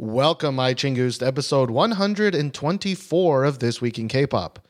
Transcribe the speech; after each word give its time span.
Welcome, 0.00 0.54
my 0.54 0.74
Chingus, 0.74 1.18
to 1.18 1.26
episode 1.26 1.72
124 1.72 3.44
of 3.44 3.58
This 3.58 3.80
Week 3.80 3.98
in 3.98 4.06
K-Pop. 4.06 4.60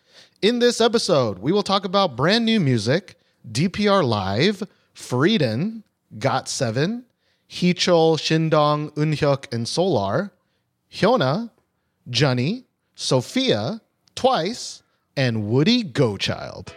In 0.41 0.59
this 0.59 0.81
episode, 0.81 1.41
we 1.41 1.53
will 1.53 1.63
talk 1.63 1.85
about 1.85 2.17
brand 2.17 2.47
new 2.47 2.59
music, 2.59 3.19
DPR 3.47 4.03
Live, 4.03 4.63
Frieden, 4.95 5.85
GOT7, 6.17 7.03
Heechul, 7.47 8.17
Shindong, 8.17 8.91
Eunhyuk, 8.95 9.53
and 9.53 9.69
Solar, 9.69 10.33
Hyuna, 10.91 11.51
Johnny, 12.09 12.65
Sophia, 12.95 13.83
Twice, 14.15 14.83
and 15.15 15.51
Woodie 15.51 15.83
Gochild. 15.83 16.75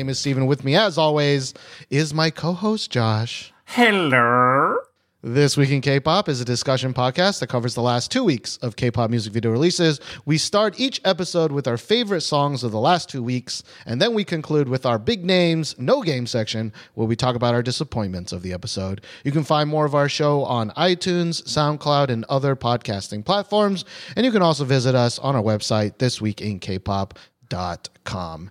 Name 0.00 0.08
is 0.08 0.18
Steven. 0.18 0.46
With 0.46 0.64
me, 0.64 0.76
as 0.76 0.96
always, 0.96 1.52
is 1.90 2.14
my 2.14 2.30
co-host 2.30 2.90
Josh. 2.90 3.52
Hello. 3.66 4.78
This 5.22 5.58
Week 5.58 5.68
in 5.68 5.82
K-Pop 5.82 6.30
is 6.30 6.40
a 6.40 6.46
discussion 6.46 6.94
podcast 6.94 7.40
that 7.40 7.48
covers 7.48 7.74
the 7.74 7.82
last 7.82 8.10
two 8.10 8.24
weeks 8.24 8.56
of 8.62 8.76
K-pop 8.76 9.10
music 9.10 9.34
video 9.34 9.50
releases. 9.50 10.00
We 10.24 10.38
start 10.38 10.80
each 10.80 11.02
episode 11.04 11.52
with 11.52 11.68
our 11.68 11.76
favorite 11.76 12.22
songs 12.22 12.64
of 12.64 12.72
the 12.72 12.80
last 12.80 13.10
two 13.10 13.22
weeks, 13.22 13.62
and 13.84 14.00
then 14.00 14.14
we 14.14 14.24
conclude 14.24 14.70
with 14.70 14.86
our 14.86 14.98
big 14.98 15.22
names, 15.22 15.78
no 15.78 16.00
game 16.00 16.26
section, 16.26 16.72
where 16.94 17.06
we 17.06 17.14
talk 17.14 17.36
about 17.36 17.52
our 17.52 17.62
disappointments 17.62 18.32
of 18.32 18.40
the 18.40 18.54
episode. 18.54 19.02
You 19.22 19.32
can 19.32 19.44
find 19.44 19.68
more 19.68 19.84
of 19.84 19.94
our 19.94 20.08
show 20.08 20.44
on 20.44 20.70
iTunes, 20.70 21.42
SoundCloud, 21.42 22.08
and 22.08 22.24
other 22.30 22.56
podcasting 22.56 23.22
platforms, 23.22 23.84
and 24.16 24.24
you 24.24 24.32
can 24.32 24.40
also 24.40 24.64
visit 24.64 24.94
us 24.94 25.18
on 25.18 25.36
our 25.36 25.42
website, 25.42 25.98
thisweekinkpop.com. 25.98 28.50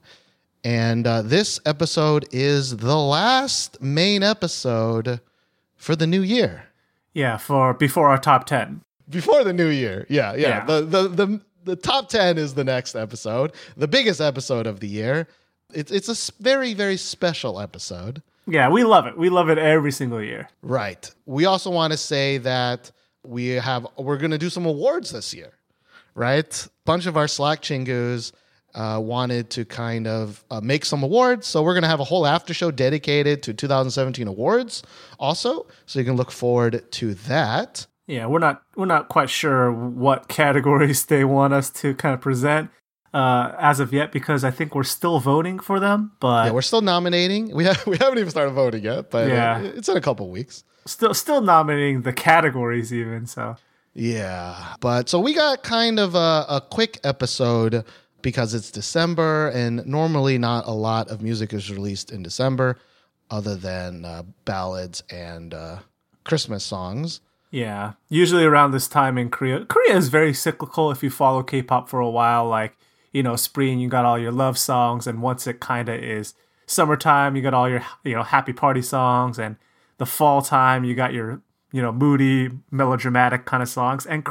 And 0.64 1.08
uh, 1.08 1.22
this 1.22 1.60
episode 1.66 2.26
is 2.32 2.78
the 2.78 2.98
last 2.98 3.82
main 3.82 4.24
episode 4.24 5.22
for 5.76 5.96
the 5.96 6.08
new 6.08 6.22
year. 6.22 6.66
Yeah, 7.14 7.38
for 7.38 7.74
before 7.74 8.10
our 8.10 8.18
top 8.18 8.46
10. 8.46 8.82
Before 9.10 9.44
the 9.44 9.54
new 9.54 9.70
year. 9.70 10.06
Yeah, 10.10 10.34
yeah. 10.34 10.48
Yeah. 10.48 10.66
The, 10.66 10.82
the 10.82 11.08
the 11.08 11.42
the 11.64 11.76
top 11.76 12.10
10 12.10 12.38
is 12.38 12.54
the 12.54 12.64
next 12.64 12.96
episode, 12.96 13.54
the 13.78 13.88
biggest 13.88 14.22
episode 14.22 14.68
of 14.68 14.80
the 14.80 14.88
year. 14.88 15.28
It's 15.74 15.92
it's 15.92 16.10
a 16.10 16.34
very 16.42 16.74
very 16.74 16.98
special 16.98 17.60
episode. 17.60 18.22
Yeah, 18.46 18.70
we 18.70 18.84
love 18.84 19.06
it. 19.06 19.18
We 19.18 19.30
love 19.30 19.50
it 19.50 19.58
every 19.58 19.92
single 19.92 20.22
year. 20.22 20.50
Right. 20.62 21.10
We 21.26 21.46
also 21.46 21.70
want 21.70 21.94
to 21.94 21.98
say 21.98 22.40
that 22.40 22.92
we 23.24 23.50
have 23.50 23.88
we're 23.98 24.18
going 24.18 24.32
to 24.32 24.38
do 24.38 24.50
some 24.50 24.66
awards 24.66 25.12
this 25.12 25.34
year. 25.34 25.54
Right? 26.16 26.68
bunch 26.86 27.06
of 27.06 27.16
our 27.16 27.28
Slack 27.28 27.62
chingus 27.62 28.32
uh, 28.76 29.00
wanted 29.02 29.50
to 29.52 29.66
kind 29.66 30.08
of 30.08 30.44
uh, 30.52 30.62
make 30.62 30.86
some 30.86 31.04
awards, 31.04 31.48
so 31.48 31.62
we're 31.64 31.74
going 31.74 31.84
to 31.84 31.90
have 31.90 32.00
a 32.00 32.04
whole 32.06 32.26
after 32.28 32.54
show 32.54 32.72
dedicated 32.72 33.44
to 33.44 33.54
2017 33.54 34.28
awards 34.28 34.84
also, 35.20 35.66
so 35.86 36.00
you 36.00 36.06
can 36.06 36.16
look 36.16 36.32
forward 36.32 36.90
to 36.92 37.14
that. 37.16 37.86
Yeah, 38.08 38.26
we're 38.26 38.40
not 38.40 38.64
we're 38.76 38.86
not 38.86 39.08
quite 39.10 39.30
sure 39.30 39.72
what 39.72 40.28
categories 40.28 41.06
they 41.06 41.24
want 41.24 41.54
us 41.54 41.70
to 41.82 41.94
kind 41.94 42.14
of 42.16 42.22
present 42.22 42.72
uh, 43.14 43.54
as 43.60 43.80
of 43.80 43.92
yet 43.94 44.12
because 44.12 44.44
I 44.44 44.52
think 44.52 44.74
we're 44.76 44.84
still 44.84 45.20
voting 45.20 45.60
for 45.60 45.80
them, 45.80 46.12
but 46.20 46.46
Yeah, 46.46 46.52
we're 46.52 46.62
still 46.64 46.82
nominating. 46.82 47.54
We 47.56 47.66
have 47.66 47.86
we 47.88 47.98
haven't 47.98 48.18
even 48.18 48.30
started 48.32 48.52
voting 48.54 48.84
yet, 48.84 49.12
but 49.12 49.28
Yeah. 49.30 49.60
it's 49.62 49.90
in 49.90 49.98
a 49.98 50.02
couple 50.02 50.30
weeks. 50.30 50.64
still 50.86 51.14
still 51.14 51.42
nominating 51.42 52.02
the 52.02 52.14
categories 52.14 52.92
even. 52.94 53.28
So 53.28 53.58
Yeah, 53.94 54.76
but 54.80 55.10
so 55.10 55.20
we 55.20 55.34
got 55.34 55.62
kind 55.64 56.00
of 56.00 56.16
a, 56.16 56.46
a 56.50 56.62
quick 56.70 57.00
episode 57.04 57.84
because 58.22 58.54
it's 58.54 58.72
December, 58.72 59.50
and 59.50 59.86
normally 59.86 60.38
not 60.38 60.66
a 60.68 60.72
lot 60.72 61.10
of 61.10 61.22
music 61.22 61.54
is 61.54 61.72
released 61.72 62.12
in 62.12 62.24
December, 62.24 62.78
other 63.30 63.56
than 63.56 64.06
uh, 64.06 64.24
ballads 64.46 65.04
and 65.10 65.54
uh, 65.54 65.80
Christmas 66.24 66.64
songs. 66.64 67.22
yeah, 67.52 67.94
usually 68.10 68.44
around 68.44 68.72
this 68.72 68.88
time 68.88 69.18
in 69.18 69.30
Korea, 69.30 69.66
Korea 69.66 69.96
is 69.96 70.10
very 70.10 70.34
cyclical. 70.34 70.92
If 70.92 71.02
you 71.04 71.10
follow 71.10 71.44
K-pop 71.44 71.90
for 71.90 72.00
a 72.00 72.10
while, 72.10 72.48
like 72.48 72.76
you 73.12 73.24
know, 73.24 73.36
spring 73.36 73.80
you 73.80 73.90
got 73.90 74.06
all 74.06 74.20
your 74.20 74.32
love 74.32 74.58
songs, 74.58 75.08
and 75.08 75.22
once 75.22 75.48
it 75.48 75.60
kind 75.60 75.90
of 75.90 75.96
is 75.96 76.34
summertime, 76.68 77.36
you 77.36 77.42
got 77.42 77.54
all 77.54 77.70
your 77.70 77.84
you 78.04 78.16
know 78.16 78.24
happy 78.24 78.54
party 78.54 78.82
songs, 78.82 79.40
and 79.40 79.56
the 79.98 80.06
fall 80.06 80.42
time 80.42 80.84
you 80.84 80.96
got 80.96 81.14
your 81.14 81.42
you 81.72 81.82
know 81.82 81.92
moody 81.92 82.50
melodramatic 82.72 83.46
kind 83.46 83.64
of 83.64 83.70
songs, 83.70 84.06
and 84.06 84.24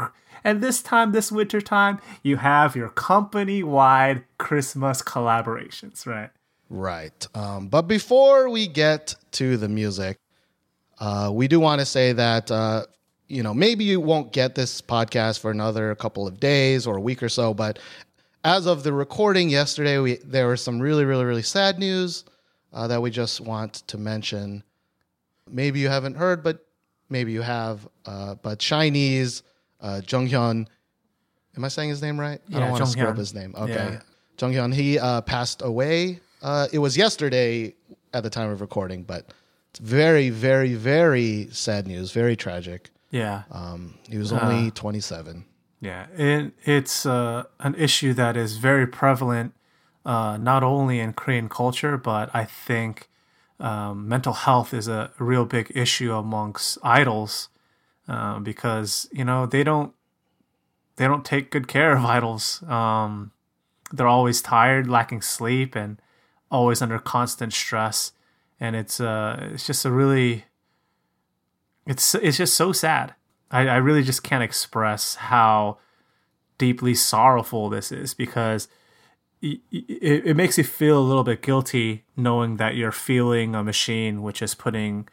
and 0.44 0.62
this 0.62 0.82
time 0.82 1.12
this 1.12 1.30
winter 1.32 1.60
time 1.60 2.00
you 2.22 2.36
have 2.36 2.76
your 2.76 2.88
company 2.88 3.62
wide 3.62 4.24
Christmas 4.38 5.02
collaborations, 5.02 6.06
right? 6.06 6.30
Right. 6.70 7.26
Um, 7.34 7.68
but 7.68 7.82
before 7.82 8.50
we 8.50 8.66
get 8.66 9.14
to 9.32 9.56
the 9.56 9.68
music, 9.68 10.18
uh, 11.00 11.30
we 11.32 11.48
do 11.48 11.60
want 11.60 11.80
to 11.80 11.86
say 11.86 12.12
that, 12.12 12.50
uh, 12.50 12.84
you 13.26 13.42
know, 13.42 13.54
maybe 13.54 13.84
you 13.84 14.00
won't 14.00 14.32
get 14.32 14.54
this 14.54 14.82
podcast 14.82 15.40
for 15.40 15.50
another 15.50 15.94
couple 15.94 16.26
of 16.26 16.40
days 16.40 16.86
or 16.86 16.96
a 16.96 17.00
week 17.00 17.22
or 17.22 17.28
so, 17.28 17.54
but 17.54 17.78
as 18.44 18.66
of 18.66 18.82
the 18.82 18.92
recording 18.92 19.50
yesterday, 19.50 19.98
we, 19.98 20.16
there 20.24 20.48
was 20.48 20.62
some 20.62 20.80
really, 20.80 21.04
really, 21.04 21.24
really 21.24 21.42
sad 21.42 21.78
news 21.78 22.24
uh, 22.72 22.86
that 22.86 23.00
we 23.02 23.10
just 23.10 23.40
want 23.40 23.74
to 23.88 23.98
mention. 23.98 24.62
Maybe 25.50 25.80
you 25.80 25.88
haven't 25.88 26.16
heard, 26.16 26.42
but 26.42 26.66
maybe 27.08 27.32
you 27.32 27.42
have. 27.42 27.86
Uh, 28.06 28.36
but 28.36 28.58
SHINee's 28.58 29.42
uh, 29.80 30.00
Jonghyun, 30.04 30.66
am 31.56 31.64
I 31.64 31.68
saying 31.68 31.90
his 31.90 32.02
name 32.02 32.18
right? 32.18 32.40
I 32.54 32.60
don't 32.60 32.70
want 32.70 32.84
to 32.84 32.90
screw 32.90 33.06
up 33.06 33.16
his 33.16 33.34
name. 33.34 33.54
Okay. 33.56 33.72
Yeah. 33.72 34.00
Jonghyun, 34.36 34.74
he 34.74 34.98
uh, 34.98 35.20
passed 35.22 35.62
away. 35.62 36.20
Uh, 36.42 36.68
it 36.72 36.78
was 36.78 36.96
yesterday 36.96 37.74
at 38.12 38.22
the 38.22 38.30
time 38.30 38.50
of 38.50 38.60
recording, 38.60 39.02
but 39.02 39.26
it's 39.70 39.80
very, 39.80 40.30
very, 40.30 40.74
very 40.74 41.48
sad 41.50 41.86
news. 41.86 42.12
Very 42.12 42.36
tragic. 42.36 42.90
Yeah. 43.10 43.42
Um, 43.50 43.98
he 44.08 44.18
was 44.18 44.32
only 44.32 44.70
27. 44.70 45.44
Yeah, 45.80 46.06
it, 46.16 46.52
it's 46.64 47.06
uh, 47.06 47.44
an 47.60 47.74
issue 47.76 48.12
that 48.14 48.36
is 48.36 48.56
very 48.56 48.86
prevalent, 48.86 49.54
uh, 50.04 50.36
not 50.36 50.64
only 50.64 50.98
in 50.98 51.12
Korean 51.12 51.48
culture, 51.48 51.96
but 51.96 52.30
I 52.34 52.44
think 52.44 53.08
um, 53.60 54.08
mental 54.08 54.32
health 54.32 54.74
is 54.74 54.88
a 54.88 55.12
real 55.18 55.44
big 55.44 55.70
issue 55.74 56.12
amongst 56.12 56.78
idols 56.82 57.48
uh, 58.08 58.38
because 58.38 59.08
you 59.12 59.24
know 59.24 59.46
they 59.46 59.62
don't 59.62 59.92
they 60.96 61.06
don't 61.06 61.24
take 61.24 61.50
good 61.50 61.68
care 61.68 61.92
of 61.92 62.04
idols. 62.04 62.62
Um, 62.64 63.32
they're 63.92 64.08
always 64.08 64.42
tired, 64.42 64.88
lacking 64.88 65.22
sleep, 65.22 65.74
and 65.74 66.00
always 66.50 66.82
under 66.82 66.98
constant 66.98 67.52
stress, 67.52 68.12
and 68.58 68.74
it's 68.76 69.00
uh, 69.00 69.50
it's 69.52 69.66
just 69.66 69.84
a 69.84 69.90
really 69.90 70.44
it's 71.86 72.14
it's 72.14 72.36
just 72.36 72.54
so 72.54 72.72
sad. 72.72 73.14
I, 73.50 73.66
I 73.66 73.76
really 73.76 74.02
just 74.02 74.22
can't 74.22 74.42
express 74.42 75.14
how 75.14 75.78
deeply 76.58 76.94
sorrowful 76.94 77.70
this 77.70 77.90
is 77.90 78.12
because 78.12 78.68
it, 79.40 79.60
it, 79.70 80.26
it 80.26 80.36
makes 80.36 80.58
you 80.58 80.64
feel 80.64 80.98
a 80.98 81.00
little 81.00 81.24
bit 81.24 81.40
guilty 81.40 82.04
knowing 82.16 82.56
that 82.56 82.74
you're 82.74 82.92
feeling 82.92 83.54
a 83.54 83.62
machine 83.62 84.22
which 84.22 84.42
is 84.42 84.54
putting 84.54 85.08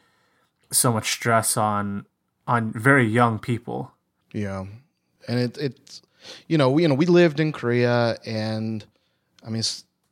so 0.72 0.92
much 0.92 1.12
stress 1.12 1.56
on 1.56 2.06
on 2.48 2.72
very 2.72 3.06
young 3.06 3.40
people. 3.40 3.92
Yeah, 4.34 4.66
and 5.28 5.40
it 5.40 5.58
it's 5.58 6.02
you 6.48 6.58
know 6.58 6.70
we 6.70 6.84
you 6.84 6.88
know 6.88 6.96
we 6.96 7.06
lived 7.06 7.40
in 7.40 7.52
Korea, 7.52 8.18
and 8.26 8.86
I 9.46 9.50
mean 9.50 9.64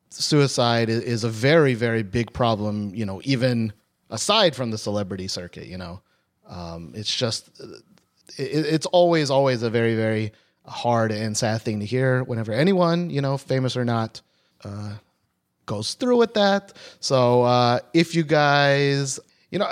suicide 0.09 0.89
is 0.89 1.23
a 1.23 1.29
very 1.29 1.73
very 1.73 2.03
big 2.03 2.33
problem. 2.33 2.93
You 2.95 3.05
know, 3.05 3.21
even 3.23 3.73
aside 4.09 4.55
from 4.55 4.71
the 4.71 4.77
celebrity 4.77 5.27
circuit, 5.27 5.67
you 5.67 5.77
know, 5.77 6.01
um, 6.47 6.93
it's 6.95 7.13
just 7.13 7.49
it, 8.37 8.65
it's 8.65 8.85
always 8.87 9.29
always 9.29 9.63
a 9.63 9.69
very 9.69 9.95
very 9.95 10.31
hard 10.65 11.11
and 11.11 11.35
sad 11.35 11.61
thing 11.61 11.81
to 11.81 11.85
hear 11.85 12.23
whenever 12.23 12.53
anyone 12.53 13.09
you 13.09 13.21
know 13.21 13.37
famous 13.37 13.75
or 13.75 13.83
not 13.83 14.21
uh, 14.63 14.93
goes 15.65 15.93
through 15.95 16.17
with 16.17 16.33
that. 16.35 16.73
So 16.99 17.43
uh, 17.43 17.79
if 17.93 18.15
you 18.15 18.23
guys, 18.23 19.19
you 19.51 19.59
know, 19.59 19.69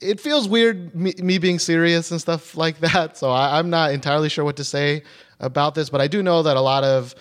it 0.00 0.20
feels 0.20 0.48
weird 0.48 0.94
me, 0.94 1.14
me 1.18 1.38
being 1.38 1.58
serious 1.58 2.10
and 2.10 2.20
stuff 2.20 2.56
like 2.56 2.78
that. 2.80 3.16
So 3.16 3.30
I, 3.30 3.58
I'm 3.58 3.70
not 3.70 3.92
entirely 3.92 4.28
sure 4.28 4.44
what 4.44 4.56
to 4.56 4.64
say 4.64 5.02
about 5.40 5.74
this, 5.74 5.90
but 5.90 6.00
I 6.00 6.06
do 6.06 6.22
know 6.22 6.42
that 6.42 6.56
a 6.56 6.60
lot 6.60 6.84
of 6.84 7.14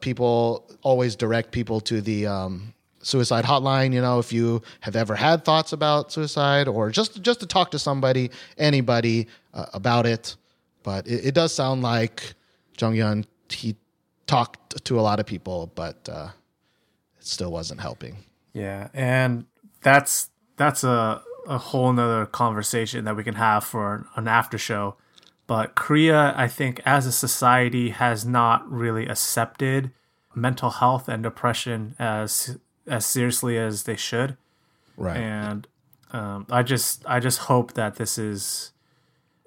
people 0.00 0.70
always 0.82 1.16
direct 1.16 1.52
people 1.52 1.80
to 1.80 2.00
the 2.00 2.26
um, 2.26 2.74
suicide 3.02 3.44
hotline. 3.44 3.92
You 3.92 4.00
know, 4.00 4.18
if 4.18 4.32
you 4.32 4.62
have 4.80 4.96
ever 4.96 5.14
had 5.14 5.44
thoughts 5.44 5.72
about 5.72 6.12
suicide 6.12 6.68
or 6.68 6.90
just 6.90 7.20
just 7.22 7.40
to 7.40 7.46
talk 7.46 7.70
to 7.72 7.78
somebody, 7.78 8.30
anybody 8.56 9.28
uh, 9.54 9.66
about 9.72 10.06
it. 10.06 10.36
But 10.82 11.06
it, 11.06 11.26
it 11.26 11.34
does 11.34 11.52
sound 11.54 11.82
like 11.82 12.34
Jonghyun 12.76 13.26
he 13.50 13.76
talked 14.26 14.84
to 14.84 15.00
a 15.00 15.02
lot 15.02 15.20
of 15.20 15.26
people, 15.26 15.72
but 15.74 16.08
uh, 16.08 16.28
it 17.18 17.26
still 17.26 17.50
wasn't 17.50 17.80
helping. 17.80 18.18
Yeah, 18.52 18.88
and 18.92 19.46
that's 19.82 20.30
that's 20.56 20.84
a 20.84 21.22
a 21.48 21.58
whole 21.58 21.92
nother 21.92 22.26
conversation 22.26 23.04
that 23.06 23.16
we 23.16 23.24
can 23.24 23.34
have 23.34 23.64
for 23.64 24.06
an 24.16 24.28
after 24.28 24.58
show. 24.58 24.96
But 25.46 25.74
Korea, 25.74 26.34
I 26.36 26.46
think, 26.46 26.80
as 26.84 27.06
a 27.06 27.12
society, 27.12 27.88
has 27.90 28.24
not 28.24 28.70
really 28.70 29.06
accepted 29.06 29.90
mental 30.34 30.70
health 30.70 31.08
and 31.08 31.22
depression 31.22 31.96
as 31.98 32.58
as 32.86 33.04
seriously 33.06 33.58
as 33.58 33.84
they 33.84 33.96
should. 33.96 34.36
Right. 34.96 35.16
And 35.16 35.66
um, 36.12 36.46
I 36.50 36.62
just 36.62 37.04
I 37.06 37.18
just 37.18 37.40
hope 37.40 37.72
that 37.74 37.96
this 37.96 38.18
is, 38.18 38.72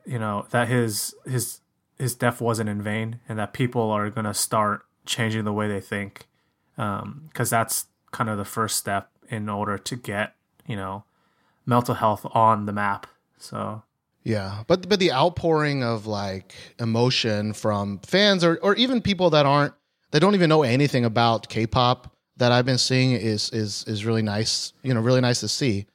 you 0.05 0.17
know, 0.17 0.47
that 0.49 0.67
his 0.67 1.13
his 1.25 1.61
his 1.99 2.15
death 2.15 2.41
wasn't 2.41 2.69
in 2.69 2.81
vain, 2.81 3.19
and 3.29 3.37
that 3.37 3.53
people 3.53 3.91
are 3.91 4.09
gonna 4.09 4.33
start 4.33 4.85
changing 5.05 5.45
the 5.45 5.53
way 5.53 5.67
they 5.67 5.81
think, 5.81 6.27
because 6.75 7.03
um, 7.03 7.29
that's 7.59 7.85
kind 8.11 8.29
of 8.29 8.39
the 8.39 8.45
first 8.45 8.75
step 8.75 9.11
in 9.29 9.47
order 9.47 9.77
to 9.77 9.95
get 9.95 10.35
you 10.67 10.75
know 10.75 11.03
mental 11.71 11.95
health 11.95 12.25
on 12.33 12.65
the 12.67 12.73
map. 12.73 13.07
So 13.37 13.81
yeah, 14.23 14.63
but 14.67 14.87
but 14.87 14.99
the 14.99 15.11
outpouring 15.11 15.83
of 15.83 16.05
like 16.05 16.53
emotion 16.79 17.53
from 17.53 17.99
fans 17.99 18.43
or 18.43 18.59
or 18.61 18.75
even 18.75 19.01
people 19.01 19.31
that 19.31 19.45
aren't 19.45 19.73
that 20.11 20.19
don't 20.19 20.35
even 20.35 20.49
know 20.49 20.63
anything 20.63 21.05
about 21.05 21.49
K-pop 21.49 22.13
that 22.37 22.51
I've 22.51 22.65
been 22.65 22.77
seeing 22.77 23.13
is 23.13 23.49
is 23.49 23.83
is 23.87 24.05
really 24.05 24.21
nice. 24.21 24.73
You 24.83 24.93
know, 24.93 25.01
really 25.01 25.21
nice 25.21 25.39
to 25.39 25.47
see. 25.47 25.87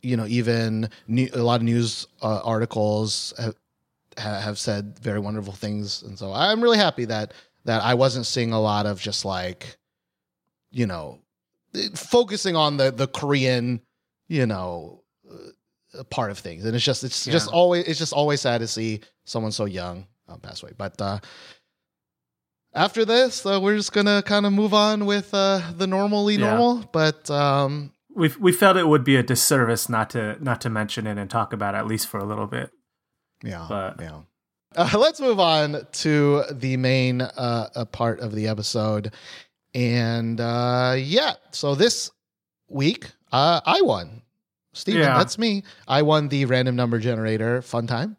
You 0.00 0.16
know, 0.16 0.26
even 0.26 0.90
new, 1.08 1.28
a 1.32 1.42
lot 1.42 1.60
of 1.60 1.62
news 1.62 2.06
uh, 2.20 2.40
articles 2.44 3.32
have, 3.38 3.54
have 4.42 4.58
said 4.58 4.98
very 4.98 5.18
wonderful 5.18 5.54
things, 5.54 6.02
and 6.02 6.18
so 6.18 6.32
I'm 6.32 6.62
really 6.62 6.78
happy 6.78 7.06
that 7.06 7.32
that 7.64 7.82
I 7.82 7.94
wasn't 7.94 8.26
seeing 8.26 8.52
a 8.52 8.60
lot 8.60 8.86
of 8.86 9.00
just 9.00 9.24
like, 9.24 9.78
you 10.70 10.86
know, 10.86 11.20
focusing 11.94 12.56
on 12.56 12.76
the 12.76 12.90
the 12.90 13.06
Korean, 13.06 13.80
you 14.28 14.46
know, 14.46 15.03
part 16.10 16.30
of 16.30 16.38
things, 16.38 16.64
and 16.64 16.74
it's 16.74 16.84
just 16.84 17.04
it's 17.04 17.26
yeah. 17.26 17.32
just 17.32 17.48
always 17.48 17.86
it's 17.86 17.98
just 17.98 18.12
always 18.12 18.40
sad 18.40 18.60
to 18.60 18.66
see 18.66 19.00
someone 19.24 19.52
so 19.52 19.64
young 19.64 20.06
um, 20.28 20.40
pass 20.40 20.62
away. 20.62 20.72
But 20.76 21.00
uh, 21.00 21.20
after 22.74 23.04
this, 23.04 23.44
uh, 23.46 23.60
we're 23.62 23.76
just 23.76 23.92
gonna 23.92 24.22
kind 24.22 24.46
of 24.46 24.52
move 24.52 24.74
on 24.74 25.06
with 25.06 25.32
uh, 25.32 25.60
the 25.76 25.86
normally 25.86 26.34
yeah. 26.34 26.50
normal. 26.50 26.88
But 26.92 27.30
um, 27.30 27.92
we 28.14 28.30
we 28.40 28.52
felt 28.52 28.76
it 28.76 28.88
would 28.88 29.04
be 29.04 29.16
a 29.16 29.22
disservice 29.22 29.88
not 29.88 30.10
to 30.10 30.42
not 30.42 30.60
to 30.62 30.70
mention 30.70 31.06
it 31.06 31.18
and 31.18 31.30
talk 31.30 31.52
about 31.52 31.74
it 31.74 31.78
at 31.78 31.86
least 31.86 32.08
for 32.08 32.18
a 32.18 32.24
little 32.24 32.46
bit. 32.46 32.70
Yeah, 33.42 33.66
but 33.68 34.00
yeah. 34.00 34.20
Uh, 34.76 34.90
let's 34.98 35.20
move 35.20 35.38
on 35.38 35.86
to 35.92 36.42
the 36.50 36.76
main 36.76 37.20
uh, 37.20 37.84
part 37.92 38.20
of 38.20 38.34
the 38.34 38.48
episode, 38.48 39.14
and 39.72 40.40
uh, 40.40 40.94
yeah. 40.98 41.34
So 41.52 41.74
this 41.74 42.10
week, 42.68 43.10
uh, 43.30 43.60
I 43.64 43.82
won. 43.82 44.22
Steven, 44.74 45.02
yeah. 45.02 45.16
that's 45.16 45.38
me. 45.38 45.62
I 45.88 46.02
won 46.02 46.28
the 46.28 46.44
random 46.44 46.76
number 46.76 46.98
generator 46.98 47.62
fun 47.62 47.86
time. 47.86 48.16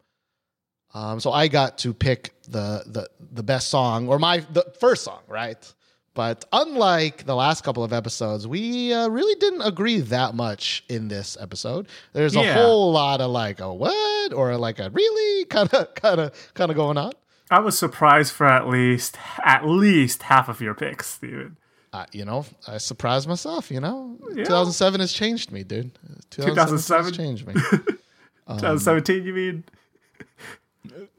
Um, 0.94 1.20
so 1.20 1.30
I 1.30 1.48
got 1.48 1.78
to 1.78 1.92
pick 1.92 2.34
the 2.48 2.82
the 2.86 3.08
the 3.32 3.42
best 3.42 3.68
song 3.68 4.08
or 4.08 4.18
my 4.18 4.38
the 4.52 4.64
first 4.80 5.04
song, 5.04 5.20
right? 5.28 5.72
But 6.14 6.46
unlike 6.50 7.26
the 7.26 7.36
last 7.36 7.62
couple 7.62 7.84
of 7.84 7.92
episodes, 7.92 8.46
we 8.46 8.94
uh, 8.94 9.08
really 9.08 9.38
didn't 9.38 9.60
agree 9.60 10.00
that 10.00 10.34
much 10.34 10.82
in 10.88 11.08
this 11.08 11.36
episode. 11.38 11.88
There's 12.14 12.34
a 12.34 12.40
yeah. 12.40 12.54
whole 12.54 12.90
lot 12.90 13.20
of 13.20 13.30
like 13.30 13.60
a 13.60 13.72
what 13.72 14.32
or 14.32 14.56
like 14.56 14.78
a 14.78 14.88
really 14.88 15.44
kind 15.50 15.72
of 15.74 15.94
kind 15.94 16.20
of 16.20 16.54
kind 16.54 16.70
of 16.70 16.76
going 16.76 16.96
on. 16.96 17.12
I 17.50 17.60
was 17.60 17.78
surprised 17.78 18.32
for 18.32 18.46
at 18.46 18.66
least 18.66 19.18
at 19.44 19.66
least 19.66 20.22
half 20.22 20.48
of 20.48 20.62
your 20.62 20.74
picks, 20.74 21.08
Steven. 21.08 21.58
Uh, 21.96 22.04
you 22.12 22.26
know, 22.26 22.44
I 22.68 22.76
surprised 22.76 23.26
myself. 23.26 23.70
You 23.70 23.80
know, 23.80 24.18
yeah. 24.28 24.44
2007 24.44 25.00
has 25.00 25.14
changed 25.14 25.50
me, 25.50 25.64
dude. 25.64 25.98
2007 26.30 27.14
changed 27.14 27.46
me. 27.46 27.54
2017, 27.54 29.16
um, 29.20 29.26
you 29.26 29.32
mean? 29.32 29.64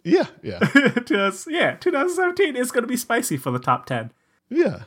Yeah, 0.03 0.27
yeah. 0.41 0.59
yeah, 1.49 1.75
2017 1.75 2.55
is 2.55 2.71
going 2.71 2.83
to 2.83 2.87
be 2.87 2.95
spicy 2.95 3.35
for 3.35 3.51
the 3.51 3.59
top 3.59 3.85
10. 3.85 4.11
Yeah. 4.49 4.83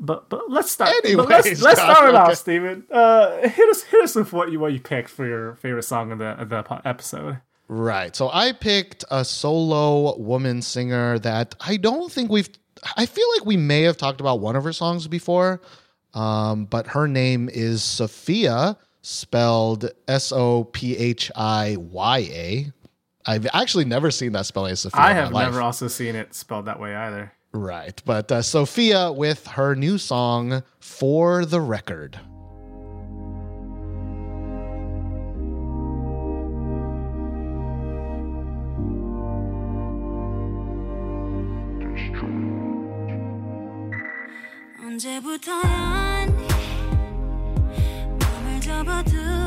But 0.00 0.28
but 0.28 0.48
let's 0.48 0.70
start. 0.70 0.94
Anyways, 1.04 1.28
let's, 1.28 1.62
let's 1.62 1.80
start 1.80 2.04
it 2.04 2.14
okay. 2.14 2.16
off, 2.16 2.34
Steven. 2.36 2.84
Uh, 2.90 3.48
hit 3.48 3.68
us 3.68 3.82
hit 3.82 4.04
us 4.04 4.14
with 4.14 4.32
what 4.32 4.52
you 4.52 4.60
what 4.60 4.72
you 4.72 4.78
picked 4.78 5.10
for 5.10 5.26
your 5.26 5.56
favorite 5.56 5.82
song 5.82 6.12
of 6.12 6.18
the 6.18 6.40
of 6.40 6.48
the 6.48 6.80
episode. 6.84 7.40
Right. 7.66 8.14
So 8.14 8.30
I 8.32 8.52
picked 8.52 9.04
a 9.10 9.24
solo 9.24 10.16
woman 10.18 10.62
singer 10.62 11.18
that 11.20 11.54
I 11.60 11.76
don't 11.76 12.12
think 12.12 12.30
we've. 12.30 12.48
I 12.96 13.06
feel 13.06 13.26
like 13.36 13.46
we 13.46 13.56
may 13.56 13.82
have 13.82 13.96
talked 13.96 14.20
about 14.20 14.40
one 14.40 14.56
of 14.56 14.64
her 14.64 14.72
songs 14.72 15.08
before, 15.08 15.60
um, 16.12 16.66
but 16.66 16.88
her 16.88 17.08
name 17.08 17.48
is 17.52 17.82
Sophia, 17.82 18.76
spelled 19.02 19.90
S 20.08 20.32
O 20.32 20.64
P 20.64 20.96
H 20.96 21.30
I 21.36 21.76
Y 21.78 22.18
A. 22.18 22.72
I've 23.26 23.46
actually 23.54 23.86
never 23.86 24.10
seen 24.10 24.32
that 24.32 24.46
spelling 24.46 24.72
as 24.72 24.80
Sophia. 24.80 25.00
I 25.00 25.12
have 25.14 25.32
never 25.32 25.60
also 25.62 25.88
seen 25.88 26.14
it 26.14 26.34
spelled 26.34 26.66
that 26.66 26.78
way 26.78 26.94
either. 26.94 27.32
Right. 27.52 28.00
But 28.04 28.30
uh, 28.30 28.42
Sophia 28.42 29.12
with 29.12 29.46
her 29.46 29.74
new 29.74 29.96
song, 29.96 30.62
For 30.78 31.44
the 31.46 31.60
Record. 31.60 32.18
언제부터야 44.94 46.26
맘을 48.20 48.60
접어두 48.60 49.43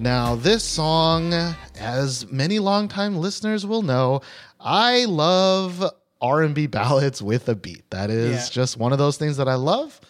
Now, 0.00 0.34
this 0.34 0.64
song, 0.64 1.34
as 1.78 2.26
many 2.32 2.58
longtime 2.58 3.18
listeners 3.18 3.66
will 3.66 3.82
know, 3.82 4.22
I 4.58 5.04
love 5.04 5.84
R&B 6.22 6.68
ballads 6.68 7.20
with 7.20 7.50
a 7.50 7.54
beat. 7.54 7.82
That 7.90 8.08
is 8.08 8.48
yeah. 8.48 8.50
just 8.50 8.78
one 8.78 8.92
of 8.92 8.98
those 8.98 9.18
things 9.18 9.36
that 9.36 9.46
I 9.46 9.56
love. 9.56 10.00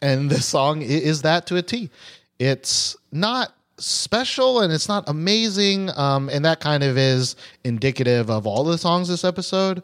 And 0.00 0.30
this 0.30 0.46
song 0.46 0.82
is 0.82 1.22
that 1.22 1.48
to 1.48 1.56
a 1.56 1.62
T. 1.62 1.90
It's 2.38 2.96
not 3.10 3.52
special 3.76 4.60
and 4.60 4.72
it's 4.72 4.86
not 4.86 5.08
amazing. 5.08 5.90
Um, 5.98 6.28
and 6.28 6.44
that 6.44 6.60
kind 6.60 6.84
of 6.84 6.96
is 6.96 7.34
indicative 7.64 8.30
of 8.30 8.46
all 8.46 8.62
the 8.62 8.78
songs 8.78 9.08
this 9.08 9.24
episode. 9.24 9.82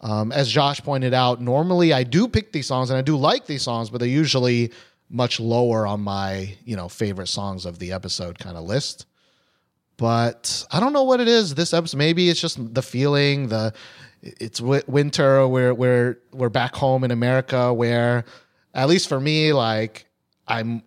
Um, 0.00 0.32
as 0.32 0.50
Josh 0.50 0.82
pointed 0.82 1.14
out, 1.14 1.40
normally 1.40 1.92
I 1.92 2.02
do 2.02 2.26
pick 2.26 2.50
these 2.50 2.66
songs 2.66 2.90
and 2.90 2.98
I 2.98 3.02
do 3.02 3.16
like 3.16 3.46
these 3.46 3.62
songs, 3.62 3.88
but 3.88 3.98
they're 3.98 4.08
usually 4.08 4.72
much 5.10 5.40
lower 5.40 5.86
on 5.86 6.00
my 6.00 6.56
you 6.64 6.76
know 6.76 6.88
favorite 6.88 7.26
songs 7.26 7.66
of 7.66 7.78
the 7.78 7.92
episode 7.92 8.38
kind 8.38 8.56
of 8.56 8.64
list 8.64 9.06
but 9.96 10.64
i 10.70 10.80
don't 10.80 10.92
know 10.92 11.02
what 11.02 11.20
it 11.20 11.28
is 11.28 11.54
this 11.54 11.74
episode 11.74 11.98
maybe 11.98 12.28
it's 12.28 12.40
just 12.40 12.74
the 12.74 12.82
feeling 12.82 13.48
the 13.48 13.72
it's 14.22 14.60
winter 14.60 15.46
we're 15.48 15.74
we're 15.74 16.18
we're 16.32 16.48
back 16.48 16.74
home 16.74 17.04
in 17.04 17.10
america 17.10 17.72
where 17.74 18.24
at 18.72 18.88
least 18.88 19.08
for 19.08 19.18
me 19.18 19.52
like 19.52 20.06
i'm 20.46 20.82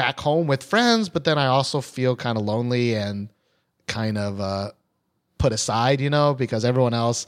back 0.00 0.18
home 0.18 0.46
with 0.46 0.62
friends, 0.62 1.10
but 1.10 1.24
then 1.24 1.36
I 1.36 1.46
also 1.46 1.82
feel 1.82 2.16
kind 2.16 2.38
of 2.38 2.44
lonely 2.44 2.94
and 2.94 3.28
kind 3.86 4.16
of 4.16 4.40
uh, 4.40 4.70
put 5.36 5.52
aside, 5.52 6.00
you 6.00 6.08
know, 6.08 6.32
because 6.32 6.64
everyone 6.64 6.94
else 6.94 7.26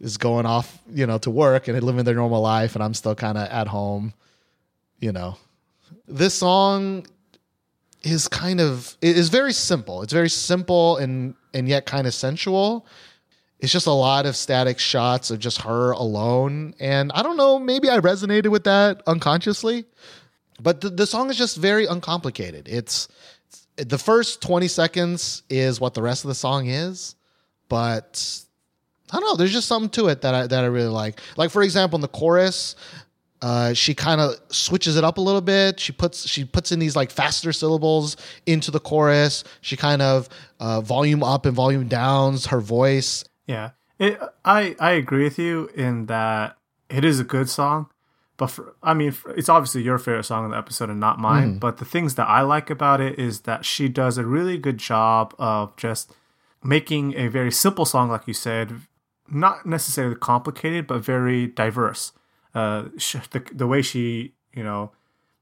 is 0.00 0.16
going 0.16 0.44
off, 0.44 0.80
you 0.90 1.06
know, 1.06 1.18
to 1.18 1.30
work 1.30 1.68
and 1.68 1.80
living 1.80 2.04
their 2.04 2.16
normal 2.16 2.40
life, 2.40 2.74
and 2.74 2.82
I'm 2.82 2.94
still 2.94 3.14
kind 3.14 3.38
of 3.38 3.48
at 3.48 3.68
home, 3.68 4.14
you 4.98 5.12
know. 5.12 5.36
This 6.06 6.34
song 6.34 7.06
is 8.02 8.28
kind 8.28 8.60
of 8.60 8.96
it 9.02 9.16
is 9.16 9.28
very 9.28 9.52
simple. 9.52 10.02
It's 10.02 10.12
very 10.12 10.30
simple 10.30 10.96
and 10.98 11.34
and 11.54 11.68
yet 11.68 11.86
kind 11.86 12.06
of 12.06 12.14
sensual. 12.14 12.86
It's 13.60 13.72
just 13.72 13.86
a 13.86 13.92
lot 13.92 14.24
of 14.24 14.36
static 14.36 14.78
shots 14.78 15.30
of 15.32 15.40
just 15.40 15.62
her 15.62 15.90
alone, 15.90 16.74
and 16.78 17.10
I 17.12 17.22
don't 17.22 17.36
know, 17.36 17.58
maybe 17.58 17.90
I 17.90 17.98
resonated 17.98 18.52
with 18.52 18.62
that 18.64 19.02
unconsciously, 19.08 19.84
but 20.60 20.80
the, 20.80 20.90
the 20.90 21.06
song 21.06 21.28
is 21.28 21.36
just 21.36 21.56
very 21.56 21.86
uncomplicated. 21.86 22.68
It's 22.68 23.08
the 23.76 23.98
first 23.98 24.42
20 24.42 24.68
seconds 24.68 25.42
is 25.50 25.80
what 25.80 25.94
the 25.94 26.02
rest 26.02 26.24
of 26.24 26.28
the 26.28 26.36
song 26.36 26.68
is, 26.68 27.16
but 27.68 28.44
I 29.10 29.18
don't 29.18 29.28
know. 29.28 29.36
There's 29.36 29.52
just 29.52 29.66
something 29.68 29.90
to 29.90 30.08
it 30.08 30.20
that 30.20 30.34
I 30.34 30.46
that 30.46 30.64
I 30.64 30.66
really 30.66 30.88
like. 30.88 31.20
Like 31.36 31.50
for 31.50 31.62
example, 31.62 31.96
in 31.96 32.00
the 32.00 32.08
chorus, 32.08 32.76
uh, 33.40 33.72
she 33.72 33.94
kind 33.94 34.20
of 34.20 34.34
switches 34.48 34.96
it 34.96 35.04
up 35.04 35.18
a 35.18 35.20
little 35.20 35.40
bit. 35.40 35.78
She 35.78 35.92
puts 35.92 36.28
she 36.28 36.44
puts 36.44 36.72
in 36.72 36.78
these 36.78 36.96
like 36.96 37.10
faster 37.10 37.52
syllables 37.52 38.16
into 38.46 38.70
the 38.70 38.80
chorus. 38.80 39.44
She 39.60 39.76
kind 39.76 40.02
of 40.02 40.28
uh, 40.58 40.80
volume 40.80 41.22
up 41.22 41.46
and 41.46 41.54
volume 41.54 41.88
downs 41.88 42.46
her 42.46 42.60
voice. 42.60 43.24
Yeah, 43.46 43.70
it, 43.98 44.20
I 44.44 44.74
I 44.80 44.92
agree 44.92 45.24
with 45.24 45.38
you 45.38 45.70
in 45.74 46.06
that 46.06 46.56
it 46.90 47.04
is 47.04 47.20
a 47.20 47.24
good 47.24 47.48
song, 47.48 47.90
but 48.36 48.48
for, 48.48 48.74
I 48.82 48.94
mean 48.94 49.14
it's 49.36 49.48
obviously 49.48 49.82
your 49.82 49.98
favorite 49.98 50.24
song 50.24 50.46
in 50.46 50.50
the 50.50 50.58
episode 50.58 50.90
and 50.90 50.98
not 50.98 51.20
mine. 51.20 51.56
Mm. 51.56 51.60
But 51.60 51.76
the 51.76 51.84
things 51.84 52.16
that 52.16 52.28
I 52.28 52.42
like 52.42 52.70
about 52.70 53.00
it 53.00 53.18
is 53.18 53.42
that 53.42 53.64
she 53.64 53.88
does 53.88 54.18
a 54.18 54.24
really 54.24 54.58
good 54.58 54.78
job 54.78 55.34
of 55.38 55.76
just 55.76 56.12
making 56.64 57.14
a 57.14 57.28
very 57.28 57.52
simple 57.52 57.84
song, 57.84 58.10
like 58.10 58.26
you 58.26 58.34
said, 58.34 58.80
not 59.30 59.64
necessarily 59.64 60.16
complicated, 60.16 60.88
but 60.88 61.04
very 61.04 61.46
diverse. 61.46 62.12
Uh, 62.54 62.84
the 63.30 63.42
the 63.52 63.66
way 63.66 63.82
she, 63.82 64.32
you 64.52 64.62
know, 64.62 64.90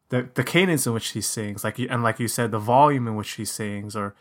the 0.09 0.29
the 0.35 0.45
cadence 0.45 0.87
in 0.87 0.93
which 0.93 1.05
she 1.05 1.21
sings, 1.21 1.65
like 1.65 1.79
and 1.79 2.03
like 2.03 2.21
you 2.21 2.29
said, 2.29 2.51
the 2.51 2.59
volume 2.59 3.07
in 3.07 3.17
which 3.17 3.29
she 3.29 3.45
sings, 3.45 3.97
or 3.97 4.15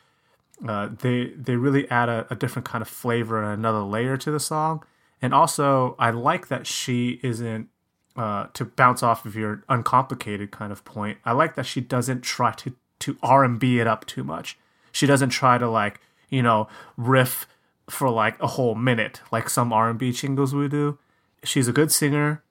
uh, 0.68 0.90
they 1.02 1.32
they 1.36 1.56
really 1.56 1.90
add 1.90 2.10
a, 2.10 2.28
a 2.30 2.36
different 2.36 2.66
kind 2.66 2.82
of 2.82 2.88
flavor 2.88 3.42
and 3.42 3.52
another 3.54 3.82
layer 3.82 4.18
to 4.18 4.32
the 4.32 4.40
song. 4.40 4.84
And 5.22 5.34
also, 5.34 5.96
I 5.98 6.12
like 6.12 6.48
that 6.50 6.68
she 6.68 7.20
isn't 7.24 7.70
uh, 8.16 8.48
to 8.54 8.66
bounce 8.66 9.02
off 9.04 9.26
of 9.26 9.36
your 9.36 9.64
uncomplicated 9.70 10.52
kind 10.52 10.72
of 10.72 10.86
point. 10.86 11.18
I 11.26 11.32
like 11.32 11.56
that 11.56 11.66
she 11.66 11.82
doesn't 11.82 12.22
try 12.22 12.52
to 12.54 12.74
to 13.00 13.18
R 13.22 13.44
and 13.44 13.60
B 13.60 13.80
it 13.80 13.88
up 13.88 14.06
too 14.06 14.24
much. 14.24 14.58
She 14.92 15.06
doesn't 15.06 15.30
try 15.30 15.58
to 15.58 15.70
like 15.70 16.00
you 16.30 16.42
know 16.42 16.68
riff 16.98 17.48
for 17.90 18.10
like 18.10 18.42
a 18.42 18.48
whole 18.48 18.76
minute 18.76 19.22
like 19.32 19.50
some 19.50 19.72
R&B 19.72 20.10
chingus 20.12 20.54
would 20.54 20.72
do. 20.72 20.98
She's 21.44 21.68
a 21.68 21.74
good 21.74 21.92
singer. 21.92 22.42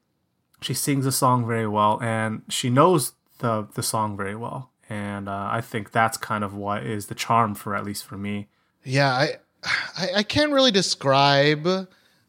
She 0.64 0.74
sings 0.74 1.04
the 1.04 1.12
song 1.12 1.46
very 1.46 1.66
well 1.66 1.98
and 2.02 2.42
she 2.48 2.70
knows 2.70 3.12
the 3.38 3.68
the 3.74 3.82
song 3.82 4.16
very 4.16 4.34
well. 4.34 4.70
And 4.88 5.28
uh, 5.28 5.48
I 5.50 5.60
think 5.60 5.92
that's 5.92 6.16
kind 6.16 6.42
of 6.42 6.54
what 6.54 6.84
is 6.84 7.06
the 7.06 7.14
charm 7.14 7.54
for 7.54 7.74
at 7.74 7.84
least 7.84 8.04
for 8.04 8.16
me. 8.16 8.48
Yeah, 8.82 9.10
I, 9.10 9.28
I 9.96 10.08
I 10.16 10.22
can't 10.22 10.52
really 10.52 10.70
describe 10.70 11.64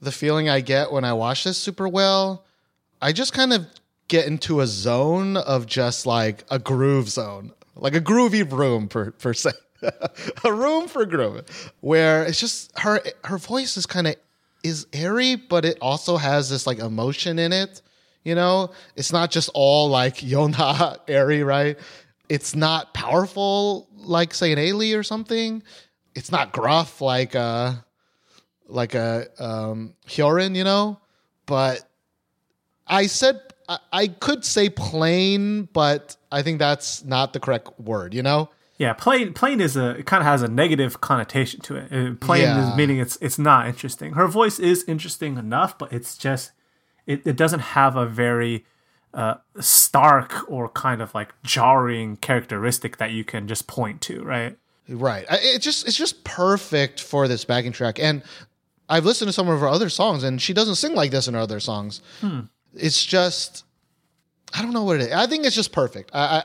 the 0.01 0.11
feeling 0.11 0.49
I 0.49 0.59
get 0.59 0.91
when 0.91 1.05
I 1.05 1.13
watch 1.13 1.45
this 1.45 1.57
super 1.57 1.87
well. 1.87 2.43
I 3.01 3.13
just 3.13 3.33
kind 3.33 3.53
of 3.53 3.67
get 4.07 4.27
into 4.27 4.59
a 4.61 4.67
zone 4.67 5.37
of 5.37 5.65
just 5.65 6.05
like 6.05 6.43
a 6.49 6.59
groove 6.59 7.09
zone, 7.09 7.53
like 7.75 7.95
a 7.95 8.01
groovy 8.01 8.49
room 8.49 8.87
per 8.87 9.11
per 9.11 9.33
se. 9.33 9.51
a 10.43 10.53
room 10.53 10.87
for 10.87 11.05
groove 11.05 11.73
where 11.81 12.23
it's 12.23 12.39
just 12.39 12.71
her 12.79 13.01
her 13.23 13.37
voice 13.37 13.77
is 13.77 13.85
kind 13.85 14.07
of 14.07 14.15
is 14.63 14.87
airy 14.93 15.35
but 15.35 15.63
it 15.63 15.77
also 15.81 16.17
has 16.17 16.49
this 16.49 16.65
like 16.65 16.79
emotion 16.79 17.37
in 17.37 17.53
it 17.53 17.81
you 18.25 18.35
know 18.35 18.71
it's 18.97 19.13
not 19.13 19.31
just 19.31 19.49
all 19.53 19.87
like 19.87 20.15
yona 20.33 20.97
airy 21.07 21.43
right 21.43 21.79
it's 22.27 22.55
not 22.55 22.93
powerful 22.93 23.87
like 23.95 24.33
say 24.33 24.51
an 24.51 24.59
Ailee 24.59 24.97
or 24.97 25.03
something 25.03 25.63
it's 26.15 26.31
not 26.31 26.51
gruff 26.51 26.99
like 26.99 27.35
uh 27.35 27.73
like 28.67 28.95
a 28.95 29.27
um 29.39 29.93
Hyorin, 30.07 30.55
you 30.55 30.63
know 30.65 30.99
but 31.45 31.87
i 32.87 33.05
said 33.07 33.39
I, 33.69 33.77
I 33.93 34.07
could 34.07 34.43
say 34.43 34.69
plain 34.69 35.69
but 35.71 36.17
i 36.31 36.41
think 36.41 36.59
that's 36.59 37.03
not 37.05 37.31
the 37.33 37.39
correct 37.39 37.79
word 37.79 38.13
you 38.13 38.23
know 38.23 38.49
yeah, 38.77 38.91
plain 38.91 39.33
plain 39.33 39.61
is 39.61 39.77
a 39.77 39.91
it 39.91 40.05
kind 40.05 40.19
of 40.19 40.25
has 40.27 40.41
a 40.41 40.49
negative 40.49 40.99
connotation 40.99 41.61
to 41.61 41.77
it. 41.77 41.93
Uh, 41.93 42.15
Plain 42.19 42.41
Yeah. 42.41 42.59
is 42.59 42.75
meaning 42.75 42.97
it's 42.97 43.17
it's 43.21 43.39
not 43.39 43.67
interesting. 43.67 44.15
Her 44.15 44.27
voice 44.27 44.59
is 44.59 44.83
interesting 44.85 45.37
enough, 45.37 45.77
but 45.77 45.93
it's 45.93 46.17
just 46.17 46.51
it, 47.07 47.25
it 47.25 47.35
doesn't 47.35 47.59
have 47.59 47.95
a 47.95 48.05
very 48.05 48.65
uh, 49.13 49.35
stark 49.59 50.49
or 50.49 50.69
kind 50.69 51.01
of 51.01 51.13
like 51.15 51.33
jarring 51.43 52.17
characteristic 52.17 52.97
that 52.97 53.11
you 53.11 53.23
can 53.23 53.47
just 53.47 53.67
point 53.67 54.01
to, 54.01 54.23
right? 54.23 54.57
Right. 54.87 55.25
It 55.29 55.59
just 55.59 55.87
it's 55.87 55.97
just 55.97 56.23
perfect 56.23 57.01
for 57.01 57.27
this 57.27 57.45
backing 57.45 57.71
track. 57.71 57.97
And 57.99 58.23
I've 58.87 59.05
listened 59.05 59.29
to 59.29 59.33
some 59.33 59.49
of 59.49 59.59
her 59.59 59.67
other 59.67 59.89
songs, 59.89 60.23
and 60.23 60.39
she 60.41 60.53
doesn't 60.53 60.75
sing 60.75 60.93
like 60.93 61.11
this 61.11 61.27
in 61.27 61.33
her 61.33 61.39
other 61.39 61.59
songs. 61.59 62.01
It's 62.75 63.03
just 63.03 63.63
I 64.53 64.61
don't 64.61 64.73
know 64.73 64.83
what 64.83 64.97
it 64.97 65.07
is. 65.07 65.11
I 65.11 65.27
think 65.27 65.45
it's 65.45 65.55
just 65.55 65.71
perfect. 65.71 66.11
I, 66.13 66.19
I 66.19 66.43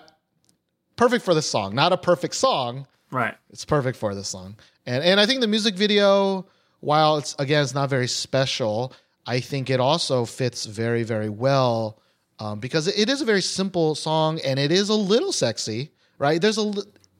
perfect 0.97 1.25
for 1.25 1.35
this 1.35 1.49
song. 1.49 1.75
Not 1.75 1.93
a 1.93 1.97
perfect 1.99 2.35
song. 2.35 2.87
Right. 3.11 3.35
It's 3.51 3.65
perfect 3.65 3.99
for 3.99 4.15
this 4.15 4.29
song. 4.29 4.57
And 4.87 5.05
and 5.05 5.21
I 5.21 5.27
think 5.27 5.41
the 5.41 5.49
music 5.49 5.75
video, 5.75 6.47
while 6.81 7.19
it's 7.19 7.35
again 7.39 7.63
it's 7.63 7.75
not 7.75 7.91
very 7.91 8.09
special, 8.09 8.93
I 9.27 9.41
think 9.41 9.71
it 9.71 9.81
also 9.81 10.25
fits 10.25 10.67
very 10.67 11.03
very 11.03 11.29
well 11.29 12.01
um, 12.41 12.59
because 12.59 12.89
it 12.89 13.09
is 13.09 13.21
a 13.21 13.25
very 13.25 13.43
simple 13.43 13.95
song 13.95 14.41
and 14.45 14.59
it 14.59 14.73
is 14.73 14.89
a 14.89 14.95
little 14.95 15.33
sexy, 15.33 15.91
right? 16.19 16.41
There's 16.41 16.59
a, 16.59 16.73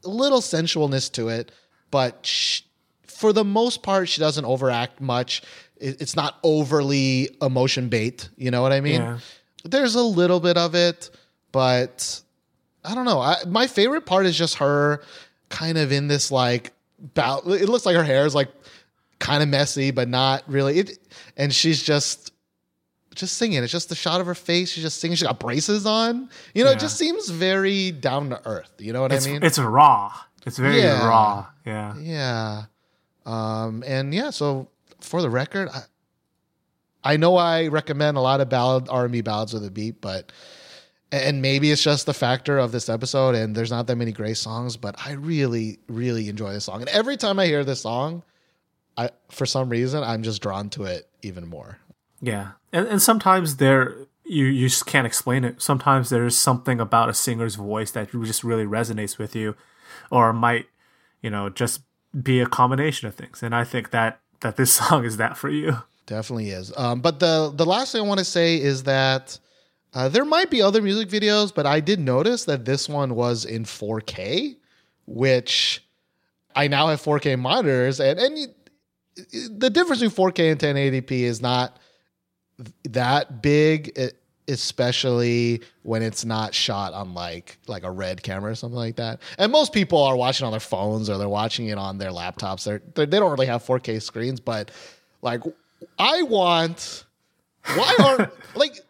little 0.03 0.41
sensualness 0.41 1.13
to 1.13 1.29
it, 1.29 1.53
but 1.91 2.25
sh- 2.25 2.63
for 3.07 3.35
the 3.35 3.45
most 3.45 3.83
part, 3.83 4.09
she 4.09 4.19
doesn't 4.19 4.47
overact 4.47 4.99
much. 5.01 5.43
It, 5.77 6.01
it's 6.01 6.17
not 6.17 6.39
overly 6.43 7.37
emotion 7.43 7.91
bait. 7.91 8.31
You 8.37 8.51
know 8.51 8.63
what 8.63 8.73
I 8.73 8.81
mean? 8.81 9.03
Yeah. 9.03 9.19
There's 9.65 9.95
a 9.95 10.03
little 10.03 10.41
bit 10.41 10.57
of 10.57 10.75
it, 10.75 11.11
but 11.53 12.19
I 12.83 12.95
don't 12.95 13.05
know. 13.05 13.21
I, 13.21 13.37
my 13.47 13.67
favorite 13.67 14.07
part 14.07 14.25
is 14.25 14.39
just 14.39 14.55
her 14.57 15.03
kind 15.51 15.77
of 15.77 15.93
in 15.93 16.09
this 16.09 16.31
like 16.31 16.73
bout. 16.99 17.47
It 17.47 17.69
looks 17.69 17.85
like 17.85 17.97
her 17.97 18.05
hair 18.05 18.25
is 18.25 18.35
like 18.35 18.49
kind 19.21 19.43
of 19.45 19.49
messy, 19.49 19.93
but 19.93 20.09
not 20.09 20.43
really. 20.49 20.81
It, 20.81 20.99
and 21.37 21.55
she's 21.55 21.81
just 21.83 22.33
just 23.15 23.37
singing. 23.37 23.63
It's 23.63 23.73
just 23.73 23.89
the 23.89 23.95
shot 23.95 24.21
of 24.21 24.27
her 24.27 24.35
face. 24.35 24.71
She's 24.71 24.83
just 24.85 25.01
singing. 25.01 25.17
She 25.17 25.25
got 25.25 25.39
braces 25.41 25.85
on. 25.87 26.29
You 26.55 26.65
know, 26.65 26.71
Yeah. 26.71 26.77
it 26.77 26.81
just 26.81 26.97
seems 26.97 27.29
very 27.29 27.91
down 27.93 28.31
to 28.31 28.41
earth. 28.47 28.71
You 28.79 28.93
know 28.93 29.03
what 29.03 29.13
It's 29.13 29.27
I 29.27 29.31
mean? 29.33 29.43
it's 29.43 29.59
raw. 29.59 30.13
It's 30.47 30.57
very 30.59 30.81
Yeah. 30.81 31.07
raw. 31.07 31.47
Yeah. 31.67 31.97
Yeah. 31.99 32.63
Um, 33.27 33.83
and 33.87 34.15
yeah, 34.15 34.31
so 34.31 34.69
for 35.01 35.23
the 35.23 35.29
record, 35.31 35.69
I, 35.69 35.83
I 37.03 37.17
know 37.17 37.37
I 37.37 37.67
recommend 37.67 38.17
a 38.17 38.21
lot 38.21 38.41
of 38.41 38.49
ballad 38.49 38.89
R&B 38.89 39.23
ballads 39.23 39.53
with 39.53 39.65
a 39.65 39.71
beat, 39.71 40.01
but 40.01 40.33
and 41.13 41.43
maybe 41.43 41.73
it's 41.73 41.83
just 41.83 42.07
the 42.07 42.15
factor 42.15 42.59
of 42.59 42.71
this 42.71 42.89
episode 42.89 43.35
and 43.35 43.55
there's 43.57 43.71
not 43.73 43.89
that 43.89 43.97
many 43.97 44.13
great 44.13 44.37
songs, 44.37 44.77
but 44.77 44.95
I 45.05 45.13
really 45.13 45.81
really 45.89 46.29
enjoy 46.29 46.53
this 46.53 46.65
song. 46.67 46.81
And 46.81 46.89
every 46.91 47.17
time 47.17 47.39
I 47.41 47.47
hear 47.47 47.65
this 47.65 47.81
song, 47.81 48.23
I 49.01 49.11
for 49.31 49.47
some 49.47 49.69
reason 49.69 50.03
I'm 50.03 50.23
just 50.23 50.43
drawn 50.43 50.69
to 50.71 50.85
it 50.85 51.09
even 51.23 51.47
more. 51.47 51.79
Yeah, 52.21 52.53
and 52.73 52.87
and 52.87 53.01
sometimes 53.03 53.57
there 53.57 53.97
you 54.25 54.45
you 54.45 54.69
just 54.69 54.87
can't 54.87 55.07
explain 55.07 55.45
it. 55.45 55.63
Sometimes 55.63 56.11
there's 56.11 56.37
something 56.37 56.81
about 56.81 57.09
a 57.09 57.15
singer's 57.15 57.55
voice 57.55 57.91
that 57.93 58.11
just 58.13 58.45
really 58.45 58.65
resonates 58.65 59.19
with 59.19 59.35
you, 59.35 59.57
or 60.11 60.33
might 60.33 60.67
you 61.23 61.31
know 61.31 61.49
just 61.49 61.83
be 62.23 62.41
a 62.41 62.47
combination 62.47 63.09
of 63.09 63.15
things. 63.15 63.43
And 63.43 63.55
I 63.55 63.65
think 63.65 63.91
that 63.91 64.21
that 64.41 64.57
this 64.57 64.73
song 64.81 65.05
is 65.05 65.17
that 65.17 65.37
for 65.37 65.49
you. 65.49 65.79
Definitely 66.07 66.51
is. 66.51 66.73
Um, 66.77 67.01
but 67.01 67.21
the 67.21 67.53
the 67.55 67.67
last 67.67 67.93
thing 67.93 68.03
I 68.03 68.07
want 68.07 68.19
to 68.19 68.25
say 68.25 68.61
is 68.61 68.83
that 68.83 69.39
uh, 69.95 70.09
there 70.09 70.25
might 70.25 70.51
be 70.51 70.61
other 70.61 70.83
music 70.83 71.09
videos, 71.09 71.55
but 71.55 71.67
I 71.67 71.81
did 71.81 72.01
notice 72.01 72.45
that 72.45 72.65
this 72.65 72.89
one 72.89 73.15
was 73.15 73.45
in 73.45 73.65
4K, 73.65 74.57
which 75.07 75.85
I 76.55 76.69
now 76.69 76.89
have 76.89 77.01
4K 77.01 77.39
monitors, 77.39 78.01
and 78.01 78.19
and 78.19 78.55
the 79.17 79.71
difference 79.71 80.03
between 80.03 80.33
4K 80.33 80.53
and 80.53 80.61
1080p 80.61 81.11
is 81.11 81.41
not 81.43 81.79
that 82.85 83.43
big, 83.43 83.99
especially 84.49 85.63
when 85.83 86.03
it's 86.03 86.25
not 86.25 86.55
shot 86.55 86.93
on 86.93 87.15
like 87.15 87.59
like 87.67 87.85
a 87.85 87.91
red 87.91 88.23
camera 88.23 88.53
or 88.53 88.55
something 88.55 88.77
like 88.77 88.97
that. 88.97 89.21
And 89.39 89.51
most 89.53 89.73
people 89.73 90.03
are 90.03 90.17
watching 90.17 90.47
on 90.47 90.53
their 90.53 90.61
phones 90.61 91.09
or 91.09 91.19
they're 91.19 91.29
watching 91.29 91.69
it 91.69 91.79
on 91.79 91.99
their 91.99 92.11
laptops. 92.11 92.65
They're, 92.65 92.83
they're 92.95 93.07
they 93.07 93.19
don't 93.19 93.31
really 93.31 93.47
have 93.47 93.65
4K 93.65 94.03
screens, 94.03 94.41
but 94.41 94.71
like 95.23 95.43
I 95.99 96.23
want 96.23 97.05
why 97.75 97.97
aren't 98.01 98.57
like 98.57 98.81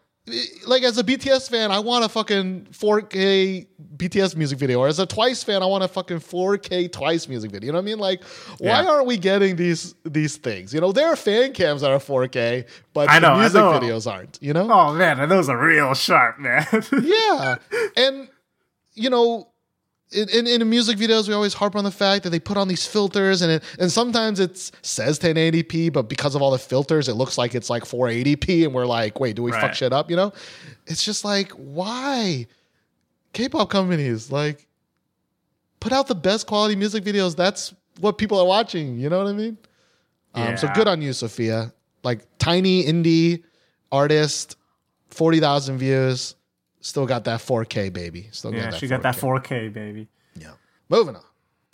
like 0.67 0.83
as 0.83 0.97
a 0.99 1.03
BTS 1.05 1.51
fan, 1.51 1.73
I 1.73 1.79
want 1.81 2.05
a 2.05 2.09
fucking 2.09 2.69
4K 2.73 3.67
BTS 3.97 4.37
music 4.37 4.59
video, 4.59 4.79
or 4.81 4.87
as 4.89 4.99
a 4.99 5.07
Twice 5.07 5.43
fan, 5.43 5.63
I 5.63 5.67
want 5.67 5.83
a 5.83 5.89
fucking 5.89 6.21
4K 6.21 6.93
Twice 6.93 7.27
music 7.29 7.51
video. 7.51 7.67
You 7.67 7.73
know 7.73 7.79
what 7.79 7.83
I 7.83 7.87
mean? 7.87 7.99
Like, 7.99 8.23
why 8.59 8.83
Yeah. 8.83 8.89
aren't 8.89 9.07
we 9.07 9.17
getting 9.17 9.57
these 9.57 9.95
these 10.05 10.37
things? 10.37 10.73
You 10.73 10.81
know, 10.81 10.93
there 10.93 11.09
are 11.09 11.17
fan 11.17 11.53
cams 11.53 11.81
that 11.81 11.91
are 11.91 11.99
4K, 11.99 12.67
but 12.95 13.09
I 13.11 13.19
know, 13.19 13.35
the 13.35 13.41
music 13.41 13.61
know. 13.61 13.73
videos 13.73 14.11
aren't. 14.11 14.39
You 14.41 14.53
know? 14.53 14.69
Oh 14.71 14.93
man, 14.95 15.29
those 15.29 15.49
are 15.49 15.59
real 15.59 15.95
sharp, 15.95 16.39
man. 16.39 16.67
yeah 17.03 17.57
and 17.97 18.29
you 18.95 19.11
know 19.11 19.50
in, 20.13 20.29
in, 20.31 20.47
in 20.47 20.69
music 20.69 20.99
videos 20.99 21.29
we 21.29 21.35
always 21.35 21.55
harp 21.55 21.77
on 21.77 21.85
the 21.85 21.91
fact 21.91 22.25
that 22.25 22.31
they 22.31 22.41
put 22.41 22.57
on 22.57 22.69
these 22.69 22.87
filters 22.87 23.43
and 23.43 23.53
it, 23.53 23.65
and 23.79 23.91
sometimes 23.91 24.41
it 24.41 24.57
says 24.83 25.19
1080p 25.19 25.93
but 25.93 26.09
because 26.09 26.35
of 26.35 26.43
all 26.43 26.51
the 26.51 26.59
filters 26.59 27.09
it 27.09 27.15
looks 27.15 27.39
like 27.39 27.55
it's 27.55 27.71
like 27.71 27.85
480p 27.85 28.65
and 28.65 28.75
we're 28.75 28.87
like 28.87 29.21
wait 29.21 29.37
do 29.37 29.43
we 29.43 29.53
fuck 29.53 29.75
shit 29.75 29.93
up 29.93 30.11
you 30.11 30.17
know? 30.17 30.33
It's 30.87 31.05
just 31.05 31.25
like 31.25 31.53
why? 31.53 32.47
K-pop 33.33 33.71
companies 33.71 34.33
like 34.33 34.67
put 35.79 35.93
out 35.93 36.09
the 36.09 36.17
best 36.17 36.47
quality 36.47 36.75
music 36.75 37.05
videos. 37.05 37.37
That's 37.37 37.73
what 38.01 38.19
people 38.19 38.41
are 38.41 38.47
watching 38.47 38.99
you 38.99 39.09
know 39.09 39.19
what 39.19 39.29
i 39.29 39.33
mean? 39.33 39.59
Um, 40.35 40.57
so 40.57 40.69
good 40.75 40.89
on 40.89 41.03
you 41.03 41.13
sophia. 41.13 41.73
Like 42.03 42.27
tiny 42.39 42.85
indie 42.85 43.45
artist 43.93 44.57
40,000 45.11 45.79
views 45.79 46.35
still 46.81 47.07
got 47.07 47.25
that 47.25 47.41
4k 47.41 47.93
baby 47.93 48.29
still 48.33 48.53
yeah, 48.55 48.63
got 48.65 48.71
that 48.73 48.81
she 48.81 48.87
got 48.87 49.03
that 49.03 49.17
4K. 49.17 49.43
4K 49.43 49.73
baby. 49.73 50.09
yeah 50.35 50.53
moving 50.89 51.17
on 51.17 51.23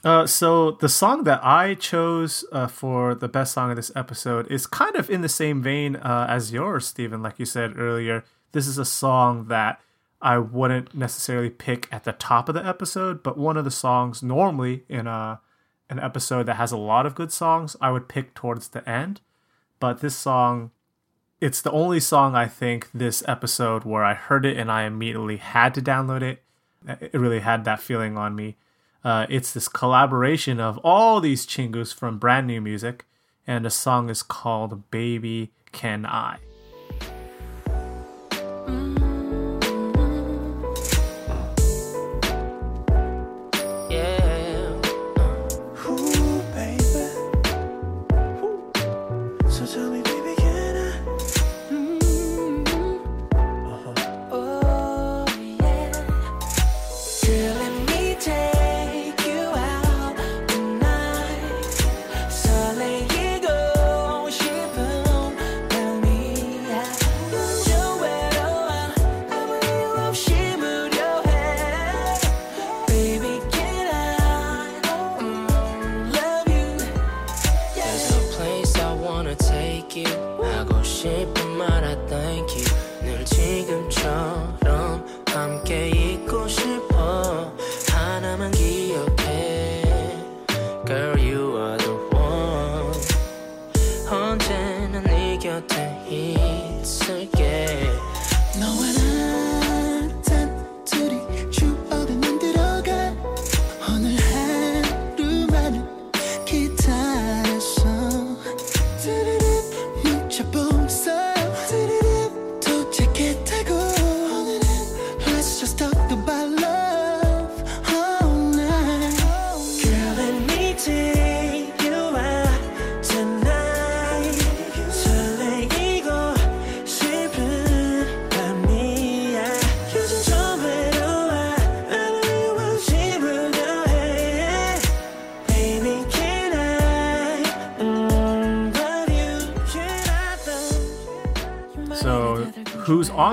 Uh, 0.04 0.26
so 0.26 0.72
the 0.72 0.88
song 0.88 1.24
that 1.24 1.40
I 1.42 1.74
chose 1.74 2.44
uh, 2.52 2.68
for 2.68 3.14
the 3.14 3.26
best 3.28 3.52
song 3.54 3.70
of 3.70 3.76
this 3.76 3.90
episode 3.96 4.46
is 4.52 4.66
kind 4.66 4.94
of 4.94 5.10
in 5.10 5.22
the 5.22 5.28
same 5.28 5.62
vein 5.62 5.96
uh, 5.96 6.26
as 6.28 6.52
yours, 6.52 6.86
Stephen. 6.86 7.22
Like 7.22 7.40
you 7.40 7.46
said 7.46 7.76
earlier, 7.76 8.22
this 8.52 8.68
is 8.68 8.78
a 8.78 8.84
song 8.84 9.48
that 9.48 9.80
I 10.20 10.38
wouldn't 10.38 10.94
necessarily 10.94 11.50
pick 11.50 11.88
at 11.90 12.04
the 12.04 12.12
top 12.12 12.48
of 12.48 12.54
the 12.54 12.64
episode, 12.64 13.22
but 13.24 13.36
one 13.36 13.56
of 13.56 13.64
the 13.64 13.70
songs 13.72 14.22
normally 14.22 14.84
in 14.88 15.06
a 15.08 15.40
an 15.90 15.98
episode 15.98 16.44
that 16.46 16.56
has 16.56 16.70
a 16.72 16.76
lot 16.76 17.06
of 17.06 17.14
good 17.16 17.32
songs, 17.32 17.74
I 17.80 17.90
would 17.90 18.06
pick 18.06 18.34
towards 18.34 18.68
the 18.68 18.86
end. 18.88 19.22
But 19.80 20.00
this 20.00 20.14
song, 20.14 20.70
it's 21.40 21.60
the 21.60 21.70
only 21.70 22.00
song 22.00 22.34
I 22.34 22.46
think 22.46 22.88
this 22.94 23.22
episode 23.28 23.84
where 23.84 24.04
I 24.04 24.14
heard 24.14 24.46
it 24.46 24.56
and 24.56 24.70
I 24.70 24.84
immediately 24.84 25.36
had 25.36 25.74
to 25.74 25.82
download 25.82 26.22
it. 26.22 26.42
It 26.86 27.14
really 27.14 27.40
had 27.40 27.64
that 27.64 27.80
feeling 27.80 28.16
on 28.16 28.34
me. 28.34 28.56
Uh, 29.04 29.26
it's 29.28 29.52
this 29.52 29.68
collaboration 29.68 30.60
of 30.60 30.78
all 30.78 31.20
these 31.20 31.46
chingus 31.46 31.94
from 31.94 32.18
brand 32.18 32.46
new 32.46 32.60
music, 32.60 33.04
and 33.46 33.64
the 33.64 33.70
song 33.70 34.10
is 34.10 34.22
called 34.22 34.90
Baby 34.90 35.52
Can 35.72 36.06
I. 36.06 36.38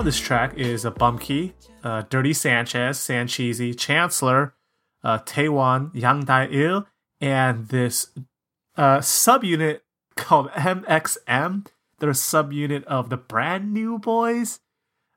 on 0.04 0.06
this 0.06 0.20
track 0.20 0.58
is 0.58 0.84
a 0.84 0.92
Bumkey, 0.92 1.54
uh, 1.82 2.04
Dirty 2.10 2.34
Sanchez, 2.34 2.98
Sancheesy, 2.98 3.74
Chancellor, 3.80 4.54
uh, 5.02 5.20
Taewon, 5.20 5.92
Yang 5.94 6.26
Dae-il, 6.26 6.86
and 7.22 7.70
this 7.70 8.08
uh, 8.76 8.98
subunit 8.98 9.80
called 10.18 10.50
MXM. 10.50 11.68
They're 12.00 12.10
a 12.10 12.12
subunit 12.12 12.84
of 12.84 13.10
the 13.10 13.16
brand 13.16 13.72
new 13.72 13.98
boys. 13.98 14.60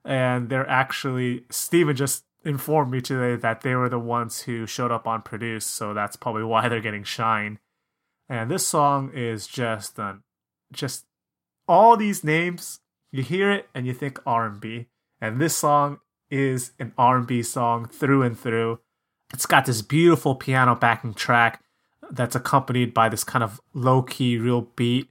And 0.04 0.50
they're 0.50 0.70
actually, 0.70 1.46
Steven 1.50 1.96
just 1.96 2.22
informed 2.44 2.92
me 2.92 3.00
today 3.00 3.34
that 3.34 3.62
they 3.62 3.74
were 3.74 3.88
the 3.88 3.98
ones 3.98 4.42
who 4.42 4.68
showed 4.68 4.92
up 4.92 5.08
on 5.08 5.22
Produce. 5.22 5.66
So 5.66 5.94
that's 5.94 6.14
probably 6.14 6.44
why 6.44 6.68
they're 6.68 6.80
getting 6.80 7.02
shine. 7.02 7.58
And 8.28 8.48
this 8.48 8.64
song 8.64 9.10
is 9.12 9.48
just. 9.48 9.98
Just 10.72 11.06
all 11.68 11.96
these 11.96 12.22
names 12.22 12.78
you 13.10 13.22
hear 13.22 13.50
it 13.50 13.68
and 13.74 13.86
you 13.86 13.94
think 13.94 14.20
R&B 14.26 14.86
and 15.20 15.40
this 15.40 15.56
song 15.56 16.00
is 16.30 16.72
an 16.78 16.92
R&B 16.98 17.42
song 17.42 17.86
through 17.86 18.22
and 18.22 18.38
through. 18.38 18.80
It's 19.32 19.46
got 19.46 19.66
this 19.66 19.82
beautiful 19.82 20.34
piano 20.34 20.74
backing 20.74 21.14
track 21.14 21.62
that's 22.10 22.36
accompanied 22.36 22.94
by 22.94 23.08
this 23.08 23.24
kind 23.24 23.42
of 23.42 23.60
low-key 23.74 24.38
real 24.38 24.62
beat 24.76 25.08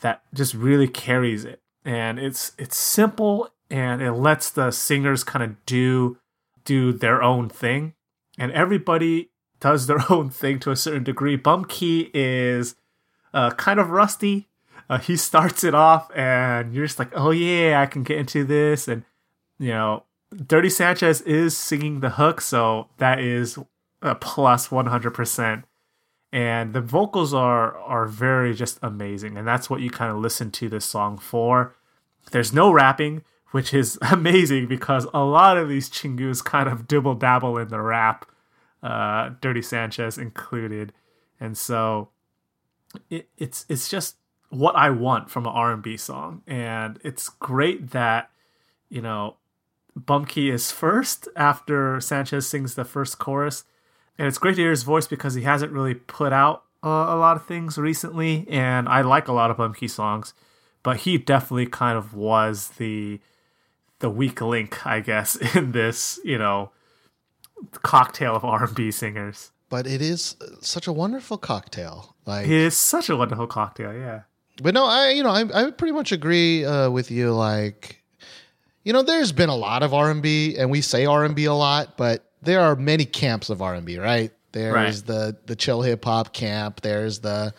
that 0.00 0.22
just 0.34 0.54
really 0.54 0.88
carries 0.88 1.44
it. 1.44 1.60
And 1.84 2.18
it's 2.18 2.52
it's 2.58 2.76
simple 2.76 3.48
and 3.70 4.02
it 4.02 4.12
lets 4.12 4.50
the 4.50 4.70
singers 4.70 5.24
kind 5.24 5.42
of 5.42 5.64
do 5.66 6.18
do 6.64 6.92
their 6.92 7.22
own 7.22 7.48
thing. 7.48 7.94
And 8.38 8.52
everybody 8.52 9.30
does 9.60 9.86
their 9.86 10.00
own 10.10 10.30
thing 10.30 10.58
to 10.60 10.70
a 10.70 10.76
certain 10.76 11.04
degree. 11.04 11.36
Bumkey 11.36 12.10
is 12.12 12.76
uh, 13.32 13.50
kind 13.52 13.80
of 13.80 13.90
rusty 13.90 14.48
uh, 14.88 14.98
he 14.98 15.16
starts 15.16 15.64
it 15.64 15.74
off 15.74 16.10
and 16.14 16.74
you're 16.74 16.86
just 16.86 16.98
like 16.98 17.10
oh 17.14 17.30
yeah 17.30 17.80
i 17.80 17.86
can 17.86 18.02
get 18.02 18.18
into 18.18 18.44
this. 18.44 18.88
And 18.88 19.04
you 19.58 19.68
know 19.68 20.04
dirty 20.34 20.70
sanchez 20.70 21.20
is 21.22 21.56
singing 21.56 22.00
the 22.00 22.10
hook 22.10 22.40
so 22.40 22.88
that 22.98 23.20
is 23.20 23.58
a 24.02 24.14
plus 24.14 24.68
100% 24.68 25.64
and 26.32 26.74
the 26.74 26.80
vocals 26.80 27.32
are 27.32 27.76
are 27.78 28.06
very 28.06 28.54
just 28.54 28.78
amazing 28.82 29.36
and 29.36 29.46
that's 29.46 29.70
what 29.70 29.80
you 29.80 29.90
kind 29.90 30.10
of 30.10 30.18
listen 30.18 30.50
to 30.52 30.68
this 30.68 30.84
song 30.84 31.18
for. 31.18 31.74
There's 32.32 32.52
no 32.52 32.72
rapping 32.72 33.22
which 33.52 33.72
is 33.72 33.98
amazing 34.10 34.66
because 34.66 35.06
a 35.14 35.24
lot 35.24 35.56
of 35.56 35.68
these 35.68 35.88
chingus 35.88 36.44
kind 36.44 36.68
of 36.68 36.86
dibble 36.86 37.14
dabble 37.14 37.58
in 37.58 37.68
the 37.68 37.80
rap 37.80 38.26
uh, 38.82 39.30
dirty 39.40 39.62
sanchez 39.62 40.18
included. 40.18 40.92
And 41.40 41.56
so 41.56 42.10
it, 43.10 43.28
it's 43.36 43.66
it's 43.68 43.88
just 43.88 44.16
what 44.50 44.76
I 44.76 44.90
want 44.90 45.30
from 45.30 45.46
an 45.46 45.52
R&B 45.52 45.96
song 45.96 46.42
and 46.46 46.98
it's 47.02 47.28
great 47.28 47.90
that 47.90 48.30
you 48.88 49.02
know 49.02 49.36
Bumkey 49.98 50.52
is 50.52 50.70
first 50.70 51.28
after 51.36 52.00
Sanchez 52.00 52.48
sings 52.48 52.74
the 52.74 52.84
first 52.84 53.18
chorus 53.18 53.64
and 54.18 54.28
it's 54.28 54.38
great 54.38 54.56
to 54.56 54.62
hear 54.62 54.70
his 54.70 54.82
voice 54.82 55.06
because 55.06 55.34
he 55.34 55.42
hasn't 55.42 55.72
really 55.72 55.94
put 55.94 56.32
out 56.32 56.64
uh, 56.84 56.88
a 56.88 57.16
lot 57.16 57.36
of 57.36 57.46
things 57.46 57.76
recently 57.78 58.46
and 58.48 58.88
I 58.88 59.02
like 59.02 59.28
a 59.28 59.32
lot 59.32 59.50
of 59.50 59.56
Bumkey 59.56 59.90
songs 59.90 60.34
but 60.82 60.98
he 60.98 61.18
definitely 61.18 61.66
kind 61.66 61.98
of 61.98 62.14
was 62.14 62.68
the 62.78 63.18
the 63.98 64.10
weak 64.10 64.40
link, 64.40 64.86
I 64.86 65.00
guess, 65.00 65.36
in 65.56 65.72
this 65.72 66.20
you 66.24 66.38
know 66.38 66.70
cocktail 67.82 68.36
of 68.36 68.44
R 68.44 68.64
and 68.64 68.74
B 68.74 68.90
singers. 68.90 69.50
But 69.68 69.86
it 69.86 70.00
is 70.00 70.36
such 70.60 70.86
a 70.86 70.92
wonderful 70.92 71.38
cocktail. 71.38 72.14
Like 72.24 72.46
It 72.46 72.52
is 72.52 72.76
such 72.76 73.08
a 73.08 73.16
wonderful 73.16 73.48
cocktail. 73.48 73.92
Yeah. 73.92 74.22
But 74.62 74.74
no, 74.74 74.84
I 74.86 75.10
you 75.10 75.22
know 75.22 75.30
I 75.30 75.44
I 75.54 75.70
pretty 75.70 75.92
much 75.92 76.12
agree 76.12 76.64
uh, 76.64 76.90
with 76.90 77.10
you. 77.10 77.32
Like, 77.32 78.02
you 78.84 78.92
know, 78.92 79.02
there's 79.02 79.32
been 79.32 79.48
a 79.50 79.56
lot 79.56 79.82
of 79.82 79.92
R 79.92 80.10
and 80.10 80.22
B, 80.22 80.56
and 80.56 80.70
we 80.70 80.80
say 80.80 81.06
R 81.06 81.24
and 81.24 81.34
B 81.34 81.44
a 81.44 81.52
lot, 81.54 81.96
but 81.96 82.24
there 82.42 82.60
are 82.60 82.76
many 82.76 83.04
camps 83.04 83.50
of 83.50 83.60
R 83.62 83.74
and 83.74 83.84
B, 83.86 83.98
right? 83.98 84.32
There's 84.52 84.72
Right. 84.72 84.94
the 85.06 85.36
the 85.46 85.56
chill 85.56 85.82
hip 85.82 86.04
hop 86.04 86.32
camp. 86.32 86.80
There's 86.80 87.18
the 87.18 87.52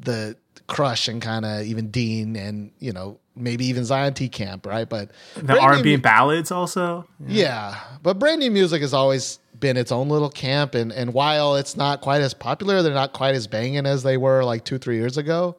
the 0.00 0.36
crush 0.66 1.08
and 1.08 1.20
kind 1.20 1.44
of 1.44 1.62
even 1.66 1.90
Dean 1.90 2.36
and 2.36 2.70
you 2.78 2.92
know 2.92 3.18
maybe 3.36 3.66
even 3.66 3.84
Zion 3.84 4.14
T 4.14 4.28
camp, 4.28 4.66
right? 4.66 4.88
But 4.88 5.10
The 5.36 5.58
R 5.58 5.74
and 5.74 5.84
B 5.84 5.94
ballads 5.96 6.50
also. 6.50 7.06
yeah, 7.24 7.76
but 8.02 8.18
brand 8.18 8.40
new 8.40 8.50
music 8.50 8.80
has 8.82 8.92
always 8.92 9.38
been 9.58 9.76
its 9.76 9.92
own 9.92 10.08
little 10.08 10.30
camp, 10.30 10.74
and 10.74 10.90
and 10.92 11.14
while 11.14 11.54
it's 11.54 11.76
not 11.76 12.00
quite 12.00 12.22
as 12.22 12.34
popular, 12.34 12.82
they're 12.82 12.92
not 12.94 13.12
quite 13.12 13.36
as 13.36 13.46
banging 13.46 13.86
as 13.86 14.02
they 14.02 14.16
were 14.16 14.42
like 14.42 14.64
two 14.64 14.78
three 14.78 14.96
years 14.96 15.16
ago. 15.16 15.54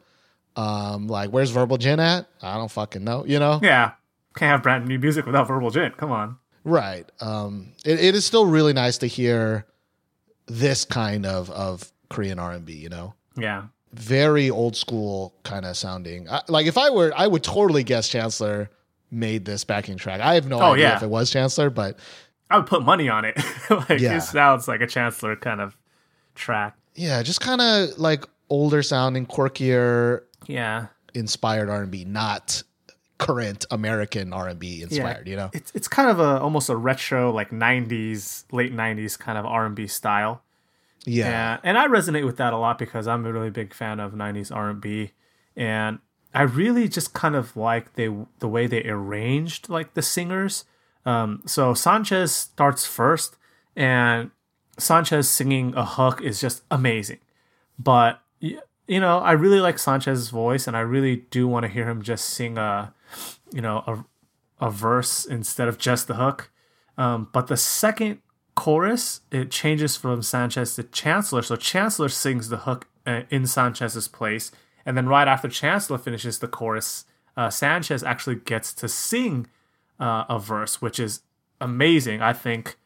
Um, 0.56 1.06
like 1.08 1.30
where's 1.30 1.50
Verbal 1.50 1.78
Jint 1.78 2.00
at? 2.00 2.26
I 2.42 2.56
don't 2.56 2.70
fucking 2.70 3.02
know. 3.04 3.24
You 3.26 3.38
know, 3.38 3.58
Yeah. 3.62 3.92
Can't 4.36 4.50
have 4.50 4.62
brand 4.62 4.86
new 4.86 4.98
music 4.98 5.26
without 5.26 5.46
Verbal 5.48 5.70
Jint. 5.70 5.96
Come 5.96 6.10
on. 6.10 6.36
right? 6.64 7.04
Um, 7.20 7.72
it, 7.84 8.00
it 8.00 8.14
is 8.14 8.24
still 8.24 8.46
really 8.46 8.72
nice 8.72 8.98
to 8.98 9.06
hear 9.06 9.66
this 10.46 10.84
kind 10.84 11.26
of 11.26 11.50
of 11.50 11.90
Korean 12.10 12.38
R 12.38 12.52
and 12.52 12.64
B. 12.64 12.72
You 12.74 12.88
know, 12.88 13.14
Yeah. 13.36 13.64
very 13.94 14.48
old 14.50 14.76
school 14.76 15.34
kind 15.44 15.64
of 15.66 15.76
sounding. 15.76 16.28
I, 16.30 16.40
like 16.48 16.66
if 16.66 16.76
I 16.78 16.90
were, 16.90 17.12
I 17.16 17.26
would 17.26 17.42
totally 17.42 17.82
guess 17.84 18.08
Chancellor 18.08 18.70
made 19.10 19.44
this 19.44 19.64
backing 19.64 19.96
track. 19.98 20.20
I 20.20 20.34
have 20.34 20.46
no 20.48 20.60
Oh, 20.60 20.72
idea 20.72 20.88
yeah. 20.90 20.96
if 20.96 21.02
it 21.02 21.10
was 21.10 21.30
Chancellor, 21.30 21.68
but 21.70 21.98
I 22.50 22.56
would 22.58 22.66
put 22.66 22.82
money 22.82 23.08
on 23.08 23.24
it. 23.24 23.36
like 23.70 24.00
Yeah. 24.00 24.16
it 24.16 24.22
sounds 24.22 24.66
like 24.68 24.80
a 24.80 24.86
Chancellor 24.86 25.36
kind 25.36 25.60
of 25.60 25.76
track. 26.34 26.74
yeah, 26.94 27.22
just 27.22 27.40
kind 27.40 27.60
of 27.60 27.98
like 27.98 28.24
older 28.48 28.82
sounding, 28.82 29.26
quirkier, 29.26 30.22
Yeah. 30.46 30.86
inspired 31.14 31.68
R 31.68 31.82
and 31.82 31.90
B, 31.90 32.04
not 32.04 32.62
current 33.18 33.64
American 33.70 34.32
R 34.32 34.48
and 34.48 34.58
B 34.58 34.82
inspired. 34.82 35.28
You 35.28 35.36
know, 35.36 35.50
It's 35.52 35.70
it's 35.74 35.88
kind 35.88 36.10
of 36.10 36.18
a 36.18 36.40
almost 36.40 36.68
a 36.68 36.76
retro 36.76 37.30
like 37.32 37.50
90s, 37.50 38.44
late 38.52 38.74
90s 38.74 39.18
kind 39.18 39.38
of 39.38 39.46
R&B 39.46 39.86
style. 39.86 40.42
yeah, 41.04 41.28
Yeah, 41.28 41.58
and 41.62 41.78
I 41.78 41.86
resonate 41.86 42.24
with 42.26 42.36
that 42.38 42.52
a 42.52 42.56
lot 42.58 42.78
because 42.78 43.06
I'm 43.06 43.24
a 43.26 43.32
really 43.32 43.50
big 43.50 43.74
fan 43.74 44.00
of 44.00 44.12
'90s 44.12 44.54
R&B, 44.54 45.12
and 45.56 45.98
I 46.34 46.42
really 46.42 46.88
just 46.88 47.12
kind 47.12 47.36
of 47.36 47.56
like 47.56 47.94
they 47.94 48.08
the 48.40 48.48
way 48.48 48.66
they 48.66 48.84
arranged 48.88 49.68
like 49.68 49.94
the 49.94 50.02
singers. 50.02 50.64
Um, 51.04 51.42
so 51.46 51.74
Sanchez 51.74 52.32
starts 52.34 52.86
first, 52.86 53.36
and 53.76 54.30
Sanchez 54.78 55.28
singing 55.28 55.74
a 55.76 55.84
hook 55.84 56.20
is 56.22 56.40
just 56.40 56.62
amazing. 56.70 57.18
But 57.78 58.20
you 58.92 59.00
know, 59.00 59.18
I 59.18 59.32
really 59.32 59.60
like 59.60 59.78
Sanchez's 59.78 60.30
voice, 60.30 60.66
and 60.66 60.76
I 60.76 60.80
really 60.80 61.16
do 61.30 61.48
want 61.48 61.64
to 61.64 61.68
hear 61.68 61.88
him 61.88 62.02
just 62.02 62.26
sing 62.26 62.58
a, 62.58 62.92
you 63.52 63.60
know, 63.60 63.82
a 63.86 64.04
a 64.62 64.70
verse 64.70 65.24
instead 65.24 65.66
of 65.66 65.76
just 65.76 66.06
the 66.06 66.14
hook. 66.14 66.50
Um, 66.96 67.28
but 67.32 67.48
the 67.48 67.56
second 67.56 68.20
chorus, 68.54 69.22
it 69.32 69.50
changes 69.50 69.96
from 69.96 70.22
Sanchez 70.22 70.76
to 70.76 70.84
Chancellor. 70.84 71.42
So 71.42 71.56
Chancellor 71.56 72.08
sings 72.08 72.48
the 72.48 72.58
hook 72.58 72.86
uh, 73.04 73.22
in 73.28 73.46
Sanchez's 73.46 74.06
place. 74.06 74.52
And 74.86 74.96
then 74.96 75.08
right 75.08 75.26
after 75.26 75.48
Chancellor 75.48 75.98
finishes 75.98 76.38
the 76.38 76.46
chorus, 76.46 77.06
uh, 77.36 77.50
Sanchez 77.50 78.04
actually 78.04 78.36
gets 78.36 78.72
to 78.74 78.88
sing 78.88 79.48
uh, 79.98 80.24
a 80.28 80.38
verse, 80.38 80.80
which 80.80 81.00
is 81.00 81.22
amazing. 81.60 82.22
I 82.22 82.32
think, 82.32 82.76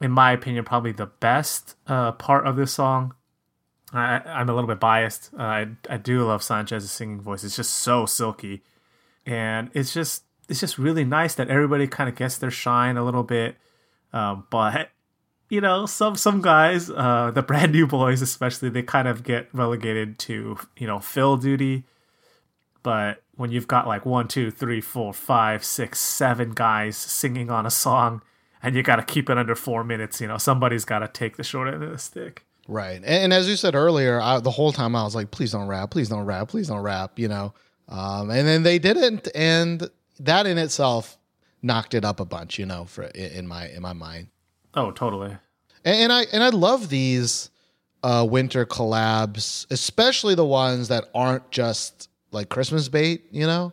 in 0.00 0.10
my 0.10 0.32
opinion, 0.32 0.64
probably 0.64 0.92
the 0.92 1.06
best 1.06 1.76
uh, 1.86 2.12
part 2.12 2.46
of 2.46 2.56
this 2.56 2.72
song. 2.72 3.14
I, 3.94 4.20
I'm 4.26 4.48
a 4.48 4.54
little 4.54 4.68
bit 4.68 4.80
biased. 4.80 5.30
Uh, 5.38 5.42
I, 5.42 5.66
I 5.88 5.96
do 5.96 6.24
love 6.24 6.42
Sanchez's 6.42 6.90
singing 6.90 7.20
voice. 7.20 7.44
It's 7.44 7.56
just 7.56 7.74
so 7.74 8.06
silky 8.06 8.62
and 9.26 9.70
it's 9.74 9.92
just 9.92 10.24
it's 10.48 10.60
just 10.60 10.78
really 10.78 11.04
nice 11.04 11.34
that 11.34 11.48
everybody 11.48 11.86
kind 11.86 12.08
of 12.08 12.16
gets 12.16 12.38
their 12.38 12.50
shine 12.50 12.96
a 12.96 13.04
little 13.04 13.22
bit 13.22 13.56
um, 14.12 14.46
but 14.50 14.90
you 15.48 15.60
know 15.60 15.86
some 15.86 16.16
some 16.16 16.40
guys 16.40 16.90
uh, 16.90 17.30
the 17.34 17.42
brand 17.42 17.72
new 17.72 17.86
boys 17.86 18.22
especially 18.22 18.68
they 18.68 18.82
kind 18.82 19.08
of 19.08 19.22
get 19.22 19.48
relegated 19.52 20.18
to 20.18 20.58
you 20.76 20.86
know 20.86 20.98
fill 20.98 21.36
duty 21.36 21.84
but 22.82 23.22
when 23.36 23.50
you've 23.50 23.68
got 23.68 23.86
like 23.86 24.04
one 24.04 24.28
two 24.28 24.50
three 24.50 24.80
four 24.80 25.12
five 25.12 25.64
six 25.64 25.98
seven 26.00 26.50
guys 26.52 26.96
singing 26.96 27.50
on 27.50 27.64
a 27.66 27.70
song 27.70 28.22
and 28.62 28.74
you 28.74 28.82
got 28.82 28.96
to 28.96 29.02
keep 29.02 29.30
it 29.30 29.38
under 29.38 29.54
four 29.54 29.82
minutes 29.82 30.20
you 30.20 30.26
know 30.26 30.38
somebody's 30.38 30.84
got 30.84 31.00
to 31.00 31.08
take 31.08 31.36
the 31.36 31.44
short 31.44 31.72
end 31.72 31.82
of 31.82 31.90
the 31.90 31.98
stick 31.98 32.44
right. 32.68 32.96
And, 32.96 33.04
and 33.04 33.32
as 33.32 33.48
you 33.48 33.56
said 33.56 33.74
earlier, 33.74 34.20
I, 34.20 34.40
the 34.40 34.50
whole 34.50 34.72
time 34.72 34.96
I 34.96 35.04
was 35.04 35.14
like, 35.14 35.30
please 35.30 35.52
don't 35.52 35.66
rap, 35.66 35.90
please 35.90 36.08
don't 36.08 36.24
rap, 36.24 36.48
please 36.48 36.68
don't 36.68 36.82
rap. 36.82 37.18
You 37.18 37.28
know, 37.28 37.54
um, 37.88 38.30
and 38.30 38.46
then 38.46 38.62
they 38.62 38.78
didn't, 38.78 39.28
and 39.34 39.88
that 40.20 40.46
in 40.46 40.58
itself 40.58 41.18
knocked 41.62 41.94
it 41.94 42.04
up 42.04 42.20
a 42.20 42.24
bunch. 42.24 42.58
You 42.58 42.66
know, 42.66 42.84
for 42.84 43.04
in 43.04 43.32
in 43.32 43.46
my 43.46 43.68
in 43.68 43.82
my 43.82 43.92
mind. 43.92 44.28
oh 44.74 44.90
totally 44.90 45.36
and, 45.84 45.96
and 45.96 46.12
I 46.12 46.26
and 46.32 46.42
I 46.42 46.48
love 46.48 46.88
these 46.88 47.50
uh, 48.02 48.26
winter 48.28 48.66
collabs, 48.66 49.66
especially 49.70 50.34
the 50.34 50.44
ones 50.44 50.88
that 50.88 51.08
aren't 51.14 51.50
just 51.50 52.08
like 52.32 52.48
Christmas 52.48 52.88
bait, 52.88 53.24
you 53.30 53.46
know, 53.46 53.72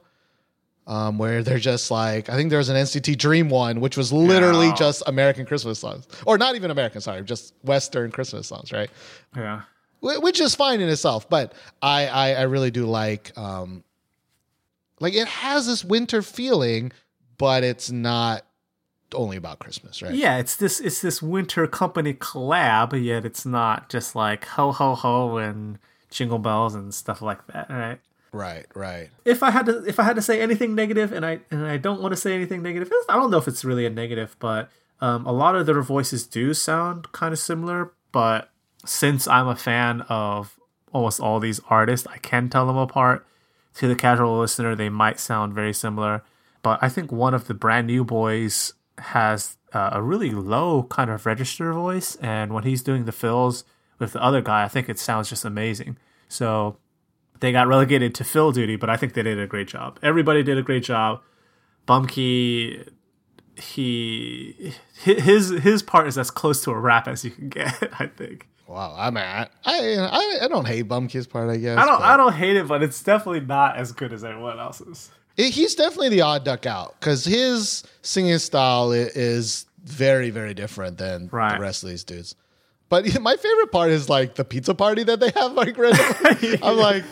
um, 0.91 1.17
where 1.17 1.41
they're 1.41 1.57
just 1.73 1.89
like 1.91 2.29
I 2.29 2.35
think 2.35 2.49
there 2.49 2.59
was 2.59 2.69
an 2.69 2.75
NCT 2.75 3.17
Dream 3.17 3.47
one, 3.49 3.79
which 3.79 3.95
was 3.97 4.11
literally 4.11 4.67
Yeah. 4.67 4.73
just 4.85 5.03
American 5.07 5.45
Christmas 5.45 5.79
songs, 5.79 6.07
or 6.25 6.37
not 6.37 6.55
even 6.55 6.69
American, 6.71 6.99
sorry, 7.01 7.21
just 7.23 7.53
Western 7.63 8.11
Christmas 8.11 8.47
songs, 8.47 8.71
right? 8.71 8.89
yeah 9.35 9.61
Wh- 10.01 10.21
Which 10.21 10.39
is 10.41 10.53
fine 10.55 10.81
in 10.81 10.89
itself, 10.89 11.29
but 11.29 11.53
I 11.81 12.07
I, 12.07 12.27
I 12.33 12.41
really 12.43 12.71
do 12.71 12.85
like 12.85 13.31
um, 13.37 13.83
like 14.99 15.13
it 15.13 15.27
has 15.27 15.65
this 15.67 15.83
winter 15.83 16.21
feeling, 16.21 16.91
but 17.37 17.63
it's 17.63 17.89
not 17.91 18.43
only 19.13 19.37
about 19.37 19.59
Christmas, 19.59 20.01
right? 20.01 20.13
Yeah, 20.13 20.37
it's 20.37 20.55
this 20.55 20.79
it's 20.79 21.01
this 21.01 21.21
winter 21.21 21.67
company 21.67 22.13
collab, 22.13 22.93
yet 23.03 23.25
it's 23.25 23.45
not 23.45 23.89
just 23.89 24.15
like 24.15 24.45
ho 24.45 24.71
ho 24.71 24.95
ho 24.95 25.37
and 25.37 25.79
jingle 26.09 26.39
bells 26.39 26.75
and 26.75 26.93
stuff 26.93 27.21
like 27.21 27.45
that, 27.47 27.69
right? 27.69 27.99
Right, 28.33 28.65
right. 28.73 29.09
If 29.25 29.43
I 29.43 29.51
had 29.51 29.65
to 29.65 29.83
if 29.85 29.99
I 29.99 30.03
had 30.03 30.15
to 30.15 30.21
say 30.21 30.41
anything 30.41 30.73
negative, 30.73 31.11
and 31.11 31.25
I 31.25 31.39
and 31.51 31.65
I 31.65 31.77
don't 31.77 32.01
want 32.01 32.13
to 32.13 32.17
say 32.17 32.33
anything 32.33 32.61
negative, 32.61 32.91
I 33.09 33.15
don't 33.15 33.29
know 33.29 33.37
if 33.37 33.47
it's 33.47 33.65
really 33.65 33.85
a 33.85 33.89
negative, 33.89 34.37
but 34.39 34.69
um, 35.01 35.25
a 35.25 35.33
lot 35.33 35.55
of 35.55 35.65
their 35.65 35.81
voices 35.81 36.25
do 36.25 36.53
sound 36.53 37.11
kind 37.11 37.33
of 37.33 37.39
similar. 37.39 37.91
But 38.11 38.49
since 38.85 39.27
I'm 39.27 39.47
a 39.47 39.55
fan 39.55 40.01
of 40.07 40.57
almost 40.93 41.19
all 41.19 41.39
these 41.39 41.59
artists, 41.69 42.07
I 42.07 42.17
can 42.17 42.49
tell 42.49 42.67
them 42.67 42.77
apart. 42.77 43.25
To 43.75 43.87
the 43.87 43.95
casual 43.95 44.39
listener, 44.39 44.75
they 44.75 44.89
might 44.89 45.17
sound 45.17 45.53
very 45.53 45.73
similar, 45.73 46.23
but 46.61 46.79
I 46.81 46.89
think 46.89 47.09
one 47.09 47.33
of 47.33 47.47
the 47.47 47.53
brand 47.53 47.87
new 47.87 48.03
boys 48.03 48.73
has 48.97 49.55
uh, 49.71 49.91
a 49.93 50.01
really 50.01 50.31
low 50.31 50.83
kind 50.83 51.09
of 51.09 51.25
register 51.25 51.71
voice, 51.71 52.17
and 52.17 52.53
when 52.53 52.65
he's 52.65 52.83
doing 52.83 53.05
the 53.05 53.13
fills 53.13 53.63
with 53.97 54.11
the 54.11 54.21
other 54.21 54.41
guy, 54.41 54.65
I 54.65 54.67
think 54.67 54.89
it 54.89 54.99
sounds 54.99 55.29
just 55.29 55.45
amazing. 55.45 55.95
So 56.27 56.77
they 57.41 57.51
got 57.51 57.67
relegated 57.67 58.15
to 58.15 58.23
fill 58.23 58.51
duty, 58.53 58.77
but 58.77 58.89
I 58.89 58.95
think 58.97 59.13
they 59.13 59.21
did 59.23 59.37
a 59.39 59.45
great 59.47 59.67
job. 59.67 59.99
Everybody 60.01 60.41
did 60.43 60.57
a 60.57 60.63
great 60.63 60.83
job. 60.83 61.21
Bumkey, 61.87 62.87
he 63.57 64.73
his 65.03 65.49
his 65.49 65.83
part 65.83 66.07
is 66.07 66.17
as 66.17 66.31
close 66.31 66.63
to 66.63 66.71
a 66.71 66.79
rap 66.79 67.07
as 67.07 67.23
you 67.25 67.31
can 67.31 67.49
get. 67.49 67.73
I 67.99 68.07
think. 68.07 68.47
Wow, 68.67 68.95
I 68.97 69.09
mean, 69.09 69.23
I 69.25 69.47
I, 69.65 70.39
I 70.43 70.47
don't 70.47 70.65
hate 70.67 70.87
Bumkey's 70.87 71.27
part. 71.27 71.49
I 71.49 71.57
guess 71.57 71.77
I 71.77 71.85
don't 71.85 72.01
I 72.01 72.15
don't 72.17 72.33
hate 72.33 72.55
it, 72.55 72.67
but 72.67 72.81
it's 72.81 73.01
definitely 73.03 73.41
not 73.41 73.75
as 73.77 73.91
good 73.91 74.13
as 74.13 74.23
everyone 74.23 74.59
else's. 74.59 75.11
it- 75.37 75.51
he's 75.53 75.75
definitely 75.75 76.09
the 76.09 76.21
odd 76.21 76.45
duck 76.45 76.65
out 76.65 76.95
because 76.99 77.25
his 77.25 77.83
singing 78.01 78.37
style 78.37 78.91
is 78.93 79.65
very 79.83 80.29
very 80.29 80.53
different 80.53 80.97
than 80.99 81.27
Right. 81.31 81.55
the 81.55 81.61
rest 81.61 81.83
of 81.83 81.89
these 81.89 82.03
dudes. 82.03 82.35
But 82.87 83.19
my 83.21 83.35
favorite 83.35 83.71
part 83.71 83.91
is 83.91 84.07
like 84.09 84.35
the 84.35 84.45
pizza 84.45 84.73
party 84.75 85.03
that 85.03 85.19
they 85.19 85.31
have. 85.31 85.53
Like, 85.53 85.77
randomly. 85.77 86.59
I'm 86.63 86.77
like, 86.77 87.03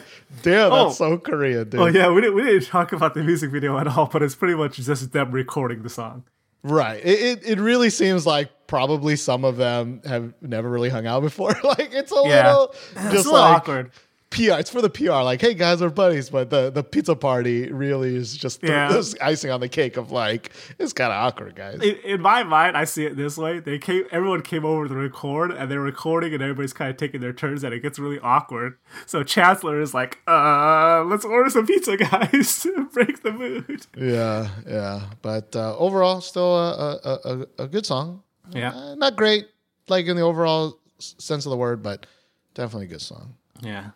damn, 0.42 0.72
Oh. 0.72 0.86
that's 0.86 0.98
so 0.98 1.18
Korean, 1.18 1.70
dude. 1.70 1.80
Oh 1.80 1.86
yeah, 1.88 2.12
we 2.12 2.22
didn't 2.22 2.36
we 2.36 2.44
didn't 2.44 2.66
talk 2.66 2.92
about 2.94 3.14
the 3.14 3.24
music 3.24 3.52
video 3.52 3.78
at 3.78 3.88
all, 3.88 4.08
but 4.08 4.22
it's 4.24 4.36
pretty 4.36 4.56
much 4.56 4.78
just 4.78 5.12
them 5.12 5.32
recording 5.32 5.84
the 5.84 5.90
song. 5.90 6.24
Right. 6.64 7.00
It, 7.06 7.20
it 7.46 7.52
it 7.58 7.60
really 7.60 7.90
seems 7.90 8.26
like 8.26 8.50
probably 8.68 9.16
some 9.16 9.46
of 9.46 9.58
them 9.58 10.02
have 10.06 10.34
never 10.42 10.70
really 10.70 10.90
hung 10.90 11.08
out 11.08 11.22
before. 11.22 11.56
like, 11.64 11.90
it's 11.94 12.12
a 12.12 12.22
Yeah. 12.26 12.48
little 12.50 12.76
It's 12.96 13.12
just 13.12 13.26
a 13.28 13.32
little 13.32 13.34
like 13.34 13.58
awkward. 13.62 13.92
PR. 14.32 14.60
It's 14.60 14.70
for 14.70 14.82
the 14.82 14.90
PR. 14.92 15.24
Like, 15.24 15.42
hey 15.42 15.56
guys, 15.56 15.82
we're 15.82 15.90
buddies, 15.90 16.30
but 16.30 16.50
the 16.52 16.70
the 16.70 16.84
pizza 16.84 17.16
party 17.16 17.72
really 17.72 18.16
is 18.16 18.38
just 18.38 18.62
the, 18.62 18.68
Yeah. 18.68 18.92
this 18.92 19.16
icing 19.20 19.50
on 19.50 19.60
the 19.60 19.68
cake 19.70 19.98
of 19.98 20.12
like 20.12 20.52
it's 20.78 20.94
kind 20.94 21.12
of 21.12 21.18
awkward, 21.18 21.56
guys. 21.56 21.80
in, 21.82 21.96
in 22.06 22.22
my 22.22 22.44
mind, 22.44 22.78
I 22.78 22.84
see 22.84 23.06
it 23.06 23.16
this 23.18 23.38
way. 23.38 23.60
They 23.60 23.80
came, 23.80 24.04
everyone 24.12 24.42
came 24.44 24.66
over 24.66 24.88
to 24.88 24.94
record, 24.94 25.50
and 25.52 25.70
they're 25.72 25.80
recording, 25.82 26.34
and 26.34 26.44
everybody's 26.44 26.74
kind 26.74 26.92
of 26.92 26.98
taking 26.98 27.22
their 27.22 27.34
turns, 27.34 27.64
and 27.64 27.74
it 27.74 27.80
gets 27.82 27.98
really 27.98 28.20
awkward. 28.20 28.78
So 29.08 29.24
Chancellor 29.24 29.82
is 29.82 29.94
like, 29.96 30.20
"Uh, 30.28 31.04
let's 31.06 31.26
order 31.26 31.50
some 31.50 31.66
pizza, 31.66 31.98
guys, 32.12 32.62
to 32.62 32.86
break 32.94 33.24
the 33.24 33.32
mood." 33.32 33.88
Yeah, 33.98 34.50
yeah. 34.68 35.02
But 35.24 35.56
uh, 35.56 35.76
overall, 35.78 36.22
still 36.22 36.56
a, 36.56 37.00
a, 37.04 37.20
a, 37.60 37.64
a 37.64 37.68
good 37.68 37.86
song. 37.86 38.22
Yeah, 38.52 38.74
Uh, 38.76 38.96
not 38.96 39.16
great, 39.16 39.48
like 39.88 40.06
in 40.06 40.16
the 40.16 40.22
overall 40.24 40.78
sense 41.00 41.46
of 41.46 41.50
the 41.50 41.58
word, 41.58 41.82
but 41.82 42.06
definitely 42.54 42.86
a 42.86 42.90
good 42.90 43.02
song. 43.02 43.34
yeah. 43.62 43.90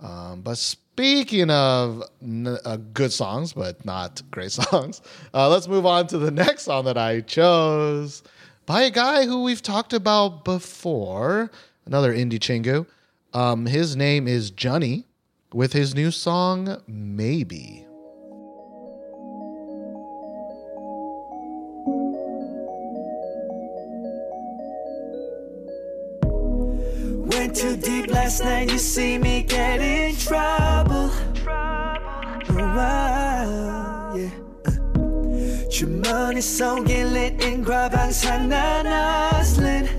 Um, 0.00 0.42
but 0.42 0.58
speaking 0.58 1.50
of 1.50 2.02
n- 2.22 2.58
uh, 2.64 2.76
good 2.92 3.12
songs, 3.12 3.52
but 3.52 3.84
not 3.84 4.22
great 4.30 4.52
songs, 4.60 5.02
uh, 5.34 5.48
let's 5.48 5.68
move 5.68 5.86
on 5.86 6.06
to 6.08 6.18
the 6.18 6.30
next 6.30 6.62
song 6.62 6.84
that 6.84 6.98
I 6.98 7.20
chose 7.20 8.22
by 8.66 8.82
a 8.82 8.90
guy 8.90 9.24
who 9.26 9.42
we've 9.42 9.62
talked 9.62 9.92
about 9.92 10.44
before, 10.44 11.50
another 11.86 12.14
indie 12.14 12.38
chingu. 12.38 12.86
Um, 13.32 13.66
his 13.66 13.96
name 13.96 14.28
is 14.28 14.50
Johnny 14.50 15.04
with 15.52 15.72
his 15.72 15.94
new 15.94 16.10
song, 16.10 16.82
Maybe. 16.86 17.84
Went 27.30 27.56
too 27.56 27.76
deep 27.76 27.97
last 28.27 28.43
night, 28.43 28.71
you 28.71 28.77
see 28.77 29.17
me 29.17 29.43
get 29.43 29.81
in 29.81 30.15
trouble. 30.15 31.09
Wow, 32.49 34.15
yeah. 34.15 34.29
Uh. 34.65 35.69
주머니 35.69 36.41
속에 36.41 37.03
lit 37.11 37.43
in 37.43 37.63
과방산 37.63 38.49
난 38.49 38.85
hustling. 38.85 39.89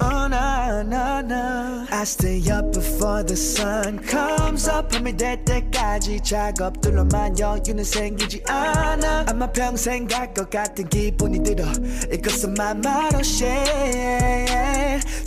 Oh 0.00 0.26
no, 0.26 0.82
no, 0.82 1.20
no. 1.20 1.86
I 1.92 2.02
stay 2.04 2.42
up 2.50 2.72
before 2.72 3.22
the 3.22 3.36
sun 3.36 4.00
comes 4.04 4.68
up. 4.68 4.88
밤이 4.90 5.16
될 5.16 5.44
때까지 5.44 6.20
작업들로만 6.22 7.38
여유는 7.38 7.84
생기지 7.84 8.42
않아. 8.48 9.26
아마 9.28 9.46
평생 9.52 10.08
갈 10.08 10.34
것 10.34 10.50
같은 10.50 10.88
기분이 10.88 11.42
들어. 11.44 11.64
이것은 12.12 12.54
맘마로 12.54 13.22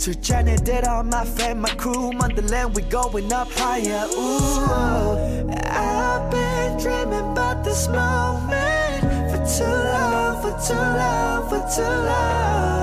술잔에 0.00 0.56
들어 0.56 1.02
my 1.04 1.24
fam, 1.24 1.60
my 1.60 1.70
crew. 1.76 2.12
Wonderland, 2.18 2.74
we 2.74 2.82
going 2.82 3.32
up 3.32 3.50
higher. 3.52 4.06
Ooh, 4.14 5.18
I've 5.66 6.30
been 6.30 6.78
dreaming 6.78 7.32
about 7.32 7.64
this 7.64 7.88
moment 7.88 9.02
for 9.30 9.40
too 9.46 9.64
long, 9.64 10.42
for 10.42 10.54
too 10.66 10.74
long, 10.74 11.48
for 11.48 11.60
too 11.74 11.82
long. 11.82 12.79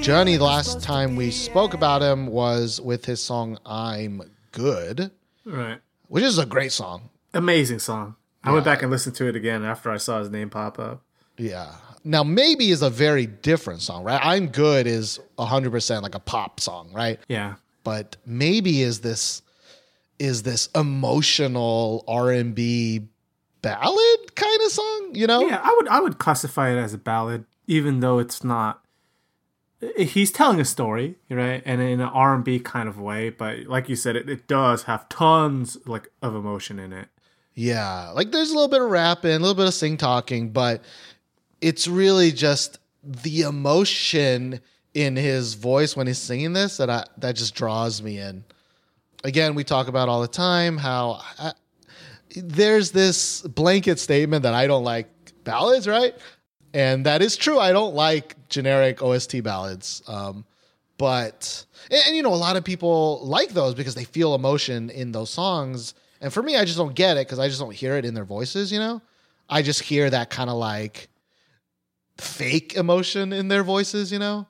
Johnny, 0.00 0.36
the 0.36 0.44
last 0.44 0.82
time 0.82 1.14
we 1.14 1.30
spoke 1.30 1.74
about 1.74 2.00
him 2.02 2.26
was 2.26 2.80
with 2.80 3.04
his 3.04 3.22
song 3.22 3.58
I'm 3.66 4.22
Good, 4.52 5.10
Right. 5.44 5.78
which 6.08 6.24
is 6.24 6.38
a 6.38 6.46
great 6.46 6.72
song. 6.72 7.10
Amazing 7.34 7.80
song. 7.80 8.16
I 8.42 8.52
went 8.52 8.64
back 8.64 8.82
and 8.82 8.90
listened 8.90 9.14
to 9.16 9.28
it 9.28 9.36
again 9.36 9.62
after 9.64 9.90
I 9.90 9.98
saw 9.98 10.18
his 10.20 10.30
name 10.30 10.48
pop 10.48 10.78
up. 10.78 11.02
Yeah. 11.36 11.72
Now, 12.02 12.24
maybe 12.24 12.70
is 12.70 12.80
a 12.82 12.88
very 12.88 13.26
different 13.26 13.82
song, 13.82 14.02
right? 14.04 14.20
I'm 14.22 14.48
Good 14.48 14.86
is 14.86 15.20
100% 15.38 16.02
like 16.02 16.14
a 16.14 16.18
pop 16.20 16.60
song, 16.60 16.90
right? 16.94 17.20
Yeah. 17.28 17.56
But 17.84 18.16
maybe 18.24 18.80
is 18.82 19.00
this 19.00 19.42
is 20.18 20.42
this 20.42 20.68
emotional 20.74 22.04
R&B 22.08 23.06
ballad 23.62 24.34
kind 24.34 24.60
of 24.66 24.70
song, 24.72 25.10
you 25.14 25.26
know? 25.26 25.46
Yeah, 25.46 25.60
I 25.62 25.74
would 25.78 25.88
I 25.88 26.00
would 26.00 26.18
classify 26.18 26.70
it 26.70 26.78
as 26.78 26.92
a 26.94 26.98
ballad, 26.98 27.44
even 27.66 28.00
though 28.00 28.18
it's 28.18 28.42
not. 28.44 28.82
He's 29.96 30.30
telling 30.30 30.60
a 30.60 30.64
story, 30.64 31.16
right, 31.30 31.62
and 31.64 31.80
in 31.80 32.00
an 32.00 32.08
R 32.08 32.34
and 32.34 32.44
B 32.44 32.58
kind 32.58 32.88
of 32.88 33.00
way. 33.00 33.30
But 33.30 33.60
like 33.66 33.88
you 33.88 33.96
said, 33.96 34.14
it, 34.14 34.28
it 34.28 34.46
does 34.46 34.82
have 34.84 35.08
tons 35.08 35.78
like 35.86 36.10
of 36.20 36.34
emotion 36.34 36.78
in 36.78 36.92
it. 36.92 37.08
Yeah, 37.54 38.10
like 38.10 38.30
there's 38.30 38.50
a 38.50 38.54
little 38.54 38.68
bit 38.68 38.82
of 38.82 38.90
rapping, 38.90 39.30
a 39.30 39.38
little 39.38 39.54
bit 39.54 39.66
of 39.66 39.74
sing 39.74 39.96
talking, 39.96 40.50
but 40.50 40.82
it's 41.60 41.88
really 41.88 42.30
just 42.30 42.78
the 43.02 43.42
emotion 43.42 44.60
in 44.94 45.16
his 45.16 45.54
voice 45.54 45.96
when 45.96 46.06
he's 46.06 46.18
singing 46.18 46.52
this 46.52 46.76
that 46.76 46.90
I 46.90 47.04
that 47.18 47.36
just 47.36 47.54
draws 47.54 48.02
me 48.02 48.18
in. 48.18 48.44
Again, 49.24 49.54
we 49.54 49.64
talk 49.64 49.88
about 49.88 50.08
all 50.08 50.20
the 50.20 50.28
time 50.28 50.76
how 50.76 51.20
I, 51.38 51.52
there's 52.36 52.92
this 52.92 53.42
blanket 53.42 53.98
statement 53.98 54.42
that 54.42 54.54
I 54.54 54.66
don't 54.66 54.84
like 54.84 55.08
ballads, 55.44 55.88
right? 55.88 56.14
And 56.72 57.06
that 57.06 57.22
is 57.22 57.36
true. 57.36 57.58
I 57.58 57.72
don't 57.72 57.94
like 57.94 58.36
generic 58.48 59.02
OST 59.02 59.42
ballads. 59.42 60.02
Um, 60.06 60.44
but 61.00 61.64
and, 61.90 62.02
and, 62.08 62.16
you 62.16 62.22
know 62.22 62.34
a 62.34 62.36
lot 62.36 62.56
of 62.56 62.62
people 62.62 63.20
like 63.24 63.48
those 63.50 63.74
because 63.74 63.94
they 63.94 64.04
feel 64.04 64.34
emotion 64.34 64.90
in 64.90 65.12
those 65.12 65.30
songs 65.30 65.94
and 66.20 66.30
for 66.30 66.42
me 66.42 66.58
i 66.58 66.64
just 66.64 66.76
don't 66.76 66.94
get 66.94 67.16
it 67.16 67.26
because 67.26 67.38
i 67.38 67.48
just 67.48 67.58
don't 67.58 67.74
hear 67.74 67.96
it 67.96 68.04
in 68.04 68.12
their 68.12 68.26
voices 68.26 68.70
you 68.70 68.78
know 68.78 69.00
i 69.48 69.62
just 69.62 69.80
hear 69.80 70.10
that 70.10 70.28
kind 70.28 70.50
of 70.50 70.56
like 70.56 71.08
fake 72.18 72.74
emotion 72.74 73.32
in 73.32 73.48
their 73.48 73.64
voices 73.64 74.12
you 74.12 74.18
know 74.18 74.46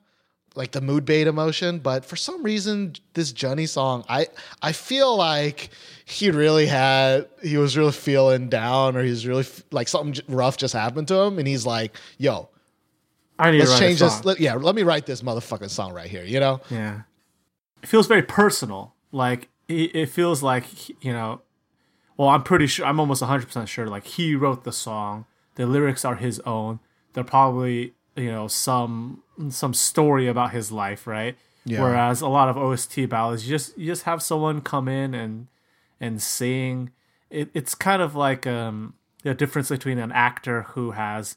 like 0.57 0.73
the 0.73 0.81
mood 0.81 1.05
bait 1.05 1.27
emotion 1.27 1.79
but 1.79 2.05
for 2.05 2.17
some 2.17 2.43
reason 2.43 2.93
this 3.15 3.33
johnny 3.33 3.67
song 3.67 4.05
i 4.09 4.27
i 4.63 4.73
feel 4.73 5.17
like 5.17 5.71
he 6.05 6.31
really 6.31 6.67
had 6.67 7.29
he 7.43 7.57
was 7.57 7.77
really 7.77 7.93
feeling 7.93 8.49
down 8.49 8.97
or 8.97 9.03
he's 9.03 9.27
really 9.27 9.43
f- 9.43 9.63
like 9.71 9.87
something 9.87 10.23
rough 10.29 10.57
just 10.57 10.75
happened 10.75 11.07
to 11.07 11.15
him 11.15 11.39
and 11.39 11.47
he's 11.47 11.65
like 11.65 11.97
yo 12.19 12.49
I 13.39 13.53
need 13.53 13.61
let's 13.61 13.71
to 13.71 13.75
write 13.75 13.87
change 13.89 14.01
this 14.01 14.25
let, 14.25 14.41
yeah 14.41 14.55
let 14.55 14.75
me 14.75 14.83
write 14.83 15.07
this 15.07 15.23
motherfucking 15.23 15.71
song 15.71 15.93
right 15.95 16.11
here 16.11 16.25
you 16.25 16.41
know 16.41 16.61
Yeah, 16.69 17.03
it 17.83 17.89
feels 17.89 18.07
very 18.07 18.23
personal. 18.23 18.93
Like 19.13 19.49
it, 19.67 19.95
it 19.97 20.07
feels 20.11 20.43
like 20.43 20.65
you 21.03 21.13
know. 21.13 21.41
Well, 22.19 22.29
I'm 22.29 22.43
pretty 22.43 22.67
sure. 22.67 22.85
I'm 22.85 23.01
almost 23.01 23.23
100 23.23 23.47
percent 23.47 23.69
sure. 23.71 23.87
Like 23.87 24.05
he 24.05 24.35
wrote 24.35 24.65
the 24.65 24.73
song. 24.73 25.25
The 25.55 25.65
lyrics 25.65 26.05
are 26.05 26.17
his 26.17 26.39
own. 26.41 26.81
They're 27.15 27.25
probably 27.25 27.95
you 28.15 28.31
know 28.31 28.47
some 28.47 29.23
some 29.49 29.75
story 29.75 30.27
about 30.27 30.51
his 30.53 30.71
life, 30.71 31.07
right? 31.07 31.37
Yeah. 31.65 31.83
Whereas 31.83 32.21
a 32.21 32.29
lot 32.29 32.49
of 32.49 32.57
OST 32.57 33.09
ballads, 33.09 33.47
you 33.47 33.57
just 33.57 33.77
you 33.79 33.87
just 33.87 34.05
have 34.05 34.23
someone 34.23 34.61
come 34.61 34.89
in 34.89 35.15
and 35.15 35.47
and 36.01 36.21
sing. 36.21 36.91
It, 37.31 37.51
it's 37.55 37.75
kind 37.75 38.03
of 38.03 38.15
like 38.17 38.47
um, 38.47 38.95
the 39.23 39.35
difference 39.35 39.69
between 39.69 39.99
an 39.99 40.11
actor 40.11 40.63
who 40.63 40.93
has, 40.93 41.37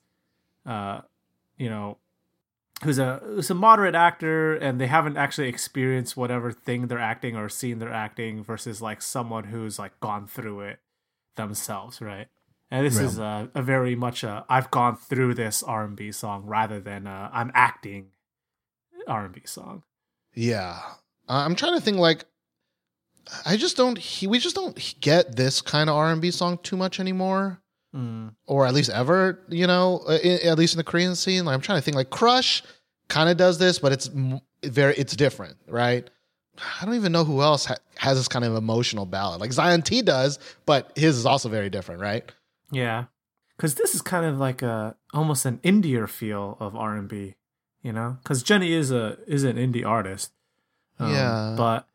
uh, 0.66 1.02
you 1.58 1.70
know, 1.70 1.98
who's 2.84 3.00
a 3.00 3.22
who's 3.24 3.50
a 3.50 3.56
moderate 3.56 3.96
actor 3.96 4.56
and 4.56 4.80
they 4.80 4.88
haven't 4.88 5.18
actually 5.18 5.48
experienced 5.48 6.18
whatever 6.18 6.52
thing 6.52 6.88
they're 6.88 7.00
acting 7.00 7.36
or 7.36 7.50
seen 7.50 7.80
they're 7.80 7.94
acting 7.94 8.44
versus 8.44 8.82
like 8.82 9.02
someone 9.02 9.46
who's 9.46 9.78
like 9.80 10.00
gone 10.00 10.28
through 10.28 10.62
it 10.62 10.80
themselves, 11.36 12.02
right? 12.02 12.28
And 12.72 12.86
this 12.86 12.98
is 12.98 13.20
a, 13.20 13.50
a 13.54 13.62
very 13.62 13.96
much 13.96 14.24
a 14.24 14.46
I've 14.50 14.72
gone 14.72 14.96
through 14.98 15.36
this 15.36 15.62
R 15.64 15.84
and 15.84 15.96
B 15.96 16.12
song 16.12 16.46
rather 16.46 16.80
than 16.80 17.06
i 17.08 17.30
I'm 17.32 17.52
acting 17.54 18.08
R 19.08 19.26
and 19.26 19.34
B 19.34 19.42
song. 19.46 19.84
Yeah. 20.34 20.80
Uh, 21.30 21.44
I'm 21.46 21.56
trying 21.56 21.76
to 21.76 21.82
think 21.82 21.98
like 21.98 22.26
I 23.46 23.58
just 23.58 23.78
don't 23.78 23.98
he 23.98 24.28
we 24.28 24.40
just 24.40 24.56
don't 24.56 24.96
get 25.00 25.36
this 25.36 25.62
kind 25.62 25.90
of 25.90 25.96
R&B 25.96 26.32
song 26.32 26.58
too 26.64 26.78
much 26.78 27.00
anymore 27.00 27.60
Mm. 27.96 28.34
or 28.48 28.66
at 28.66 28.74
least 28.74 28.90
ever, 28.90 29.40
you 29.50 29.68
know, 29.68 30.02
uh, 30.08 30.14
at 30.14 30.58
least 30.58 30.74
in 30.74 30.80
the 30.80 30.84
Korean 30.84 31.14
scene. 31.16 31.46
Like 31.46 31.54
I'm 31.54 31.62
trying 31.62 31.78
to 31.78 31.84
think 31.84 31.94
like 31.96 32.10
Crush 32.10 32.64
kind 33.08 33.30
of 33.30 33.38
does 33.38 33.60
this, 33.60 33.78
but 33.78 33.92
it's 33.92 34.10
very 34.64 34.96
it's 34.96 35.16
different, 35.16 35.58
right? 35.68 36.10
I 36.82 36.86
don't 36.86 36.96
even 36.96 37.12
know 37.12 37.24
who 37.24 37.44
else 37.44 37.66
ha- 37.66 37.78
has 37.98 38.18
this 38.18 38.28
kind 38.28 38.46
of 38.46 38.56
emotional 38.56 39.06
ballad. 39.06 39.42
Like 39.42 39.54
Zion 39.54 39.84
T 39.84 40.02
does, 40.02 40.40
but 40.66 40.92
his 40.96 41.18
is 41.18 41.28
also 41.28 41.50
very 41.50 41.70
different, 41.70 42.02
right? 42.02 42.32
Yeah, 42.74 43.06
because 43.56 43.76
this 43.76 43.94
is 43.96 44.02
kind 44.02 44.26
of 44.26 44.38
like 44.40 44.62
a 44.62 44.96
almost 45.14 45.46
an 45.46 45.60
indie 45.64 46.08
feel 46.10 46.58
of 46.60 46.76
R 46.76 46.96
and 46.98 47.08
B, 47.08 47.36
you 47.82 47.94
know. 47.94 48.18
Because 48.24 48.44
Jenny 48.44 48.74
is 48.74 48.92
a 48.92 49.18
is 49.28 49.44
an 49.44 49.58
indie 49.58 49.86
artist, 49.86 50.32
um, 51.00 51.14
Yeah. 51.14 51.54
but 51.58 51.88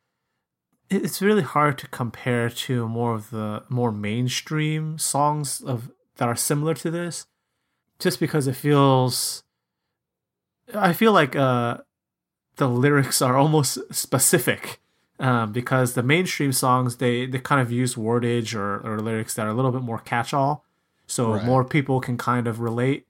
it's 0.91 1.21
really 1.21 1.43
hard 1.43 1.77
to 1.79 1.89
compare 1.89 2.49
to 2.49 2.89
more 2.89 3.15
of 3.15 3.31
the 3.31 3.65
more 3.69 3.93
mainstream 3.93 4.99
songs 4.99 5.61
of 5.61 5.91
that 6.17 6.29
are 6.29 6.37
similar 6.37 6.75
to 6.75 6.91
this, 6.91 7.27
just 7.99 8.19
because 8.21 8.47
it 8.47 8.57
feels. 8.57 9.43
I 10.75 10.93
feel 10.93 11.13
like 11.13 11.35
uh, 11.35 11.79
the 12.57 12.69
lyrics 12.69 13.23
are 13.23 13.37
almost 13.37 13.79
specific 13.95 14.81
um, 15.19 15.53
because 15.53 15.95
the 15.95 16.03
mainstream 16.03 16.53
songs 16.53 16.97
they 16.97 17.25
they 17.27 17.39
kind 17.39 17.61
of 17.61 17.73
use 17.73 17.95
wordage 17.95 18.55
or, 18.55 18.79
or 18.87 19.01
lyrics 19.01 19.35
that 19.35 19.47
are 19.47 19.51
a 19.51 19.55
little 19.55 19.73
bit 19.73 19.83
more 19.83 19.99
catch-all 19.99 20.65
so 21.09 21.33
Right. 21.35 21.45
more 21.45 21.65
people 21.65 22.01
can 22.01 22.17
kind 22.17 22.47
of 22.47 22.61
relate 22.61 23.07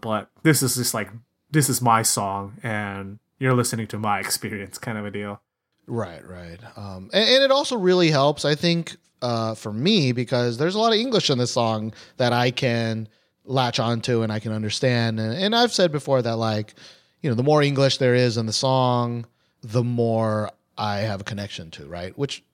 but 0.00 0.28
this 0.42 0.62
is 0.62 0.74
just 0.74 0.94
like 0.94 1.10
this 1.52 1.68
is 1.68 1.80
my 1.80 2.02
song 2.02 2.54
and 2.64 3.20
you're 3.38 3.54
listening 3.54 3.86
to 3.88 3.98
my 3.98 4.18
experience 4.26 4.78
kind 4.78 4.98
of 4.98 5.06
a 5.06 5.10
deal 5.10 5.40
Right, 5.88 6.24
right. 6.26 6.60
Um, 6.76 7.10
and, 7.12 7.28
and 7.28 7.42
it 7.42 7.50
also 7.50 7.76
really 7.76 8.08
helps, 8.08 8.44
I 8.44 8.54
think, 8.54 8.96
uh, 9.20 9.56
for 9.56 9.72
me 9.72 10.12
because 10.12 10.56
there's 10.56 10.76
a 10.76 10.78
lot 10.78 10.92
of 10.92 10.98
English 11.00 11.28
in 11.28 11.38
this 11.38 11.50
song 11.50 11.92
that 12.18 12.32
I 12.32 12.52
can 12.52 13.08
latch 13.44 13.80
onto 13.80 14.22
and 14.22 14.32
I 14.32 14.38
can 14.38 14.52
understand. 14.52 15.18
And, 15.18 15.34
and 15.34 15.56
I've 15.56 15.72
said 15.72 15.90
before 15.90 16.22
that, 16.22 16.36
like, 16.36 16.74
you 17.20 17.28
know, 17.28 17.34
the 17.34 17.42
more 17.42 17.62
English 17.62 17.98
there 17.98 18.14
is 18.14 18.36
in 18.36 18.46
the 18.46 18.52
song, 18.52 19.26
the 19.62 19.82
more 19.82 20.52
I 20.78 20.98
have 20.98 21.20
a 21.20 21.24
connection 21.24 21.72
to, 21.72 21.86
right? 21.86 22.16
Which 22.16 22.44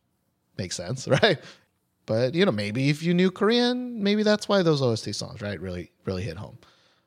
makes 0.56 0.74
sense, 0.74 1.06
right? 1.22 1.38
But 2.08 2.34
you 2.34 2.46
know, 2.46 2.50
maybe 2.52 2.88
if 2.88 3.02
you 3.02 3.12
knew 3.12 3.30
Korean, 3.30 4.02
maybe 4.02 4.22
that's 4.22 4.48
why 4.48 4.62
those 4.62 4.80
OST 4.80 5.14
songs, 5.14 5.42
right, 5.42 5.60
really, 5.60 5.92
really 6.06 6.22
hit 6.22 6.38
home. 6.38 6.56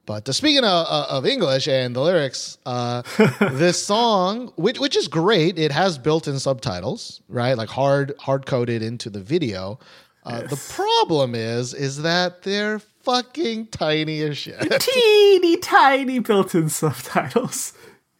But 0.06 0.30
uh, 0.30 0.32
speaking 0.32 0.64
of, 0.64 0.86
uh, 0.88 1.08
of 1.10 1.26
English 1.26 1.68
and 1.68 1.96
the 1.96 2.02
lyrics, 2.02 2.60
uh, 2.68 3.02
this 3.52 3.84
song, 3.84 4.54
which 4.58 4.80
which 4.80 4.96
is 4.96 5.08
great, 5.08 5.58
it 5.58 5.72
has 5.72 5.98
built-in 5.98 6.38
subtitles, 6.38 7.22
right? 7.28 7.58
Like 7.58 7.70
hard 7.70 8.14
hard 8.20 8.46
coded 8.46 8.84
into 8.84 9.10
the 9.10 9.20
video. 9.22 9.80
Uh, 10.24 10.42
The 10.44 10.62
problem 10.70 11.34
is, 11.34 11.74
is 11.74 12.04
that 12.04 12.44
they're 12.44 12.78
fucking 12.78 13.68
tiny 13.68 14.22
as 14.22 14.38
shit. 14.38 14.80
teeny 14.82 15.58
tiny 15.58 16.20
built-in 16.20 16.70
subtitles 16.70 17.74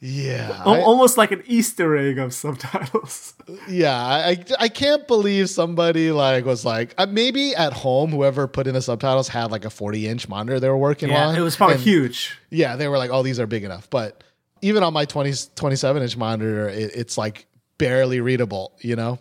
yeah, 0.04 0.64
Al- 0.66 0.74
I- 0.74 0.82
almost 0.82 1.16
like 1.18 1.32
an 1.32 1.44
easter 1.46 1.96
egg 1.96 2.18
of 2.18 2.34
subtitles 2.34 3.36
yeah. 3.70 3.96
I, 3.96 4.30
I 4.32 4.46
I 4.62 4.68
can't 4.68 5.08
believe 5.08 5.48
somebody 5.50 6.12
like 6.12 6.44
was 6.46 6.66
like 6.66 6.96
uh, 6.98 7.06
maybe 7.06 7.54
at 7.56 7.72
home 7.72 8.10
whoever 8.12 8.48
put 8.48 8.66
in 8.66 8.74
the 8.74 8.82
subtitles 8.82 9.28
had 9.28 9.52
like 9.52 9.64
a 9.64 9.70
40 9.70 10.08
inch 10.08 10.28
monitor 10.28 10.60
they 10.60 10.70
were 10.70 10.78
working 10.78 11.10
yeah 11.10 11.28
on. 11.28 11.36
it 11.36 11.42
was 11.42 11.56
probably 11.56 11.76
and- 11.76 11.84
huge 11.84 12.38
Yeah, 12.50 12.76
they 12.78 12.88
were 12.88 12.98
like, 12.98 13.12
oh, 13.12 13.22
these 13.24 13.40
are 13.40 13.48
big 13.48 13.64
enough. 13.64 13.90
But 13.90 14.24
even 14.62 14.84
on 14.84 14.92
my 14.94 15.06
20, 15.06 15.34
27 15.56 16.02
inch 16.04 16.18
monitor, 16.18 16.68
it, 16.70 16.92
it's 16.96 17.18
like 17.18 17.46
barely 17.78 18.20
readable, 18.22 18.74
you 18.82 18.96
know? 18.96 19.20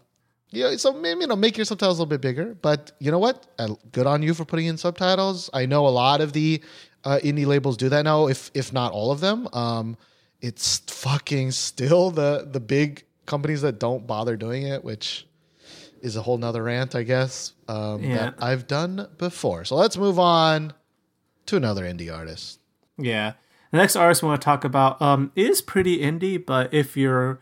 Yeah, 0.51 0.75
so 0.77 0.93
maybe, 0.93 1.21
you 1.21 1.27
know, 1.29 1.37
make 1.37 1.57
your 1.57 1.65
subtitles 1.65 1.99
a 1.99 2.03
little 2.03 2.11
bit 2.11 2.21
bigger. 2.21 2.57
But 2.61 2.91
you 2.99 3.11
know 3.13 3.21
what? 3.21 3.47
Uh, 3.59 3.75
Good 3.93 4.07
on 4.09 4.23
you 4.23 4.35
for 4.35 4.45
putting 4.45 4.67
in 4.67 4.77
subtitles. 4.79 5.49
I 5.55 5.67
know 5.67 5.87
a 5.87 5.95
lot 5.95 6.21
of 6.21 6.33
the 6.33 6.61
uh, 7.05 7.21
indie 7.23 7.47
labels 7.47 7.77
do 7.77 7.89
that 7.91 8.03
now, 8.03 8.27
if 8.27 8.51
if 8.53 8.73
not 8.73 8.91
all 8.93 9.13
of 9.13 9.21
them. 9.21 9.47
Um, 9.53 9.97
it's 10.41 10.79
fucking 10.79 11.51
still 11.53 12.11
the 12.11 12.49
the 12.51 12.61
big 12.61 13.05
companies 13.27 13.63
that 13.63 13.79
don't 13.79 14.07
bother 14.07 14.37
doing 14.37 14.65
it, 14.65 14.83
which 14.85 15.27
is 16.03 16.17
a 16.17 16.23
whole 16.23 16.39
nother 16.39 16.63
rant, 16.63 16.95
I 16.95 17.03
guess, 17.03 17.53
um, 17.69 18.03
Yeah. 18.03 18.17
that 18.17 18.35
I've 18.41 18.67
done 18.67 19.07
before. 19.19 19.65
So 19.65 19.77
let's 19.77 19.97
move 19.99 20.19
on 20.19 20.73
to 21.47 21.57
another 21.57 21.85
indie 21.85 22.15
artist. 22.15 22.59
Yeah. 22.97 23.35
The 23.71 23.77
next 23.79 23.95
artist 23.97 24.23
we 24.23 24.29
want 24.29 24.41
to 24.41 24.45
talk 24.45 24.65
about 24.65 25.01
um, 25.01 25.31
is 25.37 25.61
pretty 25.63 25.99
indie, 25.99 26.45
but 26.45 26.73
if 26.75 26.97
you're 26.97 27.41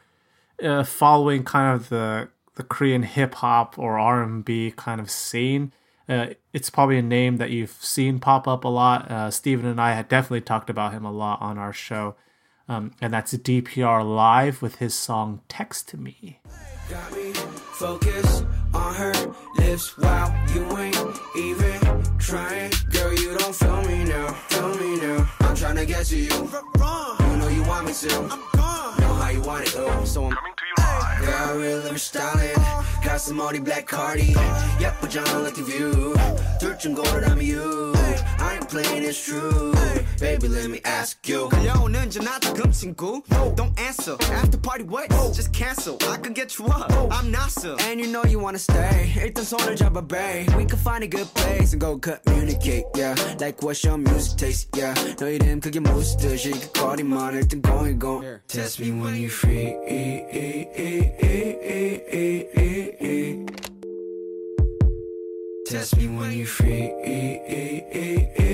uh, 0.62 0.82
following 0.84 1.44
kind 1.44 1.74
of 1.74 1.88
the 1.88 2.28
the 2.56 2.64
Korean 2.64 3.04
hip 3.04 3.34
hop 3.37 3.78
or 3.78 3.98
R 3.98 4.22
and 4.24 4.44
B 4.44 4.72
kind 4.76 5.00
of 5.00 5.08
scene, 5.11 5.72
uh, 6.08 6.30
it's 6.52 6.68
probably 6.68 6.98
a 6.98 7.02
name 7.02 7.37
that 7.37 7.50
you've 7.50 7.70
seen 7.80 8.18
pop 8.18 8.48
up 8.48 8.64
a 8.64 8.68
lot. 8.68 9.08
Uh, 9.11 9.30
Steven 9.30 9.64
and 9.66 9.80
I 9.80 9.92
had 9.92 10.08
definitely 10.08 10.40
talked 10.40 10.68
about 10.68 10.92
him 10.92 11.04
a 11.04 11.12
lot 11.12 11.40
on 11.40 11.56
our 11.56 11.72
show, 11.72 12.16
um, 12.68 12.92
and 13.00 13.12
that's 13.12 13.35
DPR 13.35 14.04
Live 14.04 14.62
with 14.62 14.76
his 14.76 14.94
song 14.94 15.40
"Text 15.48 15.94
Me." 15.96 16.40
Got 16.90 17.12
me 17.12 17.33
focused 17.33 18.44
on 18.74 18.94
her 18.94 19.14
lips 19.57 19.96
while 19.98 20.33
you 20.54 20.78
ain't 20.78 20.96
even 21.37 22.07
trying. 22.17 22.71
Girl, 22.91 23.13
you 23.13 23.38
don't 23.38 23.55
feel 23.55 23.81
me 23.83 24.03
now. 24.05 24.27
Feel 24.49 24.75
me 24.75 24.99
now. 25.01 25.29
I'm 25.41 25.55
trying 25.55 25.75
to 25.77 25.86
get 25.86 26.05
to 26.07 26.15
you. 26.17 26.29
You 26.29 27.38
know 27.38 27.47
you 27.47 27.63
want 27.63 27.88
me 27.88 27.93
to. 27.93 28.15
I'm 28.31 28.41
gone. 28.55 28.99
Know 28.99 29.13
how 29.13 29.29
you 29.29 29.41
want 29.41 29.67
it, 29.67 29.73
though. 29.73 30.03
So 30.05 30.25
I'm 30.25 30.31
Coming 30.31 30.53
to 30.57 30.65
you 30.65 30.75
live. 30.77 31.25
Girl, 31.25 31.57
really 31.59 31.91
be 31.91 31.97
styling. 31.97 32.55
Got 33.03 33.21
some 33.21 33.41
Audi 33.41 33.59
black 33.59 33.86
Cardi. 33.88 34.33
예쁘잖아, 34.79 35.43
like 35.43 35.55
the 35.55 35.63
view. 35.63 36.15
둘중 36.59 36.95
고르라면 36.95 37.43
you. 37.45 37.93
I 38.39 38.55
ain't 38.55 38.69
playing, 38.69 39.03
it's 39.03 39.23
true. 39.23 39.73
Baby, 40.19 40.47
let 40.47 40.69
me 40.69 40.79
ask 40.86 41.17
you. 41.27 41.49
끌려오는 41.49 42.09
전화다금 42.09 42.71
친구 42.71 43.21
Don't 43.55 43.77
answer 43.77 44.15
After 44.31 44.57
party 44.57 44.86
what? 44.86 45.09
Just 45.33 45.51
cancel 45.51 45.97
I 46.07 46.17
could 46.17 46.33
get 46.33 46.57
you 46.57 46.67
up 46.67 46.89
I'm 47.12 47.29
not 47.31 47.51
so 47.51 47.75
And 47.79 47.99
you 47.99 48.07
know 48.07 48.23
you 48.23 48.39
wanna 48.39 48.59
stay. 48.59 49.12
일단 49.17 49.43
손을 49.43 49.75
잡아, 49.75 50.01
babe. 50.01 50.47
We 50.55 50.65
can 50.65 50.79
find 50.79 51.03
a 51.03 51.07
good 51.07 51.27
place 51.33 51.73
and 51.73 51.81
go 51.81 51.97
communicate, 52.07 52.86
yeah. 52.95 53.15
Like 53.39 53.62
what's 53.62 53.83
your 53.83 53.97
music 53.97 54.38
taste, 54.38 54.69
yeah. 54.77 54.93
너 55.19 55.27
이름 55.27 55.59
그게 55.59 55.79
무슨 55.79 56.17
뜻이 56.17 56.51
그 56.51 56.71
거리만 56.71 57.36
일단 57.36 57.62
going, 57.62 57.99
go. 57.99 58.21
Test 58.47 58.81
me 58.81 58.91
when 58.91 59.15
you 59.15 59.29
free. 59.29 59.75
Test 65.67 65.97
me 65.97 66.07
when 66.07 66.31
you 66.31 66.45
free. 66.45 66.91
Hey. 67.03 68.53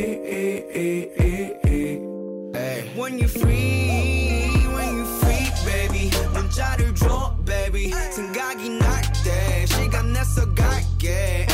When 2.95 3.17
you 3.17 3.27
free 3.27 4.49
When 4.75 4.97
you 4.97 5.05
free 5.19 5.49
baby 5.65 6.11
문자를 6.33 6.93
줘 6.95 7.35
baby 7.45 7.91
생각이 8.11 8.69
날때 8.69 9.65
시간 9.67 10.11
내서 10.13 10.53
갈게 10.53 11.47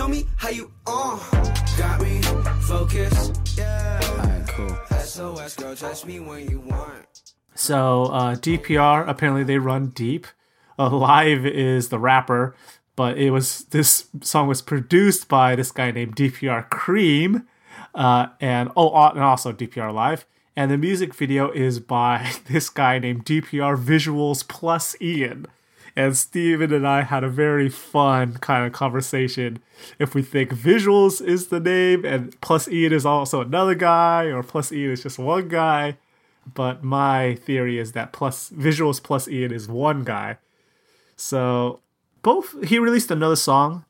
Show 0.00 0.08
me 0.08 0.24
how 0.36 0.48
you 0.48 0.72
uh 0.86 1.18
Got 1.76 2.00
me 2.00 2.22
focused. 2.62 3.58
Yeah 3.58 4.00
Alright, 4.02 4.48
cool. 4.48 4.74
SOS, 4.98 5.56
girl, 5.56 5.76
touch 5.76 6.06
me 6.06 6.18
when 6.20 6.48
you 6.48 6.60
want. 6.60 7.04
So 7.54 8.04
uh, 8.04 8.34
DPR 8.36 9.06
apparently 9.06 9.44
they 9.44 9.58
run 9.58 9.88
deep. 9.88 10.26
Alive 10.78 11.44
is 11.44 11.90
the 11.90 11.98
rapper, 11.98 12.56
but 12.96 13.18
it 13.18 13.30
was 13.30 13.66
this 13.72 14.06
song 14.22 14.48
was 14.48 14.62
produced 14.62 15.28
by 15.28 15.54
this 15.54 15.70
guy 15.70 15.90
named 15.90 16.16
DPR 16.16 16.70
Cream, 16.70 17.46
uh, 17.94 18.28
and 18.40 18.70
oh, 18.76 18.88
uh, 18.94 19.10
and 19.10 19.22
also 19.22 19.52
DPR 19.52 19.92
Live. 19.92 20.24
And 20.56 20.70
the 20.70 20.78
music 20.78 21.14
video 21.14 21.50
is 21.50 21.78
by 21.78 22.32
this 22.46 22.70
guy 22.70 22.98
named 22.98 23.26
DPR 23.26 23.76
Visuals 23.76 24.48
plus 24.48 24.96
Ian. 25.02 25.46
And 25.96 26.16
Steven 26.16 26.72
and 26.72 26.86
I 26.86 27.02
had 27.02 27.24
a 27.24 27.28
very 27.28 27.68
fun 27.68 28.34
kind 28.34 28.66
of 28.66 28.72
conversation. 28.72 29.58
If 29.98 30.14
we 30.14 30.22
think 30.22 30.50
visuals 30.50 31.24
is 31.24 31.48
the 31.48 31.60
name 31.60 32.04
and 32.04 32.38
plus 32.40 32.68
Ian 32.68 32.92
is 32.92 33.06
also 33.06 33.40
another 33.40 33.74
guy, 33.74 34.24
or 34.24 34.42
plus 34.42 34.72
Ian 34.72 34.92
is 34.92 35.02
just 35.02 35.18
one 35.18 35.48
guy 35.48 35.96
but 36.54 36.82
my 36.82 37.34
theory 37.36 37.78
is 37.78 37.92
that 37.92 38.12
plus 38.12 38.50
visuals 38.50 39.02
plus 39.02 39.28
Ian 39.28 39.52
is 39.52 39.68
one 39.68 40.04
guy. 40.04 40.38
So 41.16 41.80
both 42.22 42.62
he 42.64 42.78
released 42.78 43.10
another 43.10 43.36
song. 43.36 43.84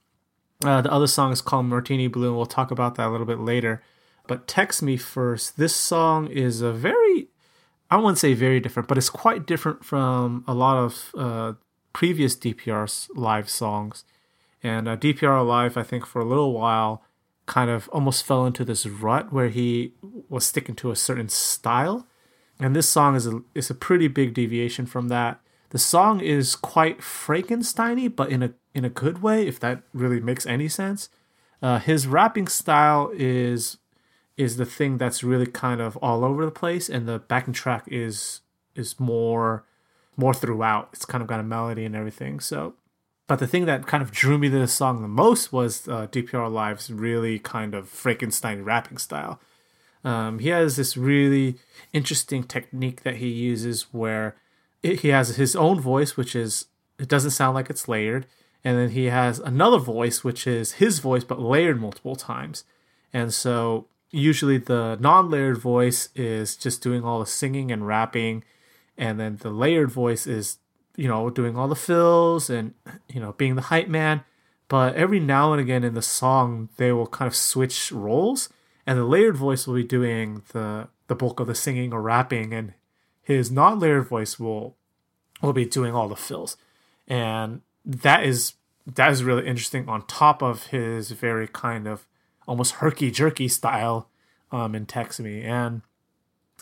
Uh, 0.64 0.82
the 0.82 0.92
other 0.92 1.06
song 1.06 1.32
is 1.32 1.40
called 1.40 1.66
Martini 1.66 2.06
Blue, 2.06 2.28
and 2.28 2.36
we'll 2.36 2.46
talk 2.46 2.70
about 2.70 2.96
that 2.96 3.08
a 3.08 3.10
little 3.10 3.26
bit 3.26 3.38
later. 3.38 3.82
But 4.26 4.46
text 4.46 4.82
me 4.82 4.96
first. 4.96 5.56
This 5.56 5.74
song 5.74 6.26
is 6.28 6.60
a 6.60 6.72
very 6.72 7.28
I 7.90 7.96
wouldn't 7.96 8.18
say 8.18 8.34
very 8.34 8.60
different, 8.60 8.88
but 8.88 8.98
it's 8.98 9.10
quite 9.10 9.46
different 9.46 9.84
from 9.84 10.44
a 10.46 10.54
lot 10.54 10.76
of 10.76 11.10
uh, 11.16 11.52
previous 11.92 12.36
DPR's 12.36 13.08
live 13.14 13.48
songs. 13.48 14.04
And 14.62 14.88
uh, 14.88 14.96
DPR 14.96 15.46
Live, 15.46 15.76
I 15.76 15.82
think, 15.82 16.06
for 16.06 16.20
a 16.20 16.24
little 16.24 16.52
while, 16.52 17.02
kind 17.46 17.70
of 17.70 17.88
almost 17.88 18.24
fell 18.24 18.46
into 18.46 18.64
this 18.64 18.86
rut 18.86 19.32
where 19.32 19.48
he 19.48 19.94
was 20.28 20.46
sticking 20.46 20.76
to 20.76 20.90
a 20.90 20.96
certain 20.96 21.28
style. 21.28 22.06
And 22.58 22.76
this 22.76 22.88
song 22.88 23.16
is 23.16 23.26
a 23.26 23.42
is 23.54 23.70
a 23.70 23.74
pretty 23.74 24.06
big 24.06 24.34
deviation 24.34 24.86
from 24.86 25.08
that. 25.08 25.40
The 25.70 25.78
song 25.78 26.20
is 26.20 26.56
quite 26.56 26.98
Frankensteiny, 26.98 28.14
but 28.14 28.30
in 28.30 28.42
a 28.42 28.52
in 28.74 28.84
a 28.84 28.90
good 28.90 29.22
way, 29.22 29.46
if 29.46 29.58
that 29.60 29.82
really 29.92 30.20
makes 30.20 30.46
any 30.46 30.68
sense. 30.68 31.08
Uh, 31.62 31.78
his 31.78 32.06
rapping 32.06 32.48
style 32.48 33.10
is 33.14 33.78
is 34.36 34.56
the 34.56 34.64
thing 34.64 34.98
that's 34.98 35.24
really 35.24 35.46
kind 35.46 35.80
of 35.80 35.96
all 35.98 36.24
over 36.24 36.44
the 36.44 36.50
place, 36.50 36.88
and 36.88 37.08
the 37.08 37.18
backing 37.18 37.54
track 37.54 37.84
is 37.88 38.40
is 38.74 39.00
more 39.00 39.64
more 40.20 40.34
throughout. 40.34 40.90
It's 40.92 41.04
kind 41.04 41.22
of 41.22 41.28
got 41.28 41.40
a 41.40 41.42
melody 41.42 41.84
and 41.84 41.96
everything. 41.96 42.38
So, 42.40 42.74
but 43.26 43.38
the 43.38 43.46
thing 43.46 43.66
that 43.66 43.86
kind 43.86 44.02
of 44.02 44.12
drew 44.12 44.38
me 44.38 44.50
to 44.50 44.58
this 44.58 44.72
song 44.72 45.02
the 45.02 45.08
most 45.08 45.52
was 45.52 45.88
uh, 45.88 46.06
DPR 46.06 46.50
Live's 46.52 46.90
really 46.90 47.38
kind 47.38 47.74
of 47.74 47.88
Frankenstein 47.88 48.62
rapping 48.62 48.98
style. 48.98 49.40
Um, 50.04 50.38
he 50.38 50.48
has 50.48 50.76
this 50.76 50.96
really 50.96 51.56
interesting 51.92 52.44
technique 52.44 53.02
that 53.02 53.16
he 53.16 53.28
uses 53.28 53.82
where 53.92 54.36
it, 54.82 55.00
he 55.00 55.08
has 55.08 55.36
his 55.36 55.54
own 55.56 55.80
voice, 55.80 56.16
which 56.16 56.34
is 56.34 56.66
it 56.98 57.08
doesn't 57.08 57.32
sound 57.32 57.54
like 57.54 57.70
it's 57.70 57.88
layered, 57.88 58.26
and 58.62 58.78
then 58.78 58.90
he 58.90 59.06
has 59.06 59.38
another 59.38 59.78
voice, 59.78 60.22
which 60.22 60.46
is 60.46 60.72
his 60.72 60.98
voice 60.98 61.24
but 61.24 61.40
layered 61.40 61.80
multiple 61.80 62.16
times. 62.16 62.64
And 63.12 63.32
so 63.32 63.86
usually 64.10 64.58
the 64.58 64.96
non-layered 65.00 65.58
voice 65.58 66.08
is 66.14 66.56
just 66.56 66.82
doing 66.82 67.04
all 67.04 67.20
the 67.20 67.26
singing 67.26 67.70
and 67.70 67.86
rapping, 67.86 68.44
and 69.00 69.18
then 69.18 69.36
the 69.36 69.50
layered 69.50 69.90
voice 69.90 70.26
is 70.26 70.58
you 70.94 71.08
know 71.08 71.30
doing 71.30 71.56
all 71.56 71.66
the 71.66 71.74
fills 71.74 72.50
and 72.50 72.74
you 73.08 73.18
know 73.18 73.32
being 73.32 73.56
the 73.56 73.62
hype 73.62 73.88
man. 73.88 74.22
But 74.68 74.94
every 74.94 75.18
now 75.18 75.52
and 75.52 75.60
again 75.60 75.82
in 75.82 75.94
the 75.94 76.02
song, 76.02 76.68
they 76.76 76.92
will 76.92 77.08
kind 77.08 77.26
of 77.26 77.34
switch 77.34 77.90
roles, 77.90 78.48
and 78.86 78.96
the 78.96 79.04
layered 79.04 79.36
voice 79.36 79.66
will 79.66 79.74
be 79.74 79.82
doing 79.82 80.42
the 80.52 80.88
the 81.08 81.16
bulk 81.16 81.40
of 81.40 81.48
the 81.48 81.56
singing 81.56 81.92
or 81.92 82.02
rapping, 82.02 82.52
and 82.52 82.74
his 83.22 83.50
non-layered 83.50 84.06
voice 84.06 84.38
will 84.38 84.76
will 85.42 85.54
be 85.54 85.64
doing 85.64 85.94
all 85.94 86.08
the 86.08 86.14
fills, 86.14 86.56
and 87.08 87.62
that 87.84 88.22
is 88.22 88.54
that 88.86 89.10
is 89.10 89.24
really 89.24 89.46
interesting. 89.46 89.88
On 89.88 90.06
top 90.06 90.42
of 90.42 90.66
his 90.66 91.10
very 91.12 91.48
kind 91.48 91.88
of 91.88 92.06
almost 92.46 92.74
herky 92.74 93.10
jerky 93.10 93.48
style 93.48 94.10
um, 94.52 94.74
in 94.74 94.84
Text 94.84 95.18
Me, 95.18 95.42
and 95.42 95.82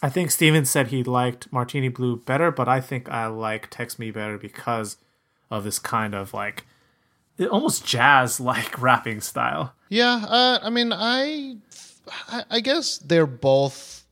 I 0.03 0.09
think 0.09 0.31
Steven 0.31 0.65
said 0.65 0.89
he 0.89 1.03
liked 1.03 1.53
Martini 1.53 1.89
Blue 1.89 2.17
better, 2.17 2.51
but 2.51 2.69
I 2.69 2.81
think 2.81 3.09
I 3.11 3.27
like 3.27 3.69
Text 3.71 3.99
Me 3.99 4.11
better 4.11 4.39
because 4.39 4.97
of 5.51 5.65
this 5.65 5.79
kind 5.79 6.15
of 6.15 6.33
like 6.35 6.65
almost 7.51 7.85
jazz 7.87 8.39
like 8.39 8.81
rapping 8.83 9.21
style. 9.21 9.75
Yeah, 9.89 10.25
uh, 10.29 10.59
I 10.63 10.71
mean, 10.71 10.93
I, 10.93 11.57
I, 12.29 12.45
I 12.51 12.61
guess 12.61 12.99
they're 12.99 13.27
both 13.27 14.05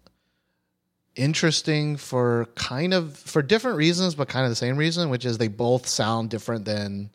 interesting 1.14 1.96
for 1.96 2.46
kind 2.54 2.92
of 2.92 3.16
for 3.16 3.42
different 3.42 3.76
reasons, 3.76 4.14
but 4.14 4.28
kind 4.28 4.44
of 4.44 4.50
the 4.50 4.56
same 4.56 4.76
reason, 4.76 5.08
which 5.10 5.24
is 5.24 5.38
they 5.38 5.48
both 5.48 5.86
sound 5.86 6.30
different 6.30 6.64
than 6.64 7.10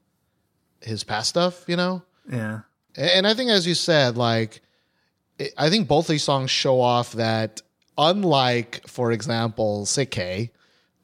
his 0.82 1.04
past 1.04 1.30
stuff. 1.30 1.66
You 1.68 1.76
know, 1.76 2.04
Yeah. 2.32 2.62
and 2.96 3.28
I 3.28 3.34
think, 3.34 3.50
as 3.52 3.68
you 3.68 3.76
said, 3.76 4.18
like, 4.18 4.62
I 5.58 5.70
think 5.70 5.88
both 5.88 6.08
these 6.08 6.24
songs 6.24 6.52
show 6.52 6.80
off 6.82 7.14
that, 7.14 7.62
unlike, 8.02 8.82
for 8.88 9.12
example, 9.12 9.86
Sik-K, 9.86 10.52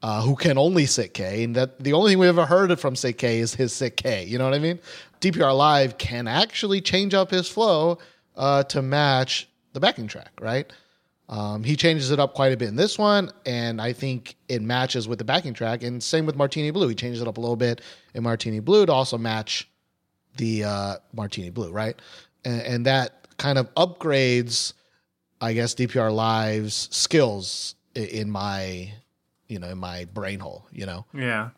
uh, 0.02 0.22
who 0.22 0.34
can 0.34 0.58
only 0.58 0.84
Sik-K, 0.84 1.44
and 1.44 1.54
that 1.56 1.78
the 1.78 1.92
only 1.92 2.12
thing 2.12 2.18
we've 2.18 2.28
ever 2.28 2.44
heard 2.44 2.78
from 2.78 2.96
Sik-K 2.96 3.38
is 3.38 3.54
his 3.54 3.72
Sik-K. 3.72 4.24
You 4.24 4.38
know 4.38 4.44
what 4.44 4.54
I 4.54 4.58
mean? 4.58 4.78
DPR 5.20 5.56
Live 5.56 5.96
can 5.98 6.26
actually 6.26 6.80
change 6.80 7.14
up 7.14 7.30
his 7.30 7.48
flow 7.48 7.98
uh, 8.36 8.64
to 8.64 8.82
match 8.82 9.48
the 9.72 9.80
backing 9.80 10.08
track, 10.08 10.32
right? 10.40 10.70
Um, 11.28 11.62
he 11.62 11.76
changes 11.76 12.10
it 12.10 12.18
up 12.18 12.34
quite 12.34 12.52
a 12.52 12.56
bit 12.56 12.68
in 12.68 12.76
this 12.76 12.98
one, 12.98 13.30
and 13.44 13.80
I 13.80 13.92
think 13.92 14.36
it 14.48 14.62
matches 14.62 15.06
with 15.06 15.18
the 15.18 15.24
backing 15.24 15.54
track. 15.54 15.82
And 15.82 16.02
same 16.02 16.24
with 16.26 16.36
Martini 16.36 16.70
Blue. 16.70 16.88
He 16.88 16.94
changes 16.94 17.20
it 17.20 17.28
up 17.28 17.36
a 17.36 17.40
little 17.40 17.56
bit 17.56 17.82
in 18.14 18.22
Martini 18.22 18.60
Blue 18.60 18.86
to 18.86 18.92
also 18.92 19.18
match 19.18 19.68
the 20.36 20.64
uh, 20.64 20.96
Martini 21.12 21.50
Blue, 21.50 21.70
right? 21.70 22.00
And, 22.44 22.62
and 22.62 22.86
that 22.86 23.36
kind 23.36 23.58
of 23.58 23.72
upgrades, 23.74 24.72
I 25.40 25.52
guess, 25.52 25.74
DPR 25.74 26.12
Live's 26.14 26.88
skills 26.90 27.74
in 27.94 28.30
my, 28.30 28.92
you 29.48 29.58
know, 29.58 29.68
in 29.68 29.78
my 29.78 30.04
brain 30.06 30.40
hole, 30.40 30.66
you 30.72 30.86
know, 30.86 31.04
Yeah. 31.14 31.50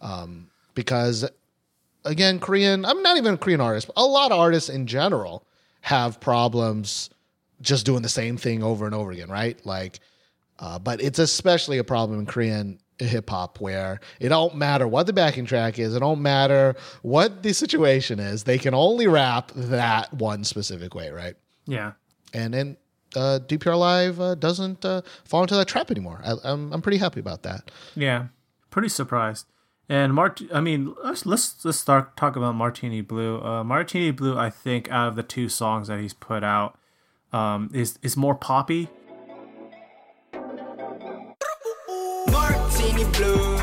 because 0.75 1.29
again, 2.05 2.39
Korean, 2.41 2.85
I'm 2.85 3.03
not 3.03 3.17
even 3.17 3.35
a 3.35 3.37
Korean 3.37 3.61
artist, 3.61 3.87
but 3.89 3.95
a 4.01 4.05
lot 4.05 4.33
of 4.33 4.39
artists 4.39 4.69
in 4.69 4.87
general 4.87 5.45
have 5.83 6.21
problems 6.21 7.11
just 7.61 7.85
doing 7.85 8.03
the 8.03 8.09
same 8.09 8.37
thing 8.37 8.63
over 8.63 8.87
and 8.87 8.95
over 8.95 9.11
again, 9.11 9.29
right? 9.29 9.59
Like, 9.67 10.01
uh, 10.59 10.79
but 10.79 11.03
it's 11.03 11.19
especially 11.19 11.79
a 11.79 11.85
problem 11.85 12.19
in 12.21 12.27
Korean 12.27 12.79
hip 12.99 13.31
hop 13.31 13.61
where 13.61 14.01
it 14.19 14.29
don't 14.29 14.55
matter 14.57 14.87
what 14.87 15.07
the 15.07 15.13
backing 15.13 15.47
track 15.47 15.79
is, 15.79 15.95
it 15.95 16.01
don't 16.01 16.21
matter 16.23 16.75
what 17.03 17.43
the 17.43 17.53
situation 17.55 18.19
is. 18.19 18.45
They 18.45 18.59
can 18.59 18.75
only 18.75 19.07
rap 19.07 19.53
that 19.55 20.13
one 20.15 20.45
specific 20.45 20.95
way, 20.95 21.11
right? 21.11 21.35
Yeah. 21.67 21.93
And 22.35 22.53
then 22.53 22.77
uh, 23.17 23.41
DPR 23.47 23.79
Live 23.79 24.21
uh, 24.21 24.35
doesn't 24.35 24.85
uh, 24.85 25.03
fall 25.25 25.43
into 25.43 25.55
that 25.57 25.69
trap 25.69 25.91
anymore. 25.91 26.21
I, 26.25 26.35
I'm 26.45 26.73
I'm 26.73 26.83
pretty 26.83 26.99
happy 26.99 27.21
about 27.21 27.43
that. 27.43 27.71
Yeah, 27.95 28.29
pretty 28.71 28.89
surprised. 28.89 29.47
And 29.89 30.15
Mart, 30.15 30.41
I 30.55 30.61
mean, 30.61 30.95
let's 31.03 31.27
let's 31.27 31.65
let's 31.65 31.79
start 31.79 32.17
talk 32.17 32.37
about 32.37 32.55
Martini 32.55 33.01
Blue. 33.01 33.41
Uh, 33.43 33.65
Martini 33.65 34.13
Blue, 34.13 34.39
I 34.39 34.49
think, 34.49 34.89
out 34.91 35.09
of 35.09 35.17
the 35.17 35.25
two 35.25 35.49
songs 35.49 35.89
that 35.89 35.99
he's 35.99 36.15
put 36.15 36.45
out, 36.45 36.79
um, 37.33 37.71
is 37.75 37.99
is 38.03 38.17
more 38.17 38.37
poppy. 38.37 38.89
Martini 42.29 43.05
blue 43.05 43.61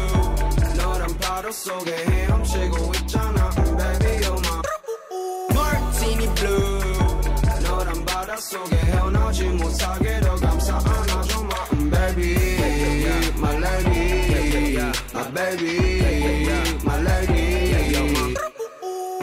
baby 15.37 16.49
My 16.85 16.99
lady 17.01 18.35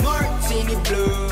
Martini 0.04 0.76
blue 0.86 1.30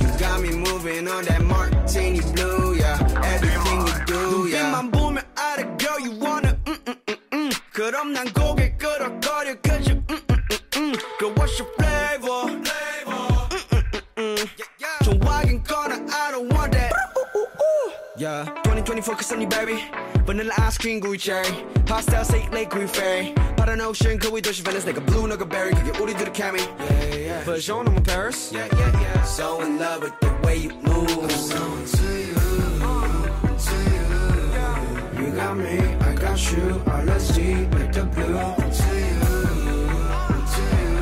You 0.00 0.18
got 0.18 0.40
me 0.40 0.50
moving 0.52 1.08
on 1.08 1.24
that 1.24 1.42
martini 1.42 2.20
blue 2.32 2.74
yeah 2.74 2.98
Everything 3.24 3.80
you 3.86 4.04
do 4.06 4.48
yeah 4.48 4.70
눈빛만 4.70 4.90
보면 4.92 5.24
알아 5.34 5.76
girl 5.78 5.98
you 6.00 6.12
wanna 6.20 6.56
mm, 6.64 6.78
mm, 6.86 6.96
mm, 7.06 7.16
mm. 7.32 7.52
그럼 7.72 8.12
난 8.12 8.32
고개 8.32 8.76
끄덕거려 8.76 9.56
cause 9.62 9.88
you 9.90 9.96
mm, 10.06 10.20
mm, 10.28 10.42
mm, 10.48 10.60
mm. 10.72 10.98
Girl 11.18 11.32
what's 11.34 11.58
your 11.58 11.68
flavor 11.76 12.46
mm, 12.46 12.62
mm, 13.06 13.82
mm, 14.16 14.38
mm. 14.38 14.48
좋아하긴 15.04 15.62
꺼나 15.64 15.96
I 15.96 16.30
don't 16.32 16.52
want 16.52 16.72
that 16.72 16.92
Yeah, 18.18 18.46
2020 18.64 19.00
focus 19.02 19.30
on 19.30 19.40
you, 19.40 19.46
baby. 19.46 19.78
Vanilla 20.32 20.54
ice 20.58 20.78
cream, 20.78 21.00
gooey 21.00 21.18
cherry. 21.18 21.48
Pastel, 21.86 22.24
sake, 22.24 22.52
lake, 22.52 22.70
green 22.70 22.88
fairy. 22.88 23.34
파란 23.56 23.80
ocean, 23.80 24.18
그 24.18 24.28
위도시 24.28 24.62
Venice. 24.62 24.84
내가 24.84 25.00
blue, 25.04 25.26
너가 25.26 25.44
berry. 25.48 25.72
그게 25.74 25.90
우리들의 25.98 26.32
케미. 26.32 26.60
Yeah, 26.60 27.16
yeah. 27.16 27.44
But 27.44 27.60
Jean, 27.60 27.86
I'm 27.86 27.96
in 27.96 28.02
Paris. 28.02 28.52
Yeah, 28.52 28.68
yeah, 28.76 29.00
yeah. 29.00 29.22
So 29.24 29.60
in 29.62 29.78
love 29.78 30.02
with 30.02 30.18
the 30.20 30.30
way 30.44 30.56
you 30.68 30.72
move. 30.82 31.08
I'm 31.08 31.30
so 31.30 31.56
into 31.56 32.04
you, 32.28 32.36
into 33.48 33.76
you. 33.88 35.24
You 35.24 35.32
got 35.34 35.56
me, 35.56 35.78
I 36.00 36.14
got 36.14 36.38
you. 36.52 36.82
Our 36.86 37.04
let's 37.04 37.28
deep 37.34 37.72
like 37.74 37.92
the 37.92 38.04
blue. 38.04 38.38
Into 38.62 38.88
you, 38.94 39.22
into 40.36 40.62
you. 40.76 40.96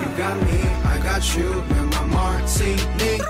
You 0.00 0.08
got 0.18 0.36
me, 0.42 0.58
I 0.84 0.98
got 1.02 1.22
you. 1.36 1.48
You're 1.74 1.90
my 1.94 2.04
martini. 2.06 3.20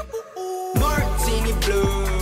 Martini 0.74 1.52
blue. 1.64 2.19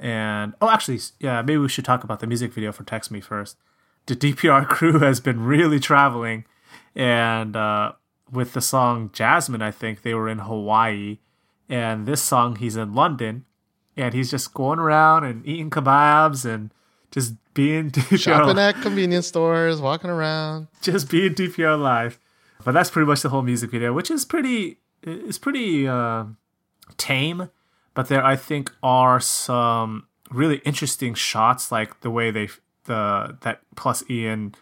And 0.00 0.54
oh, 0.62 0.70
actually, 0.70 0.98
yeah, 1.18 1.42
maybe 1.42 1.58
we 1.58 1.68
should 1.68 1.84
talk 1.84 2.02
about 2.02 2.20
the 2.20 2.26
music 2.26 2.54
video 2.54 2.72
for 2.72 2.84
Text 2.84 3.10
Me 3.10 3.20
first. 3.20 3.58
The 4.06 4.16
DPR 4.16 4.66
crew 4.68 4.98
has 5.00 5.20
been 5.20 5.44
really 5.44 5.78
traveling, 5.78 6.46
and 6.96 7.54
uh, 7.54 7.92
with 8.32 8.54
the 8.54 8.62
song 8.62 9.10
Jasmine, 9.12 9.60
I 9.60 9.70
think 9.70 10.00
they 10.00 10.14
were 10.14 10.28
in 10.28 10.38
Hawaii, 10.38 11.18
and 11.68 12.06
this 12.06 12.22
song 12.22 12.56
he's 12.56 12.76
in 12.76 12.94
London, 12.94 13.44
and 13.94 14.14
he's 14.14 14.30
just 14.30 14.54
going 14.54 14.78
around 14.78 15.24
and 15.24 15.46
eating 15.46 15.68
kebabs 15.68 16.46
and 16.50 16.72
just 17.10 17.34
being 17.52 17.90
DPR 17.90 18.18
Shopping 18.18 18.58
at 18.58 18.80
convenience 18.80 19.26
stores, 19.26 19.82
walking 19.82 20.08
around. 20.08 20.68
just 20.80 21.10
being 21.10 21.34
DPR 21.34 21.78
live. 21.78 22.18
But 22.64 22.72
that's 22.72 22.90
pretty 22.90 23.06
much 23.06 23.20
the 23.20 23.28
whole 23.28 23.42
music 23.42 23.70
video, 23.70 23.92
which 23.92 24.10
is 24.10 24.24
pretty 24.24 24.78
is 25.02 25.38
pretty 25.38 25.86
uh, 25.86 26.24
tame. 26.96 27.50
But 28.00 28.08
there, 28.08 28.24
I 28.24 28.34
think, 28.34 28.72
are 28.82 29.20
some 29.20 30.06
really 30.30 30.62
interesting 30.64 31.12
shots, 31.12 31.70
like 31.70 32.00
the 32.00 32.10
way 32.10 32.30
they 32.30 32.48
the 32.84 33.36
that 33.42 33.60
plus 33.76 34.02
Ian 34.08 34.54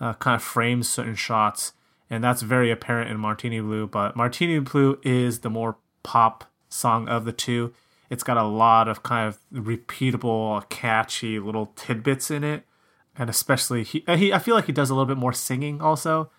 uh, 0.00 0.14
kind 0.14 0.34
of 0.34 0.42
frames 0.42 0.88
certain 0.88 1.14
shots, 1.14 1.72
and 2.10 2.24
that's 2.24 2.42
very 2.42 2.68
apparent 2.68 3.08
in 3.08 3.20
Martini 3.20 3.60
Blue. 3.60 3.86
But 3.86 4.16
Martini 4.16 4.58
Blue 4.58 4.98
is 5.04 5.42
the 5.42 5.50
more 5.50 5.76
pop 6.02 6.50
song 6.68 7.08
of 7.08 7.26
the 7.26 7.32
two. 7.32 7.72
It's 8.10 8.24
got 8.24 8.36
a 8.36 8.42
lot 8.42 8.88
of 8.88 9.04
kind 9.04 9.28
of 9.28 9.38
repeatable, 9.54 10.68
catchy 10.68 11.38
little 11.38 11.66
tidbits 11.76 12.28
in 12.28 12.42
it, 12.42 12.64
and 13.16 13.30
especially 13.30 13.84
he, 13.84 14.02
uh, 14.08 14.16
he 14.16 14.32
I 14.32 14.40
feel 14.40 14.56
like 14.56 14.66
he 14.66 14.72
does 14.72 14.90
a 14.90 14.94
little 14.94 15.06
bit 15.06 15.16
more 15.16 15.32
singing 15.32 15.80
also. 15.80 16.32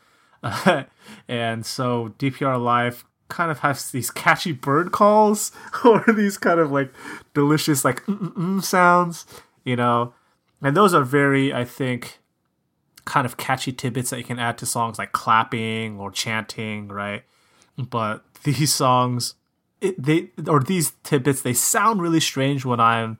and 1.29 1.65
so 1.65 2.13
DPR 2.19 2.61
Live 2.61 3.05
kind 3.32 3.49
of 3.49 3.59
has 3.59 3.89
these 3.89 4.11
catchy 4.11 4.51
bird 4.51 4.91
calls 4.91 5.51
or 5.86 6.03
these 6.07 6.38
kind 6.38 6.59
of 6.59 6.71
like 6.71 6.93
delicious 7.34 7.84
like 7.84 8.05
mm, 8.05 8.19
mm, 8.19 8.34
mm 8.34 8.63
sounds, 8.63 9.25
you 9.63 9.75
know. 9.75 10.13
And 10.61 10.77
those 10.77 10.93
are 10.93 11.03
very, 11.03 11.51
I 11.51 11.65
think, 11.65 12.19
kind 13.05 13.25
of 13.25 13.38
catchy 13.38 13.71
tidbits 13.71 14.11
that 14.11 14.19
you 14.19 14.23
can 14.23 14.38
add 14.38 14.59
to 14.59 14.67
songs 14.67 14.99
like 14.99 15.11
clapping 15.11 15.99
or 15.99 16.11
chanting, 16.11 16.88
right? 16.89 17.23
But 17.77 18.23
these 18.43 18.73
songs, 18.73 19.36
it, 19.79 20.01
they 20.01 20.29
or 20.47 20.59
these 20.59 20.91
tidbits, 21.03 21.41
they 21.41 21.53
sound 21.53 22.01
really 22.01 22.19
strange 22.19 22.65
when 22.65 22.79
I'm 22.79 23.17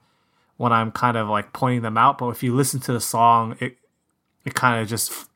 when 0.58 0.72
I'm 0.72 0.92
kind 0.92 1.16
of 1.16 1.28
like 1.28 1.52
pointing 1.52 1.82
them 1.82 1.98
out. 1.98 2.18
But 2.18 2.28
if 2.28 2.42
you 2.42 2.54
listen 2.54 2.78
to 2.80 2.92
the 2.92 3.00
song, 3.00 3.56
it 3.58 3.78
it 4.44 4.54
kind 4.54 4.80
of 4.80 4.88
just 4.88 5.28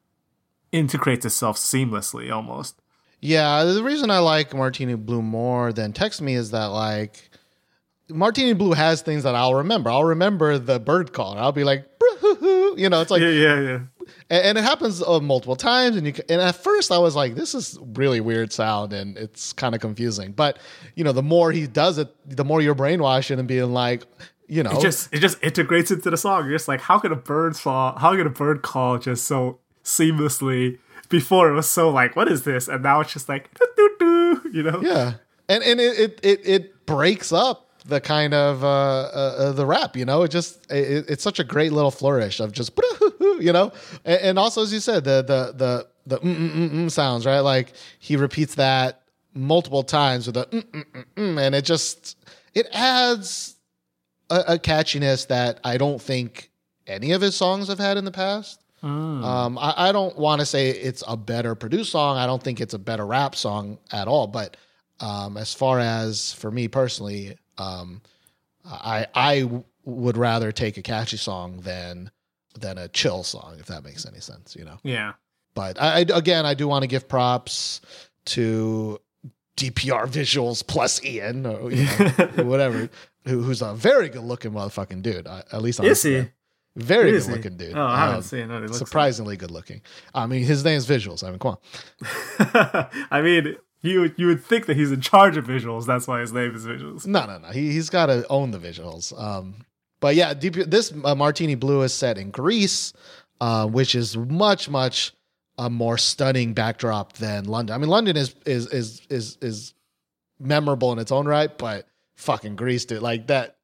integrates 0.71 1.25
itself 1.25 1.57
seamlessly 1.57 2.31
almost. 2.31 2.81
Yeah, 3.21 3.65
the 3.65 3.83
reason 3.83 4.11
I 4.11 4.19
like 4.19 4.55
Martini 4.55 4.95
Blue 4.95 5.23
more 5.23 5.73
than 5.73 5.93
Text 5.93 6.21
Me 6.23 6.35
is 6.35 6.51
that 6.51 6.67
like 6.67 7.31
Martini 8.09 8.53
Blue 8.53 8.73
has 8.73 9.03
things 9.03 9.25
that 9.25 9.35
I'll 9.35 9.55
remember. 9.55 9.91
I'll 9.91 10.05
remember 10.05 10.59
the 10.59 10.79
bird 10.79 11.13
call. 11.13 11.33
And 11.33 11.41
I'll 11.41 11.53
be 11.53 11.65
like, 11.65 11.87
you 12.33 12.89
know, 12.89 13.01
it's 13.01 13.11
like, 13.11 13.23
Yeah, 13.23 13.29
yeah, 13.31 13.61
yeah. 13.61 13.79
and, 14.31 14.45
and 14.45 14.59
it 14.59 14.65
happens 14.65 15.03
uh, 15.03 15.19
multiple 15.21 15.57
times. 15.57 15.97
And 15.97 16.07
you, 16.07 16.13
and 16.29 16.41
at 16.41 16.57
first 16.57 16.93
I 16.93 16.99
was 16.99 17.17
like, 17.17 17.35
this 17.35 17.55
is 17.55 17.79
really 17.95 18.21
weird 18.21 18.53
sound, 18.53 18.93
and 18.93 19.17
it's 19.17 19.53
kind 19.53 19.75
of 19.75 19.81
confusing. 19.81 20.33
But 20.33 20.59
you 20.95 21.03
know, 21.03 21.13
the 21.13 21.23
more 21.23 21.51
he 21.53 21.67
does 21.67 21.99
it, 21.99 22.15
the 22.29 22.45
more 22.45 22.61
you're 22.61 22.75
brainwashing 22.75 23.39
and 23.39 23.49
being 23.49 23.73
like, 23.73 24.05
you 24.47 24.63
know, 24.63 24.71
It 24.79 24.83
just 24.83 25.13
it 25.13 25.19
just 25.19 25.43
integrates 25.43 25.91
into 25.91 26.09
the 26.11 26.17
song. 26.17 26.45
You're 26.45 26.55
just 26.55 26.69
like, 26.69 26.83
how 26.83 26.99
could 27.01 27.11
a 27.13 27.17
bird 27.17 27.57
song? 27.57 27.97
How 27.99 28.15
could 28.15 28.27
a 28.27 28.31
bird 28.31 28.63
call 28.63 28.99
just 28.99 29.25
so 29.25 29.59
seamlessly? 29.83 30.79
Before 31.11 31.49
it 31.49 31.55
was 31.55 31.69
so 31.69 31.91
like, 31.91 32.17
what 32.17 32.29
is 32.29 32.45
this? 32.45 32.69
And 32.69 32.83
now 32.83 33.01
it's 33.01 33.13
just 33.13 33.29
like, 33.29 33.51
you 34.01 34.63
know? 34.63 34.81
Yeah, 34.83 35.15
and 35.49 35.63
and 35.63 35.81
it 35.81 36.21
it 36.23 36.41
it, 36.45 36.87
breaks 36.87 37.33
up 37.33 37.69
the 37.85 38.01
kind 38.01 38.33
of 38.33 38.63
uh, 38.63 38.69
uh, 38.69 39.35
uh, 39.39 39.53
the 39.53 39.67
rap. 39.67 39.97
You 39.97 40.05
know, 40.05 40.23
it 40.23 40.31
just 40.31 40.71
it, 40.71 41.07
it's 41.09 41.23
such 41.23 41.39
a 41.39 41.45
great 41.45 41.73
little 41.73 41.91
flourish 41.91 42.41
of 42.41 42.53
just 42.53 42.79
you 43.21 43.53
know, 43.53 43.73
and, 44.05 44.21
and 44.21 44.39
also 44.39 44.63
as 44.63 44.73
you 44.73 44.81
said, 44.81 45.05
the 45.05 45.23
the 45.23 45.53
the 45.57 45.87
the 46.07 46.19
mm, 46.19 46.37
mm, 46.37 46.51
mm, 46.51 46.71
mm 46.71 46.91
sounds 46.91 47.27
right. 47.27 47.41
Like 47.41 47.73
he 47.99 48.17
repeats 48.17 48.55
that 48.57 49.03
multiple 49.35 49.83
times 49.83 50.27
with 50.27 50.37
a 50.37 50.47
mm, 50.47 50.85
mm, 51.17 51.41
and 51.41 51.55
it 51.55 51.65
just 51.65 52.17
it 52.55 52.67
adds 52.73 53.57
a, 54.31 54.45
a 54.49 54.59
catchiness 54.59 55.27
that 55.29 55.61
I 55.63 55.77
don't 55.77 56.01
think 56.01 56.51
any 56.87 57.13
of 57.13 57.21
his 57.21 57.37
songs 57.37 57.69
have 57.69 57.79
had 57.79 57.97
in 57.97 58.05
the 58.05 58.11
past. 58.11 58.61
Um, 58.87 59.59
I, 59.59 59.89
I 59.89 59.93
don't 59.93 60.17
want 60.17 60.41
to 60.41 60.47
say 60.47 60.71
it's 60.71 61.03
a 61.07 61.17
better 61.17 61.55
produced 61.55 61.93
song. 61.93 62.17
I 62.17 62.27
don't 62.27 62.43
think 62.43 62.61
it's 62.61 62.75
a 62.75 62.79
better 62.79 63.07
rap 63.07 63.35
song 63.35 63.79
at 63.93 64.09
all. 64.09 64.27
But 64.27 64.57
um, 65.01 65.37
as 65.37 65.53
far 65.55 65.79
as 65.81 66.33
for 66.33 66.51
me 66.51 66.69
personally, 66.69 67.37
um, 67.59 68.03
I 68.65 69.07
I 69.15 69.41
w- 69.41 69.65
would 69.85 70.17
rather 70.17 70.53
take 70.53 70.77
a 70.77 70.83
catchy 70.83 71.17
song 71.17 71.61
than 71.61 72.11
than 72.59 72.79
a 72.79 72.89
chill 72.89 73.23
song, 73.23 73.57
if 73.59 73.67
that 73.67 73.85
makes 73.85 74.07
any 74.07 74.21
sense. 74.21 74.57
You 74.57 74.65
know. 74.65 74.79
Yeah. 74.83 75.15
But 75.55 75.81
I, 75.81 75.99
I 75.99 75.99
again, 76.01 76.47
I 76.47 76.55
do 76.55 76.69
want 76.69 76.83
to 76.83 76.87
give 76.87 77.09
props 77.09 77.81
to 78.27 79.01
DPR 79.57 80.07
Visuals 80.07 80.67
plus 80.67 81.03
Ian 81.05 81.47
or 81.47 81.71
you 81.71 81.85
know, 81.85 82.45
whatever, 82.45 82.89
who, 83.25 83.43
who's 83.43 83.63
a 83.63 83.75
very 83.75 84.09
good 84.09 84.23
looking 84.23 84.53
motherfucking 84.53 85.03
dude. 85.03 85.27
At 85.27 85.63
least 85.63 85.81
on 85.81 85.87
Is 85.87 86.03
he? 86.03 86.29
Very 86.77 87.11
good 87.13 87.23
he? 87.25 87.31
looking 87.33 87.57
dude. 87.57 87.77
Oh, 87.77 87.83
I 87.83 87.99
haven't 88.01 88.17
Um, 88.17 88.23
seen 88.23 88.51
it. 88.51 88.75
Surprisingly 88.75 89.37
good 89.37 89.51
looking. 89.51 89.81
I 90.15 90.27
mean, 90.27 90.45
his 90.45 90.63
name's 90.65 90.87
Visuals. 90.87 91.25
I 91.25 91.31
mean, 91.31 91.39
come 91.39 91.57
on. 91.57 92.89
I 93.11 93.23
mean, 93.23 93.57
you 93.83 94.13
you 94.17 94.27
would 94.27 94.45
think 94.45 94.67
that 94.67 94.77
he's 94.77 94.93
in 94.93 95.01
charge 95.01 95.37
of 95.37 95.47
visuals. 95.47 95.87
That's 95.87 96.07
why 96.07 96.21
his 96.21 96.33
name 96.33 96.55
is 96.55 96.67
visuals. 96.67 97.07
No, 97.07 97.25
no, 97.27 97.39
no. 97.39 97.49
He 97.49 97.73
he's 97.73 97.89
got 97.91 98.07
to 98.07 98.27
own 98.29 98.51
the 98.51 98.59
visuals. 98.59 99.19
Um, 99.19 99.65
but 100.01 100.15
yeah, 100.15 100.35
this 100.35 100.93
uh, 101.05 101.15
Martini 101.15 101.55
Blue 101.55 101.83
is 101.83 101.95
set 101.95 102.19
in 102.19 102.31
Greece, 102.31 102.93
uh, 103.41 103.67
which 103.67 103.95
is 103.95 104.17
much 104.17 104.69
much 104.69 105.15
a 105.59 105.71
more 105.71 105.97
stunning 105.97 106.53
backdrop 106.53 107.15
than 107.15 107.45
London. 107.47 107.75
I 107.75 107.79
mean, 107.79 107.89
London 107.89 108.17
is 108.17 108.35
is 108.45 108.67
is 108.67 109.01
is 109.09 109.39
is 109.41 109.75
memorable 110.39 110.93
in 110.93 110.99
its 110.99 111.11
own 111.13 111.27
right, 111.27 111.57
but 111.57 111.87
fucking 112.17 112.57
Greece, 112.57 112.85
dude, 112.85 113.01
like 113.03 113.29
that. 113.29 113.56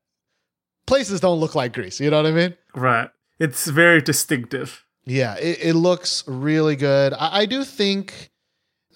Places 0.86 1.20
don't 1.20 1.38
look 1.38 1.54
like 1.54 1.72
Greece. 1.72 2.00
You 2.00 2.10
know 2.10 2.22
what 2.22 2.26
I 2.26 2.32
mean? 2.32 2.54
Right. 2.74 3.08
It's 3.38 3.66
very 3.66 4.00
distinctive. 4.00 4.84
Yeah, 5.04 5.36
it, 5.36 5.58
it 5.62 5.74
looks 5.74 6.24
really 6.26 6.76
good. 6.76 7.12
I, 7.12 7.40
I 7.40 7.46
do 7.46 7.64
think, 7.64 8.30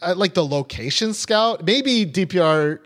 I 0.01 0.13
like 0.13 0.35
the 0.35 0.45
location 0.45 1.15
scout. 1.15 1.65
Maybe 1.65 2.07
DPR, 2.07 2.79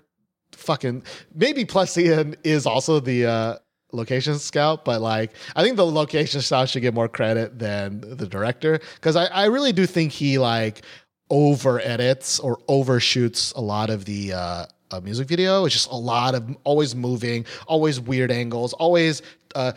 fucking 0.52 1.02
maybe 1.34 1.64
Plus 1.64 1.96
Ian 1.98 2.36
is 2.44 2.66
also 2.66 3.00
the 3.00 3.26
uh, 3.26 3.56
location 3.92 4.38
scout, 4.38 4.84
but 4.84 5.00
like 5.00 5.32
I 5.56 5.62
think 5.62 5.76
the 5.76 5.86
location 5.86 6.40
scout 6.40 6.68
should 6.68 6.82
get 6.82 6.94
more 6.94 7.08
credit 7.08 7.58
than 7.58 8.00
the 8.00 8.26
director 8.26 8.80
because 8.94 9.16
I, 9.16 9.26
I 9.26 9.44
really 9.46 9.72
do 9.72 9.86
think 9.86 10.12
he 10.12 10.38
like 10.38 10.82
over 11.28 11.80
edits 11.80 12.38
or 12.38 12.58
overshoots 12.68 13.52
a 13.52 13.60
lot 13.60 13.90
of 13.90 14.04
the 14.04 14.32
uh, 14.32 14.66
uh, 14.90 15.00
music 15.00 15.28
video. 15.28 15.64
It's 15.64 15.74
just 15.74 15.90
a 15.90 15.96
lot 15.96 16.34
of 16.34 16.56
always 16.64 16.94
moving, 16.94 17.46
always 17.66 18.00
weird 18.00 18.30
angles, 18.30 18.72
always 18.74 19.22
uh, 19.54 19.72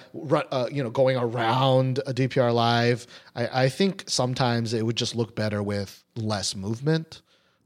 uh, 0.52 0.68
you 0.72 0.84
know 0.84 0.90
going 0.90 1.18
around 1.18 2.00
a 2.06 2.14
DPR 2.14 2.54
live. 2.54 3.08
I, 3.36 3.64
I 3.66 3.70
think 3.70 4.04
sometimes 4.08 4.74
it 4.74 4.86
would 4.86 4.96
just 4.98 5.16
look 5.16 5.36
better 5.36 5.64
with 5.64 6.04
less 6.16 6.56
movement. 6.56 7.22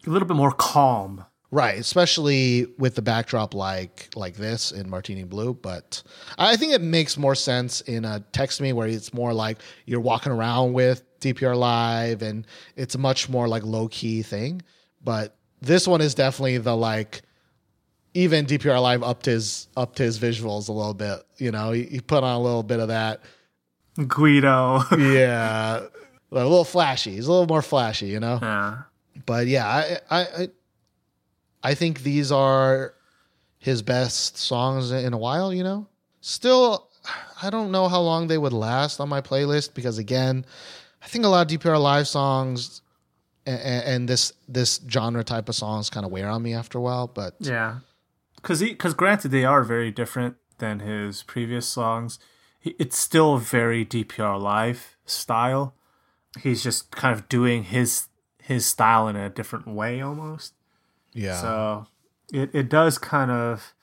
A 0.05 0.09
little 0.09 0.27
bit 0.27 0.37
more 0.37 0.51
calm. 0.51 1.25
Right, 1.49 1.79
especially 1.79 2.67
with 2.77 2.95
the 2.95 3.01
backdrop 3.01 3.53
like 3.53 4.09
like 4.15 4.35
this 4.35 4.73
in 4.73 4.89
Martini 4.89 5.23
Blue, 5.23 5.53
but 5.53 6.03
I 6.37 6.57
think 6.57 6.73
it 6.73 6.81
makes 6.81 7.15
more 7.15 7.35
sense 7.35 7.79
in 7.81 8.03
a 8.03 8.19
text 8.33 8.59
me 8.59 8.73
where 8.73 8.87
it's 8.89 9.13
more 9.13 9.33
like 9.33 9.59
you're 9.85 10.01
walking 10.01 10.33
around 10.33 10.73
with 10.73 11.03
DPR 11.21 11.55
live 11.55 12.21
and 12.21 12.45
it's 12.75 12.95
a 12.95 12.97
much 12.97 13.29
more 13.29 13.47
like 13.47 13.63
low 13.63 13.87
key 13.87 14.23
thing. 14.23 14.61
But 15.01 15.37
this 15.61 15.87
one 15.87 16.01
is 16.01 16.13
definitely 16.13 16.57
the 16.57 16.75
like 16.75 17.21
even 18.17 18.47
DPR 18.47 18.81
live 18.81 19.03
upped 19.03 19.27
his 19.27 19.67
upped 19.77 19.99
his 19.99 20.17
visuals 20.17 20.69
a 20.69 20.71
little 20.71 20.95
bit. 20.95 21.19
You 21.37 21.51
know, 21.51 21.71
he, 21.71 21.83
he 21.83 21.99
put 21.99 22.23
on 22.23 22.33
a 22.35 22.41
little 22.41 22.63
bit 22.63 22.79
of 22.79 22.87
that. 22.87 23.21
Guido. 24.07 24.81
Yeah, 24.97 25.81
a 26.31 26.35
little 26.35 26.63
flashy. 26.63 27.11
He's 27.11 27.27
a 27.27 27.31
little 27.31 27.47
more 27.47 27.61
flashy. 27.61 28.07
You 28.07 28.19
know 28.19 28.39
yeah. 28.41 28.77
but 29.25 29.45
yeah, 29.45 29.67
I, 29.67 29.97
I 30.09 30.49
I 31.63 31.75
think 31.75 32.01
these 32.01 32.31
are 32.31 32.95
his 33.59 33.83
best 33.83 34.37
songs 34.37 34.91
in 34.91 35.13
a 35.13 35.17
while. 35.17 35.53
You 35.53 35.63
know, 35.63 35.87
still, 36.21 36.89
I 37.41 37.51
don't 37.51 37.71
know 37.71 37.87
how 37.87 38.01
long 38.01 38.27
they 38.27 38.37
would 38.39 38.53
last 38.53 38.99
on 38.99 39.09
my 39.09 39.21
playlist 39.21 39.75
because 39.75 39.99
again, 39.99 40.43
I 41.03 41.07
think 41.07 41.23
a 41.23 41.27
lot 41.27 41.51
of 41.51 41.59
DPR 41.59 41.79
live 41.79 42.07
songs 42.07 42.81
and, 43.45 43.59
and 43.61 44.09
this 44.09 44.33
this 44.47 44.81
genre 44.89 45.23
type 45.23 45.49
of 45.49 45.55
songs 45.55 45.91
kind 45.91 46.03
of 46.05 46.11
wear 46.11 46.29
on 46.29 46.41
me 46.41 46.55
after 46.55 46.79
a 46.79 46.81
while. 46.81 47.07
But 47.07 47.35
Yeah. 47.39 47.79
He 48.47 48.75
cuz 48.75 48.93
granted 48.93 49.29
they 49.29 49.45
are 49.45 49.63
very 49.63 49.91
different 49.91 50.37
than 50.57 50.79
his 50.79 51.23
previous 51.23 51.67
songs. 51.67 52.19
It's 52.63 52.97
still 52.97 53.37
very 53.37 53.85
DPR 53.85 54.41
live 54.41 54.97
style. 55.05 55.73
He's 56.41 56.63
just 56.63 56.91
kind 56.91 57.13
of 57.17 57.29
doing 57.29 57.63
his 57.63 58.07
his 58.41 58.65
style 58.65 59.07
in 59.07 59.15
a 59.15 59.29
different 59.29 59.67
way 59.67 60.01
almost. 60.01 60.53
yeah, 61.13 61.39
So 61.41 61.87
it, 62.31 62.49
it 62.53 62.69
does 62.69 62.97
kind 62.97 63.29
of, 63.31 63.73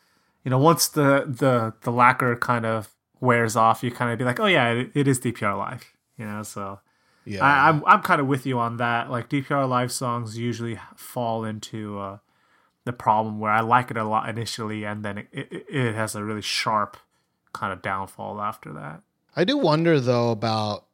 you 0.43 0.51
know, 0.51 0.59
once 0.59 0.89
the 0.89 1.25
the 1.27 1.75
the 1.83 1.91
lacquer 1.93 2.37
kind 2.37 2.65
of 2.67 2.89
wears 3.21 3.57
off, 3.57 3.83
you 3.83 3.91
kind 3.91 4.11
of 4.13 4.19
be 4.19 4.25
like, 4.25 4.41
oh 4.41 4.47
yeah, 4.47 4.71
it, 4.71 4.91
it 4.95 5.09
is 5.09 5.21
DPR 5.21 5.57
live, 5.57 5.85
you 6.19 6.27
know. 6.27 6.43
So 6.43 6.81
yeah, 7.25 7.45
I, 7.45 7.69
I'm 7.69 7.83
I'm 7.87 8.03
kind 8.03 8.21
of 8.21 8.27
with 8.27 8.47
you 8.47 8.59
on 8.59 8.77
that. 8.79 9.11
Like 9.11 9.29
DPR 9.29 9.69
live 9.69 9.93
songs 9.93 10.37
usually 10.39 10.79
fall 10.97 11.45
into 11.45 11.99
uh, 11.99 12.19
the 12.85 12.93
problem 12.93 13.39
where 13.41 13.51
I 13.51 13.61
like 13.61 13.91
it 13.91 13.97
a 13.97 14.05
lot 14.05 14.29
initially, 14.29 14.85
and 14.85 15.05
then 15.05 15.19
it, 15.19 15.29
it, 15.33 15.67
it 15.69 15.95
has 15.95 16.15
a 16.15 16.23
really 16.25 16.43
sharp 16.43 16.97
kind 17.53 17.73
of 17.73 17.83
downfall 17.83 18.41
after 18.41 18.73
that. 18.75 19.03
I 19.37 19.45
do 19.45 19.57
wonder 19.57 19.99
though 20.01 20.31
about 20.31 20.85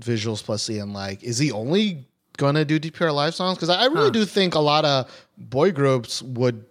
visuals 0.00 0.42
plus 0.42 0.68
Ian. 0.70 0.92
Like, 0.92 1.22
is 1.22 1.38
he 1.38 1.50
only 1.52 2.06
gonna 2.36 2.64
do 2.64 2.78
DPR 2.78 3.12
live 3.14 3.34
songs? 3.34 3.56
Because 3.58 3.70
I 3.70 3.84
really 3.86 4.04
Huh. 4.04 4.10
do 4.10 4.24
think 4.24 4.54
a 4.54 4.60
lot 4.60 4.84
of 4.84 5.10
boy 5.36 5.72
groups 5.72 6.22
would 6.22 6.64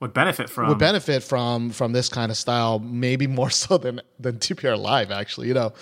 Would 0.00 0.12
benefit 0.12 0.50
from 0.50 0.68
would 0.68 0.78
benefit 0.78 1.22
from 1.22 1.70
from 1.70 1.92
this 1.92 2.08
kind 2.08 2.30
of 2.30 2.36
style, 2.36 2.78
maybe 2.78 3.26
more 3.40 3.50
so 3.50 3.78
than 3.78 4.00
than 4.18 4.38
DPR 4.38 4.78
Live. 4.78 5.10
Actually, 5.10 5.48
you 5.48 5.54
know, 5.54 5.72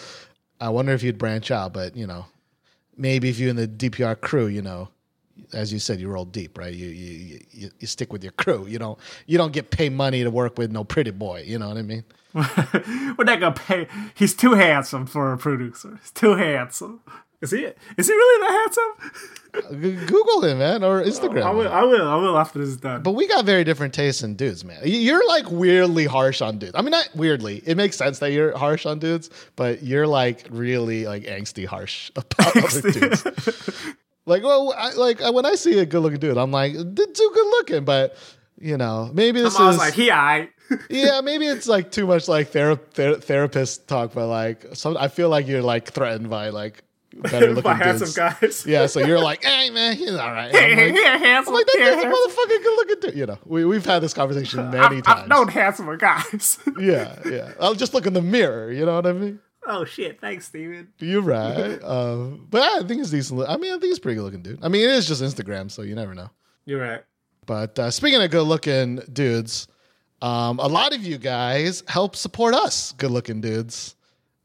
I 0.61 0.69
wonder 0.69 0.93
if 0.93 1.03
you'd 1.03 1.19
branch 1.19 1.51
out, 1.51 1.73
but 1.73 1.97
you 1.97 2.07
know, 2.07 2.27
maybe 2.97 3.29
if 3.29 3.39
you 3.39 3.49
in 3.49 3.57
the 3.57 3.67
DPR 3.69 4.21
crew, 4.21 4.47
you 4.47 4.63
know, 4.63 4.89
as 5.53 5.73
you 5.73 5.79
said, 5.79 6.01
you 6.01 6.09
roll 6.09 6.25
deep, 6.25 6.59
right? 6.59 6.73
You 6.73 6.89
you 6.89 7.41
you, 7.51 7.71
you 7.79 7.87
stick 7.87 8.13
with 8.13 8.23
your 8.23 8.33
crew. 8.33 8.67
You 8.67 8.79
don't 8.79 8.99
you 9.27 9.39
don't 9.39 9.53
get 9.53 9.71
paid 9.71 9.93
money 9.93 10.23
to 10.23 10.31
work 10.31 10.59
with 10.59 10.71
no 10.71 10.85
pretty 10.85 11.11
boy. 11.11 11.45
You 11.47 11.59
know 11.59 11.69
what 11.69 11.77
I 11.77 11.83
mean? 11.83 12.05
We're 12.35 13.25
not 13.25 13.41
gonna 13.41 13.53
pay. 13.53 13.87
He's 14.15 14.35
too 14.35 14.55
handsome 14.55 15.07
for 15.07 15.33
a 15.33 15.39
producer. 15.39 15.99
He's 16.01 16.11
too 16.11 16.35
handsome. 16.35 17.01
Is 17.41 17.51
he? 17.51 17.69
Is 17.99 18.07
he 18.07 18.13
really 18.13 18.41
that 18.47 18.53
handsome? 18.53 20.07
Google 20.07 20.45
him, 20.45 20.59
man, 20.59 20.83
or 20.83 21.03
Instagram. 21.03 21.43
I 21.43 21.51
will. 21.51 21.69
I 21.69 21.83
will. 21.83 22.09
I 22.09 22.17
will 22.17 22.39
after 22.39 22.59
this 22.59 22.71
is 22.71 22.79
done. 22.79 23.03
But 23.03 23.13
we 23.13 23.29
got 23.29 23.45
very 23.45 23.65
different 23.65 23.93
tastes 23.93 24.23
in 24.23 24.35
dudes, 24.35 24.65
man. 24.65 24.81
You're 24.85 25.27
like 25.29 25.51
weirdly 25.51 26.07
harsh 26.07 26.41
on 26.41 26.59
dudes. 26.59 26.73
I 26.75 26.81
mean, 26.81 26.91
not 26.91 27.09
weirdly. 27.15 27.63
It 27.67 27.77
makes 27.77 27.97
sense 27.97 28.19
that 28.21 28.33
you're 28.33 28.57
harsh 28.57 28.87
on 28.87 28.99
dudes, 28.99 29.31
but 29.57 29.83
you're 29.83 30.07
like 30.07 30.47
really 30.51 31.07
like 31.07 31.25
angsty 31.25 31.67
harsh 31.67 32.11
about 32.17 32.57
other 32.57 32.91
dudes. 32.91 33.27
Like, 34.27 34.43
well, 34.43 34.75
I, 34.77 34.93
like 34.95 35.21
when 35.21 35.45
I 35.45 35.55
see 35.55 35.79
a 35.79 35.87
good 35.87 36.01
looking 36.01 36.19
dude, 36.19 36.39
I'm 36.39 36.51
like, 36.51 36.73
"Dude, 36.73 37.15
too 37.15 37.31
good 37.35 37.47
looking. 37.47 37.85
But 37.85 38.17
you 38.59 38.77
know, 38.77 39.11
maybe 39.13 39.41
this 39.41 39.57
I 39.57 39.67
was 39.67 39.75
is 39.75 39.79
like, 39.79 39.95
he 39.95 40.11
I. 40.11 40.49
yeah, 40.91 41.21
maybe 41.21 41.47
it's 41.47 41.69
like 41.69 41.91
too 41.91 42.07
much 42.07 42.27
like 42.27 42.51
thera- 42.51 42.81
ther- 42.93 43.21
therapist 43.21 43.87
talk. 43.87 44.15
But 44.15 44.29
like, 44.29 44.67
some 44.73 44.97
I 44.97 45.09
feel 45.09 45.29
like 45.29 45.47
you're 45.47 45.63
like 45.63 45.91
threatened 45.91 46.31
by 46.31 46.49
like 46.49 46.83
better 47.13 47.49
looking 47.55 47.63
By 47.63 47.75
handsome 47.75 48.11
guys. 48.15 48.65
Yeah, 48.67 48.87
so 48.87 49.01
you're 49.01 49.21
like, 49.21 49.45
hey 49.45 49.71
man, 49.71 49.97
he's 49.97 50.13
all 50.13 50.33
right. 50.33 50.51
Hey, 50.51 50.73
I'm 50.73 50.79
hey, 50.79 50.87
like, 50.87 50.95
here, 50.95 51.19
handsome. 51.19 51.55
I'm 51.55 51.59
like, 51.59 51.67
that 51.67 51.77
dude's 51.77 52.03
a 52.03 52.07
motherfucking 52.07 52.63
good 52.63 52.77
looking 52.77 53.01
dude. 53.01 53.19
You 53.19 53.27
know, 53.27 53.39
we, 53.45 53.65
we've 53.65 53.85
had 53.85 54.01
this 54.01 54.15
conversation 54.15 54.71
many 54.71 54.97
I've, 54.99 55.03
times. 55.03 55.23
I've 55.23 55.29
known 55.29 55.49
handsomer 55.49 55.97
guys. 55.97 56.59
Yeah, 56.79 57.19
yeah. 57.27 57.53
I'll 57.61 57.75
just 57.75 57.93
look 57.93 58.07
in 58.07 58.15
the 58.15 58.23
mirror. 58.23 58.73
You 58.73 58.87
know 58.87 58.97
what 58.97 59.07
I 59.07 59.13
mean? 59.13 59.41
Oh 59.67 59.85
shit! 59.85 60.21
Thanks, 60.21 60.47
Steven. 60.47 60.89
You're 60.99 61.23
right. 61.23 61.83
um, 61.83 62.47
but 62.51 62.63
I 62.63 62.87
think 62.87 63.01
it's 63.01 63.11
decent. 63.11 63.49
I 63.49 63.57
mean, 63.57 63.73
I 63.73 63.79
think 63.79 63.91
it's 63.91 63.99
pretty 63.99 64.17
good 64.17 64.25
looking 64.25 64.43
dude. 64.43 64.59
I 64.63 64.69
mean, 64.69 64.83
it 64.83 64.91
is 64.91 65.07
just 65.07 65.23
Instagram, 65.23 65.71
so 65.71 65.83
you 65.83 65.95
never 65.95 66.15
know. 66.15 66.31
You're 66.65 66.81
right. 66.81 67.03
But 67.47 67.79
uh, 67.79 67.91
speaking 67.91 68.23
of 68.23 68.31
good 68.31 68.45
looking 68.45 68.97
dudes, 69.13 69.69
um, 70.23 70.59
a 70.59 70.67
lot 70.67 70.95
of 70.95 71.05
you 71.05 71.19
guys 71.19 71.83
help 71.89 72.17
support 72.17 72.55
us, 72.55 72.93
good 72.93 73.11
looking 73.11 73.41
dudes, 73.41 73.97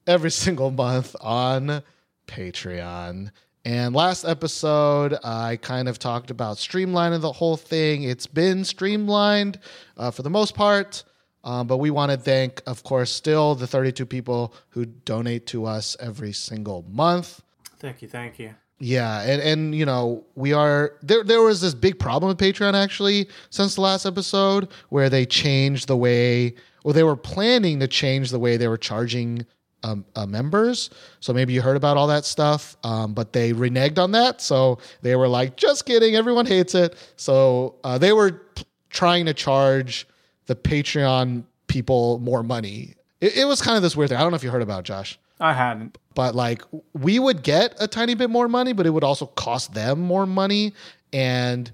every 0.08 0.32
single 0.46 0.72
month 0.72 1.16
on 1.22 1.82
Patreon. 2.28 3.32
And 3.66 3.94
last 3.94 4.24
episode, 4.26 5.18
I 5.24 5.58
kind 5.58 5.88
of 5.88 6.00
talked 6.00 6.32
about 6.32 6.58
streamlining 6.58 7.22
the 7.22 7.32
whole 7.32 7.58
thing. 7.58 8.04
It's 8.04 8.26
been 8.26 8.64
streamlined 8.64 9.60
uh, 9.98 10.12
for 10.12 10.24
the 10.24 10.30
most 10.30 10.56
part. 10.56 11.04
Um, 11.44 11.68
but 11.68 11.78
we 11.78 11.90
want 11.90 12.12
to 12.12 12.18
thank, 12.18 12.62
of 12.68 12.84
course, 12.84 13.12
still 13.12 13.56
the 13.56 13.68
32 13.68 14.06
people 14.06 14.54
who 14.70 14.86
donate 14.86 15.46
to 15.48 15.66
us 15.66 15.96
every 16.00 16.34
single 16.34 16.84
month. 16.90 17.42
Thank 17.80 18.02
you. 18.02 18.08
Thank 18.08 18.40
you. 18.40 18.56
Yeah, 18.82 19.22
and 19.22 19.42
and 19.42 19.76
you 19.76 19.86
know 19.86 20.24
we 20.36 20.54
are 20.54 20.94
there. 21.02 21.24
There 21.26 21.42
was 21.42 21.60
this 21.60 21.74
big 21.74 22.00
problem 22.00 22.30
with 22.30 22.38
Patreon 22.38 22.76
actually 22.76 23.28
since 23.50 23.76
the 23.76 23.82
last 23.82 24.06
episode 24.06 24.70
where 24.88 25.10
they 25.10 25.26
changed 25.26 25.88
the 25.90 25.98
way, 25.98 26.56
or 26.86 26.94
they 26.94 27.04
were 27.04 27.18
planning 27.18 27.82
to 27.82 27.90
change 27.90 28.32
the 28.32 28.40
way 28.40 28.56
they 28.56 28.70
were 28.70 28.78
charging 28.78 29.46
um, 29.84 30.06
uh, 30.16 30.26
members. 30.26 30.90
So 31.20 31.34
maybe 31.34 31.52
you 31.52 31.62
heard 31.62 31.76
about 31.76 31.98
all 31.98 32.08
that 32.08 32.24
stuff, 32.24 32.78
um, 32.84 33.14
but 33.14 33.34
they 33.34 33.52
reneged 33.52 33.98
on 33.98 34.12
that. 34.12 34.42
So 34.42 34.80
they 35.02 35.18
were 35.18 35.28
like, 35.28 35.58
"Just 35.58 35.86
kidding, 35.86 36.16
everyone 36.16 36.46
hates 36.46 36.74
it." 36.74 36.96
So 37.18 37.76
uh, 37.84 37.98
they 37.98 38.14
were 38.14 38.32
p- 38.32 38.64
trying 38.90 39.26
to 39.26 39.34
charge 39.34 40.08
the 40.50 40.56
Patreon 40.56 41.44
people 41.68 42.18
more 42.20 42.42
money. 42.42 42.96
It, 43.22 43.38
it 43.38 43.46
was 43.46 43.62
kind 43.62 43.78
of 43.78 43.84
this 43.84 43.96
weird 43.96 44.10
thing. 44.10 44.18
I 44.18 44.22
don't 44.22 44.32
know 44.32 44.36
if 44.36 44.44
you 44.44 44.50
heard 44.50 44.64
about 44.64 44.80
it, 44.80 44.86
Josh 44.86 45.20
I 45.40 45.54
hadn't. 45.54 45.98
but 46.16 46.34
like 46.36 46.64
we 46.94 47.20
would 47.20 47.44
get 47.44 47.76
a 47.80 47.88
tiny 47.88 48.16
bit 48.16 48.30
more 48.30 48.48
money, 48.48 48.74
but 48.74 48.86
it 48.88 48.90
would 48.90 49.04
also 49.04 49.28
cost 49.28 49.74
them 49.74 50.00
more 50.02 50.26
money. 50.26 50.74
And 51.14 51.72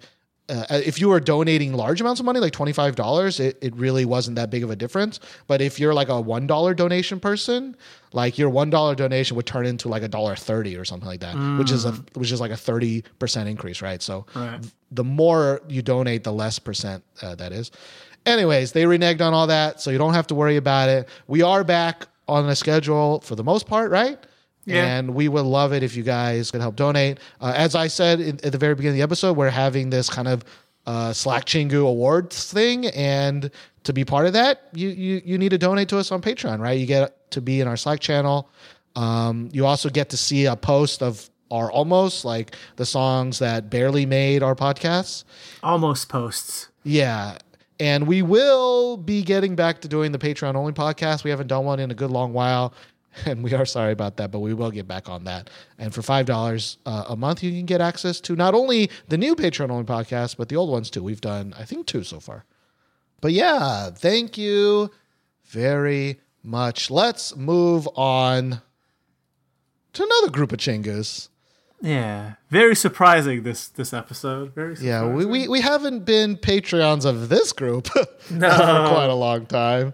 uh, 0.47 0.65
if 0.69 1.01
you 1.01 1.09
were 1.09 1.19
donating 1.19 1.73
large 1.73 1.99
amounts 2.01 2.19
of 2.19 2.25
money, 2.25 2.39
like 2.39 2.53
twenty 2.53 2.73
five 2.73 2.95
dollars, 2.95 3.39
it, 3.39 3.57
it 3.61 3.75
really 3.75 4.05
wasn't 4.05 4.35
that 4.35 4.49
big 4.51 4.63
of 4.63 4.69
a 4.69 4.75
difference. 4.75 5.19
But 5.47 5.59
if 5.61 5.79
you're 5.79 5.93
like 5.95 6.09
a 6.09 6.21
one 6.21 6.45
dollar 6.45 6.75
donation 6.75 7.19
person, 7.19 7.75
like 8.13 8.37
your 8.37 8.49
one 8.51 8.69
dollar 8.69 8.93
donation 8.93 9.35
would 9.37 9.47
turn 9.47 9.65
into 9.65 9.87
like 9.89 10.03
a 10.03 10.07
dollar 10.07 10.35
thirty 10.35 10.75
or 10.77 10.85
something 10.85 11.07
like 11.09 11.21
that, 11.21 11.35
which 11.57 11.71
is 11.71 11.85
a 11.85 11.93
which 12.13 12.31
is 12.31 12.39
like 12.39 12.51
a 12.51 12.57
thirty 12.57 13.03
percent 13.17 13.49
increase, 13.49 13.81
right? 13.81 14.01
So 14.03 14.27
Right. 14.35 14.59
the 14.91 15.03
more 15.03 15.61
you 15.67 15.81
donate, 15.81 16.23
the 16.23 16.33
less 16.33 16.59
percent 16.59 17.03
uh, 17.23 17.33
that 17.35 17.51
is. 17.51 17.71
Anyways, 18.25 18.71
they 18.71 18.83
reneged 18.83 19.21
on 19.21 19.33
all 19.33 19.47
that, 19.47 19.81
so 19.81 19.91
you 19.91 19.97
don't 19.97 20.13
have 20.13 20.27
to 20.27 20.35
worry 20.35 20.57
about 20.57 20.89
it. 20.89 21.09
We 21.27 21.41
are 21.41 21.63
back 21.63 22.07
on 22.27 22.47
the 22.47 22.55
schedule 22.55 23.21
for 23.21 23.35
the 23.35 23.43
most 23.43 23.67
part, 23.67 23.91
right? 23.91 24.17
Yeah. 24.65 24.97
And 24.97 25.13
we 25.13 25.27
would 25.27 25.45
love 25.45 25.73
it 25.73 25.83
if 25.83 25.95
you 25.95 26.01
guys 26.01 26.49
could 26.49 26.61
help 26.61 26.75
donate. 26.75 27.19
Uh, 27.39 27.53
as 27.55 27.75
I 27.75 27.87
said 27.87 28.19
in, 28.19 28.39
at 28.43 28.51
the 28.51 28.57
very 28.57 28.73
beginning 28.73 28.95
of 28.95 28.97
the 28.97 29.03
episode, 29.03 29.37
we're 29.37 29.49
having 29.49 29.91
this 29.91 30.09
kind 30.09 30.27
of 30.27 30.43
uh, 30.87 31.13
Slack 31.13 31.45
Chingu 31.45 31.87
Awards 31.87 32.51
thing, 32.51 32.87
and 32.87 33.51
to 33.83 33.93
be 33.93 34.03
part 34.03 34.25
of 34.25 34.33
that, 34.33 34.69
you, 34.73 34.89
you 34.89 35.21
you 35.23 35.37
need 35.37 35.49
to 35.49 35.57
donate 35.57 35.89
to 35.89 35.97
us 35.97 36.11
on 36.11 36.21
Patreon, 36.21 36.59
right? 36.59 36.79
You 36.79 36.85
get 36.87 37.31
to 37.31 37.41
be 37.41 37.61
in 37.61 37.67
our 37.67 37.77
Slack 37.77 37.99
channel. 37.99 38.49
Um, 38.95 39.49
you 39.51 39.65
also 39.65 39.89
get 39.89 40.09
to 40.09 40.17
see 40.17 40.45
a 40.45 40.55
post 40.55 41.03
of 41.03 41.29
our 41.51 41.71
almost 41.71 42.25
like 42.25 42.55
the 42.75 42.85
songs 42.85 43.39
that 43.39 43.69
barely 43.69 44.05
made 44.05 44.41
our 44.41 44.55
podcasts. 44.55 45.23
Almost 45.61 46.09
posts. 46.09 46.69
Yeah. 46.83 47.37
And 47.79 48.07
we 48.07 48.21
will 48.21 48.97
be 48.97 49.21
getting 49.21 49.55
back 49.55 49.81
to 49.81 49.87
doing 49.87 50.11
the 50.11 50.17
Patreon 50.17 50.55
only 50.55 50.71
podcast. 50.73 51.23
We 51.23 51.29
haven't 51.29 51.47
done 51.47 51.65
one 51.65 51.79
in 51.79 51.91
a 51.91 51.95
good 51.95 52.11
long 52.11 52.33
while. 52.33 52.73
And 53.25 53.45
we 53.45 53.53
are 53.53 53.65
sorry 53.65 53.93
about 53.93 54.17
that, 54.17 54.29
but 54.29 54.39
we 54.39 54.53
will 54.53 54.71
get 54.71 54.89
back 54.89 55.07
on 55.07 55.23
that. 55.23 55.49
And 55.77 55.93
for 55.93 56.01
$5 56.01 56.77
uh, 56.85 57.05
a 57.07 57.15
month, 57.15 57.43
you 57.43 57.51
can 57.51 57.65
get 57.65 57.79
access 57.79 58.19
to 58.19 58.35
not 58.35 58.53
only 58.53 58.89
the 59.07 59.17
new 59.17 59.37
Patreon 59.37 59.71
only 59.71 59.85
podcast, 59.85 60.35
but 60.35 60.49
the 60.49 60.57
old 60.57 60.69
ones 60.69 60.89
too. 60.89 61.01
We've 61.01 61.21
done, 61.21 61.53
I 61.57 61.63
think, 61.63 61.87
two 61.87 62.03
so 62.03 62.19
far. 62.19 62.43
But 63.21 63.31
yeah, 63.31 63.89
thank 63.91 64.37
you 64.37 64.91
very 65.45 66.19
much. 66.43 66.91
Let's 66.91 67.35
move 67.37 67.87
on 67.95 68.61
to 69.93 70.03
another 70.03 70.29
group 70.29 70.51
of 70.51 70.59
chingus. 70.59 71.29
Yeah. 71.85 72.33
Very 72.49 72.75
surprising 72.75 73.43
this 73.43 73.67
this 73.67 73.93
episode. 73.93 74.53
Very 74.55 74.75
surprising. 74.75 75.09
Yeah, 75.09 75.15
we, 75.15 75.25
we, 75.25 75.47
we 75.47 75.61
haven't 75.61 76.03
been 76.03 76.35
Patreons 76.35 77.05
of 77.05 77.29
this 77.29 77.51
group 77.51 77.87
for 77.87 78.37
quite 78.39 79.09
a 79.09 79.13
long 79.15 79.45
time. 79.45 79.93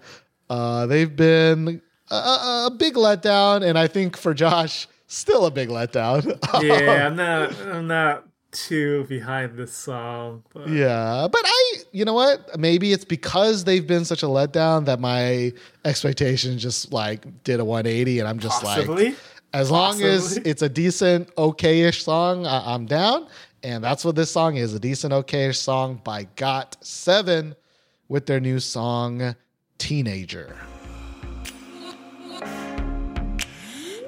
Uh, 0.50 0.86
they've 0.86 1.14
been 1.14 1.82
a, 2.10 2.16
a, 2.16 2.64
a 2.68 2.72
big 2.72 2.96
letdown, 2.96 3.64
and 3.68 3.78
I 3.78 3.88
think 3.88 4.16
for 4.16 4.34
Josh, 4.34 4.88
still 5.08 5.46
a 5.46 5.52
big 5.52 5.70
letdown. 5.70 6.40
yeah, 6.64 7.08
I'm 7.08 7.16
not 7.16 7.60
I'm 7.60 7.88
not 7.88 8.26
too 8.52 9.06
behind 9.06 9.58
this 9.58 9.74
song. 9.74 10.44
But 10.54 10.70
yeah, 10.70 11.28
but 11.30 11.42
I, 11.44 11.76
you 11.92 12.06
know 12.06 12.14
what? 12.14 12.60
Maybe 12.60 12.94
it's 12.94 13.06
because 13.06 13.66
they've 13.66 13.86
been 13.86 14.06
such 14.06 14.24
a 14.24 14.28
letdown 14.28 14.86
that 14.86 15.00
my 15.00 15.52
expectations 15.84 16.62
just 16.62 16.94
like 16.94 17.44
did 17.44 17.60
a 17.60 17.66
180, 17.66 18.20
and 18.20 18.28
I'm 18.28 18.40
just 18.40 18.62
Possibly. 18.62 19.10
like, 19.10 19.16
as 19.54 19.70
long 19.70 20.02
as 20.02 20.38
it's 20.38 20.62
a 20.62 20.70
decent, 20.70 21.30
okay-ish 21.38 22.04
song, 22.04 22.46
I- 22.46 22.74
I'm 22.74 22.86
down. 22.86 23.28
And 23.64 23.84
that's 23.84 24.04
what 24.04 24.16
this 24.16 24.32
song 24.32 24.56
is—a 24.56 24.80
decent, 24.80 25.14
okay-ish 25.14 25.60
song 25.60 26.02
by 26.04 26.24
Got 26.36 26.78
Seven 26.82 27.56
with 28.10 28.26
their 28.26 28.40
new 28.40 28.60
song 28.60 29.36
"Teenager." 29.78 30.58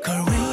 Girl, 0.04 0.26
where 0.26 0.44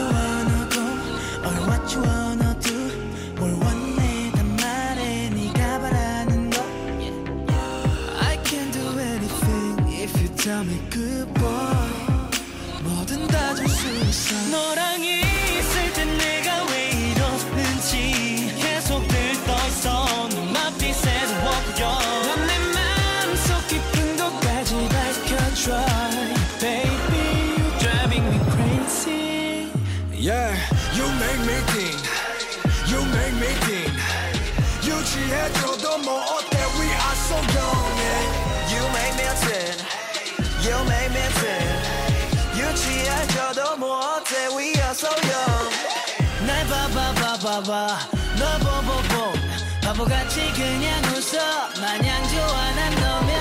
we 44.56 44.74
are 44.80 44.94
so 44.94 45.08
young 45.08 45.90
바보같이 49.82 50.52
그냥 50.52 51.02
웃어 51.14 51.38
마냥 51.80 52.28
좋아 52.28 52.74
난 52.74 52.94
너면 52.94 53.34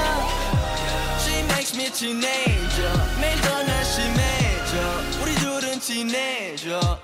She 1.20 1.44
makes 1.44 1.76
me 1.76 1.92
teenager 1.92 2.92
매일 3.22 3.38
심해져 3.84 4.74
우리 5.22 5.36
둘은 5.36 5.80
친해져 5.80 7.00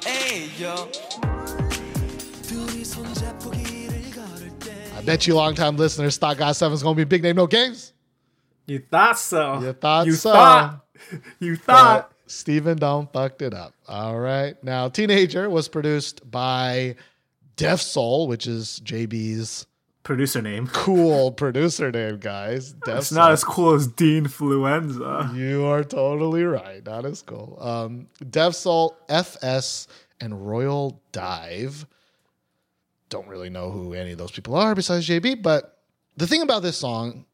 I 4.98 5.02
bet 5.06 5.28
you 5.28 5.36
long-time 5.36 5.78
listeners 5.78 6.18
thought 6.18 6.38
Got 6.38 6.56
7 6.56 6.74
is 6.74 6.82
going 6.82 6.96
to 6.96 6.98
be 6.98 7.04
big 7.04 7.22
name 7.22 7.36
no 7.36 7.46
games. 7.46 7.94
You 8.66 8.80
thought 8.80 9.20
so. 9.20 9.60
You 9.60 9.74
thought 9.74 10.08
you 10.08 10.14
so. 10.14 10.32
Thought. 10.32 10.80
You 11.40 11.56
thought. 11.58 12.10
But 12.10 12.15
Steven 12.28 12.78
Dome 12.78 13.08
fucked 13.12 13.42
it 13.42 13.54
up. 13.54 13.74
All 13.88 14.20
right. 14.20 14.62
Now, 14.64 14.90
Teenager 14.90 15.50
was 15.50 15.68
produced 15.68 16.30
by 16.30 16.96
Def 17.56 17.82
Soul, 17.82 18.28
which 18.28 18.48
is 18.48 18.82
JB's 18.84 19.68
Producer 20.04 20.40
name. 20.40 20.68
cool 20.68 21.32
producer 21.32 21.92
name, 21.92 22.20
guys. 22.20 22.74
Def 22.86 22.98
It's 22.98 23.12
not 23.12 23.32
as 23.32 23.44
cool 23.44 23.74
as 23.74 23.88
Dean 23.88 24.26
Fluenza. 24.26 25.36
You 25.36 25.66
are 25.66 25.84
totally 25.84 26.44
right. 26.44 26.86
Not 26.86 27.06
as 27.06 27.24
cool. 27.24 27.58
Um, 27.60 28.08
Def 28.30 28.54
Soul, 28.54 28.96
FS, 29.10 29.88
and 30.22 30.48
Royal 30.48 31.02
Dive. 31.12 31.88
Don't 33.10 33.28
really 33.28 33.50
know 33.50 33.72
who 33.72 33.94
any 33.94 34.12
of 34.12 34.18
those 34.20 34.32
people 34.32 34.56
are 34.56 34.76
besides 34.76 35.08
JB, 35.08 35.42
but 35.42 35.80
the 36.18 36.28
thing 36.28 36.42
about 36.42 36.62
this 36.62 36.78
song, 36.78 37.26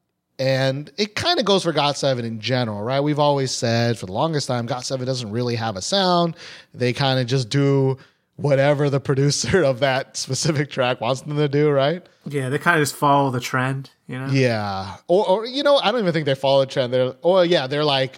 and 0.42 0.92
it 0.98 1.14
kind 1.14 1.38
of 1.38 1.46
goes 1.46 1.62
for 1.62 1.72
Got 1.72 1.98
Seven 1.98 2.26
in 2.26 2.40
general, 2.40 2.82
right? 2.82 3.00
We've 3.00 3.20
always 3.20 3.52
said 3.52 4.00
for 4.00 4.08
the 4.08 4.12
longest 4.12 4.48
time, 4.48 4.66
Got 4.66 4.84
Seven 4.84 5.06
doesn't 5.06 5.30
really 5.30 5.56
have 5.56 5.76
a 5.76 5.84
sound. 5.84 6.36
They 6.74 6.94
kind 6.94 7.20
of 7.20 7.28
just 7.28 7.50
do 7.50 8.00
whatever 8.38 8.90
the 8.90 9.00
producer 9.12 9.62
of 9.62 9.82
that 9.82 10.18
specific 10.18 10.72
track 10.72 11.00
wants 11.00 11.22
them 11.22 11.38
to 11.38 11.48
do, 11.48 11.70
right? 11.70 12.04
Yeah, 12.26 12.50
they 12.50 12.58
kind 12.58 12.82
of 12.82 12.82
just 12.82 12.96
follow 12.96 13.30
the 13.30 13.40
trend, 13.40 13.92
you 14.08 14.18
know? 14.18 14.32
Yeah. 14.32 14.96
Or, 15.08 15.30
or 15.30 15.46
you 15.46 15.62
know, 15.62 15.78
I 15.78 15.92
don't 15.92 16.02
even 16.02 16.12
think 16.12 16.26
they 16.26 16.34
follow 16.34 16.62
the 16.62 16.72
trend. 16.72 16.92
They're, 16.92 17.14
or 17.22 17.46
yeah, 17.46 17.68
they're 17.68 17.86
like 17.86 18.18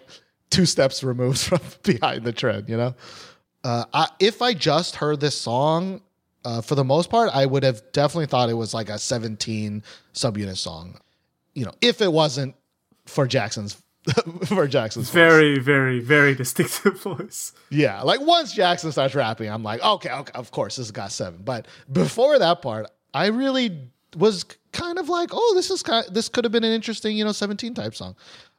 two 0.50 0.66
steps 0.66 1.04
removed 1.04 1.40
from 1.42 1.60
behind 1.84 2.24
the 2.24 2.32
trend, 2.32 2.70
you 2.70 2.78
know? 2.78 2.96
Uh, 3.66 3.84
I, 3.94 4.08
if 4.22 4.42
I 4.42 4.54
just 4.54 4.96
heard 4.96 5.20
this 5.20 5.38
song, 5.38 6.00
uh, 6.46 6.62
for 6.62 6.76
the 6.76 6.86
most 6.86 7.10
part, 7.10 7.32
I 7.34 7.46
would 7.46 7.64
have 7.64 7.82
definitely 7.92 8.28
thought 8.28 8.50
it 8.50 8.54
was 8.54 8.74
like 8.74 8.88
a 8.88 8.98
17 8.98 9.84
subunit 10.14 10.56
song. 10.56 11.02
You 11.54 11.66
know, 11.66 11.74
if 11.82 12.02
it 12.02 12.12
wasn't 12.12 12.56
for 13.06 13.28
Jackson's, 13.28 13.82
for 14.46 14.68
Jackson's 14.68 15.10
voice. 15.10 15.14
Very, 15.14 15.60
very, 15.60 16.00
very 16.00 16.36
distinctive 16.36 17.00
voice. 17.02 17.54
Yeah, 17.70 18.02
like 18.02 18.22
once 18.22 18.54
Jackson 18.54 18.92
starts 18.92 19.16
rapping, 19.16 19.50
I'm 19.50 19.64
like, 19.64 19.82
okay, 19.84 20.12
okay, 20.12 20.32
of 20.36 20.52
course, 20.52 20.76
this 20.78 20.88
has 20.88 20.92
got 20.92 21.12
seven. 21.12 21.42
But 21.44 21.68
before 21.92 22.40
that 22.40 22.62
part, 22.62 22.88
I 23.14 23.28
really 23.28 23.78
was 24.18 24.46
kind 24.72 24.98
of 25.00 25.10
like, 25.10 25.30
oh, 25.32 25.54
this 25.56 25.72
is 25.72 25.84
kind 25.84 26.06
this 26.12 26.30
could 26.30 26.44
have 26.44 26.52
been 26.52 26.64
an 26.64 26.74
interesting, 26.74 27.16
you 27.16 27.24
know, 27.24 27.32
17 27.32 27.74
type 27.74 27.96
song. 27.96 28.16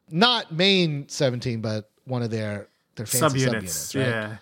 Not 0.09 0.51
main 0.51 1.07
17, 1.09 1.61
but 1.61 1.89
one 2.05 2.21
of 2.21 2.31
their 2.31 2.67
their 2.95 3.05
fancy 3.05 3.39
Subunits. 3.39 3.63
subunits, 3.63 3.99
right? 3.99 4.09
Yeah. 4.09 4.37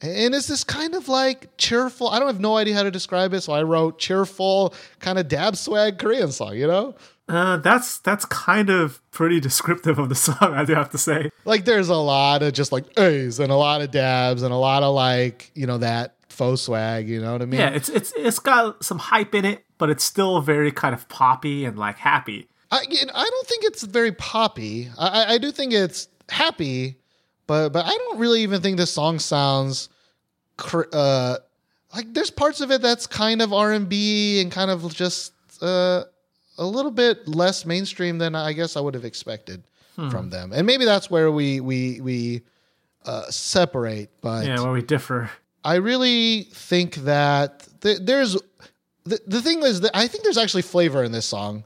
And 0.00 0.32
it's 0.34 0.46
this 0.46 0.62
kind 0.62 0.94
of 0.94 1.08
like 1.08 1.56
cheerful. 1.56 2.08
I 2.08 2.18
don't 2.18 2.28
have 2.28 2.40
no 2.40 2.56
idea 2.56 2.74
how 2.74 2.84
to 2.84 2.90
describe 2.90 3.34
it, 3.34 3.40
so 3.40 3.52
I 3.52 3.64
wrote 3.64 3.98
cheerful, 3.98 4.72
kind 5.00 5.18
of 5.18 5.26
dab 5.26 5.56
swag 5.56 5.98
Korean 5.98 6.30
song. 6.30 6.56
You 6.56 6.68
know, 6.68 6.94
Uh, 7.28 7.58
that's 7.58 7.98
that's 7.98 8.24
kind 8.24 8.70
of 8.70 9.00
pretty 9.10 9.38
descriptive 9.40 9.98
of 9.98 10.08
the 10.08 10.14
song, 10.26 10.36
I 10.40 10.64
do 10.64 10.74
have 10.74 10.90
to 10.90 10.98
say. 10.98 11.30
like 11.44 11.64
there's 11.66 11.88
a 11.90 11.96
lot 11.96 12.42
of 12.42 12.52
just 12.54 12.72
like 12.72 12.98
A's 12.98 13.38
and 13.38 13.52
a 13.52 13.56
lot 13.56 13.82
of 13.82 13.90
dabs 13.90 14.42
and 14.42 14.52
a 14.52 14.56
lot 14.56 14.82
of 14.82 14.94
like 14.94 15.50
you 15.54 15.66
know 15.66 15.78
that 15.78 16.14
faux 16.28 16.62
swag. 16.62 17.08
You 17.08 17.20
know 17.20 17.32
what 17.32 17.42
I 17.42 17.46
mean? 17.46 17.60
Yeah, 17.60 17.70
it's 17.70 17.88
it's 17.90 18.12
it's 18.16 18.38
got 18.38 18.82
some 18.82 18.98
hype 18.98 19.34
in 19.34 19.44
it, 19.44 19.64
but 19.76 19.90
it's 19.90 20.04
still 20.04 20.40
very 20.40 20.72
kind 20.72 20.94
of 20.94 21.08
poppy 21.08 21.64
and 21.66 21.78
like 21.78 21.98
happy. 21.98 22.48
I, 22.70 22.78
I 23.14 23.24
don't 23.30 23.46
think 23.46 23.64
it's 23.64 23.82
very 23.82 24.12
poppy. 24.12 24.88
I, 24.98 25.34
I- 25.34 25.38
do 25.38 25.50
think 25.50 25.72
it's 25.72 26.08
happy, 26.30 26.96
but 27.46 27.70
but 27.70 27.84
I 27.86 27.90
don't 27.90 28.18
really 28.18 28.42
even 28.42 28.60
think 28.62 28.76
this 28.78 28.92
song 28.92 29.18
sounds 29.18 29.88
cr- 30.56 30.82
uh, 30.92 31.36
like 31.94 32.12
there's 32.14 32.30
parts 32.30 32.60
of 32.60 32.70
it 32.70 32.80
that's 32.82 33.06
kind 33.06 33.40
of 33.42 33.52
R 33.52 33.72
and 33.72 33.88
B 33.88 34.40
and 34.40 34.50
kind 34.52 34.70
of 34.70 34.94
just 34.94 35.32
uh, 35.62 36.04
a 36.58 36.64
little 36.64 36.90
bit 36.90 37.26
less 37.28 37.64
mainstream 37.64 38.18
than 38.18 38.34
I 38.34 38.52
guess 38.52 38.76
I 38.76 38.80
would 38.80 38.94
have 38.94 39.04
expected 39.04 39.62
from 40.10 40.30
them. 40.30 40.52
And 40.52 40.64
maybe 40.64 40.84
that's 40.84 41.10
where 41.10 41.30
we 41.32 41.58
we 41.58 42.00
we 42.00 42.42
uh, 43.04 43.22
separate. 43.30 44.10
But 44.20 44.46
Yeah, 44.46 44.60
where 44.60 44.72
we 44.72 44.82
differ. 44.82 45.30
I 45.64 45.76
really 45.76 46.44
think 46.52 46.94
that 46.96 47.66
th- 47.80 47.98
there's 48.02 48.36
the, 49.04 49.20
the 49.26 49.42
thing 49.42 49.62
is 49.64 49.80
that 49.80 49.90
I 49.94 50.06
think 50.06 50.22
there's 50.22 50.38
actually 50.38 50.62
flavor 50.62 51.02
in 51.02 51.10
this 51.10 51.26
song 51.26 51.64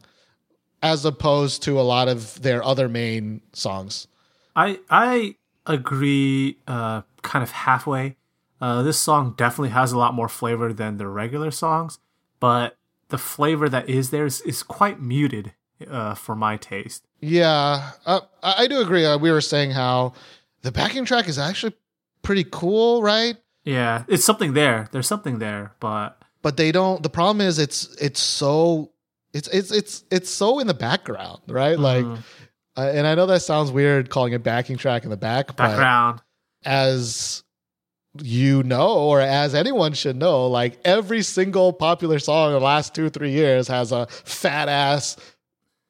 as 0.82 1.04
opposed 1.04 1.62
to 1.64 1.78
a 1.78 1.82
lot 1.82 2.08
of 2.08 2.40
their 2.40 2.64
other 2.64 2.88
main 2.88 3.42
songs. 3.52 4.08
I 4.56 4.80
I 4.88 5.36
agree 5.66 6.56
uh 6.66 7.02
kind 7.22 7.42
of 7.42 7.50
halfway. 7.50 8.16
Uh 8.62 8.82
this 8.82 8.98
song 8.98 9.34
definitely 9.36 9.70
has 9.70 9.92
a 9.92 9.98
lot 9.98 10.14
more 10.14 10.28
flavor 10.28 10.72
than 10.72 10.96
the 10.96 11.06
regular 11.06 11.50
songs, 11.50 11.98
but 12.40 12.76
the 13.12 13.18
flavor 13.18 13.68
that 13.68 13.88
is 13.88 14.10
there 14.10 14.26
is, 14.26 14.40
is 14.40 14.62
quite 14.64 15.00
muted 15.00 15.52
uh 15.88 16.14
for 16.14 16.34
my 16.34 16.56
taste. 16.56 17.06
Yeah, 17.20 17.90
uh, 18.06 18.20
I, 18.42 18.66
do 18.66 18.80
agree. 18.80 19.04
Uh, 19.06 19.16
we 19.18 19.30
were 19.30 19.40
saying 19.40 19.70
how 19.70 20.14
the 20.62 20.72
backing 20.72 21.04
track 21.04 21.28
is 21.28 21.38
actually 21.38 21.74
pretty 22.22 22.44
cool, 22.50 23.00
right? 23.02 23.36
Yeah, 23.64 24.02
it's 24.08 24.24
something 24.24 24.54
there. 24.54 24.88
There's 24.90 25.06
something 25.06 25.38
there, 25.38 25.72
but 25.78 26.20
But 26.42 26.56
they 26.56 26.72
don't. 26.72 27.02
The 27.02 27.10
problem 27.10 27.40
is 27.40 27.58
it's 27.60 27.94
it's 28.00 28.20
so 28.20 28.90
it's 29.32 29.48
it's 29.48 29.70
it's 29.70 30.04
it's 30.10 30.30
so 30.30 30.58
in 30.58 30.66
the 30.66 30.74
background, 30.74 31.40
right? 31.48 31.78
Like, 31.78 32.04
Mhm. 32.04 32.18
uh, 32.76 32.90
and 32.96 33.06
I 33.06 33.14
know 33.14 33.26
that 33.26 33.42
sounds 33.42 33.70
weird 33.70 34.10
calling 34.10 34.32
it 34.32 34.42
backing 34.42 34.78
track 34.78 35.04
in 35.04 35.10
the 35.10 35.16
back, 35.16 35.46
but 35.48 35.56
background. 35.68 36.20
as 36.64 37.41
you 38.20 38.62
know, 38.62 38.88
or 38.94 39.20
as 39.20 39.54
anyone 39.54 39.94
should 39.94 40.16
know, 40.16 40.46
like 40.46 40.78
every 40.84 41.22
single 41.22 41.72
popular 41.72 42.18
song 42.18 42.48
in 42.48 42.54
the 42.54 42.60
last 42.60 42.94
two, 42.94 43.08
three 43.08 43.30
years 43.30 43.68
has 43.68 43.92
a 43.92 44.06
fat 44.06 44.68
ass 44.68 45.16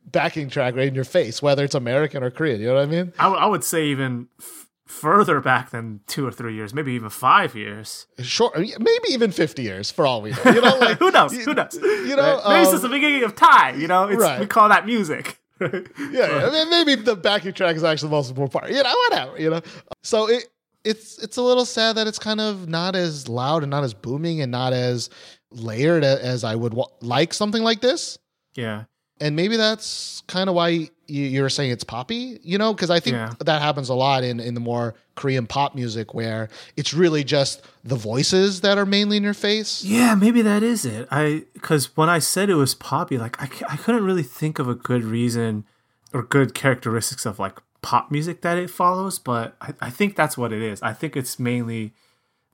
backing 0.05 0.49
track 0.49 0.77
right 0.77 0.89
in 0.89 0.95
your 0.95 1.05
face, 1.05 1.43
whether 1.43 1.65
it's 1.65 1.75
American 1.75 2.23
or 2.23 2.31
Korean. 2.31 2.61
You 2.61 2.69
know 2.69 2.75
what 2.75 2.83
I 2.83 2.87
mean? 2.87 3.13
I, 3.19 3.25
w- 3.25 3.43
I 3.43 3.47
would 3.47 3.65
say 3.65 3.87
even 3.87 4.29
f- 4.41 4.69
further 4.87 5.41
back 5.41 5.71
than 5.71 6.01
two 6.07 6.27
or 6.27 6.31
three 6.31 6.55
years, 6.55 6.73
maybe 6.73 6.93
even 6.93 7.09
five 7.09 7.55
years. 7.57 8.07
Short, 8.21 8.57
maybe 8.57 9.09
even 9.09 9.33
50 9.33 9.63
years 9.63 9.91
for 9.91 10.07
all 10.07 10.23
we 10.23 10.31
know. 10.31 10.39
You 10.45 10.61
know, 10.61 10.77
like 10.81 10.99
Who 10.99 11.11
knows? 11.11 11.33
Who 11.33 11.55
knows? 11.55 11.75
You 11.75 12.17
know, 12.17 12.41
maybe 12.47 12.61
um, 12.61 12.67
since 12.67 12.83
the 12.83 12.89
beginning 12.89 13.25
of 13.25 13.35
time. 13.35 13.81
You 13.81 13.89
know, 13.89 14.05
it's, 14.09 14.21
right. 14.21 14.39
we 14.39 14.47
call 14.47 14.69
that 14.69 14.87
music. 14.87 15.41
yeah, 15.61 15.69
yeah. 16.11 16.47
I 16.47 16.51
mean, 16.51 16.71
maybe 16.71 16.95
the 16.97 17.17
backing 17.17 17.53
track 17.53 17.75
is 17.77 17.85
actually 17.85 18.09
the 18.09 18.17
most 18.17 18.31
important 18.31 18.53
part. 18.53 18.71
You 18.71 18.83
know, 18.83 18.95
whatever. 19.09 19.41
You 19.41 19.51
know, 19.51 19.61
so 20.03 20.29
it 20.29 20.49
it's 20.85 21.19
it's 21.19 21.37
a 21.37 21.43
little 21.43 21.65
sad 21.65 21.97
that 21.97 22.07
it's 22.07 22.19
kind 22.19 22.41
of 22.41 22.69
not 22.69 22.95
as 22.97 23.29
loud 23.29 23.63
and 23.63 23.71
not 23.71 23.85
as 23.85 23.95
booming 23.95 24.41
and 24.41 24.51
not 24.51 24.73
as 24.73 25.11
layered 25.51 26.05
as 26.05 26.45
I 26.45 26.55
would 26.55 26.75
wa- 26.75 26.89
like 27.01 27.33
something 27.35 27.63
like 27.63 27.81
this. 27.81 28.19
yeah. 28.55 28.85
And 29.21 29.37
maybe 29.37 29.57
that's 29.57 30.23
kind 30.27 30.49
of 30.49 30.57
why 30.57 30.67
you, 30.67 30.89
you're 31.07 31.49
saying 31.49 31.71
it's 31.71 31.85
poppy, 31.85 32.41
you 32.43 32.59
know, 32.59 32.75
because 32.75 32.91
I 32.91 32.99
think 32.99 33.15
Yeah. 33.15 33.33
that 33.45 33.63
happens 33.63 33.89
a 33.89 33.95
lot 33.95 34.25
in 34.25 34.41
in 34.41 34.55
the 34.55 34.61
more 34.61 34.95
Korean 35.15 35.47
pop 35.47 35.77
music 35.77 36.13
where 36.13 36.49
it's 36.77 36.93
really 36.93 37.23
just 37.23 37.63
the 37.85 37.95
voices 37.95 38.63
that 38.63 38.79
are 38.79 38.87
mainly 38.87 39.19
in 39.19 39.23
your 39.23 39.35
face. 39.35 39.85
Yeah, 39.85 40.17
maybe 40.17 40.43
that 40.43 40.65
is 40.65 40.85
it. 40.85 41.07
I 41.13 41.45
because 41.53 41.97
when 41.97 42.09
I 42.09 42.19
said 42.19 42.51
it 42.51 42.57
was 42.57 42.75
poppy, 42.75 43.17
like 43.17 43.41
I, 43.41 43.49
I 43.75 43.77
couldn't 43.77 44.05
really 44.05 44.25
think 44.25 44.59
of 44.59 44.67
a 44.69 44.75
good 44.75 45.05
reason 45.05 45.67
or 46.13 46.25
good 46.25 46.53
characteristics 46.53 47.25
of 47.25 47.39
like 47.39 47.59
pop 47.83 48.11
music 48.11 48.41
that 48.43 48.57
it 48.57 48.71
follows, 48.71 49.19
but 49.19 49.57
I, 49.61 49.75
I 49.81 49.91
think 49.91 50.17
that's 50.17 50.39
what 50.39 50.53
it 50.53 50.63
is. 50.63 50.81
I 50.83 50.93
think 50.93 51.17
it's 51.17 51.39
mainly 51.39 51.93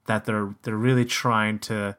that 0.06 0.24
they're 0.24 0.54
they're 0.62 0.76
really 0.76 1.04
trying 1.04 1.58
to 1.60 1.96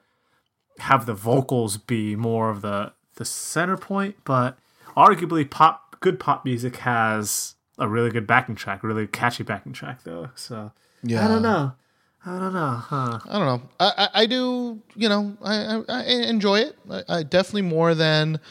have 0.80 1.06
the 1.06 1.14
vocals 1.14 1.78
be 1.78 2.16
more 2.16 2.50
of 2.50 2.62
the 2.62 2.94
the 3.16 3.26
center 3.26 3.78
point, 3.78 4.16
but 4.26 4.58
arguably 4.98 5.50
pop 5.50 6.00
good 6.00 6.20
pop 6.20 6.44
music 6.44 6.78
has 6.78 7.56
a 7.78 7.88
really 7.88 8.10
good 8.10 8.28
backing 8.28 8.56
track, 8.56 8.84
really 8.84 9.08
catchy 9.08 9.44
backing 9.44 9.74
track 9.74 10.04
though. 10.04 10.30
So 10.36 10.72
Yeah, 11.04 11.26
I 11.26 11.28
don't 11.28 11.42
know. 11.42 11.74
I 12.26 12.38
don't 12.38 12.54
know, 12.54 12.68
huh? 12.68 13.20
I 13.30 13.38
don't 13.40 13.46
know. 13.46 13.70
I, 13.80 13.94
I, 13.98 14.10
I 14.22 14.26
do, 14.26 14.82
you 14.96 15.08
know, 15.08 15.38
I, 15.42 15.78
I, 15.78 15.84
I 15.88 16.04
enjoy 16.04 16.60
it. 16.60 16.78
I, 16.92 17.04
I 17.08 17.24
definitely 17.24 17.62
more 17.62 17.96
than 17.96 18.42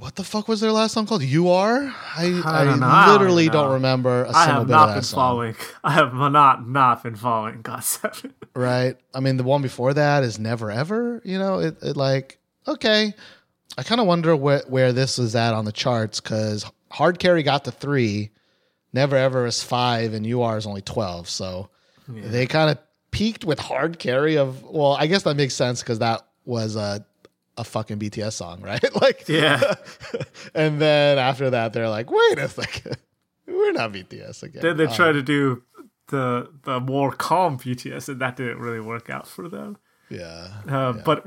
what 0.00 0.16
the 0.16 0.24
fuck 0.24 0.48
was 0.48 0.60
their 0.60 0.72
last 0.72 0.94
song 0.94 1.06
called? 1.06 1.22
You 1.22 1.50
are. 1.50 1.94
I, 2.16 2.42
I, 2.44 2.64
don't. 2.64 2.82
I 2.82 3.04
don't 3.04 3.12
literally 3.12 3.44
even 3.44 3.52
don't, 3.52 3.66
know. 3.66 3.74
remember 3.74 4.24
a 4.24 4.30
I 4.30 4.46
single 4.46 4.60
have 4.60 4.66
bit 4.66 4.72
not 4.72 4.82
of 4.82 4.88
that 4.88 4.94
been 4.94 5.02
song. 5.02 5.16
following. 5.18 5.56
I 5.84 5.92
have 5.92 6.14
not 6.14 6.66
not 6.66 7.02
been 7.02 7.16
following 7.16 7.62
Got 7.62 7.84
Seven. 7.84 8.34
Right. 8.52 8.96
I 9.14 9.20
mean, 9.20 9.36
the 9.36 9.44
one 9.44 9.62
before 9.62 9.94
that 9.94 10.24
is 10.24 10.38
Never 10.40 10.72
Ever. 10.72 11.22
You 11.24 11.38
know, 11.38 11.60
it, 11.60 11.76
it 11.82 11.96
like 11.96 12.38
okay. 12.66 13.14
I 13.78 13.82
kind 13.82 14.00
of 14.00 14.06
wonder 14.06 14.34
where 14.34 14.62
where 14.66 14.92
this 14.92 15.18
is 15.18 15.36
at 15.36 15.54
on 15.54 15.66
the 15.66 15.72
charts 15.72 16.20
because 16.20 16.64
Hard 16.90 17.18
Carry 17.18 17.42
got 17.42 17.64
to 17.66 17.70
three, 17.70 18.30
Never 18.92 19.16
Ever 19.16 19.46
is 19.46 19.62
five, 19.62 20.14
and 20.14 20.26
You 20.26 20.42
Are 20.42 20.56
is 20.56 20.66
only 20.66 20.82
twelve. 20.82 21.28
So 21.28 21.68
they 22.08 22.46
kind 22.46 22.70
of 22.70 22.78
peaked 23.12 23.44
with 23.44 23.58
Hard 23.60 23.98
Carry 23.98 24.36
of. 24.36 24.62
Well, 24.64 24.96
I 24.98 25.06
guess 25.06 25.22
that 25.24 25.36
makes 25.36 25.54
sense 25.54 25.80
because 25.80 26.00
that 26.00 26.26
was 26.44 26.74
a 26.74 27.04
a 27.60 27.64
fucking 27.64 27.98
BTS 27.98 28.32
song, 28.32 28.60
right? 28.70 28.84
like 29.00 29.28
Yeah. 29.28 29.60
and 30.54 30.80
then 30.80 31.18
after 31.18 31.50
that, 31.50 31.72
they're 31.72 31.88
like, 31.98 32.10
wait 32.10 32.38
a 32.38 32.48
second, 32.48 32.96
we're 33.46 33.72
not 33.72 33.92
BTS 33.92 34.42
again. 34.42 34.62
then 34.62 34.76
they 34.76 34.86
Uh, 34.86 34.94
tried 34.94 35.12
to 35.12 35.22
do 35.22 35.62
the 36.08 36.50
the 36.64 36.80
more 36.80 37.12
calm 37.12 37.58
BTS, 37.58 38.08
and 38.08 38.20
that 38.20 38.36
didn't 38.36 38.58
really 38.58 38.80
work 38.80 39.08
out 39.10 39.26
for 39.28 39.48
them. 39.48 39.76
yeah. 40.08 40.48
Uh, 40.68 40.92
But 40.92 41.24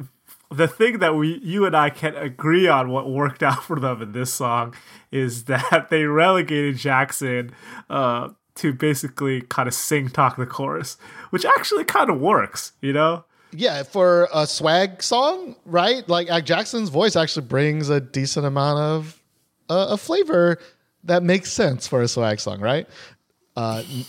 the 0.52 0.68
thing 0.68 1.00
that 1.00 1.16
we 1.16 1.40
you 1.42 1.66
and 1.66 1.76
I 1.76 1.90
can 1.90 2.16
agree 2.16 2.68
on 2.68 2.90
what 2.90 3.10
worked 3.10 3.42
out 3.44 3.64
for 3.64 3.80
them 3.80 4.02
in 4.02 4.12
this 4.12 4.32
song 4.34 4.76
is 5.12 5.46
that 5.46 5.88
they 5.90 6.04
relegated 6.06 6.78
Jackson 6.78 7.52
uh, 7.90 8.30
to 8.56 8.74
basically 8.74 9.42
kind 9.42 9.68
of 9.68 9.74
sing 9.74 10.10
talk 10.10 10.36
the 10.38 10.46
chorus, 10.46 10.98
which 11.32 11.46
actually 11.46 11.86
kind 11.86 12.10
of 12.10 12.20
works, 12.20 12.74
you 12.82 12.94
know? 12.94 13.26
Yeah, 13.56 13.84
for 13.84 14.28
a 14.34 14.46
swag 14.48 15.04
song, 15.04 15.56
right? 15.66 16.08
Like 16.10 16.30
uh, 16.32 16.42
Jackson's 16.42 16.90
voice 16.90 17.16
actually 17.16 17.46
brings 17.46 17.90
a 17.90 18.02
decent 18.02 18.46
amount 18.46 18.80
of 18.80 19.22
uh, 19.70 19.88
a 19.92 19.98
flavor 19.98 20.60
that 21.04 21.22
makes 21.24 21.52
sense 21.54 21.88
for 21.88 22.02
a 22.02 22.08
swag 22.08 22.40
song, 22.40 22.60
right? 22.62 22.88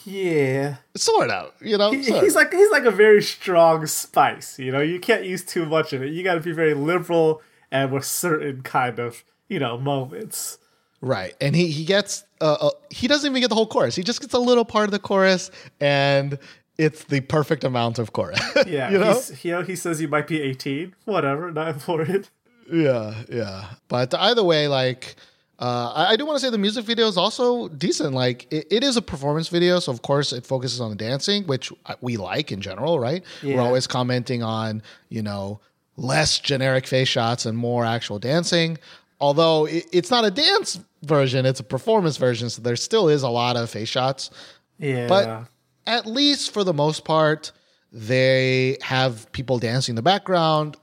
Yeah. 0.04 0.76
Sort 0.96 1.30
of, 1.30 1.52
you 1.60 1.76
know. 1.76 1.90
He- 1.90 1.98
he's 2.02 2.34
like 2.34 2.52
he's 2.52 2.70
like 2.70 2.84
a 2.84 2.90
very 2.90 3.22
strong 3.22 3.86
spice, 3.86 4.58
you 4.58 4.72
know. 4.72 4.80
You 4.80 4.98
can't 5.00 5.24
use 5.24 5.44
too 5.44 5.66
much 5.66 5.92
of 5.92 6.02
it. 6.02 6.12
You 6.12 6.22
got 6.24 6.34
to 6.34 6.40
be 6.40 6.52
very 6.52 6.74
liberal 6.74 7.42
and 7.70 7.92
with 7.92 8.04
certain 8.04 8.62
kind 8.62 8.98
of 8.98 9.24
you 9.48 9.58
know 9.58 9.76
moments. 9.78 10.58
right, 11.00 11.34
and 11.40 11.54
he 11.54 11.68
he 11.68 11.84
gets 11.84 12.24
uh, 12.40 12.56
uh, 12.60 12.70
he 12.90 13.06
doesn't 13.08 13.30
even 13.30 13.40
get 13.42 13.48
the 13.48 13.54
whole 13.54 13.66
chorus. 13.66 13.94
He 13.96 14.02
just 14.02 14.20
gets 14.20 14.32
a 14.34 14.38
little 14.38 14.64
part 14.64 14.86
of 14.86 14.90
the 14.92 14.98
chorus, 14.98 15.50
and 15.80 16.38
it's 16.78 17.04
the 17.04 17.20
perfect 17.20 17.64
amount 17.64 17.98
of 17.98 18.12
chorus. 18.12 18.40
Yeah, 18.66 18.90
you 18.90 18.98
know. 18.98 19.14
he's, 19.14 19.44
you 19.44 19.52
know, 19.52 19.62
he 19.62 19.76
says 19.76 20.00
you 20.00 20.08
might 20.08 20.26
be 20.26 20.40
eighteen, 20.42 20.94
whatever, 21.04 21.50
not 21.52 21.68
important. 21.68 22.30
Yeah, 22.70 23.14
yeah. 23.28 23.64
But 23.88 24.14
either 24.14 24.42
way, 24.42 24.68
like, 24.68 25.16
uh, 25.58 25.92
I, 25.94 26.12
I 26.12 26.16
do 26.16 26.24
want 26.24 26.38
to 26.38 26.44
say 26.44 26.50
the 26.50 26.58
music 26.58 26.84
video 26.86 27.06
is 27.06 27.16
also 27.18 27.68
decent. 27.68 28.14
Like, 28.14 28.50
it, 28.50 28.66
it 28.70 28.82
is 28.82 28.96
a 28.96 29.02
performance 29.02 29.48
video, 29.48 29.78
so 29.80 29.92
of 29.92 30.02
course 30.02 30.32
it 30.32 30.46
focuses 30.46 30.80
on 30.80 30.90
the 30.90 30.96
dancing, 30.96 31.44
which 31.44 31.70
we 32.00 32.16
like 32.16 32.50
in 32.52 32.60
general, 32.60 32.98
right? 32.98 33.22
Yeah. 33.42 33.56
We're 33.56 33.62
always 33.62 33.86
commenting 33.86 34.42
on, 34.42 34.82
you 35.10 35.22
know, 35.22 35.60
less 35.96 36.38
generic 36.38 36.86
face 36.86 37.08
shots 37.08 37.44
and 37.46 37.56
more 37.56 37.84
actual 37.84 38.18
dancing. 38.18 38.78
Although 39.20 39.66
it, 39.66 39.84
it's 39.92 40.10
not 40.10 40.24
a 40.24 40.30
dance 40.30 40.80
version, 41.02 41.46
it's 41.46 41.60
a 41.60 41.64
performance 41.64 42.16
version, 42.16 42.50
so 42.50 42.62
there 42.62 42.76
still 42.76 43.08
is 43.08 43.22
a 43.22 43.28
lot 43.28 43.56
of 43.56 43.70
face 43.70 43.88
shots. 43.88 44.30
Yeah, 44.78 45.06
But 45.06 45.44
at 45.86 46.06
least 46.06 46.52
for 46.52 46.64
the 46.64 46.72
most 46.74 47.04
part, 47.04 47.52
they 47.92 48.76
have 48.82 49.30
people 49.32 49.58
dancing 49.58 49.92
in 49.92 49.96
the 49.96 50.02
background 50.02 50.76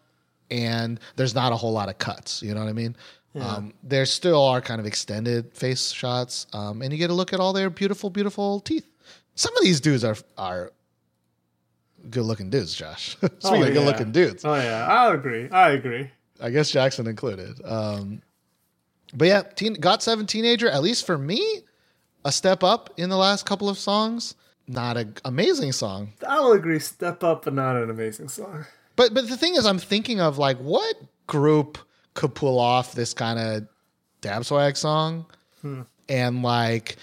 and 0.49 0.99
there's 1.15 1.33
not 1.35 1.51
a 1.51 1.55
whole 1.55 1.71
lot 1.71 1.89
of 1.89 1.97
cuts. 1.97 2.41
You 2.43 2.53
know 2.53 2.61
what 2.61 2.69
I 2.69 2.73
mean? 2.73 2.95
Um, 3.39 3.73
there 3.81 4.05
still 4.05 4.43
are 4.43 4.59
kind 4.59 4.81
of 4.81 4.85
extended 4.85 5.53
face 5.53 5.91
shots, 5.91 6.47
um, 6.51 6.81
and 6.81 6.91
you 6.91 6.99
get 6.99 7.07
to 7.07 7.13
look 7.13 7.31
at 7.31 7.39
all 7.39 7.53
their 7.53 7.69
beautiful, 7.69 8.09
beautiful 8.09 8.59
teeth. 8.59 8.85
Some 9.35 9.55
of 9.55 9.63
these 9.63 9.79
dudes 9.79 10.03
are 10.03 10.17
are 10.37 10.73
good 12.09 12.23
looking 12.25 12.49
dudes, 12.49 12.75
Josh. 12.75 13.11
Speaking 13.39 13.39
Oh, 13.45 13.63
of 13.63 13.73
good 13.73 13.85
looking 13.85 14.11
dudes, 14.11 14.43
oh 14.43 14.55
yeah, 14.55 14.85
I 14.85 15.13
agree. 15.13 15.49
I 15.49 15.69
agree. 15.71 16.11
I 16.41 16.49
guess 16.49 16.71
Jackson 16.71 17.07
included. 17.07 17.61
Um, 17.63 18.21
but 19.13 19.29
yeah, 19.29 19.43
teen, 19.43 19.75
Got 19.75 20.03
Seven 20.03 20.25
Teenager, 20.25 20.67
at 20.67 20.81
least 20.83 21.05
for 21.05 21.17
me, 21.17 21.61
a 22.25 22.33
step 22.33 22.65
up 22.65 22.89
in 22.97 23.09
the 23.09 23.17
last 23.17 23.45
couple 23.45 23.69
of 23.69 23.77
songs. 23.77 24.35
Not 24.71 24.95
an 24.95 25.15
amazing 25.25 25.73
song, 25.73 26.13
I'll 26.27 26.53
agree. 26.53 26.79
Step 26.79 27.23
up, 27.23 27.43
but 27.43 27.53
not 27.53 27.75
an 27.75 27.89
amazing 27.89 28.29
song. 28.29 28.65
But 28.95 29.13
but 29.13 29.27
the 29.27 29.35
thing 29.35 29.55
is, 29.55 29.65
I'm 29.65 29.79
thinking 29.79 30.21
of 30.21 30.37
like 30.37 30.57
what 30.59 30.95
group 31.27 31.77
could 32.13 32.33
pull 32.35 32.57
off 32.59 32.93
this 32.93 33.13
kind 33.13 33.37
of 33.37 33.67
dab 34.21 34.45
swag 34.45 34.77
song, 34.77 35.25
hmm. 35.61 35.81
and 36.07 36.41
like 36.41 36.95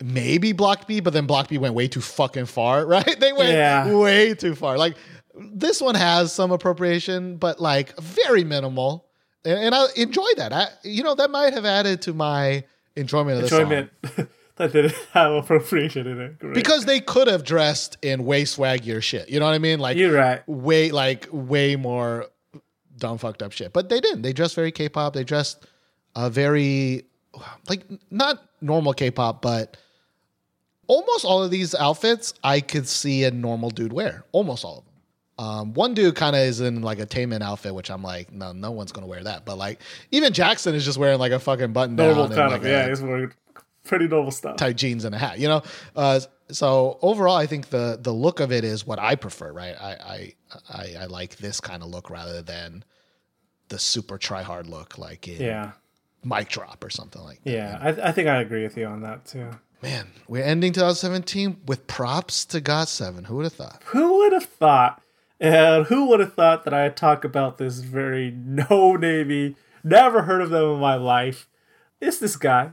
maybe 0.00 0.52
Block 0.52 0.86
B, 0.86 1.00
but 1.00 1.12
then 1.12 1.26
Block 1.26 1.48
B 1.48 1.58
went 1.58 1.74
way 1.74 1.88
too 1.88 2.00
fucking 2.00 2.46
far, 2.46 2.86
right? 2.96 3.18
They 3.18 3.32
went 3.32 3.50
Yeah. 3.50 3.92
way 3.96 4.34
too 4.34 4.54
far. 4.54 4.78
Like 4.78 4.96
this 5.34 5.80
one 5.80 5.96
has 5.96 6.32
some 6.32 6.52
appropriation, 6.52 7.36
but 7.36 7.58
like 7.60 7.98
very 7.98 8.44
minimal, 8.44 9.06
and, 9.44 9.58
and 9.58 9.74
I 9.74 9.86
enjoy 9.96 10.28
that. 10.36 10.52
I 10.52 10.68
you 10.84 11.02
know 11.02 11.16
that 11.16 11.30
might 11.32 11.52
have 11.52 11.64
added 11.64 12.02
to 12.02 12.14
my 12.14 12.62
enjoyment 12.94 13.42
of 13.42 13.50
the 13.50 13.88
song. 14.06 14.28
That 14.62 14.72
didn't 14.72 14.94
have 15.12 15.32
appropriation 15.32 16.06
in 16.06 16.20
it. 16.20 16.54
Because 16.54 16.84
they 16.84 17.00
could 17.00 17.26
have 17.26 17.42
dressed 17.42 17.98
in 18.00 18.24
way 18.24 18.44
swaggier 18.44 19.02
shit. 19.02 19.28
You 19.28 19.40
know 19.40 19.46
what 19.46 19.54
I 19.54 19.58
mean? 19.58 19.80
Like 19.80 19.96
You're 19.96 20.12
right. 20.12 20.48
way 20.48 20.92
like 20.92 21.26
way 21.32 21.74
more 21.74 22.26
dumb 22.96 23.18
fucked 23.18 23.42
up 23.42 23.50
shit. 23.50 23.72
But 23.72 23.88
they 23.88 24.00
didn't. 24.00 24.22
They 24.22 24.32
dressed 24.32 24.54
very 24.54 24.70
K-pop. 24.70 25.14
They 25.14 25.24
dressed 25.24 25.66
uh, 26.14 26.28
very 26.28 27.06
like 27.68 27.82
not 28.12 28.40
normal 28.60 28.92
K-pop, 28.94 29.42
but 29.42 29.76
almost 30.86 31.24
all 31.24 31.42
of 31.42 31.50
these 31.50 31.74
outfits 31.74 32.32
I 32.44 32.60
could 32.60 32.86
see 32.86 33.24
a 33.24 33.32
normal 33.32 33.70
dude 33.70 33.92
wear. 33.92 34.24
Almost 34.30 34.64
all 34.64 34.78
of 34.78 34.84
them. 34.84 34.92
Um, 35.44 35.74
one 35.74 35.94
dude 35.94 36.14
kind 36.14 36.36
of 36.36 36.42
is 36.42 36.60
in 36.60 36.82
like 36.82 37.00
a 37.00 37.06
Taemin 37.06 37.42
outfit, 37.42 37.74
which 37.74 37.90
I'm 37.90 38.02
like, 38.02 38.30
no, 38.30 38.52
no 38.52 38.70
one's 38.70 38.92
gonna 38.92 39.08
wear 39.08 39.24
that. 39.24 39.44
But 39.44 39.58
like, 39.58 39.80
even 40.12 40.32
Jackson 40.32 40.76
is 40.76 40.84
just 40.84 40.98
wearing 40.98 41.18
like 41.18 41.32
a 41.32 41.40
fucking 41.40 41.72
button 41.72 41.96
down 41.96 42.08
normal 42.08 42.24
and 42.26 42.34
kind 42.34 42.52
like 42.52 42.62
yeah. 42.62 42.86
It's 42.86 43.00
weird. 43.00 43.34
Pretty 43.84 44.06
normal 44.08 44.30
stuff. 44.30 44.56
tight 44.56 44.76
jeans 44.76 45.04
and 45.04 45.14
a 45.14 45.18
hat, 45.18 45.38
you 45.38 45.48
know. 45.48 45.62
Uh, 45.96 46.20
so 46.50 46.98
overall, 47.02 47.36
I 47.36 47.46
think 47.46 47.70
the 47.70 47.98
the 48.00 48.12
look 48.12 48.40
of 48.40 48.52
it 48.52 48.62
is 48.64 48.86
what 48.86 48.98
I 48.98 49.14
prefer. 49.16 49.52
Right, 49.52 49.74
I 49.80 49.90
I 49.92 50.34
I, 50.68 50.94
I 51.02 51.04
like 51.06 51.36
this 51.36 51.60
kind 51.60 51.82
of 51.82 51.88
look 51.88 52.08
rather 52.10 52.42
than 52.42 52.84
the 53.68 53.78
super 53.78 54.18
try 54.18 54.42
hard 54.42 54.66
look 54.68 54.98
like 54.98 55.26
in 55.28 55.40
Yeah, 55.40 55.72
Mic 56.24 56.48
Drop 56.50 56.84
or 56.84 56.90
something 56.90 57.22
like 57.22 57.42
that. 57.44 57.50
yeah. 57.50 57.78
I, 57.80 58.08
I 58.08 58.12
think 58.12 58.28
I 58.28 58.40
agree 58.40 58.62
with 58.62 58.76
you 58.76 58.84
on 58.86 59.00
that 59.02 59.24
too. 59.24 59.48
Man, 59.82 60.06
we're 60.28 60.44
ending 60.44 60.72
2017 60.72 61.62
with 61.66 61.86
props 61.88 62.44
to 62.46 62.60
Got 62.60 62.88
Seven. 62.88 63.24
Who 63.24 63.36
would 63.36 63.44
have 63.46 63.52
thought? 63.54 63.82
Who 63.86 64.18
would 64.18 64.32
have 64.32 64.44
thought? 64.44 65.02
And 65.40 65.86
who 65.86 66.06
would 66.06 66.20
have 66.20 66.34
thought 66.34 66.64
that 66.64 66.72
I'd 66.74 66.96
talk 66.96 67.24
about 67.24 67.58
this 67.58 67.78
very 67.80 68.30
no 68.36 68.94
navy, 68.94 69.56
never 69.82 70.22
heard 70.22 70.40
of 70.42 70.50
them 70.50 70.74
in 70.74 70.78
my 70.80 70.94
life? 70.94 71.48
It's 72.00 72.18
this 72.18 72.36
guy. 72.36 72.72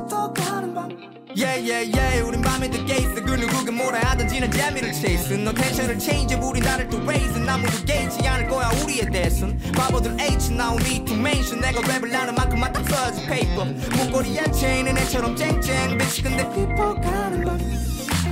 Yeah 1.35 1.57
yeah 1.57 1.81
yeah. 1.81 2.21
우린 2.27 2.41
밤에 2.41 2.69
더 2.69 2.83
게이스 2.85 3.23
그 3.23 3.31
누구가 3.31 3.71
뭐라 3.71 3.99
하든지 4.11 4.39
난 4.39 4.51
재미를 4.51 4.93
chase. 4.93 5.37
너 5.37 5.53
텐션을 5.53 5.99
change. 5.99 6.35
우린 6.35 6.63
나를 6.63 6.89
또 6.89 6.97
raise. 7.01 7.31
아무도 7.47 7.85
게이지 7.85 8.27
않을 8.27 8.47
거야 8.47 8.69
우리의 8.83 9.09
대선 9.11 9.57
바보들 9.75 10.17
H 10.19 10.53
now 10.53 10.77
need 10.77 11.05
to 11.05 11.15
mention. 11.15 11.61
내가 11.61 11.81
랩을 11.81 12.11
하는 12.11 12.35
만큼만 12.35 12.73
딱 12.73 12.87
써지 12.87 13.25
paper. 13.27 13.65
목걸이에 13.97 14.51
체인은 14.51 14.97
애처럼 14.97 15.35
쨍쨍. 15.35 15.97
bitch 15.97 16.23
근데 16.23 16.43
피퍼가는 16.53 17.45
밤 17.45 17.59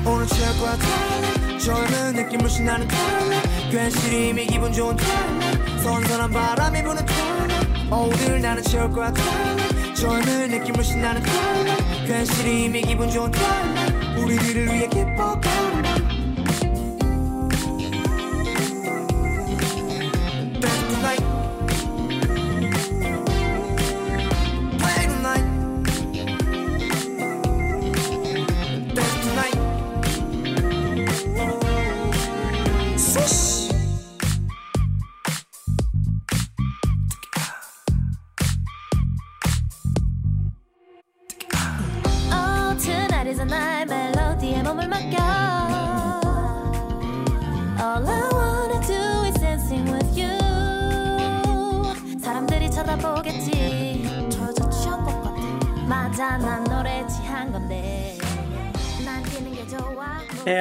오늘 0.05 0.27
최고야 0.27 0.77
달라 0.77 1.57
젊은 1.59 2.13
느낌을 2.15 2.49
신나는 2.49 2.87
달라 2.87 3.41
괜시리 3.69 4.29
이미 4.29 4.47
기분 4.47 4.71
좋은 4.71 4.95
달라 4.95 5.51
선선한 5.83 6.31
바람이 6.31 6.83
부는 6.83 7.05
달라 7.05 7.59
오늘 7.91 8.41
나는 8.41 8.63
거야 8.93 9.11
달라 9.11 9.93
젊은 9.93 10.49
느낌을 10.49 10.83
신나는 10.83 11.21
달라 11.21 11.78
괜시리 12.09 12.65
이미 12.65 12.81
기분 12.81 13.07
좋은 13.07 13.29
달라 13.29 13.85
우리들을 14.17 14.65
위해 14.65 15.15
밤 15.15 15.39
Dance 20.59 20.87
tonight 20.87 21.48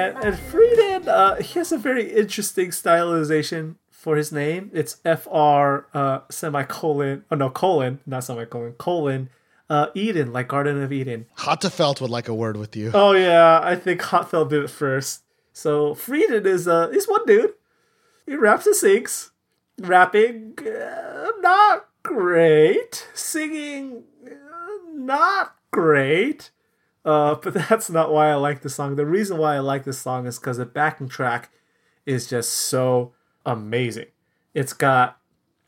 And, 0.08 0.24
and 0.24 0.38
Frieden, 0.38 1.08
uh, 1.08 1.36
he 1.36 1.58
has 1.58 1.72
a 1.72 1.78
very 1.78 2.12
interesting 2.12 2.70
stylization 2.70 3.76
for 3.90 4.16
his 4.16 4.32
name. 4.32 4.70
It's 4.72 4.98
F 5.04 5.26
R 5.30 5.86
uh, 5.92 6.20
semicolon, 6.30 7.24
oh 7.30 7.36
no, 7.36 7.50
colon, 7.50 8.00
not 8.06 8.24
semicolon, 8.24 8.72
colon, 8.72 9.28
Uh, 9.70 9.90
Eden, 9.94 10.32
like 10.32 10.48
Garden 10.48 10.82
of 10.82 10.90
Eden. 10.92 11.26
Hottefeld 11.44 12.00
would 12.00 12.08
like 12.10 12.26
a 12.26 12.34
word 12.34 12.56
with 12.56 12.74
you. 12.74 12.90
Oh 12.94 13.12
yeah, 13.12 13.60
I 13.62 13.76
think 13.76 14.00
Hotfeld 14.00 14.48
did 14.48 14.64
it 14.64 14.70
first. 14.70 15.24
So 15.52 15.94
Frieden 15.94 16.46
is 16.46 16.66
uh 16.66 16.88
he's 16.88 17.06
one 17.06 17.26
dude. 17.26 17.52
He 18.24 18.34
raps 18.34 18.66
and 18.66 18.74
sings. 18.74 19.30
Rapping, 19.78 20.58
uh, 20.58 21.32
not 21.40 21.86
great. 22.02 23.06
Singing, 23.12 24.04
uh, 24.24 24.78
not 24.94 25.54
great. 25.70 26.50
Uh, 27.08 27.36
but 27.36 27.54
that's 27.70 27.88
not 27.88 28.12
why 28.12 28.30
I 28.30 28.34
like 28.34 28.60
the 28.60 28.68
song. 28.68 28.96
The 28.96 29.06
reason 29.06 29.38
why 29.38 29.56
I 29.56 29.60
like 29.60 29.84
this 29.84 29.98
song 29.98 30.26
is 30.26 30.38
because 30.38 30.58
the 30.58 30.66
backing 30.66 31.08
track 31.08 31.50
is 32.04 32.28
just 32.28 32.52
so 32.52 33.14
amazing. 33.46 34.08
It's 34.52 34.74
got 34.74 35.18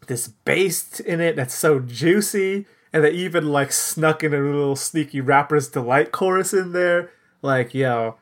this 0.06 0.28
bass 0.28 1.00
in 1.00 1.18
it 1.22 1.36
that's 1.36 1.54
so 1.54 1.80
juicy, 1.80 2.66
and 2.92 3.02
they 3.02 3.12
even 3.12 3.48
like 3.48 3.72
snuck 3.72 4.22
in 4.22 4.34
a 4.34 4.38
little 4.38 4.76
sneaky 4.76 5.22
rapper's 5.22 5.68
delight 5.68 6.12
chorus 6.12 6.52
in 6.52 6.72
there. 6.72 7.10
Like, 7.40 7.72
yo, 7.72 8.16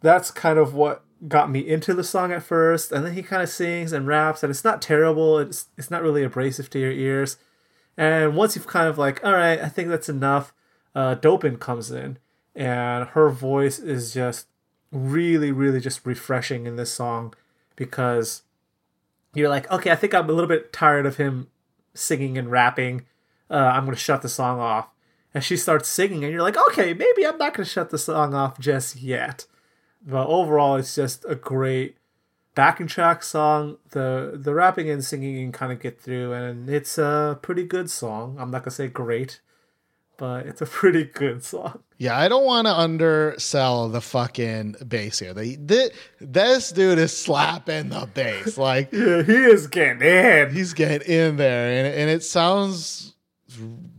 that's 0.00 0.32
kind 0.32 0.58
of 0.58 0.74
what 0.74 1.04
got 1.28 1.52
me 1.52 1.60
into 1.60 1.94
the 1.94 2.02
song 2.02 2.32
at 2.32 2.42
first, 2.42 2.90
and 2.90 3.06
then 3.06 3.14
he 3.14 3.22
kind 3.22 3.42
of 3.42 3.48
sings 3.48 3.92
and 3.92 4.08
raps, 4.08 4.42
and 4.42 4.50
it's 4.50 4.64
not 4.64 4.82
terrible. 4.82 5.38
It's 5.38 5.66
it's 5.78 5.92
not 5.92 6.02
really 6.02 6.24
abrasive 6.24 6.70
to 6.70 6.80
your 6.80 6.90
ears. 6.90 7.36
And 7.96 8.34
once 8.34 8.56
you've 8.56 8.66
kind 8.66 8.88
of 8.88 8.98
like, 8.98 9.24
all 9.24 9.34
right, 9.34 9.60
I 9.60 9.68
think 9.68 9.90
that's 9.90 10.08
enough. 10.08 10.52
Uh, 10.92 11.14
Dopin 11.14 11.60
comes 11.60 11.92
in, 11.92 12.18
and 12.54 13.08
her 13.10 13.30
voice 13.30 13.78
is 13.78 14.14
just 14.14 14.46
really, 14.92 15.50
really 15.50 15.80
just 15.80 16.06
refreshing 16.06 16.66
in 16.66 16.76
this 16.76 16.92
song 16.92 17.34
because 17.76 18.42
you're 19.34 19.48
like, 19.48 19.70
okay, 19.70 19.90
I 19.90 19.96
think 19.96 20.14
I'm 20.14 20.28
a 20.28 20.32
little 20.32 20.48
bit 20.48 20.72
tired 20.72 21.06
of 21.06 21.16
him 21.16 21.48
singing 21.92 22.38
and 22.38 22.50
rapping. 22.50 23.06
Uh, 23.50 23.54
I'm 23.56 23.84
gonna 23.84 23.96
shut 23.96 24.22
the 24.22 24.28
song 24.28 24.60
off. 24.60 24.88
And 25.32 25.42
she 25.42 25.56
starts 25.56 25.88
singing, 25.88 26.22
and 26.22 26.32
you're 26.32 26.42
like, 26.42 26.56
okay, 26.56 26.94
maybe 26.94 27.26
I'm 27.26 27.38
not 27.38 27.54
gonna 27.54 27.66
shut 27.66 27.90
the 27.90 27.98
song 27.98 28.34
off 28.34 28.58
just 28.60 28.96
yet. 28.96 29.46
But 30.06 30.28
overall, 30.28 30.76
it's 30.76 30.94
just 30.94 31.24
a 31.28 31.34
great 31.34 31.96
backing 32.54 32.86
track 32.86 33.24
song. 33.24 33.78
The 33.90 34.32
the 34.34 34.54
rapping 34.54 34.88
and 34.88 35.04
singing 35.04 35.36
can 35.36 35.52
kind 35.52 35.72
of 35.72 35.80
get 35.80 36.00
through, 36.00 36.32
and 36.32 36.70
it's 36.70 36.98
a 36.98 37.38
pretty 37.42 37.64
good 37.64 37.90
song. 37.90 38.36
I'm 38.38 38.50
not 38.50 38.62
gonna 38.62 38.70
say 38.70 38.86
great, 38.86 39.40
but 40.16 40.46
it's 40.46 40.60
a 40.60 40.66
pretty 40.66 41.04
good 41.04 41.42
song. 41.44 41.80
Yeah, 41.98 42.18
I 42.18 42.28
don't 42.28 42.44
want 42.44 42.66
to 42.66 42.72
undersell 42.72 43.88
the 43.88 44.00
fucking 44.00 44.76
bass 44.86 45.18
here. 45.18 45.32
The, 45.34 45.56
the, 45.56 45.92
this 46.20 46.72
dude 46.72 46.98
is 46.98 47.16
slapping 47.16 47.88
the 47.90 48.08
bass. 48.12 48.58
Like, 48.58 48.92
Yeah, 48.92 49.22
he 49.22 49.32
is 49.32 49.66
getting 49.68 50.02
in. 50.06 50.52
he's 50.52 50.72
getting 50.74 51.08
in 51.08 51.36
there, 51.36 51.84
and, 51.84 51.94
and 51.94 52.10
it 52.10 52.22
sounds 52.24 53.14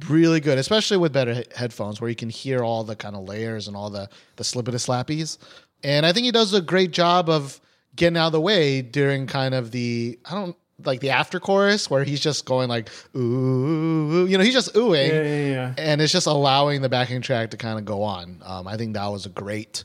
really 0.10 0.40
good, 0.40 0.58
especially 0.58 0.98
with 0.98 1.14
better 1.14 1.34
he- 1.36 1.46
headphones 1.56 2.02
where 2.02 2.10
you 2.10 2.16
can 2.16 2.30
hear 2.30 2.60
all 2.64 2.84
the 2.84 2.96
kind 2.96 3.16
of 3.16 3.28
layers 3.28 3.68
and 3.68 3.76
all 3.78 3.90
the, 3.90 4.10
the 4.36 4.44
slippity 4.44 4.78
slappies. 4.78 5.38
And 5.84 6.06
I 6.06 6.12
think 6.14 6.26
he 6.26 6.32
does 6.32 6.54
a 6.54 6.62
great 6.62 6.92
job 6.92 7.30
of 7.30 7.62
getting 7.96 8.18
out 8.18 8.28
of 8.28 8.32
the 8.34 8.42
way 8.42 8.82
during 8.82 9.28
kind 9.28 9.54
of 9.56 9.72
the, 9.72 10.20
I 10.26 10.34
don't, 10.36 10.58
like 10.86 11.00
the 11.02 11.10
after 11.12 11.40
chorus 11.40 11.90
where 11.90 12.04
he's 12.04 12.20
just 12.20 12.46
going 12.46 12.70
like, 12.70 12.90
ooh, 13.16 14.26
you 14.28 14.38
know, 14.38 14.44
he's 14.44 14.54
just 14.54 14.74
oohing 14.74 15.10
Yeah, 15.10 15.22
yeah, 15.24 15.46
yeah. 15.52 15.74
and 15.78 16.02
it's 16.02 16.12
just 16.12 16.28
allowing 16.28 16.82
the 16.82 16.90
backing 16.90 17.22
track 17.22 17.52
to 17.52 17.58
kind 17.58 17.78
of 17.80 17.86
go 17.86 18.04
on. 18.04 18.42
Um, 18.46 18.68
I 18.68 18.78
think 18.78 18.94
that 18.94 19.08
was 19.08 19.26
a 19.26 19.30
great 19.30 19.84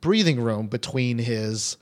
breathing 0.00 0.40
room 0.40 0.66
between 0.68 1.18
his 1.18 1.76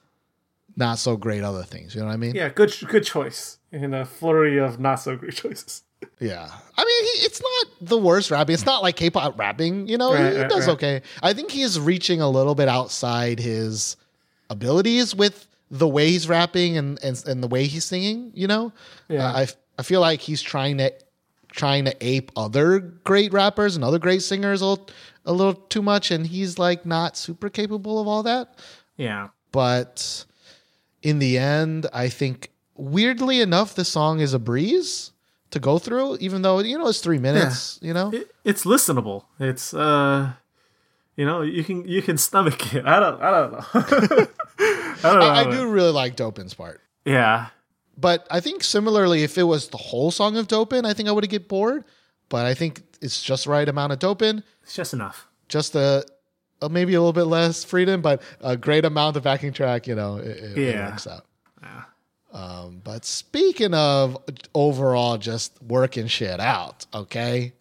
not 0.76 0.98
so 0.98 1.16
great 1.16 1.44
other 1.44 1.62
things. 1.62 1.94
You 1.94 2.00
know 2.00 2.08
what 2.08 2.14
I 2.14 2.16
mean? 2.16 2.34
Yeah, 2.34 2.48
good 2.48 2.74
good 2.88 3.04
choice 3.04 3.58
in 3.70 3.94
a 3.94 4.04
flurry 4.04 4.58
of 4.58 4.80
not 4.80 4.96
so 4.96 5.16
great 5.16 5.34
choices. 5.36 5.82
Yeah. 6.20 6.48
I 6.76 6.84
mean, 6.84 7.04
he, 7.04 7.26
it's 7.26 7.40
not 7.40 7.88
the 7.88 7.96
worst 7.98 8.30
rapping. 8.30 8.52
It's 8.54 8.66
not 8.66 8.82
like 8.82 8.94
K-pop 8.96 9.38
rapping. 9.38 9.88
You 9.88 9.96
know, 9.96 10.12
Right, 10.12 10.32
he, 10.34 10.38
right, 10.40 10.50
does 10.50 10.66
right. 10.66 10.72
okay. 10.74 11.02
I 11.22 11.32
think 11.32 11.50
he's 11.50 11.80
reaching 11.80 12.20
a 12.20 12.28
little 12.28 12.54
bit 12.54 12.68
outside 12.68 13.38
his 13.38 13.96
abilities 14.50 15.14
with 15.14 15.46
the 15.70 15.88
way 15.88 16.10
he's 16.10 16.28
rapping 16.28 16.76
and 16.76 17.02
and, 17.02 17.22
and 17.26 17.42
the 17.42 17.48
way 17.48 17.66
he's 17.66 17.84
singing. 17.84 18.30
You 18.34 18.46
know, 18.46 18.72
Yeah. 19.08 19.28
Uh, 19.28 19.32
I 19.40 19.46
I 19.78 19.82
feel 19.82 20.00
like 20.00 20.20
he's 20.20 20.42
trying 20.42 20.78
to 20.78 20.92
trying 21.50 21.84
to 21.84 21.94
ape 22.00 22.32
other 22.36 22.80
great 22.80 23.32
rappers 23.32 23.76
and 23.76 23.84
other 23.84 23.98
great 23.98 24.22
singers 24.22 24.60
a 24.60 24.66
little, 24.66 24.88
a 25.24 25.32
little 25.32 25.54
too 25.54 25.82
much, 25.82 26.10
and 26.10 26.26
he's 26.26 26.58
like 26.58 26.84
not 26.84 27.16
super 27.16 27.48
capable 27.48 28.00
of 28.00 28.08
all 28.08 28.22
that. 28.24 28.58
Yeah. 28.96 29.28
But 29.52 30.24
in 31.02 31.20
the 31.20 31.38
end, 31.38 31.86
I 31.92 32.08
think 32.08 32.50
weirdly 32.74 33.40
enough, 33.40 33.74
the 33.74 33.84
song 33.84 34.18
is 34.20 34.34
a 34.34 34.38
breeze 34.40 35.12
to 35.52 35.60
go 35.60 35.78
through, 35.78 36.16
even 36.18 36.42
though 36.42 36.58
you 36.58 36.76
know 36.76 36.88
it's 36.88 37.00
three 37.00 37.18
minutes. 37.18 37.78
You 37.80 37.94
know, 37.94 38.10
It, 38.12 38.34
it's 38.44 38.64
listenable. 38.64 39.24
It's 39.38 39.72
uh 39.72 40.32
you 41.16 41.24
know, 41.26 41.42
you 41.42 41.62
can 41.64 41.86
you 41.88 42.02
can 42.02 42.18
stomach 42.18 42.74
it. 42.74 42.84
I 42.86 43.00
don't 43.00 43.20
I 43.22 43.30
don't 43.30 43.52
know. 43.52 43.64
I 45.04 45.12
don't 45.12 45.18
know. 45.20 45.26
I, 45.26 45.40
I 45.40 45.50
do 45.50 45.68
really 45.70 45.92
like 45.92 46.16
Dopin's 46.16 46.54
part. 46.54 46.80
Yeah. 47.04 47.48
But 47.96 48.26
I 48.30 48.40
think 48.40 48.64
similarly, 48.64 49.22
if 49.22 49.38
it 49.38 49.44
was 49.44 49.68
the 49.68 49.76
whole 49.76 50.10
song 50.10 50.36
of 50.36 50.48
Dopin, 50.48 50.84
I 50.84 50.92
think 50.94 51.08
I 51.08 51.12
would 51.12 51.28
get 51.28 51.48
bored. 51.48 51.84
But 52.28 52.46
I 52.46 52.54
think 52.54 52.82
it's 53.00 53.22
just 53.22 53.44
the 53.44 53.50
right 53.50 53.68
amount 53.68 53.92
of 53.92 53.98
Dopin, 54.00 54.42
It's 54.62 54.74
just 54.74 54.92
enough. 54.94 55.28
just 55.48 55.74
a, 55.76 56.04
a 56.62 56.68
maybe 56.68 56.94
a 56.94 56.98
little 57.00 57.12
bit 57.12 57.24
less 57.26 57.62
freedom, 57.62 58.00
but 58.02 58.20
a 58.40 58.56
great 58.56 58.84
amount 58.84 59.16
of 59.16 59.22
backing 59.22 59.52
track. 59.52 59.86
You 59.86 59.94
know, 59.94 60.16
it, 60.16 60.26
it, 60.26 60.58
it 60.58 60.74
Yeah. 60.74 60.90
works 60.90 61.06
out. 61.06 61.24
Um, 62.32 62.80
but 62.82 63.04
speaking 63.04 63.74
of 63.74 64.18
overall 64.54 65.18
just 65.18 65.52
working 65.62 66.08
shit 66.08 66.40
out, 66.40 66.84
okay. 66.92 67.52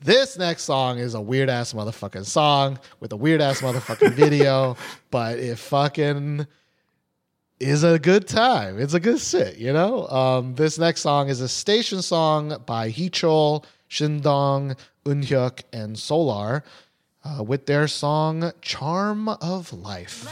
This 0.00 0.36
next 0.36 0.64
song 0.64 0.98
is 0.98 1.14
a 1.14 1.20
weird 1.20 1.48
ass 1.48 1.72
motherfucking 1.72 2.26
song 2.26 2.78
with 3.00 3.12
a 3.12 3.16
weird 3.16 3.40
ass 3.40 3.62
motherfucking 3.62 4.12
video, 4.12 4.76
but 5.10 5.38
it 5.38 5.56
fucking 5.58 6.46
is 7.58 7.82
a 7.82 7.98
good 7.98 8.28
time. 8.28 8.78
It's 8.78 8.92
a 8.92 9.00
good 9.00 9.18
sit, 9.20 9.56
you 9.56 9.72
know? 9.72 10.06
Um, 10.08 10.54
this 10.54 10.78
next 10.78 11.00
song 11.00 11.30
is 11.30 11.40
a 11.40 11.48
station 11.48 12.02
song 12.02 12.62
by 12.66 12.90
Heechul, 12.90 13.64
Shindong, 13.88 14.76
Eun 15.06 15.24
Hyuk, 15.24 15.62
and 15.72 15.98
Solar 15.98 16.62
uh, 17.24 17.42
with 17.42 17.64
their 17.64 17.88
song 17.88 18.52
Charm 18.60 19.30
of 19.30 19.72
Life. 19.72 20.26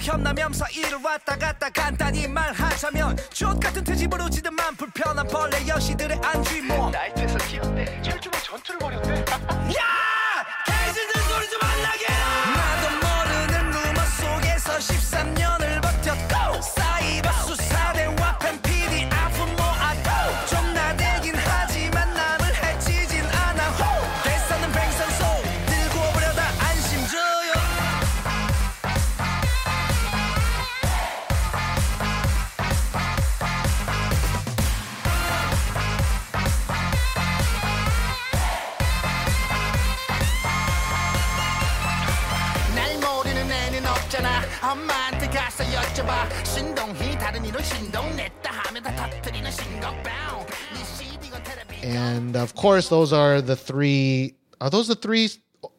여혐나면서 0.00 0.64
이를 0.70 0.98
왔다 1.04 1.36
갔다 1.36 1.68
간단히 1.68 2.26
말하자면 2.26 3.18
족 3.34 3.60
같은 3.60 3.84
트집으로 3.84 4.30
지듯만 4.30 4.74
불편한 4.76 5.26
벌레 5.26 5.66
여시들의 5.68 6.18
안쥐모 6.24 6.88
나이트에서 6.90 7.38
튀었대 7.38 8.00
철중은 8.02 8.38
전투를 8.42 8.78
벌였대 8.78 9.24
야! 9.76 10.19
And 51.82 52.36
of 52.36 52.54
course, 52.54 52.88
those 52.88 53.12
are 53.12 53.40
the 53.40 53.56
three. 53.56 54.34
Are 54.60 54.68
those 54.70 54.88
the 54.88 54.94
three 54.94 55.30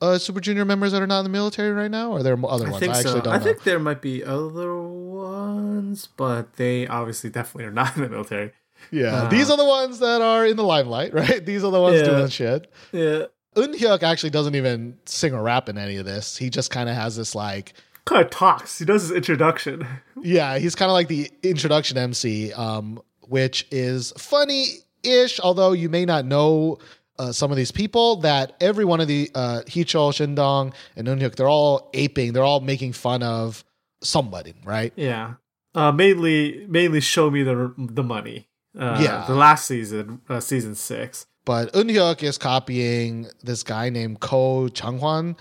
uh, 0.02 0.18
Super 0.18 0.40
Junior 0.40 0.66
members 0.66 0.92
that 0.92 1.02
are 1.02 1.08
not 1.08 1.20
in 1.20 1.24
the 1.26 1.30
military 1.30 1.72
right 1.72 1.92
now? 1.92 2.12
Or 2.12 2.20
are 2.20 2.24
there 2.24 2.34
other 2.46 2.68
I 2.68 2.70
ones? 2.72 2.80
think 2.80 2.94
I 2.94 2.98
actually 2.98 3.12
so. 3.14 3.22
don't 3.22 3.34
I 3.34 3.38
know. 3.38 3.44
think 3.44 3.64
there 3.64 3.80
might 3.80 4.02
be 4.02 4.24
other 4.24 4.76
ones. 4.76 5.12
ones, 5.22 6.08
but 6.18 6.56
they 6.56 6.88
obviously 6.88 7.30
definitely 7.30 7.66
are 7.66 7.72
not 7.82 7.96
in 7.96 8.04
the 8.04 8.10
military. 8.10 8.52
Yeah, 8.92 9.28
these 9.30 9.50
are 9.52 9.58
the 9.58 9.66
ones 9.66 10.00
that 10.00 10.22
are 10.22 10.46
in 10.46 10.58
the 10.58 10.64
limelight, 10.64 11.14
right? 11.22 11.46
These 11.46 11.64
are 11.64 11.72
the 11.72 11.80
ones 11.82 11.98
Yeah. 12.00 12.06
doing 12.06 12.28
shit. 12.30 12.72
Yeah. 12.92 13.26
Eun 13.56 13.76
Hyuk 13.76 14.02
actually 14.02 14.30
doesn't 14.32 14.56
even 14.56 14.98
sing 15.06 15.34
or 15.34 15.44
rap 15.44 15.70
in 15.70 15.78
any 15.78 15.98
of 15.98 16.06
this. 16.06 16.38
He 16.38 16.50
just 16.50 16.72
kind 16.72 16.90
of 16.90 16.96
has 16.96 17.16
this 17.18 17.36
like, 17.36 17.74
Kind 18.06 18.24
of 18.26 18.32
talks. 18.32 18.80
He 18.80 18.86
does 18.86 19.04
his 19.04 19.12
introduction. 19.12 19.88
yeah, 20.22 20.58
he's 20.58 20.76
kind 20.76 20.90
of 20.90 20.94
like 20.94 21.08
the 21.08 21.30
introduction 21.44 21.98
MC, 21.98 22.52
um, 22.54 23.00
which 23.28 23.68
is 23.72 24.12
funny-ish. 24.18 25.40
Although 25.40 25.72
you 25.74 25.90
may 25.90 26.06
not 26.06 26.26
know 26.26 26.80
uh, 27.20 27.32
some 27.32 27.52
of 27.52 27.58
these 27.58 27.72
people, 27.72 28.18
that 28.18 28.54
every 28.60 28.86
one 28.86 29.00
of 29.02 29.08
the 29.08 29.30
uh, 29.36 29.62
Heechul, 29.68 30.12
Shindong, 30.12 30.74
and 30.96 31.08
Eun 31.08 31.20
Hyuk, 31.22 31.36
they're 31.36 31.48
all 31.50 31.90
aping. 31.94 32.34
They're 32.34 32.44
all 32.44 32.62
making 32.62 32.94
fun 32.94 33.22
of 33.24 33.64
somebody, 34.02 34.54
right? 34.66 34.92
Yeah. 34.96 35.36
Uh, 35.76 35.92
mainly, 35.92 36.66
mainly 36.68 37.00
show 37.02 37.30
me 37.30 37.44
the 37.44 37.74
the 37.78 38.04
money. 38.04 38.48
Uh, 38.78 39.00
Yeah. 39.02 39.26
The 39.28 39.36
last 39.36 39.66
season, 39.68 40.22
uh, 40.28 40.40
season 40.40 40.76
six. 40.76 41.28
But 41.46 41.72
Eun 41.74 41.90
Hyuk 41.92 42.22
is 42.24 42.38
copying 42.38 43.28
this 43.44 43.64
guy 43.64 43.90
named 43.90 44.20
Ko 44.20 44.68
Changhwan, 44.68 45.38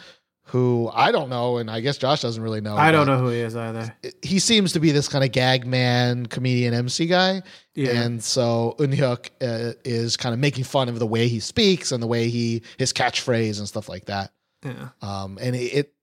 who 0.51 0.91
I 0.93 1.13
don't 1.13 1.31
know, 1.31 1.59
and 1.59 1.71
I 1.71 1.79
guess 1.81 1.97
Josh 1.97 2.23
doesn't 2.23 2.43
really 2.43 2.61
know. 2.61 2.77
I 2.77 2.91
don't 2.91 3.07
know 3.07 3.19
who 3.19 3.29
he 3.29 3.39
is 3.39 3.55
either. 3.55 3.95
He 4.21 4.41
seems 4.41 4.73
to 4.73 4.81
be 4.81 4.91
this 4.91 5.07
kind 5.07 5.23
of 5.23 5.31
gag 5.31 5.65
man, 5.65 6.27
comedian, 6.27 6.75
MC 6.75 7.07
guy. 7.07 7.43
Yeah. 7.77 8.03
And 8.03 8.23
so 8.23 8.75
Eun 8.81 8.93
Hyuk 8.93 9.31
uh, 9.41 9.75
is 9.85 10.17
kind 10.17 10.33
of 10.33 10.41
making 10.41 10.65
fun 10.65 10.89
of 10.89 10.99
the 10.99 11.07
way 11.07 11.29
he 11.29 11.39
speaks 11.39 11.93
and 11.93 12.03
the 12.03 12.09
way 12.09 12.29
he 12.29 12.63
his 12.79 12.93
catchphrase 12.93 13.59
and 13.59 13.69
stuff 13.69 13.89
like 13.89 14.07
that. 14.07 14.33
Yeah. 14.65 14.89
Um, 15.03 15.39
and 15.41 15.55
it, 15.55 15.73
it 15.73 15.95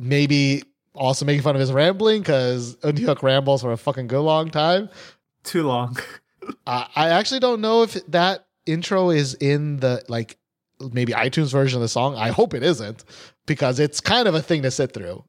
maybe 0.00 0.62
also 0.94 1.24
making 1.24 1.42
fun 1.42 1.56
of 1.56 1.60
his 1.60 1.72
rambling 1.72 2.20
because 2.20 2.76
Eun 2.76 2.98
Hyuk 2.98 3.20
rambles 3.24 3.62
for 3.62 3.72
a 3.72 3.76
fucking 3.76 4.06
good 4.06 4.22
long 4.22 4.48
time. 4.50 4.88
Too 5.42 5.66
long. 5.66 5.96
Uh, 6.66 6.86
I 6.96 7.10
actually 7.10 7.40
don't 7.40 7.60
know 7.60 7.82
if 7.82 7.92
that 8.06 8.46
intro 8.64 9.10
is 9.10 9.34
in 9.34 9.80
the 9.80 10.02
like 10.08 10.38
maybe 10.92 11.12
iTunes 11.12 11.50
version 11.52 11.76
of 11.78 11.82
the 11.82 11.88
song. 11.88 12.14
I 12.16 12.28
hope 12.28 12.54
it 12.54 12.62
isn't 12.62 13.04
because 13.46 13.78
it's 13.80 14.00
kind 14.00 14.28
of 14.28 14.34
a 14.34 14.42
thing 14.42 14.62
to 14.62 14.70
sit 14.70 14.92
through. 14.92 15.24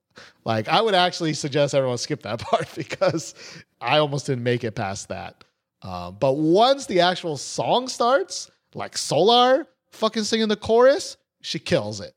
Like 0.45 0.67
I 0.67 0.81
would 0.81 0.95
actually 0.95 1.33
suggest 1.33 1.73
everyone 1.73 1.97
skip 1.97 2.23
that 2.23 2.39
part 2.41 2.67
because 2.75 3.35
I 3.81 3.97
almost 3.99 4.25
didn't 4.27 4.43
make 4.43 4.63
it 4.63 4.73
past 4.75 5.09
that. 5.09 5.43
Um, 5.81 6.17
but 6.19 6.33
once 6.33 6.85
the 6.87 6.99
actual 7.01 7.37
song 7.37 7.87
starts, 7.87 8.51
like 8.75 8.97
Solar 8.97 9.65
fucking 9.91 10.23
singing 10.25 10.49
the 10.49 10.55
chorus, 10.57 11.17
she 11.41 11.57
kills 11.57 12.01
it. 12.01 12.13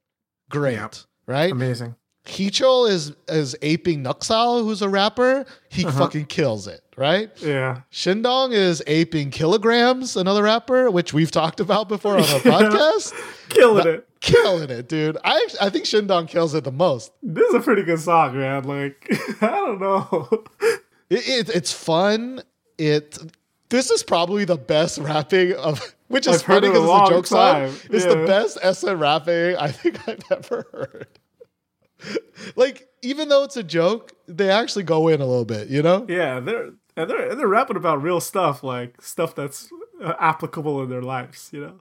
Great, 0.51 0.75
Yep. 0.75 0.95
right? 1.27 1.53
Amazing. 1.53 1.95
Heechul 2.25 2.89
is 2.89 3.13
is 3.29 3.57
aping 3.63 4.05
Nucksal, 4.05 4.63
who's 4.63 4.81
a 4.83 4.89
rapper. 4.89 5.45
He 5.69 5.85
Uh-huh. 5.85 5.99
fucking 5.99 6.27
kills 6.27 6.67
it, 6.69 6.83
right? 6.97 7.31
Yeah. 7.43 7.81
Shindong 7.91 8.53
is 8.53 8.81
aping 8.87 9.31
Killagramz, 9.33 10.17
another 10.17 10.45
rapper, 10.45 10.89
which 10.91 11.13
we've 11.13 11.31
talked 11.33 11.59
about 11.59 11.89
before 11.89 12.13
on 12.15 12.21
our 12.21 12.25
podcast. 12.41 13.13
Killing 13.49 13.87
it. 13.89 14.09
Killing 14.21 14.71
it, 14.71 14.89
dude. 14.89 15.17
I 15.25 15.49
I 15.61 15.69
think 15.69 15.85
Shindong 15.85 16.29
kills 16.29 16.55
it 16.55 16.63
the 16.63 16.71
most. 16.71 17.11
This 17.25 17.49
is 17.49 17.55
a 17.55 17.61
pretty 17.61 17.83
good 17.83 17.99
song, 18.01 18.37
man. 18.39 18.63
Like, 18.65 19.05
I 19.43 19.47
don't 19.49 19.81
know. 19.81 20.45
It, 21.11 21.29
it, 21.29 21.49
it's 21.49 21.73
fun. 21.73 22.43
It 22.79 23.19
this 23.69 23.91
is 23.91 24.05
probably 24.05 24.45
the 24.45 24.57
best 24.57 24.99
rapping 24.99 25.55
of 25.55 25.81
which 26.07 26.29
is 26.29 26.37
I've 26.37 26.43
funny 26.43 26.69
because 26.69 26.85
it's 26.85 27.11
a 27.11 27.13
joke 27.13 27.27
time. 27.27 27.71
song. 27.73 27.81
It's 27.91 28.05
the 28.05 28.25
best 28.27 28.59
SM 28.63 28.97
rapping 28.99 29.57
I 29.57 29.73
think 29.73 30.09
I've 30.09 30.23
ever 30.31 30.67
heard. 30.73 31.07
like 32.57 32.89
even 33.03 33.29
though 33.29 33.45
it's 33.45 33.57
a 33.57 33.63
joke, 33.63 34.13
they 34.27 34.51
actually 34.51 34.85
go 34.85 35.09
in 35.09 35.21
a 35.21 35.27
little 35.27 35.45
bit, 35.45 35.69
you 35.69 35.83
know? 35.83 36.07
yeah, 36.09 36.41
they're 36.41 36.71
and 36.97 37.11
they're 37.11 37.31
and 37.31 37.39
they're 37.39 37.49
rapping 37.49 37.77
about 37.77 38.03
real 38.03 38.21
stuff, 38.21 38.63
like 38.63 39.01
stuff 39.01 39.35
that's 39.35 39.71
uh, 40.03 40.15
applicable 40.19 40.83
in 40.83 40.91
their 40.91 41.03
lives. 41.03 41.51
You 41.53 41.61
know. 41.61 41.81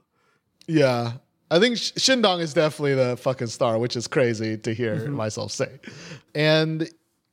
Yeah. 0.66 1.12
I 1.50 1.58
think 1.58 1.76
Shindong 1.76 2.40
is 2.40 2.54
definitely 2.54 2.94
the 2.94 3.16
fucking 3.18 3.48
star, 3.48 3.78
which 3.78 3.94
is 3.94 4.06
crazy 4.06 4.56
to 4.56 4.72
hear 4.72 5.06
myself 5.10 5.52
say. 5.52 5.80
And, 6.34 6.88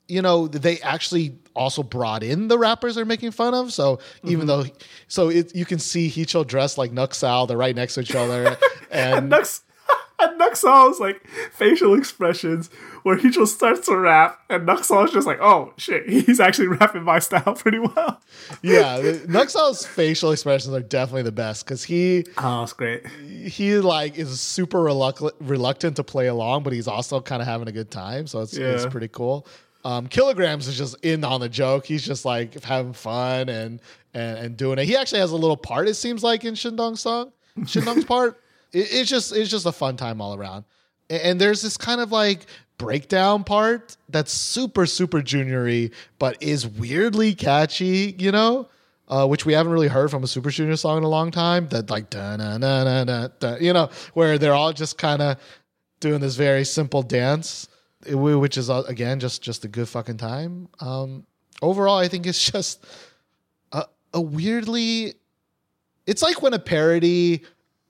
you 0.10 0.22
know, 0.22 0.50
they 0.50 0.80
actually 0.82 1.38
also 1.56 1.84
brought 1.84 2.22
in 2.22 2.50
the 2.50 2.58
rappers 2.58 2.96
they're 2.96 3.06
making 3.06 3.32
fun 3.32 3.54
of. 3.54 3.72
So 3.72 4.00
even 4.26 4.46
though, 4.46 4.66
so 5.08 5.30
it, 5.30 5.56
you 5.56 5.64
can 5.64 5.80
see 5.80 6.10
Heechul 6.10 6.46
dressed 6.46 6.78
like 6.78 6.92
Nucksal, 6.92 7.48
they're 7.48 7.56
right 7.56 7.76
next 7.76 7.94
to 7.94 8.02
each 8.02 8.14
other. 8.14 8.58
And 8.92 9.20
And 9.20 9.30
Nux 9.30 9.62
and 10.20 10.38
Nucksal's 10.38 11.00
like 11.00 11.26
facial 11.54 11.94
expressions 11.98 12.70
where 13.04 13.16
he 13.18 13.30
just 13.30 13.56
starts 13.56 13.86
to 13.88 13.96
rap, 13.98 14.40
and 14.50 14.66
Nucksal's 14.66 15.12
just 15.12 15.26
like, 15.28 15.40
"Oh 15.42 15.74
shit, 15.78 16.08
he's 16.10 16.40
actually 16.40 16.68
rapping 16.68 17.04
my 17.04 17.20
style 17.20 17.54
pretty 17.56 17.80
well." 17.80 18.22
yeah, 18.62 19.18
Nucksal's 19.28 19.86
facial 19.86 20.32
expressions 20.32 20.74
are 20.74 20.82
definitely 20.82 21.24
the 21.24 21.32
best 21.32 21.66
because 21.66 21.84
he, 21.84 22.26
Oh, 22.38 22.64
it's 22.64 22.74
great. 22.74 23.06
he 23.08 23.78
like 23.78 24.18
is 24.18 24.40
super 24.42 24.82
reluctant, 24.82 25.34
reluctant 25.40 25.96
to 25.98 26.04
play 26.04 26.28
along, 26.28 26.64
but 26.64 26.74
he's 26.74 26.88
also 26.88 27.22
kind 27.22 27.42
of 27.42 27.48
having 27.48 27.68
a 27.68 27.72
good 27.72 27.92
time. 27.92 28.28
So 28.28 28.42
it's, 28.42 28.56
it's 28.56 28.86
pretty 28.86 29.08
cool. 29.08 29.48
Um, 29.86 30.08
Killagramz 30.08 30.68
is 30.68 30.78
just 30.78 30.98
in 31.06 31.24
on 31.24 31.40
the 31.40 31.48
joke. 31.48 31.86
He's 31.86 32.06
just 32.06 32.26
like 32.26 32.62
having 32.64 32.92
fun 32.92 33.48
and, 33.48 33.80
and 34.14 34.38
and 34.38 34.58
doing 34.58 34.78
it. 34.78 34.84
He 34.86 34.98
actually 34.98 35.22
has 35.22 35.32
a 35.32 35.38
little 35.38 35.56
part. 35.56 35.88
It 35.88 35.94
seems 35.94 36.22
like 36.22 36.44
in 36.44 36.54
Shindong's 36.56 37.00
song, 37.00 37.32
Shindong's 37.60 38.04
part. 38.04 38.42
It, 38.72 38.88
it's 38.92 39.10
just 39.10 39.32
it's 39.36 39.50
just 39.50 39.66
a 39.66 39.72
fun 39.72 39.98
time 39.98 40.22
all 40.22 40.36
around. 40.36 40.66
A- 41.10 41.26
And, 41.26 41.40
there's 41.42 41.62
this 41.62 41.78
kind 41.78 42.02
of 42.02 42.12
like 42.12 42.46
breakdown 42.78 43.44
part 43.44 43.98
that's 44.10 44.32
super 44.32 44.86
super 44.86 45.22
juniory, 45.22 45.92
but 46.18 46.42
is 46.42 46.68
weirdly 46.68 47.36
catchy. 47.36 48.16
You 48.18 48.32
know. 48.32 48.68
Uh, 49.12 49.26
which 49.26 49.44
we 49.44 49.54
haven't 49.54 49.72
really 49.72 49.88
heard 49.88 50.12
from 50.12 50.24
a 50.24 50.28
Super 50.28 50.52
Junior 50.52 50.76
song 50.76 51.00
in 51.00 51.04
a 51.04 51.10
long 51.10 51.32
time. 51.32 51.68
That 51.70 51.90
like 51.90 52.12
da 52.12 52.36
na 52.36 52.60
na 52.60 52.84
na 52.84 53.04
na 53.06 53.28
da, 53.40 53.56
you 53.56 53.74
know, 53.74 53.90
where 54.14 54.38
they're 54.38 54.54
all 54.54 54.72
just 54.72 55.00
kind 55.00 55.20
of 55.20 55.38
doing 56.00 56.20
this 56.22 56.36
very 56.36 56.64
simple 56.64 57.02
dance, 57.02 57.68
which 58.08 58.56
is 58.56 58.70
uh, 58.70 58.84
again 58.88 59.20
just 59.20 59.42
just 59.42 59.66
a 59.66 59.68
good 59.68 59.90
fucking 59.90 60.18
time. 60.18 60.70
Um, 60.80 61.26
overall, 61.60 61.98
I 61.98 62.08
think 62.08 62.28
it's 62.28 62.52
just 62.52 62.86
a, 63.72 63.86
a 64.14 64.22
weirdly, 64.22 65.16
it's 66.06 66.22
like 66.22 66.44
when 66.44 66.54
a 66.54 66.60
parody 66.60 67.42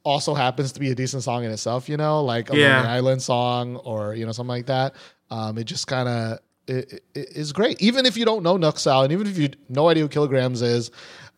also 0.03 0.33
happens 0.33 0.71
to 0.73 0.79
be 0.79 0.89
a 0.91 0.95
decent 0.95 1.23
song 1.23 1.43
in 1.43 1.51
itself. 1.51 1.89
You 1.89 1.97
know, 1.97 2.23
like 2.23 2.51
a 2.51 2.57
Yeah. 2.57 2.77
Lonely 2.77 2.89
Island 2.89 3.21
song 3.21 3.75
or 3.77 4.13
you 4.15 4.25
know 4.25 4.31
something 4.31 4.49
like 4.55 4.65
that. 4.67 4.95
Um, 5.31 5.57
it 5.57 5.65
just 5.65 5.87
kind 5.87 6.07
of 6.09 6.39
it, 6.67 7.03
it 7.15 7.29
is 7.35 7.51
great, 7.53 7.81
even 7.81 8.05
if 8.05 8.15
you 8.17 8.25
don't 8.25 8.43
know 8.43 8.57
Nucksal, 8.57 9.03
and 9.03 9.11
even 9.11 9.27
if 9.27 9.37
you 9.37 9.49
no 9.69 9.89
idea 9.89 10.03
who 10.03 10.09
Killagramz 10.09 10.61
is. 10.61 10.91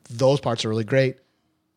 Those 0.10 0.42
parts 0.42 0.66
are 0.66 0.70
really 0.70 0.84
great. 0.84 1.18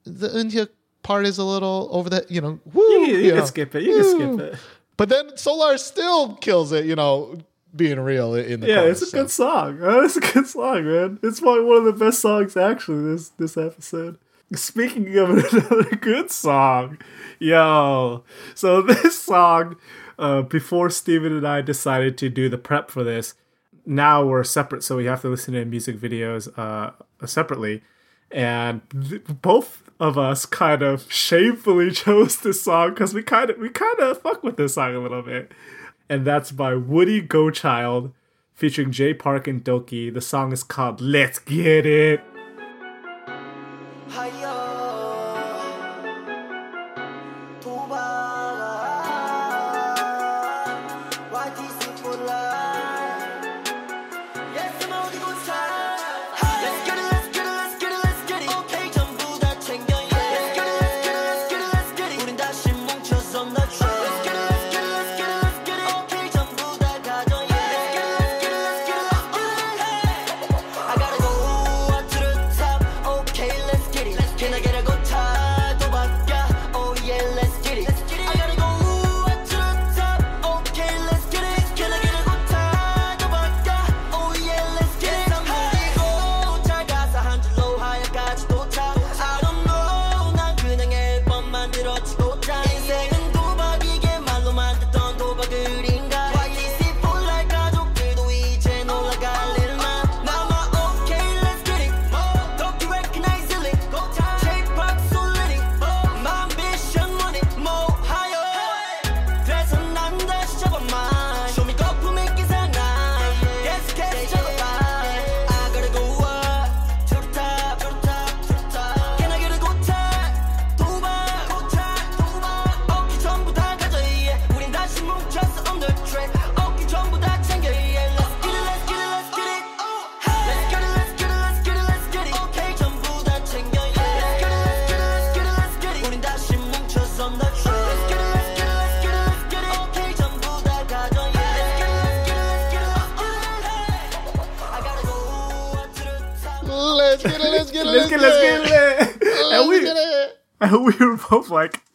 The 0.04 0.36
India 0.40 0.68
part 1.04 1.24
is 1.24 1.38
a 1.38 1.44
little 1.44 1.88
over 1.92 2.10
the, 2.10 2.26
you 2.28 2.40
know, 2.40 2.58
woo, 2.72 2.82
You, 2.82 2.98
can- 3.06 3.08
you 3.14 3.16
you 3.20 3.30
can 3.30 3.38
know. 3.40 3.44
skip 3.44 3.74
it. 3.76 3.82
You 3.84 3.94
can 4.18 4.38
skip 4.38 4.54
it. 4.54 4.58
But 4.96 5.08
then 5.08 5.36
Solar 5.36 5.78
still 5.78 6.34
kills 6.36 6.72
it, 6.72 6.84
you 6.86 6.96
know, 6.96 7.36
being 7.76 8.00
real 8.00 8.34
in 8.34 8.60
the 8.60 8.66
Yeah, 8.68 8.76
chorus, 8.80 9.02
it's 9.02 9.08
a 9.08 9.10
so. 9.10 9.22
good 9.22 9.30
song. 9.30 9.78
It's 10.04 10.16
a 10.16 10.20
good 10.20 10.46
song, 10.48 10.84
man. 10.84 11.18
It's 11.22 11.38
probably 11.40 11.64
one 11.64 11.78
of 11.78 11.84
the 11.84 11.92
best 12.04 12.18
songs 12.20 12.56
actually 12.56 13.04
this 13.12 13.28
this 13.30 13.56
episode. 13.56 14.18
Speaking 14.52 15.16
of 15.16 15.30
another 15.52 15.96
good 15.96 16.30
song, 16.30 16.98
yo, 17.38 18.24
so 18.54 18.82
this 18.82 19.18
song, 19.20 19.76
uh, 20.18 20.42
before 20.42 20.90
Steven 20.90 21.36
and 21.36 21.46
I 21.46 21.60
decided 21.60 22.18
to 22.18 22.28
do 22.28 22.48
the 22.48 22.58
prep 22.58 22.90
for 22.90 23.02
this, 23.02 23.34
now 23.86 24.24
we're 24.24 24.44
separate, 24.44 24.82
so 24.82 24.96
we 24.96 25.06
have 25.06 25.22
to 25.22 25.28
listen 25.28 25.54
to 25.54 25.64
music 25.64 25.98
videos 25.98 26.48
uh, 26.58 26.92
separately, 27.26 27.82
and 28.30 28.82
th- 28.90 29.24
both 29.42 29.90
of 30.00 30.18
us 30.18 30.46
kind 30.46 30.82
of 30.82 31.10
shamefully 31.12 31.90
chose 31.92 32.38
this 32.38 32.62
song 32.62 32.90
because 32.90 33.14
we 33.14 33.22
kind 33.22 33.50
of 33.50 33.58
we 33.58 33.68
kind 33.68 33.98
of 34.00 34.20
fuck 34.20 34.42
with 34.42 34.56
this 34.56 34.74
song 34.74 34.94
a 34.94 35.00
little 35.00 35.22
bit, 35.22 35.52
and 36.08 36.26
that's 36.26 36.52
by 36.52 36.74
Woodie 36.74 37.22
Gochild 37.22 38.12
featuring 38.54 38.90
Jay 38.90 39.12
Park 39.12 39.46
and 39.46 39.64
Dok2. 39.64 40.14
The 40.14 40.20
song 40.20 40.52
is 40.52 40.62
called 40.62 41.00
"Let's 41.00 41.38
Get 41.38 41.86
It." 41.86 42.33
I 44.16 44.30
gotta 44.30 44.63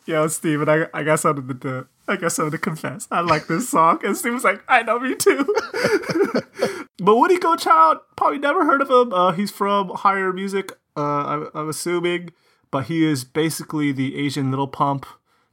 "Yo, 0.09 0.27
Steven, 0.27 0.67
I 0.67 0.87
I 0.93 1.03
got 1.03 1.19
something 1.19 1.59
to 1.59 1.87
I 2.07 2.15
got 2.15 2.31
something 2.31 2.51
to 2.51 2.57
confess. 2.57 3.07
I 3.11 3.21
like 3.21 3.47
this 3.47 3.69
song." 3.69 3.99
And 4.03 4.17
Steven 4.17 4.35
was 4.35 4.43
like, 4.43 4.63
"I 4.67 4.81
know 4.83 4.99
me 4.99 5.15
too." 5.15 5.45
but 6.99 7.15
Woodie 7.15 7.37
Gochild, 7.39 7.99
probably 8.15 8.39
never 8.39 8.65
heard 8.65 8.81
of 8.81 8.89
him. 8.89 9.13
Uh, 9.13 9.31
he's 9.31 9.51
from 9.51 9.89
Higher 9.89 10.33
Music, 10.33 10.71
uh, 10.97 11.01
I'm, 11.01 11.49
I'm 11.53 11.69
assuming, 11.69 12.31
but 12.71 12.85
he 12.85 13.05
is 13.05 13.23
basically 13.23 13.91
the 13.91 14.17
Asian 14.17 14.51
Lil 14.51 14.67
Pump. 14.67 15.05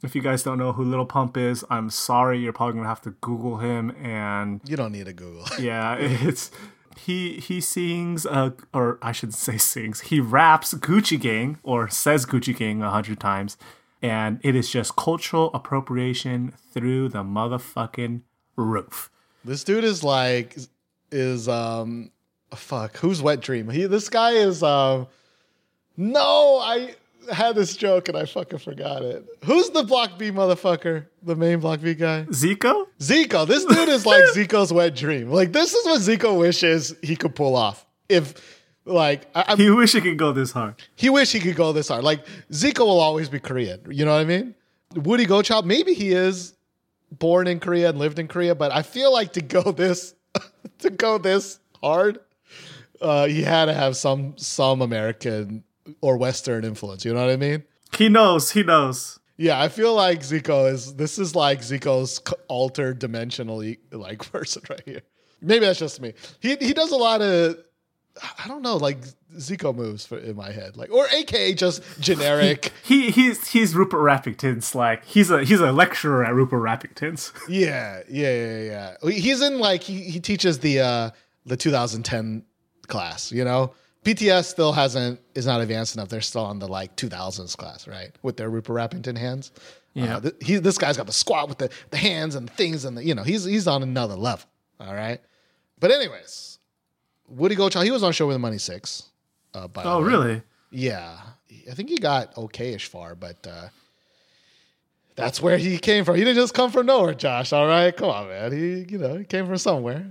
If 0.02 0.14
you 0.14 0.22
guys 0.22 0.42
don't 0.42 0.58
know 0.58 0.72
who 0.72 0.84
Lil 0.84 1.06
Pump 1.06 1.36
is, 1.36 1.64
I'm 1.70 1.88
sorry. 1.90 2.38
You're 2.38 2.52
probably 2.52 2.74
gonna 2.76 2.88
have 2.88 3.00
to 3.02 3.10
Google 3.20 3.58
him 3.58 3.90
and 4.02 4.60
You 4.66 4.76
don't 4.76 4.92
need 4.92 5.06
to 5.06 5.12
Google. 5.12 5.44
yeah, 5.58 5.96
it's 5.98 6.50
he 6.98 7.34
he 7.40 7.60
sings 7.60 8.24
uh 8.26 8.50
or 8.72 8.98
I 9.02 9.12
should 9.12 9.34
say 9.34 9.56
sings. 9.58 10.00
He 10.00 10.20
raps 10.20 10.74
Gucci 10.74 11.20
Gang 11.20 11.58
or 11.62 11.88
says 11.88 12.26
Gucci 12.26 12.56
Gang 12.56 12.82
a 12.82 12.90
hundred 12.90 13.20
times, 13.20 13.56
and 14.06 14.38
it 14.44 14.54
is 14.54 14.70
just 14.70 14.94
cultural 14.94 15.50
appropriation 15.52 16.52
through 16.72 17.08
the 17.08 17.24
motherfucking 17.24 18.22
roof. 18.54 19.10
This 19.44 19.64
dude 19.64 19.82
is 19.82 20.04
like 20.04 20.56
is 21.10 21.48
um 21.48 22.12
fuck 22.54 22.96
who's 22.98 23.20
wet 23.20 23.40
dream? 23.40 23.68
He 23.68 23.86
this 23.86 24.08
guy 24.08 24.30
is 24.32 24.62
um 24.62 25.08
no 25.96 26.60
i 26.62 26.94
had 27.32 27.56
this 27.56 27.76
joke 27.76 28.08
and 28.08 28.16
i 28.16 28.24
fucking 28.24 28.60
forgot 28.60 29.02
it. 29.02 29.24
Who's 29.44 29.70
the 29.70 29.82
block 29.82 30.18
b 30.18 30.30
motherfucker? 30.30 31.06
The 31.24 31.34
main 31.34 31.58
block 31.58 31.80
b 31.80 31.94
guy? 31.94 32.26
Zico? 32.30 32.86
zico. 33.00 33.46
This 33.46 33.64
dude 33.64 33.88
is 33.88 34.06
like 34.06 34.22
zico's 34.34 34.72
wet 34.72 34.94
dream. 34.94 35.30
Like 35.30 35.52
this 35.52 35.74
is 35.74 35.84
what 35.84 36.00
zico 36.00 36.38
wishes 36.38 36.94
he 37.02 37.16
could 37.16 37.34
pull 37.34 37.56
off. 37.56 37.84
If 38.08 38.55
like 38.86 39.26
I, 39.34 39.44
I'm, 39.48 39.58
He 39.58 39.68
wish 39.70 39.92
he 39.92 40.00
could 40.00 40.16
go 40.16 40.32
this 40.32 40.52
hard. 40.52 40.76
he 40.94 41.10
wish 41.10 41.32
he 41.32 41.40
could 41.40 41.56
go 41.56 41.72
this 41.72 41.88
hard 41.88 42.04
like 42.04 42.24
zico 42.50 42.80
will 42.80 43.00
always 43.00 43.28
be 43.28 43.38
korean 43.40 43.80
you 43.90 44.04
know 44.04 44.12
what 44.12 44.20
i 44.20 44.24
mean 44.24 44.54
Woodie 44.94 45.26
Gochild 45.26 45.66
maybe 45.66 45.92
he 45.92 46.12
is 46.12 46.54
born 47.10 47.46
in 47.46 47.60
Korea 47.60 47.88
and 47.90 47.98
lived 47.98 48.18
in 48.18 48.28
Korea, 48.28 48.54
but 48.54 48.72
I 48.72 48.82
feel 48.82 49.12
like 49.12 49.32
to 49.34 49.40
go 49.40 49.72
this 49.72 50.14
to 50.78 50.90
go 50.90 51.18
this 51.18 51.58
hard, 51.82 52.18
uh, 53.00 53.26
he 53.26 53.42
had 53.42 53.66
to 53.66 53.74
have 53.74 53.96
some 53.96 54.34
some 54.38 54.80
American 54.82 55.64
or 56.00 56.16
Western 56.16 56.64
influence. 56.64 57.04
You 57.04 57.12
know 57.14 57.20
what 57.20 57.30
I 57.30 57.36
mean? 57.36 57.64
He 57.96 58.08
knows. 58.08 58.50
He 58.52 58.62
knows. 58.62 59.18
Yeah, 59.36 59.60
I 59.60 59.68
feel 59.68 59.94
like 59.94 60.20
Zico 60.20 60.70
is 60.72 60.94
this 60.94 61.18
is 61.18 61.34
like 61.34 61.60
Zico's 61.60 62.20
altered 62.48 63.00
dimensionally 63.00 63.78
like 63.92 64.18
person 64.32 64.62
right 64.70 64.82
here. 64.84 65.02
Maybe 65.42 65.66
that's 65.66 65.78
just 65.78 66.00
me. 66.00 66.14
He 66.40 66.56
he 66.56 66.72
does 66.72 66.92
a 66.92 66.96
lot 66.96 67.20
of 67.22 67.58
I 68.38 68.48
don't 68.48 68.62
know 68.62 68.76
like 68.76 68.98
Zico 69.34 69.74
moves 69.74 70.06
for, 70.06 70.18
in 70.18 70.36
my 70.36 70.50
head, 70.50 70.76
like 70.76 70.90
or 70.90 71.06
AKA 71.12 71.54
just 71.54 71.82
generic. 72.00 72.72
He 72.82 73.10
he's 73.10 73.48
he's 73.48 73.74
Rupert 73.74 74.00
Rappington's 74.00 74.74
like 74.74 75.04
he's 75.04 75.30
a 75.30 75.44
he's 75.44 75.60
a 75.60 75.72
lecturer 75.72 76.24
at 76.24 76.34
Rupert 76.34 76.60
Rappington's. 76.60 77.32
Yeah, 77.48 78.00
yeah, 78.08 78.34
yeah, 78.34 78.96
yeah. 79.02 79.10
He's 79.10 79.42
in 79.42 79.58
like 79.58 79.82
he, 79.82 80.00
he 80.02 80.20
teaches 80.20 80.58
the 80.60 80.80
uh 80.80 81.10
the 81.44 81.56
2010 81.56 82.44
class, 82.88 83.30
you 83.32 83.44
know? 83.44 83.72
BTS 84.04 84.44
still 84.44 84.72
hasn't 84.72 85.20
is 85.34 85.46
not 85.46 85.60
advanced 85.60 85.96
enough. 85.96 86.08
They're 86.08 86.20
still 86.20 86.44
on 86.44 86.58
the 86.60 86.68
like 86.68 86.94
2000s 86.96 87.56
class, 87.56 87.88
right? 87.88 88.12
With 88.22 88.36
their 88.36 88.48
Rupert 88.48 88.76
Rappington 88.76 89.16
hands. 89.18 89.50
Yeah. 89.94 90.16
Uh, 90.16 90.20
th- 90.20 90.34
he 90.40 90.56
this 90.56 90.78
guy's 90.78 90.96
got 90.96 91.06
the 91.06 91.12
squat 91.12 91.48
with 91.48 91.58
the, 91.58 91.70
the 91.90 91.96
hands 91.96 92.34
and 92.36 92.48
things 92.48 92.84
and 92.84 92.96
the, 92.96 93.04
you 93.04 93.14
know, 93.14 93.24
he's 93.24 93.44
he's 93.44 93.66
on 93.66 93.82
another 93.82 94.14
level. 94.14 94.48
All 94.78 94.94
right. 94.94 95.20
But 95.80 95.90
anyways, 95.90 96.55
Woodie 97.28 97.54
Gochild, 97.54 97.84
he 97.84 97.90
was 97.90 98.02
on 98.02 98.12
Show 98.12 98.26
Me 98.28 98.32
the 98.34 98.38
Money 98.38 98.58
6. 98.58 99.02
Uh, 99.54 99.68
by 99.68 99.82
Oh 99.84 100.00
really? 100.00 100.42
Yeah. 100.70 101.16
I 101.70 101.74
think 101.74 101.88
he 101.88 101.96
got 101.98 102.34
okayish 102.34 102.86
far, 102.86 103.14
but 103.14 103.46
uh 103.46 103.68
that's 105.14 105.40
where 105.40 105.56
he 105.56 105.78
came 105.78 106.04
from. 106.04 106.16
He 106.16 106.24
didn't 106.24 106.36
just 106.36 106.52
come 106.52 106.70
from 106.70 106.86
nowhere, 106.86 107.14
Josh. 107.14 107.52
All 107.52 107.66
right. 107.66 107.96
Come 107.96 108.10
on, 108.10 108.28
man. 108.28 108.52
He, 108.52 108.84
you 108.92 108.98
know, 108.98 109.16
he 109.16 109.24
came 109.24 109.46
from 109.46 109.56
somewhere. 109.56 110.06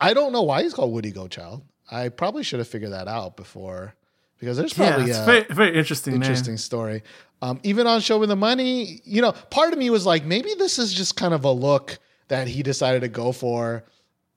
I 0.00 0.14
don't 0.14 0.32
know 0.32 0.42
why 0.42 0.62
he's 0.62 0.72
called 0.74 0.92
Woodie 0.92 1.10
Gochild. 1.10 1.62
I 1.90 2.08
probably 2.08 2.44
should 2.44 2.60
have 2.60 2.68
figured 2.68 2.92
that 2.92 3.08
out 3.08 3.36
before 3.36 3.94
because 4.38 4.56
there's 4.56 4.76
Yeah, 4.78 4.90
probably 4.94 5.10
it's 5.10 5.18
a 5.18 5.24
very 5.24 5.44
very 5.50 5.76
interesting. 5.76 6.14
interesting 6.14 6.52
Man. 6.52 6.58
story. 6.58 7.02
Um, 7.42 7.58
even 7.64 7.86
on 7.86 8.00
Show 8.00 8.18
Me 8.20 8.26
the 8.26 8.36
Money, 8.36 9.00
you 9.04 9.20
know, 9.20 9.32
part 9.32 9.72
of 9.72 9.78
me 9.78 9.90
was 9.90 10.06
like, 10.06 10.24
maybe 10.24 10.54
this 10.54 10.78
is 10.78 10.94
just 10.94 11.16
kind 11.16 11.34
of 11.34 11.44
a 11.44 11.50
look 11.50 11.98
that 12.28 12.46
he 12.48 12.62
decided 12.62 13.00
to 13.02 13.08
go 13.08 13.32
for 13.32 13.84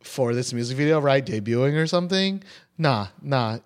for 0.01 0.33
this 0.33 0.53
music 0.53 0.77
video, 0.77 0.99
right? 0.99 1.25
Debuting 1.25 1.75
or 1.75 1.87
something. 1.87 2.43
Nah, 2.77 3.07
nah. 3.21 3.59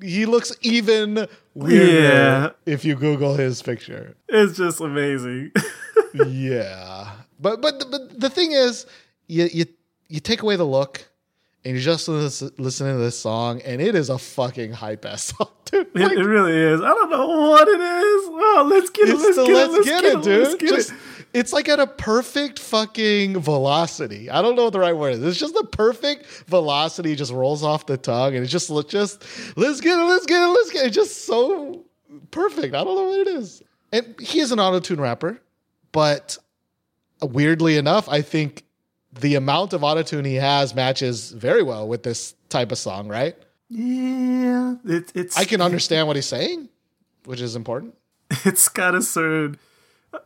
He 0.00 0.26
looks 0.26 0.52
even 0.62 1.26
weirder 1.54 2.02
Yeah. 2.02 2.50
if 2.66 2.84
you 2.84 2.94
Google 2.94 3.34
his 3.34 3.60
picture. 3.62 4.16
It's 4.28 4.56
just 4.56 4.80
amazing. 4.80 5.50
yeah, 6.14 7.10
but 7.40 7.60
but 7.60 7.84
but 7.90 8.20
the 8.20 8.30
thing 8.30 8.52
is, 8.52 8.86
you 9.26 9.48
you 9.52 9.64
you 10.08 10.20
take 10.20 10.42
away 10.42 10.56
the 10.56 10.64
look, 10.64 11.07
and 11.68 11.76
you're 11.76 11.84
just 11.84 12.08
lis- 12.08 12.40
listening 12.56 12.94
to 12.94 12.98
this 12.98 13.18
song, 13.18 13.60
and 13.60 13.82
it 13.82 13.94
is 13.94 14.08
a 14.08 14.16
fucking 14.16 14.72
hype 14.72 15.04
ass 15.04 15.24
song, 15.36 15.50
dude. 15.66 15.86
It, 15.94 16.12
it 16.12 16.24
really 16.24 16.56
is. 16.56 16.80
I 16.80 16.88
don't 16.88 17.10
know 17.10 17.26
what 17.26 17.68
it 17.68 17.78
is. 17.78 18.28
Oh, 18.30 18.66
let's 18.70 18.88
get 18.88 19.10
it. 19.10 19.18
Let's 19.18 19.36
the 19.36 19.44
get 19.44 19.52
let's, 19.52 19.68
it. 19.68 19.72
Let's 19.72 19.86
get, 19.86 20.02
get 20.02 20.12
it, 20.12 20.22
dude. 20.22 20.42
Let's 20.44 20.54
get 20.54 20.68
just 20.70 20.92
it. 20.92 20.96
it's 21.34 21.52
like 21.52 21.68
at 21.68 21.78
a 21.78 21.86
perfect 21.86 22.58
fucking 22.58 23.40
velocity. 23.40 24.30
I 24.30 24.40
don't 24.40 24.56
know 24.56 24.64
what 24.64 24.72
the 24.72 24.80
right 24.80 24.96
word 24.96 25.12
is. 25.16 25.22
It's 25.22 25.38
just 25.38 25.52
the 25.52 25.64
perfect 25.64 26.24
velocity. 26.46 27.14
Just 27.14 27.32
rolls 27.32 27.62
off 27.62 27.84
the 27.84 27.98
tongue, 27.98 28.34
and 28.34 28.42
it's 28.42 28.50
just 28.50 28.70
just 28.88 29.22
let's 29.58 29.82
get 29.82 29.98
it, 29.98 30.04
let's 30.04 30.24
get 30.24 30.42
it, 30.42 30.48
let's 30.48 30.72
get 30.72 30.84
it. 30.84 30.86
It's 30.86 30.96
just 30.96 31.26
so 31.26 31.84
perfect. 32.30 32.74
I 32.74 32.82
don't 32.82 32.96
know 32.96 33.08
what 33.10 33.20
it 33.20 33.28
is. 33.28 33.62
And 33.92 34.18
he 34.18 34.40
is 34.40 34.52
an 34.52 34.58
auto 34.58 34.80
tune 34.80 35.02
rapper, 35.02 35.42
but 35.92 36.38
weirdly 37.20 37.76
enough, 37.76 38.08
I 38.08 38.22
think 38.22 38.64
the 39.20 39.34
amount 39.34 39.72
of 39.72 39.82
auto 39.84 40.02
tune 40.02 40.24
he 40.24 40.36
has 40.36 40.74
matches 40.74 41.32
very 41.32 41.62
well 41.62 41.88
with 41.88 42.02
this 42.02 42.34
type 42.48 42.72
of 42.72 42.78
song. 42.78 43.08
Right? 43.08 43.36
Yeah, 43.70 44.76
it, 44.84 45.12
it's. 45.14 45.36
I 45.36 45.44
can 45.44 45.60
understand 45.60 46.06
what 46.06 46.16
he's 46.16 46.26
saying, 46.26 46.68
which 47.24 47.40
is 47.40 47.56
important. 47.56 47.94
It's 48.44 48.68
got 48.68 48.94
a 48.94 49.02
certain. 49.02 49.58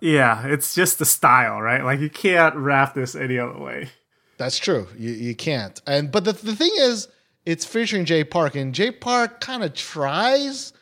Yeah, 0.01 0.47
it's 0.47 0.75
just 0.75 0.99
the 0.99 1.05
style, 1.05 1.61
right? 1.61 1.85
Like 1.85 2.01
you 2.01 2.11
can't 2.11 2.55
rap 2.55 2.95
this 2.95 3.15
any 3.15 3.39
other 3.39 3.59
way. 3.59 3.91
That's 4.39 4.59
true. 4.59 4.89
You 4.97 5.11
you 5.13 5.35
can't. 5.35 5.81
And 5.87 6.11
but 6.11 6.25
the 6.25 6.33
the 6.33 6.57
thing 6.57 6.73
is, 6.75 7.09
it's 7.47 7.65
featuring 7.65 8.05
Jay 8.05 8.25
Park, 8.25 8.55
and 8.55 8.75
Jay 8.75 8.91
Park 8.91 9.41
kind 9.41 9.63
of 9.63 9.75
tries. 9.75 10.73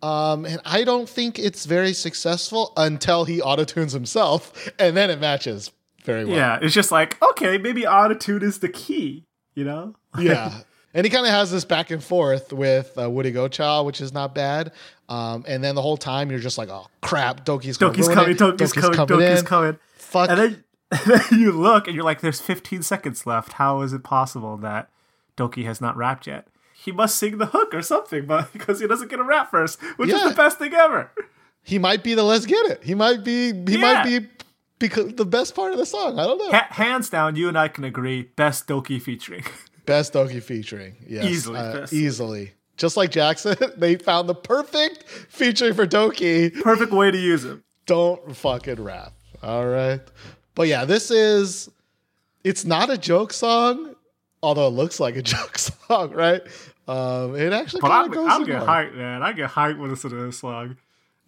Um, 0.00 0.44
and 0.44 0.60
I 0.64 0.84
don't 0.84 1.08
think 1.08 1.40
it's 1.40 1.64
very 1.66 1.92
successful 1.92 2.72
until 2.76 3.24
he 3.24 3.40
autotunes 3.40 3.92
himself, 3.92 4.70
and 4.78 4.96
then 4.96 5.10
it 5.10 5.20
matches 5.20 5.72
very 6.08 6.24
well. 6.24 6.36
Yeah, 6.36 6.58
it's 6.62 6.74
just 6.74 6.90
like 6.90 7.20
okay, 7.22 7.58
maybe 7.58 7.84
attitude 7.86 8.42
is 8.42 8.58
the 8.60 8.68
key. 8.68 9.26
You 9.54 9.64
know? 9.64 9.94
yeah. 10.18 10.60
And 10.94 11.04
he 11.04 11.10
kind 11.10 11.26
of 11.26 11.32
has 11.32 11.50
this 11.50 11.64
back 11.64 11.90
and 11.90 12.02
forth 12.02 12.52
with 12.52 12.96
uh, 12.98 13.10
Woodie 13.10 13.30
Gochild, 13.32 13.84
which 13.86 14.00
is 14.00 14.12
not 14.12 14.34
bad. 14.34 14.72
Um, 15.08 15.44
and 15.46 15.62
then 15.62 15.74
the 15.74 15.82
whole 15.82 15.96
time 15.98 16.30
you're 16.30 16.40
just 16.40 16.56
like, 16.58 16.70
oh 16.70 16.86
crap, 17.02 17.44
Dok2's 17.44 17.76
Dok2's 17.76 18.08
coming. 18.08 18.30
it. 18.30 18.38
Dok2's 18.38 18.72
coming. 18.72 18.92
Dok2's 18.96 19.40
in. 19.40 19.46
coming. 19.46 19.78
Fuck. 19.96 20.30
And 20.30 20.38
then, 20.38 20.64
and 20.92 21.00
then 21.06 21.38
you 21.40 21.52
look 21.52 21.86
and 21.86 21.94
you're 21.94 22.04
like, 22.04 22.20
there's 22.20 22.40
15 22.40 22.82
seconds 22.82 23.26
left. 23.26 23.54
How 23.54 23.82
is 23.82 23.92
it 23.92 24.02
possible 24.02 24.56
that 24.58 24.88
Dok2 25.36 25.64
has 25.64 25.80
not 25.80 25.96
rapped 25.96 26.26
yet? 26.26 26.46
He 26.72 26.90
must 26.92 27.16
sing 27.16 27.38
the 27.38 27.46
hook 27.46 27.74
or 27.74 27.82
something, 27.82 28.24
but 28.26 28.52
because 28.54 28.80
he 28.80 28.86
doesn't 28.86 29.10
get 29.10 29.18
a 29.18 29.24
rap 29.24 29.50
first, 29.50 29.80
which 29.98 30.10
is 30.10 30.22
the 30.22 30.34
best 30.34 30.58
thing 30.58 30.72
ever. 30.72 31.10
he 31.62 31.78
might 31.78 32.02
be 32.02 32.14
the 32.14 32.22
let's 32.22 32.46
get 32.46 32.64
it. 32.66 32.82
He 32.84 32.94
might 32.94 33.24
be 33.24 33.52
he 33.52 33.76
Yeah. 33.78 33.92
might 33.92 34.04
be 34.04 34.28
because 34.78 35.14
the 35.14 35.24
best 35.26 35.54
part 35.54 35.72
of 35.72 35.78
the 35.78 35.86
song. 35.86 36.18
I 36.18 36.24
don't 36.24 36.38
know. 36.38 36.50
Ha- 36.50 36.68
hands 36.70 37.10
down, 37.10 37.36
you 37.36 37.48
and 37.48 37.58
I 37.58 37.68
can 37.68 37.84
agree. 37.84 38.22
Best 38.36 38.66
Dok2 38.68 39.00
featuring. 39.02 39.44
Best 39.86 40.12
Dok2 40.12 40.42
featuring. 40.42 40.96
Yes, 41.08 41.24
Easily, 41.24 41.58
uh, 41.58 41.86
easily. 41.90 42.52
Just 42.76 42.96
like 42.98 43.10
Jackson, 43.10 43.56
they 43.78 43.96
found 43.96 44.28
the 44.28 44.34
perfect 44.34 45.04
featuring 45.08 45.72
for 45.74 45.86
Dok2. 45.86 46.60
Perfect 46.62 46.92
way 46.92 47.10
to 47.10 47.18
use 47.18 47.44
him. 47.44 47.64
Don't 47.86 48.36
fucking 48.36 48.82
rap. 48.82 49.14
All 49.42 49.66
right. 49.66 50.00
But 50.54 50.68
yeah, 50.68 50.84
this 50.84 51.10
is 51.10 51.70
it's 52.44 52.64
not 52.66 52.90
a 52.90 52.98
joke 52.98 53.32
song, 53.32 53.94
although 54.42 54.66
it 54.66 54.72
looks 54.72 55.00
like 55.00 55.16
a 55.16 55.22
joke 55.34 55.58
song, 55.58 56.10
right? 56.12 56.42
Um, 56.86 57.34
it 57.36 57.52
actually 57.52 57.80
But 57.80 57.88
kind 57.88 58.06
of 58.08 58.12
goes 58.12 58.36
in 58.40 58.44
get 58.44 58.62
hyped, 58.62 58.94
man. 58.94 59.22
I 59.22 59.32
get 59.32 59.50
hyped 59.50 59.78
when 59.78 59.88
I 59.88 59.92
listen 59.92 60.10
to 60.10 60.16
this 60.16 60.38
song. 60.38 60.76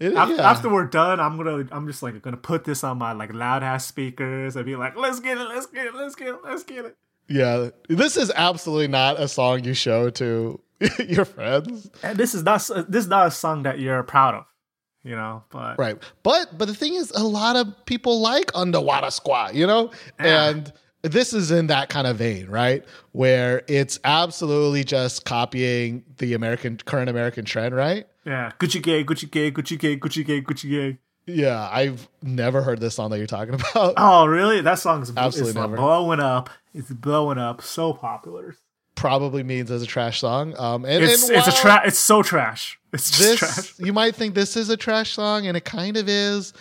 It- 0.01 0.15
After, 0.15 0.35
yeah. 0.35 0.51
after 0.51 0.69
we're 0.71 0.87
done, 0.87 1.21
I'm 1.21 1.37
gonna 1.37 1.69
I'm 1.71 1.87
just 1.87 2.03
like 2.03 2.21
gonna 2.23 2.37
put 2.39 2.65
this 2.65 2.83
on 2.83 2.99
my 2.99 3.13
like 3.13 3.33
loud 3.35 3.63
ass 3.63 3.87
speakers 3.87 4.57
and 4.57 4.65
be 4.65 4.75
like, 4.75 4.97
let's 4.97 5.21
get 5.21 5.37
it, 5.39 5.47
let's 5.49 5.67
get 5.67 5.87
it, 5.87 5.95
let's 5.95 6.15
get 6.15 6.29
it, 6.29 6.37
let's 6.43 6.63
get 6.65 6.85
it. 6.87 6.97
Yeah, 7.29 7.69
this 7.89 8.17
is 8.17 8.33
absolutely 8.35 8.89
not 8.89 9.21
a 9.21 9.29
song 9.29 9.63
you 9.63 9.75
show 9.75 10.11
to 10.11 10.59
your 11.07 11.25
friends, 11.27 11.91
And 12.03 12.19
this 12.19 12.35
is 12.35 12.43
not 12.43 12.67
this 12.89 13.05
is 13.05 13.09
not 13.09 13.27
a 13.27 13.31
song 13.31 13.63
that 13.65 13.79
you're 13.79 14.03
proud 14.03 14.35
of, 14.35 14.45
you 15.05 15.15
know. 15.15 15.45
But 15.51 15.79
right? 15.79 15.97
But 16.23 16.57
but 16.57 16.67
the 16.67 16.75
thing 16.75 16.95
is, 16.95 17.11
a 17.13 17.23
lot 17.23 17.57
of 17.57 17.85
people 17.85 18.21
like 18.21 18.51
Underwater 18.55 19.11
Squad, 19.11 19.55
you 19.55 19.67
know, 19.67 19.91
Yeah. 20.19 20.49
and 20.49 20.73
this 21.03 21.33
is 21.35 21.51
in 21.51 21.67
that 21.69 21.89
kind 21.91 22.07
of 22.07 22.17
vein, 22.17 22.47
right? 22.49 22.85
Where 23.13 23.63
it's 23.69 23.99
absolutely 24.05 24.83
just 24.85 25.25
copying 25.27 26.05
the 26.19 26.33
American 26.35 26.79
current 26.79 27.11
American 27.11 27.45
trend, 27.45 27.75
right? 27.75 28.07
Yeah, 28.25 28.53
Gucci 28.59 28.83
gay, 28.83 29.05
Gucci 29.05 29.31
gay, 29.31 29.51
Gucci 29.51 29.79
gay, 29.79 29.97
Gucci 29.97 30.25
gay, 30.25 30.41
Gucci 30.43 30.71
gay. 30.71 30.99
Yeah, 31.27 31.69
I've 31.71 32.09
never 32.23 32.63
heard 32.63 32.81
this 32.81 32.95
song 32.95 33.11
that 33.11 33.19
you're 33.19 33.27
talking 33.27 33.55
about. 33.73 33.95
Oh, 33.97 34.27
really? 34.27 34.61
That 34.63 34.79
song's 34.79 35.13
Absolutely 35.17 35.51
it's 35.51 35.59
never. 35.59 35.77
blowing 35.77 36.19
up. 36.21 36.51
It's 36.75 36.91
blowing 36.91 37.39
up. 37.39 37.63
So 37.63 37.93
popular. 37.93 38.57
Probably 38.97 39.43
means 39.43 39.71
as 39.71 39.83
a 39.83 39.87
trash 39.87 40.21
song. 40.21 40.55
Um, 40.59 40.85
and 40.85 41.05
It's 41.05 41.29
and 41.29 41.39
it's 41.39 41.47
a 41.49 41.53
trash. 41.53 41.83
It's 41.87 41.99
so 41.99 42.23
trash. 42.23 42.79
It's 42.93 43.11
just 43.11 43.21
this 43.21 43.39
trash. 43.39 43.79
you 43.87 43.93
might 43.93 44.15
think 44.17 44.35
this 44.35 44.57
is 44.57 44.69
a 44.71 44.77
trash 44.77 45.13
song 45.13 45.47
and 45.47 45.57
it 45.57 45.65
kind 45.65 45.97
of 45.97 46.09
is 46.09 46.53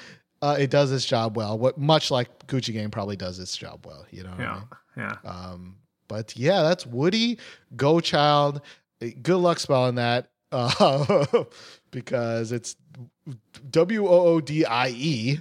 uh, 0.42 0.56
it 0.60 0.70
does 0.70 0.92
its 0.92 1.04
job 1.04 1.36
well 1.36 1.58
what 1.58 1.78
much 1.78 2.12
like 2.12 2.46
gucci 2.48 2.72
game 2.72 2.92
probably 2.92 3.16
does 3.18 3.40
its 3.40 3.58
job 3.58 3.86
well 3.86 4.06
you 4.12 4.24
know 4.24 4.30
what 4.30 4.40
I 4.40 4.44
Yeah, 4.44 4.54
mean? 4.54 4.64
yeah. 5.26 5.30
um 5.30 5.76
but 6.08 6.38
yeah 6.38 6.62
that's 6.62 6.86
woody 6.86 7.40
go 7.76 8.00
child 8.00 8.62
good 9.22 9.38
luck 9.38 9.60
spelling 9.60 9.96
that 9.96 10.30
uh, 10.52 11.44
because 11.92 12.52
it's 12.52 12.76
w-o-o-d-i-e 13.72 15.40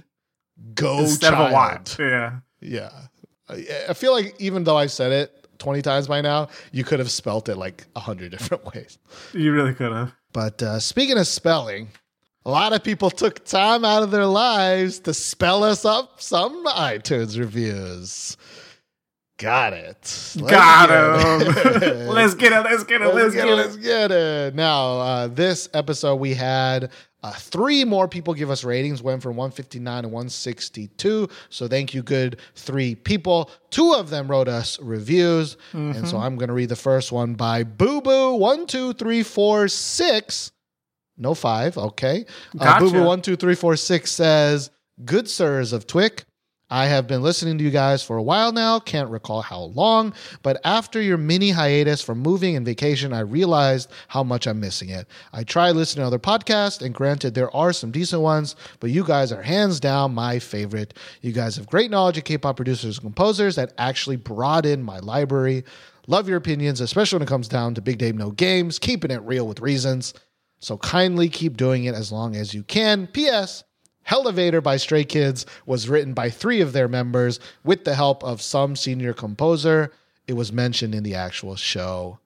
go 0.75 0.99
Instead 0.99 1.33
of 1.33 1.39
a 1.39 1.51
child 1.51 1.95
Yeah. 1.99 2.39
yeah 2.61 2.89
I, 3.47 3.65
I 3.89 3.93
feel 3.93 4.11
like 4.11 4.35
even 4.39 4.63
though 4.63 4.77
i've 4.77 4.91
said 4.91 5.11
it 5.11 5.47
20 5.59 5.81
times 5.81 6.07
by 6.07 6.21
now 6.21 6.47
you 6.71 6.83
could 6.83 6.99
have 6.99 7.11
spelt 7.11 7.49
it 7.49 7.55
like 7.55 7.85
a 7.95 7.99
hundred 7.99 8.31
different 8.37 8.65
ways 8.65 8.97
You 9.33 9.51
really 9.53 9.73
could 9.73 9.91
have. 9.91 10.13
but 10.33 10.61
uh, 10.63 10.79
speaking 10.79 11.17
of 11.17 11.27
spelling, 11.27 11.89
a 12.45 12.49
lot 12.51 12.71
of 12.73 12.83
people 12.83 13.09
took 13.09 13.43
time 13.45 13.83
out 13.83 14.03
of 14.03 14.11
their 14.11 14.25
lives 14.25 14.99
to 15.01 15.13
spell 15.13 15.63
us 15.63 15.83
up 15.85 16.21
some 16.21 16.65
iTunes 16.67 17.37
reviews. 17.37 18.37
Got 19.39 19.73
it. 19.73 19.95
Let's 19.97 20.35
Got 20.35 20.89
get 20.89 21.47
him. 21.81 21.81
it. 21.81 22.07
let's 22.13 22.33
get 22.35 22.51
it. 22.51 22.61
Let's 22.63 22.83
get 22.83 23.01
it. 23.01 23.15
Let's 23.15 23.33
get 23.33 23.47
it. 23.47 23.55
Let's 23.55 23.77
get 23.77 24.11
it. 24.11 24.53
Now, 24.53 24.99
uh, 24.99 25.27
this 25.27 25.69
episode 25.73 26.17
we 26.17 26.33
had 26.33 26.91
uh, 27.23 27.31
three 27.31 27.83
more 27.85 28.07
people 28.07 28.33
give 28.33 28.49
us 28.49 28.63
ratings, 28.65 29.01
went 29.01 29.21
from 29.23 29.37
159 29.37 30.03
to 30.03 30.09
162. 30.09 31.29
So 31.49 31.67
thank 31.67 31.93
you, 31.93 32.03
good 32.03 32.37
three 32.55 32.95
people. 32.95 33.49
Two 33.71 33.93
of 33.93 34.09
them 34.09 34.27
wrote 34.29 34.47
us 34.49 34.77
reviews. 34.81 35.55
And 35.73 35.95
Mm-hmm. 35.95 36.05
so 36.05 36.17
I'm 36.17 36.35
going 36.35 36.49
to 36.49 36.53
read 36.53 36.69
the 36.69 36.75
first 36.75 37.11
one 37.11 37.33
by 37.35 37.63
Boo 37.63 38.01
Boo 38.01 38.35
one 38.35 38.67
two 38.67 38.91
three 38.93 39.23
four 39.23 39.67
six. 39.69 40.51
No 41.17 41.33
five. 41.33 41.77
Okay. 41.77 42.25
Uh, 42.59 42.79
Boo 42.79 42.91
Boo 42.91 43.03
one 43.03 43.21
two 43.21 43.35
three 43.37 43.55
four 43.55 43.75
six 43.77 44.11
says, 44.11 44.69
"Good 45.03 45.29
sirs 45.29 45.73
of 45.73 45.87
Twick." 45.87 46.23
I 46.71 46.85
have 46.85 47.07
been 47.07 47.23
listening 47.23 47.57
to 47.57 47.63
you 47.63 47.71
guys 47.71 48.03
for 48.03 48.17
a 48.17 48.23
while 48.23 48.51
now, 48.51 48.79
can't 48.79 49.09
recall 49.09 49.41
how 49.41 49.61
long, 49.61 50.13
but 50.43 50.61
after 50.63 51.01
your 51.01 51.17
mini 51.17 51.49
hiatus 51.49 52.01
from 52.01 52.19
moving 52.19 52.55
and 52.55 52.65
vacation, 52.65 53.11
I 53.11 53.21
realized 53.21 53.89
how 54.07 54.23
much 54.23 54.45
I'm 54.45 54.59
missing 54.59 54.89
it. 54.89 55.07
I 55.33 55.43
try 55.43 55.71
listening 55.71 56.03
to 56.03 56.07
other 56.07 56.19
podcasts, 56.19 56.83
and 56.83 56.93
granted, 56.93 57.33
there 57.33 57.53
are 57.55 57.73
some 57.73 57.89
decent 57.89 58.21
ones, 58.21 58.55
but 58.79 58.91
you 58.91 59.03
guys 59.03 59.31
are 59.31 59.41
hands 59.41 59.79
down 59.79 60.13
my 60.13 60.37
favorite. 60.37 60.93
You 61.21 61.31
guys 61.31 61.55
have 61.55 61.65
great 61.65 61.89
knowledge 61.89 62.19
of 62.19 62.23
K 62.25 62.37
pop 62.37 62.57
producers 62.57 62.97
and 62.97 63.03
composers 63.03 63.55
that 63.55 63.73
actually 63.79 64.17
broaden 64.17 64.83
my 64.83 64.99
library. 64.99 65.63
Love 66.05 66.27
your 66.27 66.37
opinions, 66.37 66.81
especially 66.81 67.17
when 67.17 67.23
it 67.23 67.29
comes 67.29 67.47
down 67.47 67.73
to 67.75 67.81
Big 67.81 67.99
Name 67.99 68.17
No 68.17 68.31
Games, 68.31 68.77
keeping 68.77 69.11
it 69.11 69.21
real 69.23 69.47
with 69.47 69.59
reasons. 69.59 70.13
So 70.59 70.77
kindly 70.77 71.29
keep 71.29 71.57
doing 71.57 71.85
it 71.85 71.95
as 71.95 72.11
long 72.11 72.35
as 72.35 72.53
you 72.53 72.63
can. 72.63 73.07
P.S. 73.07 73.63
Elevator 74.07 74.61
by 74.61 74.77
Stray 74.77 75.03
Kids 75.03 75.45
was 75.65 75.87
written 75.87 76.13
by 76.13 76.29
three 76.29 76.61
of 76.61 76.73
their 76.73 76.87
members 76.87 77.39
with 77.63 77.83
the 77.83 77.95
help 77.95 78.23
of 78.23 78.41
some 78.41 78.75
senior 78.75 79.13
composer. 79.13 79.91
It 80.27 80.33
was 80.33 80.51
mentioned 80.51 80.95
in 80.95 81.03
the 81.03 81.15
actual 81.15 81.55
show. 81.55 82.19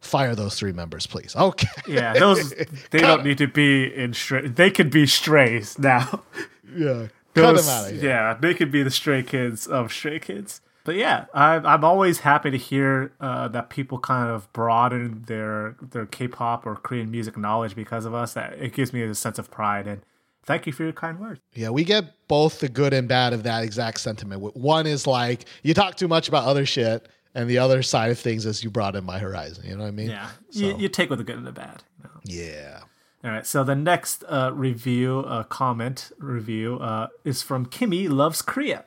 Fire 0.00 0.34
those 0.34 0.58
three 0.58 0.72
members, 0.72 1.06
please. 1.06 1.36
Okay. 1.36 1.68
Yeah, 1.86 2.14
those 2.14 2.54
they 2.90 3.00
don't 3.00 3.24
need 3.24 3.38
to 3.38 3.46
be 3.46 3.94
in 3.94 4.14
stray. 4.14 4.48
They 4.48 4.70
could 4.70 4.90
be 4.90 5.06
strays 5.06 5.78
now. 5.78 6.22
yeah. 6.74 7.08
Cut 7.34 7.56
them 7.56 7.68
out. 7.68 7.94
Yeah, 7.94 8.34
they 8.34 8.54
could 8.54 8.72
be 8.72 8.82
the 8.82 8.90
stray 8.90 9.22
kids 9.22 9.66
of 9.66 9.92
stray 9.92 10.18
kids. 10.18 10.62
But 10.84 10.96
yeah, 10.96 11.26
I'm 11.34 11.66
I'm 11.66 11.84
always 11.84 12.20
happy 12.20 12.50
to 12.50 12.56
hear 12.56 13.12
uh, 13.20 13.48
that 13.48 13.70
people 13.70 13.98
kind 13.98 14.30
of 14.30 14.50
broaden 14.52 15.24
their 15.26 15.76
their 15.80 16.06
K-pop 16.06 16.66
or 16.66 16.76
Korean 16.76 17.10
music 17.10 17.36
knowledge 17.36 17.76
because 17.76 18.06
of 18.06 18.14
us. 18.14 18.32
That 18.32 18.54
it 18.54 18.72
gives 18.72 18.92
me 18.92 19.02
a 19.02 19.14
sense 19.14 19.38
of 19.38 19.50
pride 19.50 19.86
and 19.86 20.02
thank 20.44 20.66
you 20.66 20.72
for 20.72 20.84
your 20.84 20.92
kind 20.92 21.18
words. 21.18 21.40
Yeah, 21.54 21.70
we 21.70 21.84
get 21.84 22.28
both 22.28 22.60
the 22.60 22.68
good 22.68 22.92
and 22.92 23.08
bad 23.08 23.32
of 23.32 23.42
that 23.44 23.64
exact 23.64 24.00
sentiment. 24.00 24.56
One 24.56 24.86
is 24.86 25.06
like, 25.06 25.44
you 25.62 25.74
talk 25.74 25.96
too 25.96 26.08
much 26.08 26.28
about 26.28 26.44
other 26.44 26.66
shit, 26.66 27.08
and 27.34 27.48
the 27.48 27.58
other 27.58 27.82
side 27.82 28.10
of 28.10 28.18
things 28.18 28.46
is 28.46 28.64
you 28.64 28.70
broaden 28.70 29.04
my 29.04 29.18
horizon. 29.18 29.64
You 29.66 29.76
know 29.76 29.82
what 29.82 29.88
I 29.88 29.92
mean? 29.92 30.10
Yeah, 30.10 30.30
you, 30.50 30.76
you 30.76 30.88
take 30.88 31.10
with 31.10 31.18
the 31.18 31.24
good 31.24 31.36
and 31.36 31.46
the 31.46 31.52
bad. 31.52 31.84
You 31.98 32.04
know? 32.04 32.20
Yeah. 32.24 32.80
All 33.22 33.30
right, 33.30 33.46
so 33.46 33.62
the 33.62 33.76
next 33.76 34.24
uh, 34.28 34.50
review, 34.54 35.20
uh, 35.20 35.42
comment 35.44 36.10
review, 36.18 36.78
uh, 36.78 37.08
is 37.24 37.42
from 37.42 37.66
Kimmy 37.66 38.08
Loves 38.08 38.40
Korea. 38.40 38.84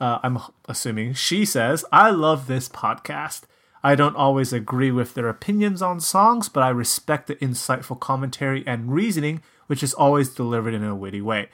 Uh, 0.00 0.18
I'm 0.22 0.38
assuming 0.66 1.12
she 1.12 1.44
says, 1.44 1.84
I 1.92 2.10
love 2.10 2.46
this 2.46 2.68
podcast. 2.68 3.42
I 3.82 3.94
don't 3.94 4.16
always 4.16 4.54
agree 4.54 4.90
with 4.90 5.12
their 5.12 5.28
opinions 5.28 5.82
on 5.82 6.00
songs, 6.00 6.48
but 6.48 6.62
I 6.62 6.70
respect 6.70 7.26
the 7.26 7.36
insightful 7.36 8.00
commentary 8.00 8.64
and 8.66 8.90
reasoning, 8.90 9.42
which 9.66 9.82
is 9.82 9.94
always 9.94 10.28
delivered 10.28 10.74
in 10.74 10.84
a 10.84 10.94
witty 10.94 11.20
way. 11.20 11.48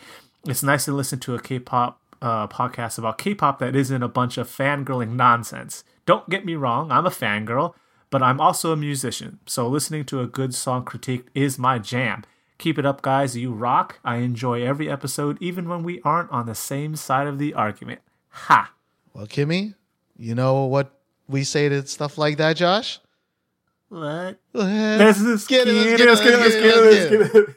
It's 0.47 0.63
nice 0.63 0.85
to 0.87 0.93
listen 0.93 1.19
to 1.21 1.35
a 1.35 1.41
K 1.41 1.59
pop 1.59 2.01
uh, 2.23 2.47
podcast 2.49 2.99
about 2.99 3.19
K 3.19 3.35
pop 3.35 3.59
that 3.59 3.77
isn't 3.77 4.03
a 4.03 4.09
bunch 4.09 4.39
of 4.39 4.49
fangirling 4.49 5.17
nonsense. 5.17 5.85
Don't 6.07 6.29
get 6.29 6.45
me 6.45 6.55
wrong, 6.55 6.91
I'm 6.91 7.07
a 7.07 7.11
fangirl, 7.11 7.75
but 8.11 8.23
I'm 8.23 8.41
also 8.41 8.73
a 8.73 8.77
musician, 8.77 9.39
so 9.47 9.69
listening 9.69 10.05
to 10.07 10.21
a 10.21 10.27
good 10.27 10.55
song 10.55 10.85
critique 10.85 11.27
is 11.35 11.59
my 11.59 11.79
jam. 11.79 12.25
Keep 12.59 12.79
it 12.79 12.85
up, 12.85 13.01
guys. 13.01 13.39
You 13.39 13.53
rock. 13.53 14.01
I 14.05 14.17
enjoy 14.17 14.63
every 14.63 14.91
episode, 14.91 15.39
even 15.41 15.67
when 15.67 15.83
we 15.83 15.99
aren't 16.05 16.31
on 16.31 16.45
the 16.45 16.55
same 16.55 16.95
side 16.95 17.27
of 17.27 17.39
the 17.39 17.55
argument. 17.55 18.03
Ha! 18.29 18.71
Well, 19.15 19.27
Kimmy, 19.27 19.75
you 20.19 20.35
know 20.35 20.67
what 20.67 20.93
we 21.27 21.43
say 21.43 21.71
to 21.71 21.87
stuff 21.87 22.19
like 22.19 22.37
that, 22.37 22.57
Josh? 22.57 23.01
What? 23.89 24.39
Let's 24.53 25.23
Let's 25.23 25.47
get 25.47 25.69
it, 25.69 25.73
let's 25.73 25.97
get 25.97 26.01
it, 26.01 26.07
let's 26.07 26.21
get 26.21 26.35
it, 26.35 26.41
let's 26.41 27.33
get 27.33 27.35
it, 27.35 27.57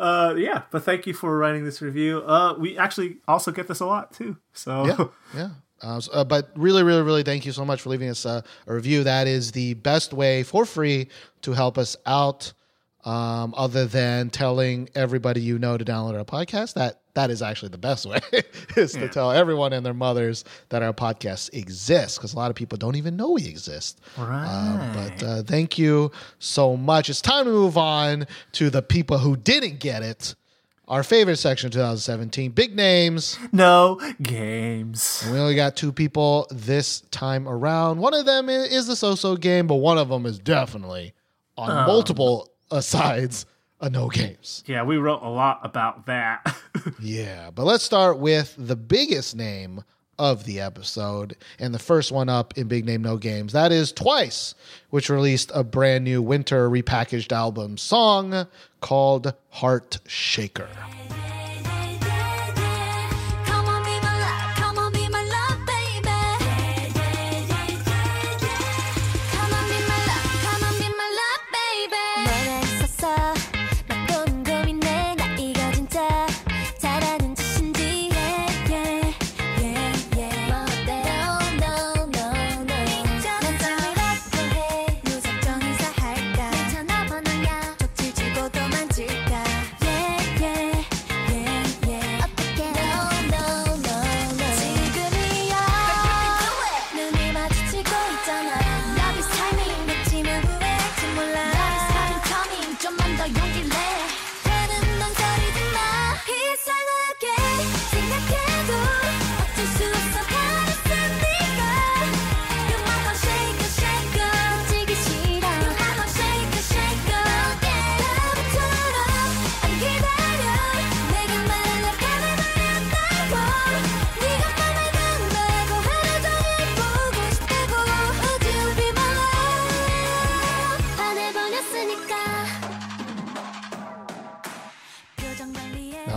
Uh, 0.00 0.34
yeah, 0.36 0.62
but 0.70 0.82
thank 0.82 1.06
you 1.06 1.12
for 1.12 1.36
writing 1.36 1.64
this 1.64 1.82
review. 1.82 2.22
Uh, 2.26 2.54
we 2.58 2.78
actually 2.78 3.18
also 3.28 3.52
get 3.52 3.68
this 3.68 3.80
a 3.80 3.86
lot 3.86 4.12
too. 4.14 4.36
So 4.54 4.86
yeah, 4.86 5.04
yeah. 5.34 5.50
Uh, 5.82 6.00
so- 6.00 6.12
uh, 6.12 6.24
but 6.24 6.50
really, 6.56 6.82
really, 6.82 7.02
really, 7.02 7.22
thank 7.22 7.44
you 7.44 7.52
so 7.52 7.64
much 7.64 7.82
for 7.82 7.90
leaving 7.90 8.08
us 8.08 8.24
uh, 8.24 8.40
a 8.66 8.74
review. 8.74 9.04
That 9.04 9.26
is 9.26 9.52
the 9.52 9.74
best 9.74 10.12
way 10.14 10.42
for 10.42 10.64
free 10.64 11.08
to 11.42 11.52
help 11.52 11.76
us 11.78 11.96
out. 12.06 12.52
Um, 13.04 13.54
other 13.56 13.86
than 13.86 14.28
telling 14.28 14.90
everybody 14.94 15.40
you 15.40 15.58
know 15.58 15.78
to 15.78 15.84
download 15.84 16.18
our 16.18 16.24
podcast, 16.24 16.74
that 16.74 17.00
that 17.14 17.30
is 17.30 17.40
actually 17.42 17.70
the 17.70 17.78
best 17.78 18.04
way 18.06 18.18
is 18.76 18.92
to 18.92 19.08
tell 19.08 19.32
everyone 19.32 19.72
and 19.72 19.84
their 19.84 19.94
mothers 19.94 20.44
that 20.68 20.82
our 20.82 20.92
podcast 20.92 21.52
exists 21.54 22.18
because 22.18 22.34
a 22.34 22.36
lot 22.36 22.50
of 22.50 22.56
people 22.56 22.76
don't 22.78 22.96
even 22.96 23.16
know 23.16 23.30
we 23.30 23.46
exist. 23.46 24.00
Uh, 24.18 24.94
but 24.94 25.22
uh, 25.22 25.42
thank 25.42 25.78
you 25.78 26.10
so 26.38 26.76
much. 26.76 27.08
It's 27.08 27.20
time 27.22 27.46
to 27.46 27.50
move 27.50 27.78
on 27.78 28.26
to 28.52 28.68
the 28.70 28.82
people 28.82 29.18
who 29.18 29.34
didn't 29.36 29.80
get 29.80 30.02
it. 30.02 30.34
Our 30.86 31.02
favorite 31.02 31.36
section 31.36 31.68
of 31.68 31.72
2017, 31.72 32.50
big 32.50 32.74
names. 32.76 33.38
no 33.52 33.98
games. 34.22 35.26
We 35.32 35.38
only 35.38 35.54
got 35.54 35.76
two 35.76 35.92
people 35.92 36.46
this 36.50 37.00
time 37.12 37.46
around. 37.48 37.98
One 37.98 38.12
of 38.12 38.26
them 38.26 38.48
is 38.48 38.86
the 38.88 38.96
so-so 38.96 39.36
game, 39.36 39.66
but 39.68 39.76
one 39.76 39.98
of 39.98 40.08
them 40.08 40.26
is 40.26 40.38
definitely 40.38 41.14
on 41.56 41.86
multiple 41.86 42.50
uh, 42.70 42.80
sides 42.80 43.46
a 43.80 43.88
no 43.88 44.08
games. 44.08 44.62
Yeah, 44.66 44.82
we 44.82 44.96
wrote 44.98 45.22
a 45.22 45.28
lot 45.28 45.60
about 45.62 46.06
that. 46.06 46.56
Yeah, 46.98 47.50
but 47.50 47.64
let's 47.64 47.84
start 47.84 48.18
with 48.18 48.54
the 48.56 48.76
biggest 48.76 49.36
name 49.36 49.84
of 50.18 50.44
the 50.44 50.60
episode 50.60 51.36
and 51.58 51.74
the 51.74 51.78
first 51.78 52.12
one 52.12 52.28
up 52.28 52.56
in 52.56 52.68
Big 52.68 52.84
Name 52.86 53.02
No 53.02 53.16
Games. 53.16 53.52
That 53.52 53.72
is 53.72 53.92
Twice, 53.92 54.54
which 54.90 55.10
released 55.10 55.50
a 55.54 55.64
brand 55.64 56.04
new 56.04 56.22
winter 56.22 56.70
repackaged 56.70 57.32
album 57.32 57.76
song 57.76 58.46
called 58.80 59.34
Heart 59.50 59.98
Shaker. 60.06 60.68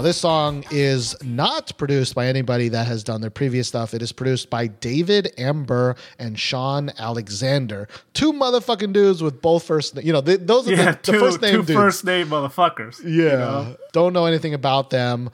This 0.03 0.17
song 0.17 0.63
is 0.69 1.15
not 1.23 1.75
produced 1.77 2.13
by 2.13 2.27
anybody 2.27 2.69
that 2.69 2.85
has 2.85 3.03
done 3.03 3.21
their 3.21 3.29
previous 3.29 3.67
stuff. 3.67 3.93
It 3.93 4.01
is 4.01 4.11
produced 4.11 4.49
by 4.49 4.67
David 4.67 5.33
Amber 5.37 5.95
and 6.19 6.37
Sean 6.37 6.91
Alexander, 6.99 7.87
two 8.13 8.33
motherfucking 8.33 8.93
dudes 8.93 9.23
with 9.23 9.41
both 9.41 9.63
first. 9.63 10.01
You 10.03 10.13
know, 10.13 10.21
th- 10.21 10.41
those 10.43 10.67
are 10.67 10.73
yeah, 10.73 10.91
the, 10.91 10.97
two, 10.97 11.11
the 11.13 11.19
first 11.19 11.41
name 11.41 11.65
two 11.65 11.73
first 11.73 12.05
name 12.05 12.27
motherfuckers. 12.27 13.01
Yeah. 13.03 13.09
you 13.09 13.29
know? 13.29 13.77
Don't 13.93 14.13
know 14.13 14.25
anything 14.25 14.53
about 14.53 14.89
them, 14.91 15.31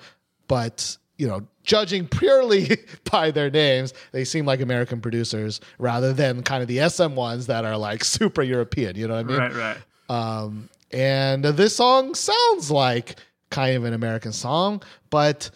but 0.48 0.98
you 1.18 1.28
know, 1.28 1.46
judging 1.64 2.08
purely 2.08 2.78
by 3.12 3.32
their 3.32 3.50
names, 3.50 3.94
they 4.12 4.24
seem 4.24 4.46
like 4.46 4.62
American 4.62 5.02
producers 5.02 5.60
rather 5.78 6.14
than 6.14 6.44
kind 6.44 6.62
of 6.62 6.68
the 6.68 6.88
SM 6.90 7.16
ones 7.16 7.48
that 7.48 7.66
are 7.66 7.78
like 7.78 8.04
super 8.04 8.42
European. 8.42 8.96
You 8.96 9.08
know 9.08 9.16
what 9.16 9.20
I 9.20 9.24
mean? 9.24 9.38
Right, 9.38 9.54
right. 9.56 9.78
Um, 10.10 10.70
and 10.92 11.44
this 11.44 11.76
song 11.76 12.16
sounds 12.16 12.72
like 12.72 13.16
kind 13.50 13.76
of 13.76 13.84
an 13.84 13.94
American 13.94 14.32
song, 14.32 14.82
but 15.10 15.50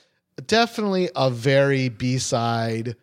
definitely 0.48 1.10
a 1.16 1.30
very 1.30 1.90
B 1.90 2.18
side, 2.18 2.96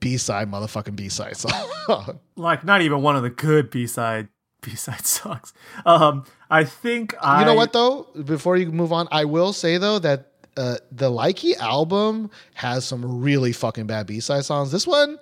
B 0.00 0.16
side, 0.16 0.50
motherfucking 0.50 0.96
B 0.96 1.08
side 1.08 1.36
song. 1.88 2.18
Like 2.36 2.64
not 2.64 2.82
even 2.82 3.02
one 3.02 3.16
of 3.16 3.22
the 3.22 3.30
good 3.30 3.70
B 3.70 3.86
side 3.86 4.28
B 4.62 4.74
side 4.74 5.06
songs. 5.06 5.52
Um, 5.84 6.24
I 6.50 6.64
think 6.64 7.14
I. 7.20 7.40
you 7.40 7.46
know 7.46 7.54
what 7.54 7.72
though? 7.72 8.08
Before 8.24 8.56
you 8.56 8.70
move 8.72 8.92
on, 8.92 9.08
I 9.10 9.24
will 9.24 9.52
say 9.52 9.78
though 9.78 9.98
that 10.00 10.32
uh, 10.56 10.76
the 10.90 11.10
Likey 11.10 11.56
album 11.58 12.30
has 12.54 12.84
some 12.84 13.20
really 13.20 13.52
fucking 13.52 13.86
bad 13.86 14.06
B 14.06 14.20
side 14.20 14.44
songs. 14.44 14.72
This 14.72 14.86
one, 14.86 15.18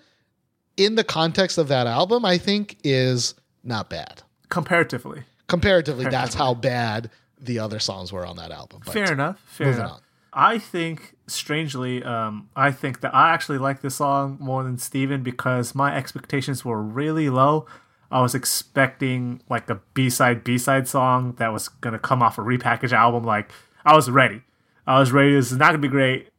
in 0.76 0.94
the 0.94 1.04
context 1.04 1.58
of 1.58 1.68
that 1.68 1.86
album, 1.86 2.24
I 2.24 2.38
think 2.38 2.76
is 2.84 3.34
not 3.62 3.90
bad. 3.90 4.22
Comparatively, 4.48 5.24
Comparatively, 5.48 6.06
that's 6.06 6.34
how 6.34 6.54
bad 6.54 7.10
the 7.44 7.58
other 7.58 7.78
songs 7.78 8.12
were 8.12 8.26
on 8.26 8.36
that 8.36 8.50
album. 8.50 8.82
But 8.84 8.94
fair 8.94 9.12
enough. 9.12 9.40
Fair 9.46 9.68
moving 9.68 9.80
enough. 9.80 9.92
on. 9.92 10.00
I 10.36 10.58
think, 10.58 11.14
strangely, 11.28 12.02
um, 12.02 12.48
I 12.56 12.72
think 12.72 13.00
that 13.02 13.14
I 13.14 13.30
actually 13.32 13.58
like 13.58 13.82
this 13.82 13.94
song 13.96 14.36
more 14.40 14.64
than 14.64 14.78
Steven 14.78 15.22
because 15.22 15.74
my 15.76 15.94
expectations 15.94 16.64
were 16.64 16.82
really 16.82 17.30
low. 17.30 17.66
I 18.10 18.20
was 18.20 18.34
expecting 18.34 19.42
like 19.48 19.70
a 19.70 19.80
B 19.94 20.10
side 20.10 20.44
B 20.44 20.58
side 20.58 20.88
song 20.88 21.34
that 21.38 21.52
was 21.52 21.68
gonna 21.68 21.98
come 21.98 22.22
off 22.22 22.38
a 22.38 22.42
repackaged 22.42 22.92
album. 22.92 23.24
Like 23.24 23.50
I 23.84 23.94
was 23.94 24.10
ready. 24.10 24.42
I 24.86 24.98
was 24.98 25.12
ready. 25.12 25.34
This 25.34 25.52
is 25.52 25.58
not 25.58 25.68
gonna 25.68 25.78
be 25.78 25.88
great. 25.88 26.30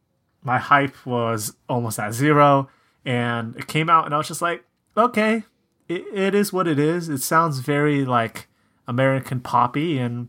My 0.42 0.58
hype 0.58 1.06
was 1.06 1.56
almost 1.68 1.98
at 1.98 2.12
zero, 2.14 2.68
and 3.04 3.56
it 3.56 3.66
came 3.66 3.90
out, 3.90 4.04
and 4.04 4.14
I 4.14 4.18
was 4.18 4.28
just 4.28 4.42
like, 4.42 4.64
okay, 4.96 5.44
it, 5.88 6.04
it 6.14 6.34
is 6.34 6.52
what 6.52 6.68
it 6.68 6.78
is. 6.78 7.08
It 7.08 7.18
sounds 7.18 7.58
very 7.58 8.04
like 8.04 8.46
American 8.86 9.40
poppy, 9.40 9.98
and 9.98 10.28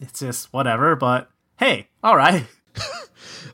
it's 0.00 0.20
just 0.20 0.52
whatever. 0.52 0.96
But 0.96 1.30
hey, 1.58 1.88
all 2.02 2.16
right. 2.16 2.44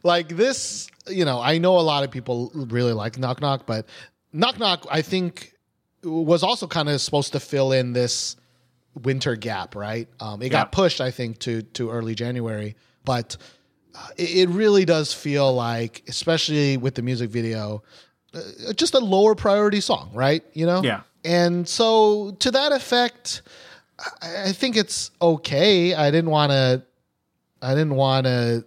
like 0.03 0.29
this 0.29 0.89
you 1.09 1.25
know 1.27 1.41
i 1.41 1.59
know 1.59 1.79
a 1.79 1.81
lot 1.83 2.05
of 2.05 2.11
people 2.11 2.51
really 2.55 2.93
like 2.95 3.19
knock 3.19 3.41
knock 3.41 3.67
but 3.67 3.87
knock 4.33 4.59
knock 4.59 4.87
i 4.91 5.03
think 5.03 5.53
was 6.03 6.43
also 6.43 6.67
kind 6.67 6.89
of 6.89 7.01
supposed 7.01 7.33
to 7.33 7.41
fill 7.41 7.73
in 7.73 7.93
this 7.93 8.37
winter 9.03 9.37
gap 9.37 9.75
right 9.75 10.09
um, 10.21 10.41
it 10.41 10.49
got 10.49 10.73
pushed 10.73 11.01
i 11.03 11.11
think 11.11 11.39
to 11.39 11.61
to 11.63 11.91
early 11.91 12.15
january 12.15 12.77
but 13.05 13.37
uh, 13.95 14.07
it, 14.17 14.31
it 14.31 14.49
really 14.49 14.85
does 14.87 15.13
feel 15.13 15.53
like 15.55 16.03
especially 16.09 16.77
with 16.79 16.95
the 16.95 17.03
music 17.03 17.29
video 17.29 17.83
uh, 18.33 18.73
just 18.75 18.95
a 18.95 19.01
lower 19.01 19.35
priority 19.35 19.81
song 19.81 20.11
right 20.15 20.45
you 20.55 20.65
know 20.65 20.83
Yeah. 20.83 21.01
and 21.25 21.69
so 21.69 22.31
to 22.39 22.51
that 22.53 22.73
effect 22.73 23.43
i, 24.23 24.53
think 24.53 24.77
it's 24.77 25.11
okay 25.21 25.95
i 25.95 26.11
didn't 26.11 26.31
want 26.31 26.51
to 26.51 26.83
i 27.63 27.75
didn't 27.75 27.95
want 27.95 28.27
to 28.27 28.65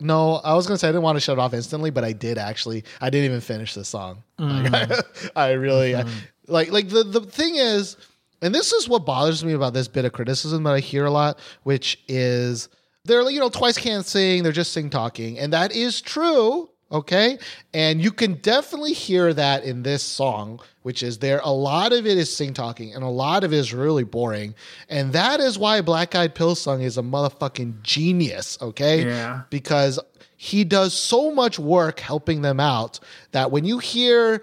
no, 0.00 0.36
I 0.36 0.54
was 0.54 0.66
gonna 0.66 0.78
say 0.78 0.88
I 0.88 0.92
didn't 0.92 1.02
want 1.02 1.16
to 1.16 1.20
shut 1.20 1.38
it 1.38 1.40
off 1.40 1.54
instantly, 1.54 1.90
but 1.90 2.04
I 2.04 2.12
did 2.12 2.38
actually. 2.38 2.84
I 3.00 3.10
didn't 3.10 3.26
even 3.26 3.40
finish 3.40 3.74
the 3.74 3.84
song. 3.84 4.22
Like, 4.38 4.72
mm. 4.72 5.30
I, 5.36 5.52
really 5.52 5.94
I- 5.94 6.02
mm-hmm. 6.02 6.18
like 6.48 6.72
like 6.72 6.88
the 6.88 7.04
the 7.04 7.20
thing 7.20 7.56
is, 7.56 7.96
and 8.42 8.54
this 8.54 8.72
is 8.72 8.88
what 8.88 9.04
bothers 9.04 9.44
me 9.44 9.52
about 9.52 9.74
this 9.74 9.88
bit 9.88 10.04
of 10.04 10.12
criticism 10.12 10.62
that 10.64 10.74
I 10.74 10.80
hear 10.80 11.04
a 11.04 11.10
lot, 11.10 11.38
which 11.64 12.02
is 12.08 12.68
they're 13.04 13.28
you 13.30 13.40
know 13.40 13.50
twice 13.50 13.76
can't 13.76 14.06
sing, 14.06 14.42
they're 14.42 14.52
just 14.52 14.72
sing 14.72 14.90
talking, 14.90 15.38
and 15.38 15.52
that 15.52 15.72
is 15.72 16.00
true. 16.00 16.70
Okay, 16.92 17.38
and 17.72 18.02
you 18.02 18.10
can 18.10 18.34
definitely 18.34 18.92
hear 18.94 19.32
that 19.32 19.62
in 19.62 19.84
this 19.84 20.02
song, 20.02 20.60
which 20.82 21.04
is 21.04 21.18
there. 21.18 21.40
A 21.44 21.52
lot 21.52 21.92
of 21.92 22.04
it 22.04 22.18
is 22.18 22.36
sing 22.36 22.52
talking, 22.52 22.94
and 22.94 23.04
a 23.04 23.08
lot 23.08 23.44
of 23.44 23.52
it 23.52 23.56
is 23.56 23.72
really 23.72 24.02
boring, 24.02 24.56
and 24.88 25.12
that 25.12 25.38
is 25.38 25.56
why 25.56 25.80
Black 25.82 26.16
Eyed 26.16 26.34
Pilseung 26.34 26.82
is 26.82 26.98
a 26.98 27.02
motherfucking 27.02 27.82
genius. 27.82 28.58
Okay, 28.60 29.04
Yeah. 29.06 29.42
because 29.50 30.00
he 30.36 30.64
does 30.64 30.92
so 30.92 31.30
much 31.32 31.58
work 31.60 32.00
helping 32.00 32.42
them 32.42 32.58
out 32.58 32.98
that 33.30 33.52
when 33.52 33.64
you 33.64 33.78
hear 33.78 34.42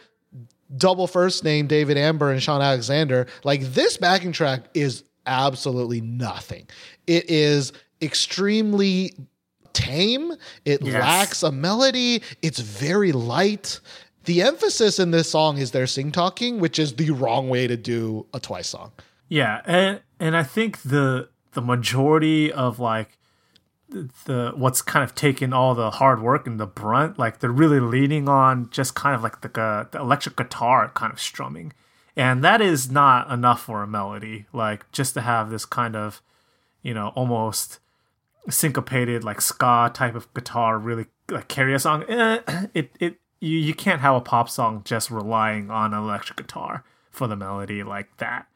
double 0.78 1.08
first 1.08 1.44
name 1.44 1.68
David 1.68 1.98
Amber 1.98 2.32
and 2.32 2.42
Sean 2.42 2.62
Alexander, 2.62 3.28
like 3.44 3.62
this 3.74 3.98
backing 3.98 4.32
track 4.32 4.62
is 4.74 5.04
absolutely 5.26 6.00
nothing. 6.00 6.66
It 7.08 7.30
is 7.30 7.74
extremely 8.02 9.14
tame. 9.78 10.34
It 10.66 10.82
Yes. 10.82 10.94
lacks 10.94 11.44
a 11.44 11.52
melody. 11.52 12.22
It's 12.42 12.60
very 12.60 13.12
light. 13.12 13.80
The 14.26 14.42
emphasis 14.42 15.00
in 15.00 15.12
this 15.12 15.30
song 15.32 15.58
is 15.58 15.72
their 15.72 15.88
sing 15.88 16.12
talking, 16.12 16.60
which 16.60 16.78
is 16.80 16.96
the 16.96 17.12
wrong 17.12 17.48
way 17.50 17.68
to 17.68 17.78
do 17.78 18.26
a 18.34 18.40
twice 18.40 18.68
song. 18.70 18.92
Yeah, 19.30 19.62
and 19.66 20.02
and 20.20 20.36
I 20.36 20.44
think 20.44 20.82
the 20.82 21.30
the 21.54 21.62
majority 21.62 22.52
of 22.52 22.80
like 22.80 23.18
the, 23.90 24.10
the 24.26 24.52
what's 24.56 24.82
kind 24.82 25.04
of 25.04 25.16
taken 25.16 25.54
all 25.54 25.74
the 25.76 25.92
hard 25.92 26.22
work 26.22 26.46
and 26.48 26.60
the 26.60 26.66
brunt, 26.68 27.18
like 27.18 27.40
they're 27.40 27.50
really 27.52 27.80
leaning 27.80 28.28
on 28.28 28.70
just 28.70 28.96
kind 28.96 29.16
of 29.16 29.24
like 29.24 29.42
the 29.42 29.62
uh, 29.62 29.86
the 29.92 30.00
electric 30.00 30.36
guitar 30.36 30.92
kind 30.94 31.14
of 31.14 31.20
strumming, 31.22 31.72
and 32.16 32.44
that 32.44 32.60
is 32.62 32.92
not 32.92 33.32
enough 33.32 33.62
for 33.62 33.82
a 33.84 33.88
melody. 33.88 34.46
Like 34.52 34.92
just 34.92 35.14
to 35.14 35.22
have 35.22 35.50
this 35.50 35.66
kind 35.66 35.96
of, 35.96 36.22
you 36.82 36.94
know, 36.94 37.10
almost 37.16 37.80
syncopated 38.50 39.24
like 39.24 39.42
ska 39.42 39.92
type 39.94 40.16
of 40.16 40.34
guitar 40.34 40.78
really 40.78 41.06
like 41.30 41.48
carry 41.48 41.74
a 41.74 41.80
song. 41.80 42.04
Eh, 42.10 42.40
it 42.74 42.92
it 43.00 43.20
you 43.40 43.58
you 43.58 43.74
can't 43.74 44.02
have 44.02 44.16
a 44.16 44.22
pop 44.22 44.50
song 44.50 44.82
just 44.86 45.12
relying 45.12 45.70
on 45.70 45.94
an 45.94 46.00
electric 46.00 46.38
guitar 46.38 46.84
for 47.12 47.28
the 47.28 47.36
melody 47.36 47.84
like 47.84 48.16
that 48.18 48.48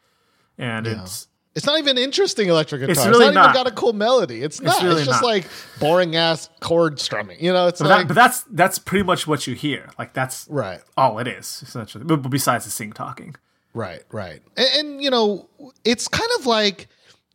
and 0.58 0.86
Yeah. 0.86 1.02
it's 1.02 1.28
It's 1.54 1.66
not 1.66 1.80
even 1.80 1.98
interesting 1.98 2.48
electric 2.48 2.80
guitar. 2.82 2.92
It's, 2.92 3.06
really 3.06 3.26
not, 3.26 3.34
not. 3.34 3.44
even 3.50 3.54
got 3.64 3.68
a 3.68 3.76
cool 3.76 3.92
melody. 3.92 4.42
It's 4.42 4.62
not. 4.62 4.82
really 4.82 5.02
it's 5.02 5.08
just 5.10 5.22
not. 5.22 5.28
like 5.28 5.46
boring 5.82 6.16
ass 6.16 6.48
chord 6.62 6.98
strumming. 7.00 7.44
You 7.44 7.52
know, 7.52 7.68
it's 7.68 7.82
But, 7.82 7.90
like 7.90 8.00
that, 8.00 8.08
but 8.08 8.14
that's 8.14 8.44
that's 8.44 8.80
pretty 8.80 9.04
much 9.04 9.28
what 9.28 9.46
you 9.48 9.56
hear. 9.56 9.90
Like 10.00 10.14
that's 10.14 10.48
right. 10.50 10.80
all 10.96 11.20
it 11.20 11.28
is 11.28 11.62
essentially. 11.64 12.06
But 12.06 12.18
besides 12.30 12.64
the 12.66 12.72
sing 12.72 12.94
talking. 12.94 13.36
Right, 13.74 14.04
right, 14.12 14.42
and, 14.58 14.68
and 14.78 15.02
you 15.02 15.10
know, 15.10 15.48
it's 15.86 16.10
kind 16.10 16.30
of 16.40 16.46
like 16.46 16.88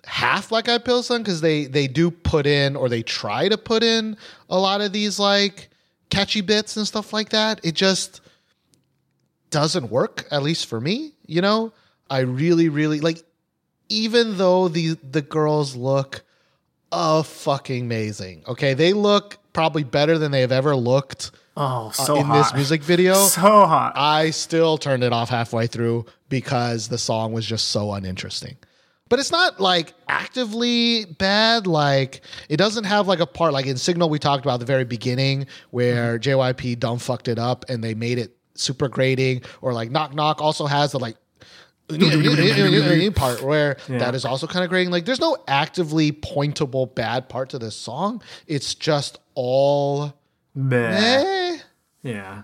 half 0.07 0.51
like 0.51 0.69
Eyed 0.69 0.85
Pilseung 0.85 1.19
because 1.19 1.41
they 1.41 1.67
they 1.67 1.87
do 1.89 2.11
put 2.11 2.47
in 2.47 2.77
or 2.77 2.89
they 2.89 3.03
try 3.03 3.49
to 3.49 3.59
put 3.59 3.83
in 3.83 4.17
a 4.49 4.59
lot 4.59 4.81
of 4.81 4.93
these 4.93 5.19
like 5.19 5.69
catchy 6.11 6.41
bits 6.41 6.77
and 6.77 6.87
stuff 6.87 7.13
like 7.13 7.31
that. 7.31 7.61
It 7.65 7.75
just 7.75 8.21
doesn't 9.51 9.91
work, 9.91 10.27
at 10.31 10.43
least 10.43 10.67
for 10.67 10.81
me. 10.81 11.13
You 11.27 11.41
know, 11.43 11.73
I 12.11 12.21
really, 12.21 12.69
really 12.69 13.01
like. 13.01 13.23
Even 13.89 14.37
though 14.37 14.67
the 14.69 14.97
the 15.09 15.23
girls 15.23 15.77
look 15.77 16.23
uh 16.91 17.23
fucking 17.23 17.83
amazing. 17.85 18.43
Okay, 18.49 18.75
they 18.75 18.93
look 18.93 19.39
probably 19.53 19.85
better 19.85 20.19
than 20.19 20.33
they 20.33 20.41
have 20.41 20.53
ever 20.53 20.75
looked 20.75 21.31
Oh, 21.59 21.89
uh, 21.89 21.93
so 21.93 22.17
in 22.17 22.27
hot. 22.27 22.39
this 22.43 22.55
music 22.55 22.83
video. 22.83 23.15
So 23.29 23.41
hot. 23.41 23.93
I 23.97 24.31
still 24.31 24.77
turned 24.77 25.03
it 25.03 25.13
off 25.13 25.31
halfway 25.31 25.67
through 25.69 26.05
because 26.29 26.89
the 26.89 26.99
song 26.99 27.33
was 27.33 27.47
just 27.47 27.69
so 27.69 27.93
uninteresting. 27.93 28.57
But 29.09 29.21
it's 29.21 29.31
not 29.31 29.61
like 29.61 29.95
actively 30.09 31.05
bad. 31.05 31.67
Like 31.67 32.23
it 32.49 32.57
doesn't 32.57 32.85
have 32.85 33.07
like 33.07 33.21
a 33.21 33.27
part 33.27 33.53
like 33.53 33.67
in 33.67 33.77
Signal 33.77 34.09
we 34.11 34.19
talked 34.19 34.45
about 34.45 34.59
the 34.61 34.67
very 34.67 34.85
beginning 34.85 35.47
where 35.71 36.19
Mm-hmm. 36.19 36.41
JYP 36.41 36.79
dumb 36.81 36.99
fucked 36.99 37.29
it 37.29 37.39
up 37.39 37.65
and 37.69 37.85
they 37.85 37.95
made 37.95 38.19
it 38.19 38.37
super 38.55 38.89
grating. 38.89 39.43
Or 39.63 39.73
like 39.73 39.91
Knock 39.91 40.15
Knock 40.15 40.41
also 40.43 40.67
has 40.67 40.93
the 40.93 40.99
like 40.99 41.17
part 41.89 43.43
where 43.43 43.77
Yeah. 43.89 43.99
that 43.99 44.15
is 44.15 44.25
also 44.25 44.47
kind 44.47 44.65
of 44.65 44.71
grating. 44.71 44.91
Like 44.91 45.05
there's 45.05 45.21
no 45.21 45.37
actively 45.47 46.11
pointable 46.13 46.93
bad 46.95 47.29
part 47.29 47.51
to 47.51 47.59
this 47.59 47.77
song. 47.77 48.23
It's 48.47 48.75
just 48.75 49.19
all 49.35 50.15
Meh. 50.55 50.79
eh. 50.99 51.59
Yeah. 52.03 52.43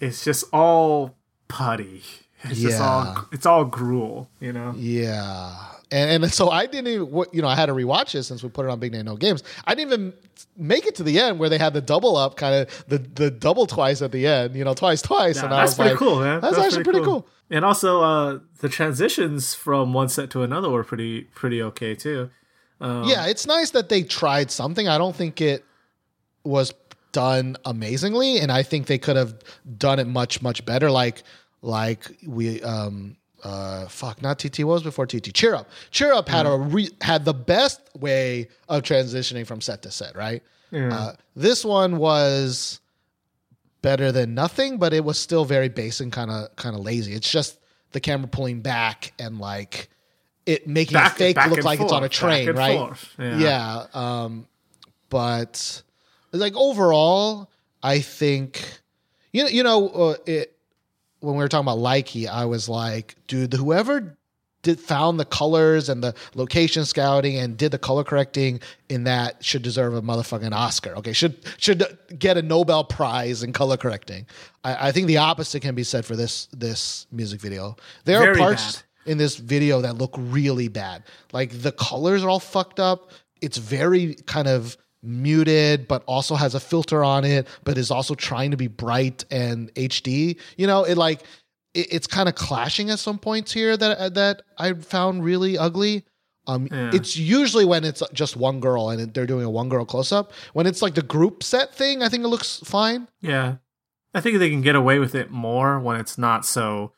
It's 0.00 0.24
just 0.24 0.44
all 0.52 1.16
putty. 1.48 2.02
It's 2.44 2.60
just 2.60 2.78
Yeah. 2.78 2.84
all 2.84 3.28
it's 3.32 3.46
all 3.46 3.64
gruel, 3.64 4.28
you 4.40 4.52
know? 4.52 4.74
Yeah. 4.76 5.54
And, 5.92 6.24
and 6.24 6.32
so 6.32 6.48
I 6.48 6.64
didn't 6.66 6.88
even, 6.88 7.24
you 7.32 7.42
know, 7.42 7.48
I 7.48 7.54
had 7.54 7.66
to 7.66 7.74
rewatch 7.74 8.14
it 8.14 8.22
since 8.22 8.42
we 8.42 8.48
put 8.48 8.64
it 8.64 8.70
on 8.70 8.80
Big 8.80 8.92
Name 8.92 9.04
No 9.04 9.14
Games. 9.14 9.42
I 9.66 9.74
didn't 9.74 9.92
even 9.92 10.12
make 10.56 10.86
it 10.86 10.94
to 10.96 11.02
the 11.02 11.20
end 11.20 11.38
where 11.38 11.50
they 11.50 11.58
had 11.58 11.74
the 11.74 11.82
double 11.82 12.16
up, 12.16 12.36
kind 12.36 12.54
of 12.54 12.84
the 12.88 12.98
the 12.98 13.30
double 13.30 13.66
twice 13.66 14.00
at 14.00 14.10
the 14.10 14.26
end, 14.26 14.56
you 14.56 14.64
know, 14.64 14.72
twice, 14.72 15.02
twice. 15.02 15.36
Yeah, 15.36 15.44
and 15.44 15.54
I 15.54 15.58
that's 15.58 15.72
was 15.72 15.76
pretty 15.76 15.90
like, 15.90 15.98
cool, 15.98 16.20
man. 16.20 16.40
That's, 16.40 16.58
actually 16.58 16.84
pretty 16.84 17.00
cool. 17.00 17.26
And 17.50 17.64
also 17.64 18.02
uh 18.02 18.38
the 18.60 18.70
transitions 18.70 19.54
from 19.54 19.92
one 19.92 20.08
set 20.08 20.30
to 20.30 20.42
another 20.42 20.70
were 20.70 20.82
pretty 20.82 21.22
pretty 21.34 21.62
okay 21.62 21.94
too. 21.94 22.30
Um, 22.80 23.04
yeah, 23.04 23.26
it's 23.26 23.46
nice 23.46 23.70
that 23.70 23.90
they 23.90 24.02
tried 24.02 24.50
something. 24.50 24.88
I 24.88 24.98
don't 24.98 25.14
think 25.14 25.40
it 25.40 25.64
was 26.42 26.72
done 27.12 27.56
amazingly, 27.66 28.38
and 28.38 28.50
I 28.50 28.62
think 28.62 28.86
they 28.86 28.98
could 28.98 29.16
have 29.16 29.34
done 29.76 29.98
it 29.98 30.06
much 30.06 30.40
much 30.40 30.64
better. 30.64 30.90
Like 30.90 31.22
like 31.60 32.06
we 32.26 32.62
um 32.62 33.16
uh 33.42 33.86
fuck 33.88 34.22
not 34.22 34.38
TT 34.38 34.60
what 34.60 34.74
was 34.74 34.82
before 34.82 35.06
TT 35.06 35.32
Cheer 35.34 35.54
Up 35.54 35.68
Cheer 35.90 36.12
Up 36.12 36.28
had 36.28 36.46
a 36.46 36.56
re- 36.56 36.90
had 37.00 37.24
the 37.24 37.34
best 37.34 37.80
way 37.98 38.48
of 38.68 38.82
transitioning 38.82 39.46
from 39.46 39.60
set 39.60 39.82
to 39.82 39.90
set 39.90 40.16
right. 40.16 40.42
Uh, 40.74 41.12
this 41.36 41.64
one 41.64 41.98
was 41.98 42.80
better 43.82 44.10
than 44.10 44.32
nothing, 44.34 44.78
but 44.78 44.94
it 44.94 45.04
was 45.04 45.18
still 45.18 45.44
very 45.44 45.68
basic 45.68 46.04
and 46.04 46.12
kind 46.12 46.30
of 46.30 46.54
kind 46.56 46.74
of 46.74 46.82
lazy. 46.82 47.12
It's 47.12 47.30
just 47.30 47.58
the 47.90 48.00
camera 48.00 48.28
pulling 48.28 48.60
back 48.62 49.12
and 49.18 49.38
like 49.38 49.90
it 50.46 50.66
making 50.66 50.94
Back- 50.94 51.14
it 51.14 51.18
fake 51.18 51.46
look 51.48 51.62
like 51.64 51.80
it's 51.80 51.92
on 51.92 52.04
a 52.04 52.08
train, 52.08 52.50
right? 52.52 52.78
forth. 52.78 53.14
Yeah. 53.18 53.38
Yeah. 53.38 53.86
Um, 53.92 54.46
but 55.10 55.82
like 56.32 56.54
overall, 56.56 57.50
I 57.82 58.00
think 58.00 58.80
you 59.32 59.42
know 59.42 59.48
you 59.50 59.62
know 59.62 59.88
uh, 59.88 60.16
it 60.26 60.56
when 61.22 61.34
we 61.36 61.42
were 61.42 61.48
talking 61.48 61.66
about 61.66 61.78
Likey, 61.78 62.28
I 62.28 62.44
was 62.44 62.68
like, 62.68 63.16
dude, 63.26 63.54
whoever 63.54 64.16
did 64.62 64.78
found 64.78 65.18
the 65.18 65.24
colors 65.24 65.88
and 65.88 66.02
the 66.02 66.14
location 66.34 66.84
scouting 66.84 67.36
and 67.36 67.56
did 67.56 67.72
the 67.72 67.78
color 67.78 68.04
correcting 68.04 68.60
in 68.88 69.04
that 69.04 69.44
should 69.44 69.62
deserve 69.62 69.94
a 69.94 70.02
motherfucking 70.02 70.52
Oscar. 70.52 70.94
Okay, 70.96 71.12
should 71.12 71.36
should 71.58 71.98
get 72.18 72.36
a 72.36 72.42
Nobel 72.42 72.84
Prize 72.84 73.42
in 73.42 73.52
color 73.52 73.76
correcting. 73.76 74.26
I, 74.64 74.88
I 74.88 74.92
think 74.92 75.06
the 75.06 75.18
opposite 75.18 75.60
can 75.60 75.74
be 75.74 75.82
said 75.82 76.04
for 76.04 76.16
this 76.16 76.46
this 76.52 77.06
music 77.10 77.40
video. 77.40 77.76
There 78.04 78.20
Very 78.20 78.34
are 78.34 78.38
parts 78.38 78.76
bad. 78.76 79.12
in 79.12 79.18
this 79.18 79.36
video 79.36 79.80
that 79.80 79.98
look 79.98 80.14
really 80.16 80.68
bad. 80.68 81.04
Like 81.32 81.62
the 81.62 81.72
colors 81.72 82.22
are 82.22 82.28
all 82.28 82.40
fucked 82.40 82.80
up. 82.80 83.10
It's 83.40 83.58
very 83.58 84.14
kind 84.26 84.46
of 84.46 84.76
muted, 85.02 85.88
but 85.88 86.02
also 86.06 86.34
has 86.34 86.54
a 86.54 86.60
filter 86.60 87.02
on 87.04 87.24
it, 87.24 87.46
but 87.64 87.76
is 87.78 87.90
also 87.90 88.14
trying 88.14 88.50
to 88.52 88.56
be 88.56 88.66
bright 88.68 89.24
and 89.30 89.72
HD. 89.74 90.38
You 90.56 90.66
know, 90.66 90.84
it 90.84 90.96
like 90.96 91.22
it, 91.74 91.88
it's 91.92 92.06
kind 92.06 92.28
of 92.28 92.34
clashing 92.34 92.90
at 92.90 92.98
some 92.98 93.18
points 93.18 93.52
here 93.52 93.76
that 93.76 94.14
that 94.14 94.42
I 94.58 94.72
found 94.74 95.24
really 95.24 95.58
ugly. 95.58 96.04
Um, 96.48 96.66
Yeah. 96.72 96.90
it's 96.92 97.16
usually 97.16 97.64
when 97.64 97.84
it's 97.84 98.02
just 98.12 98.36
one 98.36 98.58
girl 98.58 98.90
and 98.90 99.14
they're 99.14 99.26
doing 99.26 99.44
a 99.44 99.50
one 99.50 99.68
girl 99.68 99.84
close 99.84 100.10
up. 100.10 100.32
When 100.54 100.66
it's 100.66 100.82
like 100.82 100.94
the 100.94 101.02
group 101.02 101.42
set 101.44 101.72
thing, 101.74 102.02
I 102.02 102.08
think 102.08 102.24
it 102.24 102.28
looks 102.28 102.58
fine. 102.64 103.06
Yeah. 103.20 103.56
I 104.12 104.20
think 104.20 104.38
they 104.40 104.50
can 104.50 104.60
get 104.60 104.74
away 104.74 104.98
with 104.98 105.14
it 105.14 105.30
more 105.30 105.78
when 105.78 106.00
it's 106.00 106.18
not 106.18 106.44
so 106.44 106.92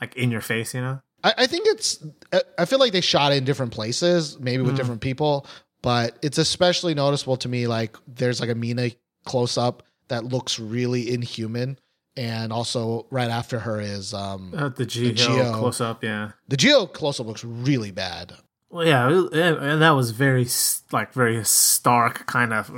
like 0.00 0.16
in 0.16 0.30
your 0.30 0.40
face, 0.40 0.72
you 0.74 0.80
know? 0.80 1.00
I, 1.22 1.34
I 1.38 1.46
think 1.46 1.66
it's. 1.68 2.02
I- 2.32 2.42
I 2.58 2.64
feel 2.64 2.78
like 2.78 2.92
they 2.92 3.02
shot 3.02 3.32
it 3.32 3.36
in 3.36 3.44
different 3.44 3.72
places, 3.72 4.38
maybe 4.40 4.62
with 4.62 4.76
different 4.76 5.00
people, 5.02 5.46
but 5.82 6.18
it's 6.22 6.38
especially 6.38 6.94
noticeable 6.94 7.36
to 7.38 7.48
me. 7.48 7.66
Like 7.66 7.96
there's 8.06 8.40
like 8.40 8.50
a 8.50 8.54
Mina 8.54 8.90
close 9.24 9.56
up 9.58 9.82
that 10.08 10.24
looks 10.24 10.58
really 10.58 11.12
inhuman, 11.12 11.78
and 12.16 12.52
also 12.52 13.06
right 13.10 13.30
after 13.30 13.58
her 13.60 13.80
is 13.80 14.12
um 14.14 14.52
Uh, 14.56 14.68
the 14.68 14.86
G 14.86 15.08
The 15.08 15.12
Geo. 15.14 15.54
close 15.54 15.80
up, 15.80 16.02
yeah. 16.04 16.32
the 16.48 16.56
Geo 16.56 16.86
close 16.86 17.20
up 17.20 17.26
looks 17.26 17.44
really 17.44 17.90
bad. 17.90 18.32
Well, 18.70 18.86
yeah, 18.86 19.08
and 19.08 19.82
that 19.82 19.90
was 19.90 20.12
very 20.12 20.46
like 20.92 21.12
very 21.12 21.44
stark 21.44 22.26
kind 22.26 22.52
of. 22.52 22.68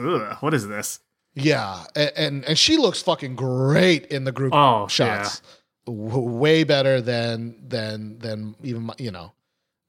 What 0.42 0.54
is 0.54 0.66
this? 0.68 1.00
Yeah, 1.34 1.84
and 1.94 2.12
and, 2.16 2.44
and 2.44 2.58
she 2.58 2.76
looks 2.76 3.02
fucking 3.02 3.36
great 3.36 4.06
in 4.06 4.24
the 4.24 4.32
group 4.32 4.52
Oh, 4.54 4.86
shots. 4.88 5.42
W- 5.86 6.20
way 6.30 6.64
better 6.64 7.00
than 7.00 7.56
than 7.68 8.18
than 8.20 8.54
even 8.62 8.90
you 8.98 9.10
know 9.10 9.32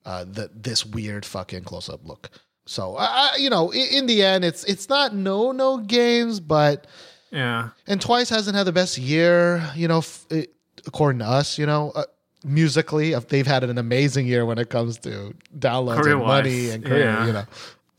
uh 0.05 0.23
the 0.25 0.49
this 0.53 0.85
weird 0.85 1.25
fucking 1.25 1.63
close 1.63 1.87
up 1.89 2.05
look. 2.05 2.29
So 2.65 2.95
I, 2.97 3.35
you 3.37 3.49
know 3.49 3.71
in, 3.71 3.87
in 3.97 4.05
the 4.05 4.23
end 4.23 4.45
it's 4.45 4.63
it's 4.63 4.87
not 4.89 5.13
no 5.15 5.51
no 5.51 5.77
games, 5.77 6.39
but 6.39 6.87
Yeah, 7.31 7.69
and 7.87 7.99
Twice 7.99 8.29
hasn't 8.29 8.55
had 8.55 8.65
the 8.67 8.71
best 8.71 8.97
year, 8.97 9.67
you 9.75 9.87
know, 9.87 9.97
f- 9.99 10.25
it, 10.29 10.53
according 10.85 11.19
to 11.19 11.25
us, 11.25 11.57
you 11.57 11.65
know, 11.65 11.91
uh, 11.95 12.03
musically. 12.43 13.15
uh, 13.15 13.21
They've 13.27 13.47
had 13.47 13.63
an 13.63 13.77
amazing 13.77 14.27
year 14.27 14.45
when 14.45 14.57
it 14.59 14.69
comes 14.69 14.97
to 14.99 15.33
downloads 15.57 15.95
and 15.95 16.03
Career-wise, 16.03 16.27
money 16.27 16.69
and 16.69 16.85
career, 16.85 17.05
yeah. 17.05 17.25
you 17.25 17.33
know. 17.33 17.45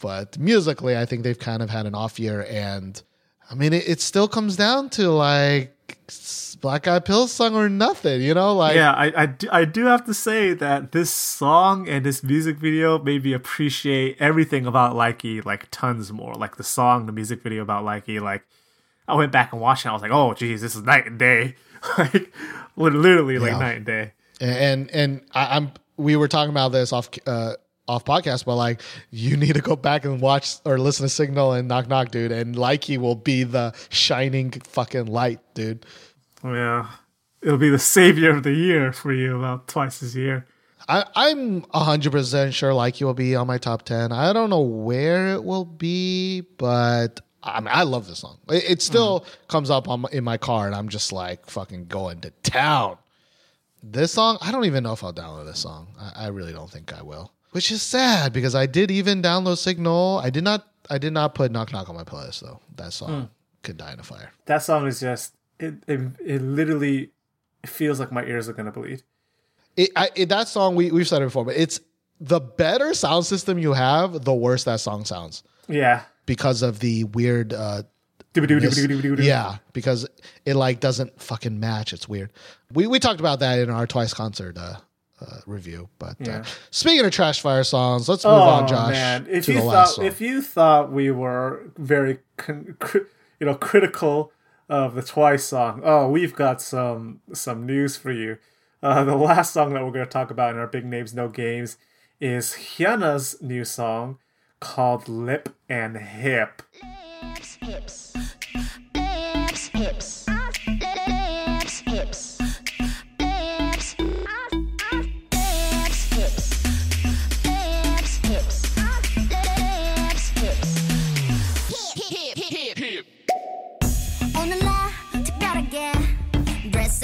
But 0.01 0.39
musically, 0.39 0.97
I 0.97 1.05
think 1.07 1.25
they've 1.25 1.39
kind 1.39 1.63
of 1.63 1.71
had 1.71 1.87
an 1.87 1.95
off 1.95 2.19
year. 2.21 2.47
And 2.49 3.01
I 3.51 3.55
mean, 3.55 3.73
it, 3.73 3.89
it 3.89 4.01
still 4.01 4.29
comes 4.29 4.55
down 4.57 4.89
to 4.91 5.11
like 5.11 5.74
Black 6.61 6.89
Eyed 6.89 7.05
Pilseung 7.05 7.53
or 7.55 7.69
nothing, 7.69 8.23
you 8.23 8.33
know? 8.35 8.55
Like, 8.55 8.75
yeah. 8.77 8.93
I, 8.93 9.23
I, 9.23 9.27
do, 9.27 9.49
I 9.53 9.65
do 9.65 9.85
have 9.87 10.05
to 10.07 10.15
say 10.15 10.55
that 10.55 10.93
this 10.93 11.11
song 11.11 11.89
and 11.89 12.05
this 12.07 12.23
music 12.23 12.57
video 12.57 12.99
made 12.99 13.25
me 13.25 13.33
appreciate 13.33 14.17
everything 14.19 14.65
about 14.67 14.95
Likey 14.95 15.45
like 15.45 15.69
tons 15.71 16.13
more. 16.13 16.35
Like 16.35 16.57
the 16.57 16.65
song, 16.65 17.07
the 17.07 17.13
music 17.13 17.43
video 17.43 17.63
about 17.63 17.85
Likey. 17.85 18.21
Like 18.21 18.47
I 19.07 19.15
went 19.15 19.33
back 19.33 19.53
and 19.53 19.61
watched 19.61 19.85
it. 19.85 19.91
I 19.91 19.93
was 19.93 20.03
like, 20.03 20.11
oh, 20.13 20.33
geez, 20.35 20.63
this 20.63 20.75
is 20.75 20.83
night 20.83 21.07
and 21.07 21.19
day. 21.19 21.57
like 21.99 22.33
literally 22.77 23.39
like 23.39 23.53
Yeah. 23.53 23.59
night 23.59 23.77
and 23.77 23.87
day. 23.87 24.13
and 24.41 24.91
and 24.91 25.21
I, 25.33 25.57
I'm 25.57 25.73
we 25.97 26.17
were 26.17 26.29
talking 26.29 26.51
about 26.51 26.71
this 26.71 26.93
off 26.93 27.11
uh 27.27 27.55
off 27.89 28.05
podcast, 28.05 28.45
but 28.45 28.57
like 28.57 28.81
you 29.11 29.37
need 29.39 29.55
to 29.55 29.61
go 29.63 29.77
back 29.77 30.05
and 30.05 30.21
watch 30.21 30.57
or 30.65 30.79
listen 30.79 31.05
to 31.05 31.09
Signal 31.09 31.53
and 31.53 31.69
Knock 31.69 31.89
Knock, 31.89 32.11
dude, 32.11 32.33
and 32.33 32.55
Likey 32.55 32.99
will 32.99 33.17
be 33.17 33.45
the 33.45 33.75
shining 33.89 34.51
fucking 34.51 35.07
light, 35.07 35.41
dude. 35.55 35.87
Oh, 36.43 36.55
yeah, 36.55 36.89
it'll 37.43 37.59
be 37.59 37.71
the 37.71 37.79
savior 37.79 38.31
of 38.31 38.43
the 38.43 38.53
year 38.53 38.93
for 38.93 39.13
you 39.13 39.39
about 39.39 39.69
twice 39.69 40.01
this 40.01 40.15
year. 40.15 40.47
I, 40.89 41.05
I'm 41.17 41.65
hundred 41.73 42.13
percent 42.13 42.55
sure 42.55 42.73
Likey 42.73 43.03
will 43.03 43.15
be 43.15 43.35
on 43.35 43.47
my 43.47 43.59
top 43.59 43.83
ten. 43.83 44.13
I 44.13 44.33
don't 44.33 44.51
know 44.51 44.61
where 44.61 45.35
it 45.35 45.43
will 45.43 45.65
be, 45.65 46.43
but 46.43 47.21
I 47.45 47.61
mean, 47.61 47.69
I 47.71 47.83
love 47.83 48.07
this 48.07 48.21
song. 48.21 48.39
It, 48.49 48.71
it 48.71 48.83
still 48.83 49.21
mm-hmm. 49.21 49.47
comes 49.49 49.71
up 49.71 49.89
on 49.89 50.01
my, 50.01 50.09
in 50.13 50.25
my 50.25 50.39
car, 50.39 50.67
and 50.67 50.75
I'm 50.75 50.89
just 50.89 51.13
like 51.13 51.47
fucking 51.47 51.87
going 51.87 52.21
to 52.23 52.31
town. 52.43 52.99
This 53.83 54.13
song, 54.13 54.39
I 54.41 54.51
don't 54.51 54.65
even 54.65 54.83
know 54.83 54.95
if 54.95 55.05
I'll 55.05 55.13
download 55.13 55.45
this 55.45 55.59
song. 55.59 55.89
I, 55.99 56.25
I 56.25 56.27
really 56.29 56.55
don't 56.55 56.71
think 56.71 56.93
I 56.95 57.03
will, 57.03 57.33
which 57.55 57.71
is 57.71 57.83
sad 57.83 58.33
because 58.33 58.55
I 58.55 58.67
did 58.67 58.91
even 58.91 59.23
download 59.23 59.59
Signal. 59.59 60.21
I 60.23 60.31
did 60.31 60.43
not. 60.45 60.67
I 60.91 60.99
did 60.99 61.13
not 61.13 61.35
put 61.35 61.51
Knock 61.53 61.73
Knock 61.73 61.89
on 61.89 61.95
my 61.95 62.05
playlist 62.05 62.41
though. 62.41 62.61
That 62.77 62.93
song 62.93 63.31
could 63.63 63.77
die 63.77 63.93
in 63.93 64.01
a 64.01 64.03
fire. 64.03 64.33
That 64.47 64.63
song 64.63 64.87
is 64.87 65.01
just 65.01 65.35
it. 65.59 65.75
It, 65.87 66.01
it 66.25 66.43
literally 66.43 67.11
feels 67.65 67.99
like 68.01 68.11
my 68.13 68.25
ears 68.25 68.49
are 68.49 68.53
gonna 68.53 68.73
bleed. 68.73 69.03
it, 69.77 69.91
I, 69.97 70.11
it 70.15 70.29
that 70.31 70.49
song 70.49 70.75
we 70.75 70.91
we've 70.91 71.09
said 71.09 71.23
it 71.23 71.27
before, 71.27 71.45
but 71.45 71.57
it's 71.57 71.81
the 72.21 72.41
better 72.41 72.93
sound 72.95 73.27
system 73.27 73.59
you 73.59 73.73
have, 73.73 74.25
the 74.25 74.35
worse 74.35 74.65
that 74.65 74.81
song 74.81 75.05
sounds 75.05 75.43
Yeah. 75.69 76.03
because 76.27 76.63
of 76.63 76.81
the 76.81 77.05
weird. 77.05 77.53
Uh, 77.53 77.83
yeah, 78.37 79.57
because 79.73 80.09
it 80.45 80.55
like 80.55 80.81
doesn't 80.81 81.21
fucking 81.23 81.61
match. 81.61 81.93
It's 81.93 82.09
weird. 82.09 82.31
We 82.73 82.87
we 82.89 82.99
talked 82.99 83.21
about 83.21 83.39
that 83.41 83.59
in 83.61 83.71
our 83.71 83.87
Twice 83.87 84.13
concert 84.13 84.59
uh, 84.59 84.77
uh, 85.27 85.41
review. 85.47 85.89
But 85.99 86.27
uh, 86.29 86.45
speaking 86.71 87.05
of 87.05 87.13
Trash 87.13 87.41
Fire 87.41 87.65
songs, 87.65 88.09
let's 88.09 88.25
move 88.25 88.35
Oh 88.35 88.43
on, 88.43 88.69
Josh, 88.69 88.91
man! 88.93 89.27
If 89.31 89.47
to 89.47 89.53
you 89.53 89.61
the 89.61 89.65
last 89.65 89.75
thought 89.75 89.95
song. 89.97 90.05
if 90.07 90.21
you 90.21 90.43
thought 90.43 90.93
we 90.93 91.11
were 91.11 91.71
very 91.77 92.19
con- 92.37 92.77
cri- 92.79 93.07
you 93.41 93.47
know 93.47 93.55
critical 93.55 94.33
of 94.69 94.95
the 94.95 95.03
Twice 95.03 95.45
song, 95.45 95.83
oh, 95.85 96.09
we've 96.09 96.35
got 96.35 96.61
some 96.61 97.21
some 97.33 97.67
news 97.67 97.97
for 97.97 98.13
you. 98.13 98.39
Uh, 98.83 99.03
the 99.05 99.17
last 99.17 99.53
song 99.55 99.73
that 99.75 99.85
we're 99.85 99.93
going 99.93 100.05
to 100.05 100.11
talk 100.11 100.31
about 100.31 100.53
in 100.53 100.59
our 100.59 100.67
Big 100.67 100.85
Names 100.85 101.15
No 101.15 101.29
Games 101.29 101.79
is 102.21 102.55
Hyuna's 102.55 103.41
new 103.41 103.65
song 103.65 104.19
called 104.61 105.09
Lip 105.09 105.49
and 105.69 105.97
Hip. 105.97 106.63
Lips, 107.23 107.55
hips. 107.63 108.04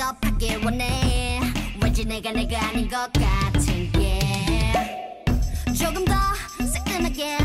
Dress 0.00 0.02
up 0.02 0.16
하길 0.26 0.64
원해. 0.64 1.40
왠지 1.82 2.04
내가 2.04 2.32
내가 2.32 2.68
아닌 2.68 2.88
것 2.88 3.12
같은 3.12 3.92
게. 3.92 4.18
조금 5.78 6.04
더 6.04 6.14
새끈하게. 6.64 7.38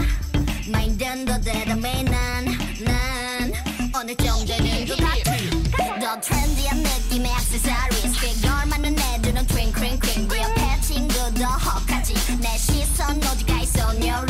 마인드는 0.72 1.26
더 1.26 1.40
대담해 1.40 2.03
난난. 2.03 3.53
어느 3.94 4.15
정도는 4.15 4.88
것 4.88 4.98
같아 4.98 5.38
더 5.99 6.19
트렌디한 6.19 6.80
느낌의 6.80 7.32
액세서리스 7.32 8.19
피규어만 8.19 8.82
눈에 8.82 9.22
드는 9.22 9.48
트윙 9.48 9.72
크링 9.72 9.99
퀸네 9.99 10.41
옆에 10.41 10.82
친구도 10.82 11.45
혹하지 11.45 12.14
내 12.41 12.57
시선 12.57 13.18
오지가 13.18 13.61
있어 13.61 13.86
your 14.02 14.26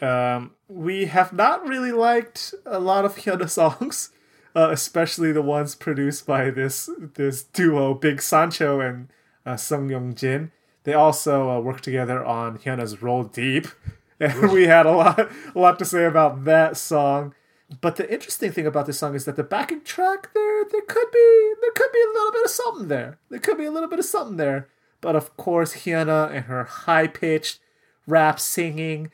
um, 0.00 0.52
we 0.68 1.06
have 1.06 1.32
not 1.32 1.66
really 1.66 1.92
liked 1.92 2.54
a 2.64 2.78
lot 2.78 3.04
of 3.04 3.16
Hyuna 3.16 3.48
songs, 3.48 4.10
uh, 4.56 4.70
especially 4.70 5.32
the 5.32 5.42
ones 5.42 5.74
produced 5.74 6.26
by 6.26 6.50
this 6.50 6.88
this 7.14 7.42
duo, 7.42 7.94
Big 7.94 8.22
Sancho 8.22 8.80
and 8.80 9.08
uh, 9.44 9.56
Sung 9.56 9.90
Young 9.90 10.14
Jin. 10.14 10.52
They 10.84 10.94
also 10.94 11.50
uh, 11.50 11.60
worked 11.60 11.84
together 11.84 12.24
on 12.24 12.58
Hyuna's 12.58 13.02
Roll 13.02 13.24
Deep, 13.24 13.66
and 14.20 14.50
we 14.50 14.64
had 14.64 14.86
a 14.86 14.92
lot 14.92 15.18
a 15.54 15.58
lot 15.58 15.78
to 15.78 15.84
say 15.84 16.04
about 16.04 16.44
that 16.44 16.76
song. 16.76 17.34
But 17.80 17.96
the 17.96 18.12
interesting 18.12 18.50
thing 18.50 18.66
about 18.66 18.86
this 18.86 18.98
song 18.98 19.14
is 19.14 19.24
that 19.26 19.36
the 19.36 19.44
backing 19.44 19.82
track 19.82 20.32
there 20.34 20.64
there 20.64 20.82
could 20.82 21.10
be 21.12 21.52
there 21.60 21.72
could 21.72 21.92
be 21.92 22.02
a 22.02 22.12
little 22.12 22.32
bit 22.32 22.44
of 22.44 22.50
something 22.50 22.88
there. 22.88 23.18
There 23.28 23.38
could 23.38 23.58
be 23.58 23.66
a 23.66 23.70
little 23.70 23.88
bit 23.88 23.98
of 23.98 24.04
something 24.04 24.36
there. 24.36 24.68
But 25.00 25.16
of 25.16 25.36
course, 25.36 25.74
Hyuna 25.74 26.30
and 26.30 26.44
her 26.46 26.64
high 26.64 27.06
pitched 27.06 27.60
rap 28.06 28.40
singing, 28.40 29.10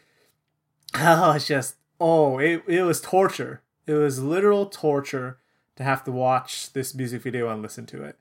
oh, 0.95 1.33
it's 1.33 1.47
just 1.47 1.77
oh, 2.01 2.39
it 2.39 2.63
it 2.67 2.83
was 2.83 3.01
torture. 3.01 3.63
It 3.87 3.95
was 3.95 4.23
literal 4.23 4.67
torture 4.67 5.39
to 5.77 5.85
have 5.85 6.05
to 6.05 6.13
watch 6.13 6.73
this 6.73 6.95
music 6.95 7.23
video 7.23 7.49
and 7.49 7.63
listen 7.63 7.87
to 7.87 8.03
it. 8.03 8.17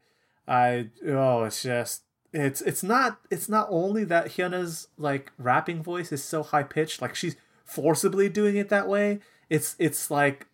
I 0.47 0.89
oh, 1.07 1.43
it's 1.43 1.63
just 1.63 2.03
it's 2.33 2.61
it's 2.61 2.83
not 2.83 3.19
it's 3.31 3.49
not 3.49 3.67
only 3.69 4.03
that 4.05 4.31
Hyuna's 4.31 4.87
like 4.97 5.31
rapping 5.37 5.81
voice 5.81 6.11
is 6.11 6.23
so 6.23 6.43
high 6.43 6.63
pitched, 6.63 7.01
like 7.01 7.15
she's 7.15 7.35
forcibly 7.63 8.29
doing 8.29 8.55
it 8.57 8.69
that 8.69 8.87
way. 8.87 9.19
It's 9.49 9.75
it's 9.79 10.11
like 10.11 10.47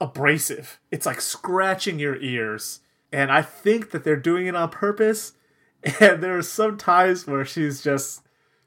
abrasive. 0.00 0.80
It's 0.90 1.06
like 1.06 1.20
scratching 1.20 1.98
your 1.98 2.16
ears. 2.16 2.80
And 3.12 3.30
I 3.30 3.42
think 3.42 3.92
that 3.92 4.04
they're 4.04 4.16
doing 4.16 4.46
it 4.46 4.56
on 4.56 4.70
purpose. 4.70 5.32
And 6.00 6.20
there 6.20 6.36
are 6.36 6.42
some 6.42 6.78
times 6.78 7.28
where 7.28 7.44
she's 7.44 7.80
just 7.80 8.22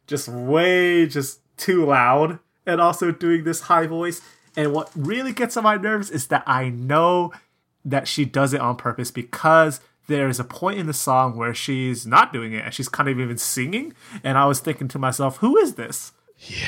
just 0.08 0.30
way 0.30 1.06
just 1.06 1.42
too 1.58 1.86
loud 1.86 2.40
and 2.66 2.80
also 2.82 3.12
doing 3.12 3.44
this 3.44 3.62
high 3.62 3.88
voice. 3.88 4.22
And 4.56 4.74
what 4.74 4.92
really 4.96 5.32
gets 5.32 5.56
on 5.58 5.64
my 5.64 5.78
nerves 5.78 6.10
is 6.10 6.28
that 6.28 6.44
I 6.46 6.70
know 6.70 7.32
that 7.86 8.08
she 8.08 8.26
does 8.26 8.54
it 8.54 8.62
on 8.62 8.76
purpose 8.76 9.12
because 9.12 9.80
there's 10.08 10.40
a 10.40 10.44
point 10.44 10.80
in 10.80 10.88
the 10.88 10.94
song 10.94 11.38
where 11.38 11.54
she's 11.54 12.06
not 12.06 12.34
doing 12.34 12.54
it 12.54 12.66
and 12.66 12.74
she's 12.74 12.90
kind 12.90 13.08
of 13.08 13.20
even 13.20 13.38
singing. 13.38 13.94
And 14.24 14.38
I 14.38 14.46
was 14.46 14.60
thinking 14.60 14.88
to 14.90 15.00
myself, 15.00 15.38
who 15.38 15.58
is 15.58 15.76
this? 15.76 16.12
Yeah. 16.38 16.66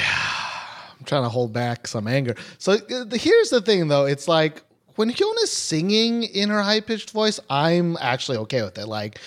I'm 1.00 1.06
trying 1.06 1.24
to 1.24 1.30
hold 1.30 1.52
back 1.52 1.88
some 1.88 2.08
anger. 2.08 2.36
So 2.60 2.74
uh, 2.74 3.06
here's 3.14 3.50
the 3.50 3.62
thing, 3.62 3.88
though. 3.88 4.06
It's 4.06 4.28
like 4.28 4.62
when 4.96 5.10
Hyuna's 5.10 5.52
singing 5.52 6.24
in 6.24 6.50
her 6.50 6.62
high 6.62 6.82
pitched 6.82 7.12
voice, 7.12 7.40
I'm 7.50 7.98
actually 8.00 8.38
okay 8.40 8.62
with 8.62 8.78
it. 8.78 8.86
Like, 8.88 9.20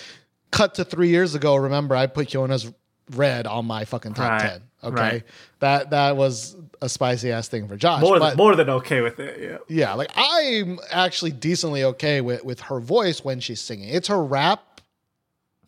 cut 0.52 0.76
to 0.76 0.84
three 0.84 1.08
years 1.08 1.34
ago. 1.34 1.56
Remember, 1.56 1.96
I 1.96 2.06
put 2.06 2.28
Hyuna's 2.32 2.72
red 3.10 3.46
on 3.46 3.66
my 3.66 3.84
fucking 3.84 4.14
top 4.14 4.30
Right, 4.30 4.40
ten. 4.40 4.62
Okay, 4.84 4.96
right. 5.00 5.22
that 5.60 5.90
that 5.90 6.16
was 6.16 6.56
a 6.82 6.88
spicy 6.88 7.32
ass 7.32 7.48
thing 7.48 7.66
for 7.68 7.76
Josh. 7.76 8.02
More 8.02 8.18
but- 8.18 8.30
than 8.30 8.36
more 8.36 8.54
than 8.56 8.68
okay 8.70 9.00
with 9.00 9.18
it. 9.20 9.40
Yeah. 9.40 9.58
yeah, 9.68 9.94
like 9.94 10.10
I'm 10.14 10.78
actually 10.90 11.32
decently 11.32 11.84
okay 11.84 12.20
with 12.20 12.44
with 12.44 12.60
her 12.60 12.80
voice 12.80 13.24
when 13.24 13.40
she's 13.40 13.60
singing. 13.60 13.88
It's 13.88 14.08
her 14.08 14.22
rap 14.22 14.80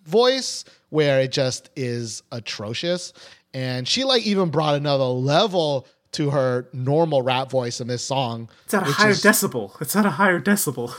voice 0.04 0.64
where 0.90 1.20
it 1.20 1.32
just 1.32 1.70
is 1.76 2.22
atrocious, 2.32 3.12
and 3.54 3.86
she 3.88 4.04
like 4.04 4.24
even 4.26 4.50
brought 4.50 4.74
another 4.74 5.04
level 5.04 5.86
to 6.12 6.30
her 6.30 6.66
normal 6.72 7.20
rap 7.22 7.50
voice 7.50 7.80
in 7.80 7.88
this 7.88 8.02
song. 8.02 8.48
It's 8.64 8.74
at 8.74 8.82
a 8.82 8.86
which 8.86 8.94
higher 8.96 9.10
is- 9.10 9.22
decibel. 9.22 9.78
It's 9.80 9.96
at 9.96 10.06
a 10.06 10.10
higher 10.10 10.40
decibel. 10.40 10.94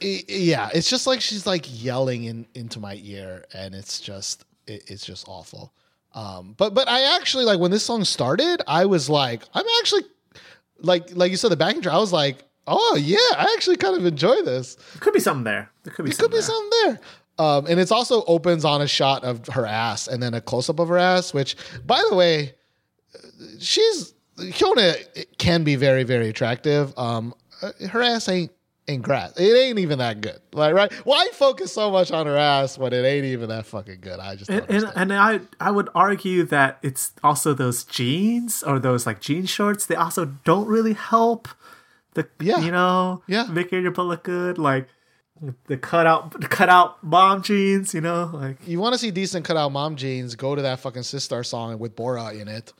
yeah, 0.00 0.68
it's 0.74 0.88
just 0.90 1.06
like 1.06 1.20
she's 1.20 1.46
like 1.46 1.64
yelling 1.82 2.24
in 2.24 2.46
into 2.54 2.78
my 2.80 2.98
ear, 3.02 3.44
and 3.54 3.74
it's 3.74 4.00
just 4.00 4.44
it, 4.66 4.84
it's 4.88 5.04
just 5.04 5.26
awful. 5.28 5.72
Um, 6.14 6.54
but 6.56 6.74
but 6.74 6.88
I 6.88 7.16
actually 7.16 7.44
like 7.44 7.60
when 7.60 7.70
this 7.70 7.84
song 7.84 8.04
started, 8.04 8.62
I 8.66 8.86
was 8.86 9.08
like, 9.08 9.42
I'm 9.54 9.64
actually 9.80 10.02
like 10.80 11.14
like 11.16 11.30
you 11.30 11.36
said 11.36 11.50
the 11.50 11.56
backing 11.56 11.82
track. 11.82 11.94
I 11.94 11.98
was 11.98 12.12
like, 12.12 12.44
oh 12.66 12.96
yeah, 13.00 13.16
I 13.36 13.52
actually 13.56 13.76
kind 13.76 13.96
of 13.96 14.04
enjoy 14.04 14.42
this. 14.42 14.74
There 14.74 15.00
could 15.00 15.14
be 15.14 15.20
something 15.20 15.44
there. 15.44 15.70
There 15.84 15.92
could 15.94 16.04
be 16.04 16.10
There 16.10 16.28
could 16.28 16.34
something 16.34 16.70
be 16.70 16.76
there. 16.86 16.96
something 16.96 17.04
there. 17.38 17.46
Um, 17.46 17.66
and 17.68 17.80
it's 17.80 17.92
also 17.92 18.22
opens 18.24 18.64
on 18.64 18.82
a 18.82 18.86
shot 18.88 19.24
of 19.24 19.46
her 19.48 19.64
ass 19.64 20.08
and 20.08 20.22
then 20.22 20.34
a 20.34 20.40
close 20.42 20.68
up 20.68 20.78
of 20.78 20.88
her 20.88 20.98
ass, 20.98 21.32
which, 21.32 21.56
by 21.86 22.02
the 22.10 22.14
way, 22.14 22.54
she's 23.58 24.12
Hyuna 24.36 24.96
can 25.38 25.64
be 25.64 25.76
very 25.76 26.02
very 26.02 26.28
attractive. 26.28 26.92
Um, 26.98 27.34
her 27.88 28.02
ass 28.02 28.28
ain't 28.28 28.50
ain't 28.88 29.02
grass. 29.02 29.32
It 29.38 29.52
ain't 29.56 29.78
even 29.78 29.98
that 29.98 30.20
good. 30.20 30.40
Like 30.52 30.74
right? 30.74 30.92
Why 31.04 31.28
focus 31.32 31.72
so 31.72 31.90
much 31.90 32.10
on 32.10 32.26
her 32.26 32.36
ass 32.36 32.76
when 32.78 32.92
it 32.92 33.04
ain't 33.04 33.24
even 33.26 33.48
that 33.48 33.66
fucking 33.66 33.98
good? 34.00 34.18
I 34.20 34.36
just 34.36 34.50
And, 34.50 34.64
and 34.68 34.92
and 34.96 35.12
I 35.12 35.40
I 35.60 35.70
would 35.70 35.88
argue 35.94 36.44
that 36.44 36.78
it's 36.82 37.12
also 37.22 37.54
those 37.54 37.84
jeans 37.84 38.62
or 38.62 38.78
those 38.78 39.06
like 39.06 39.20
jean 39.20 39.46
shorts. 39.46 39.86
They 39.86 39.94
also 39.94 40.24
don't 40.44 40.66
really 40.66 40.94
help 40.94 41.48
the 42.14 42.28
Yeah. 42.40 42.58
you 42.60 42.72
know 42.72 43.22
Yeah. 43.28 43.44
making 43.50 43.82
your 43.82 43.92
butt 43.92 44.06
look 44.06 44.24
good. 44.24 44.58
Like 44.58 44.88
the 45.68 45.76
cut 45.76 46.06
out 46.06 46.38
cut 46.50 46.68
out 46.68 47.02
mom 47.04 47.42
jeans, 47.42 47.94
you 47.94 48.00
know, 48.00 48.30
like 48.34 48.56
You 48.66 48.80
want 48.80 48.92
to 48.94 48.98
see 48.98 49.10
decent 49.10 49.44
cutout 49.46 49.70
mom 49.72 49.96
jeans? 49.96 50.34
Go 50.34 50.54
to 50.54 50.62
that 50.62 50.80
fucking 50.80 51.02
Sistar 51.02 51.46
song 51.46 51.78
with 51.78 51.94
Bora 51.96 52.34
in 52.34 52.48
it. 52.48 52.72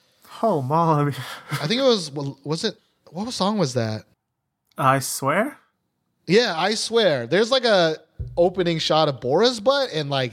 oh 0.42 0.60
mom, 0.60 1.14
I 1.52 1.66
think 1.68 1.80
it 1.80 1.84
was 1.84 2.10
was 2.10 2.64
it 2.64 2.74
what 3.10 3.32
song 3.32 3.56
was 3.58 3.74
that? 3.74 4.04
I 4.76 4.98
swear. 4.98 5.56
Yeah, 6.26 6.54
I 6.56 6.74
swear. 6.74 7.26
There's 7.26 7.50
like 7.50 7.64
a 7.64 7.96
opening 8.36 8.78
shot 8.78 9.08
of 9.08 9.20
Bora's 9.20 9.60
butt 9.60 9.90
and 9.92 10.10
like 10.10 10.32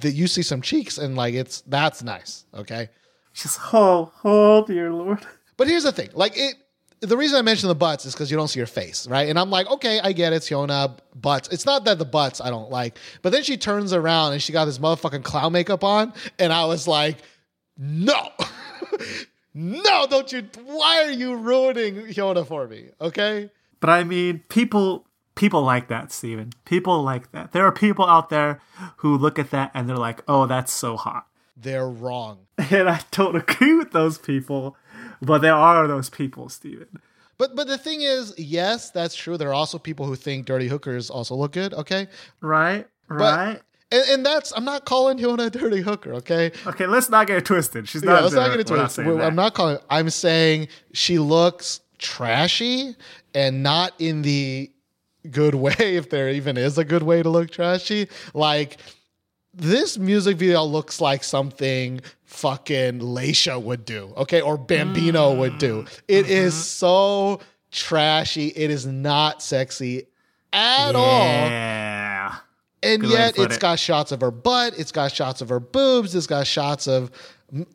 that 0.00 0.12
you 0.12 0.26
see 0.26 0.42
some 0.42 0.62
cheeks 0.62 0.98
and 0.98 1.16
like 1.16 1.34
it's 1.34 1.62
that's 1.62 2.02
nice. 2.02 2.44
Okay. 2.54 2.88
Just 3.34 3.58
oh 3.72 4.12
oh 4.24 4.64
dear 4.66 4.92
lord. 4.92 5.26
But 5.56 5.68
here's 5.68 5.84
the 5.84 5.92
thing. 5.92 6.08
Like 6.14 6.36
it 6.36 6.54
the 7.00 7.16
reason 7.16 7.38
I 7.38 7.42
mention 7.42 7.68
the 7.68 7.74
butts 7.74 8.04
is 8.04 8.12
because 8.12 8.30
you 8.30 8.36
don't 8.36 8.48
see 8.48 8.60
her 8.60 8.66
face, 8.66 9.06
right? 9.06 9.28
And 9.28 9.38
I'm 9.38 9.50
like, 9.50 9.66
okay, 9.70 10.00
I 10.00 10.12
get 10.12 10.32
it, 10.32 10.42
Hyuna, 10.42 10.98
butts. 11.14 11.48
It's 11.48 11.64
not 11.64 11.84
that 11.84 11.98
the 11.98 12.04
butts 12.04 12.40
I 12.40 12.50
don't 12.50 12.70
like, 12.70 12.98
but 13.22 13.32
then 13.32 13.42
she 13.42 13.56
turns 13.56 13.92
around 13.92 14.34
and 14.34 14.42
she 14.42 14.52
got 14.52 14.66
this 14.66 14.78
motherfucking 14.78 15.24
clown 15.24 15.52
makeup 15.52 15.82
on, 15.82 16.12
and 16.38 16.52
I 16.52 16.66
was 16.66 16.86
like, 16.86 17.18
no, 17.78 18.28
no, 19.54 20.06
don't 20.10 20.30
you? 20.30 20.46
Why 20.64 21.04
are 21.04 21.10
you 21.10 21.36
ruining 21.36 21.94
Hyuna 22.08 22.46
for 22.46 22.68
me? 22.68 22.90
Okay, 23.00 23.50
But 23.80 23.90
I 23.90 24.04
mean, 24.04 24.44
people 24.48 25.06
people 25.34 25.62
like 25.62 25.88
that, 25.88 26.12
Steven. 26.12 26.52
People 26.64 27.02
like 27.02 27.32
that. 27.32 27.52
There 27.52 27.64
are 27.64 27.72
people 27.72 28.04
out 28.06 28.28
there 28.28 28.60
who 28.98 29.16
look 29.16 29.38
at 29.38 29.50
that 29.50 29.70
and 29.74 29.88
they're 29.88 29.96
like, 29.96 30.22
"Oh, 30.28 30.46
that's 30.46 30.72
so 30.72 30.96
hot." 30.96 31.26
they're 31.56 31.88
wrong. 31.90 32.38
And 32.70 32.88
I 32.88 33.00
don't 33.10 33.36
agree 33.36 33.74
with 33.74 33.90
those 33.92 34.16
people, 34.16 34.76
but 35.20 35.38
there 35.42 35.54
are 35.54 35.86
those 35.86 36.08
people, 36.08 36.48
Steven. 36.48 36.86
But 37.36 37.54
but 37.56 37.66
the 37.66 37.76
thing 37.78 38.00
is, 38.02 38.34
yes, 38.38 38.90
that's 38.90 39.14
true. 39.14 39.36
There 39.36 39.48
are 39.50 39.54
also 39.54 39.78
people 39.78 40.06
who 40.06 40.14
think 40.16 40.46
dirty 40.46 40.68
hookers 40.68 41.10
also 41.10 41.34
look 41.34 41.52
good. 41.52 41.74
Okay, 41.74 42.08
Right? 42.40 42.86
but 43.08 43.18
Right? 43.18 43.60
and, 43.92 44.02
and 44.10 44.26
that's 44.26 44.52
I'm 44.56 44.64
not 44.64 44.84
calling 44.86 45.18
Hyuna 45.18 45.46
a 45.46 45.50
dirty 45.50 45.80
hooker. 45.82 46.14
Okay, 46.14 46.52
Okay, 46.66 46.86
let's 46.86 47.08
not 47.10 47.26
get 47.26 47.36
it 47.38 47.44
twisted. 47.44 47.88
She's 47.88 48.02
Yeah, 48.02 48.12
not. 48.12 48.22
let's 48.24 48.34
not 48.34 48.50
get 48.50 48.60
into 48.60 48.72
We're 48.74 48.78
not 48.78 48.92
saying 48.92 49.08
We're- 49.08 49.20
that. 49.20 49.26
I'm 49.26 49.34
not 49.36 49.52
calling. 49.54 49.78
I'm 49.90 50.08
saying 50.10 50.68
she 50.92 51.18
looks 51.18 51.80
trashy 52.00 52.96
and 53.34 53.62
not 53.62 53.92
in 53.98 54.22
the 54.22 54.70
good 55.30 55.54
way. 55.54 55.74
If 55.78 56.10
there 56.10 56.30
even 56.30 56.56
is 56.56 56.78
a 56.78 56.84
good 56.84 57.02
way 57.02 57.22
to 57.22 57.28
look 57.28 57.50
trashy, 57.50 58.08
like 58.34 58.78
this 59.52 59.98
music 59.98 60.36
video 60.36 60.64
looks 60.64 61.00
like 61.00 61.24
something 61.24 62.00
fucking 62.24 63.00
Leisha 63.00 63.60
would 63.60 63.84
do, 63.84 64.12
okay, 64.16 64.40
or 64.40 64.56
Bambino 64.56 65.34
mm. 65.34 65.38
would 65.38 65.58
do. 65.58 65.84
It 66.08 66.24
mm-hmm. 66.24 66.32
is 66.32 66.54
so 66.54 67.40
trashy. 67.70 68.48
It 68.48 68.70
is 68.70 68.86
not 68.86 69.42
sexy 69.42 70.06
at 70.52 70.94
all. 70.94 71.24
Yeah. 71.24 72.36
And 72.82 73.02
Good 73.02 73.10
yet 73.10 73.38
it's 73.38 73.56
it. 73.56 73.60
got 73.60 73.78
shots 73.78 74.10
of 74.10 74.20
her 74.22 74.30
butt, 74.30 74.78
it's 74.78 74.92
got 74.92 75.12
shots 75.12 75.42
of 75.42 75.50
her 75.50 75.60
boobs, 75.60 76.14
it's 76.14 76.26
got 76.26 76.46
shots 76.46 76.86
of 76.86 77.10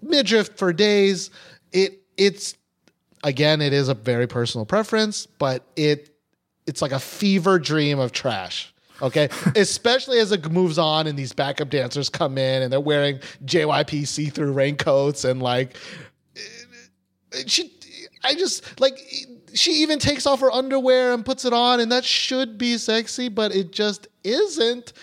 midriff 0.02 0.58
for 0.58 0.74
days. 0.74 1.30
It 1.72 2.02
it's 2.18 2.56
again, 3.26 3.60
it 3.62 3.74
is 3.74 3.90
a 3.90 3.94
very 3.94 4.28
personal 4.28 4.66
preference, 4.66 5.26
but 5.26 5.64
it 5.76 6.12
it's 6.66 6.82
like 6.82 6.94
a 6.94 7.00
fever 7.00 7.60
dream 7.60 8.00
of 8.00 8.14
trash. 8.14 8.74
Okay, 9.02 9.28
especially 9.56 10.20
as 10.20 10.32
it 10.32 10.50
moves 10.50 10.78
on 10.78 11.08
and 11.08 11.20
these 11.20 11.34
backup 11.34 11.70
dancers 11.70 12.08
come 12.08 12.38
in 12.38 12.62
and 12.64 12.72
they're 12.72 12.80
wearing 12.80 13.20
JYP 13.44 14.08
see-through 14.08 14.54
raincoats 14.54 15.26
and 15.26 15.42
like 15.42 15.76
she 17.46 17.74
I 18.24 18.36
just 18.36 18.80
like 18.80 18.98
she 19.54 19.72
even 19.82 20.00
takes 20.00 20.26
off 20.26 20.40
her 20.40 20.52
underwear 20.52 21.14
and 21.14 21.26
puts 21.26 21.44
it 21.44 21.52
on 21.54 21.80
and 21.82 21.92
that 21.92 22.06
should 22.06 22.58
be 22.58 22.78
sexy 22.78 23.28
but 23.28 23.54
it 23.54 23.72
just 23.72 24.08
isn't 24.24 24.94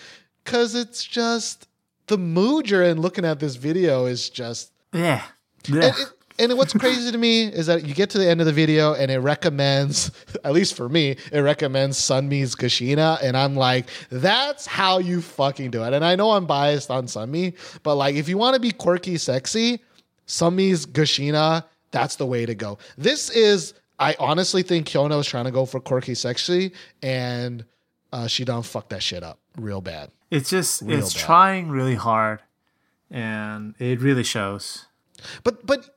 cuz 0.43 0.73
it's 0.73 1.03
just 1.03 1.67
the 2.07 2.17
mood 2.17 2.69
you're 2.69 2.83
in 2.83 2.99
looking 2.99 3.25
at 3.25 3.39
this 3.39 3.55
video 3.55 4.05
is 4.05 4.29
just 4.29 4.71
Yeah. 4.91 5.23
Yeah. 5.67 5.87
it, 5.89 6.09
and 6.39 6.57
what's 6.57 6.73
crazy 6.83 7.11
to 7.11 7.17
me 7.17 7.43
is 7.45 7.67
that 7.67 7.85
you 7.85 7.93
get 7.93 8.09
to 8.11 8.17
the 8.17 8.27
end 8.29 8.39
of 8.39 8.45
the 8.45 8.53
video 8.53 8.93
and 8.93 9.11
it 9.11 9.19
recommends, 9.19 10.11
at 10.43 10.53
least 10.53 10.75
for 10.75 10.89
me, 10.89 11.17
it 11.31 11.39
recommends 11.39 11.97
Sunmi's 11.99 12.55
Gashina. 12.55 13.19
And 13.21 13.35
I'm 13.37 13.55
like, 13.55 13.87
that's 14.09 14.65
how 14.65 14.99
you 14.99 15.21
fucking 15.21 15.71
do 15.71 15.83
it. 15.83 15.93
And 15.93 16.03
I 16.03 16.15
know 16.15 16.31
I'm 16.31 16.45
biased 16.45 16.89
on 16.91 17.05
Sunmi, 17.07 17.55
but 17.83 17.95
like, 17.95 18.15
if 18.15 18.27
you 18.29 18.37
want 18.37 18.55
to 18.55 18.59
be 18.59 18.71
quirky, 18.71 19.17
sexy, 19.17 19.79
Sunmi's 20.27 20.85
Gashina, 20.85 21.63
that's 21.91 22.15
the 22.15 22.25
way 22.25 22.45
to 22.45 22.55
go. 22.55 22.77
This 22.97 23.29
is, 23.29 23.73
I 23.99 24.15
honestly 24.19 24.63
think 24.63 24.87
Hyuna 24.87 25.19
is 25.19 25.27
trying 25.27 25.45
to 25.45 25.51
go 25.51 25.65
for 25.65 25.79
quirky, 25.79 26.15
sexy, 26.15 26.71
and 27.01 27.63
uh, 28.11 28.27
she 28.27 28.43
done 28.45 28.63
fucked 28.63 28.89
that 28.89 29.03
shit 29.03 29.23
up 29.23 29.39
real 29.57 29.81
bad. 29.81 30.09
It's 30.31 30.49
just 30.49 30.81
Real 30.81 30.97
it's 30.99 31.13
bad. 31.13 31.19
trying 31.23 31.69
really 31.69 31.93
hard, 31.95 32.39
and 33.11 33.75
it 33.77 34.01
really 34.01 34.23
shows. 34.23 34.87
but 35.43 35.65
but 35.65 35.89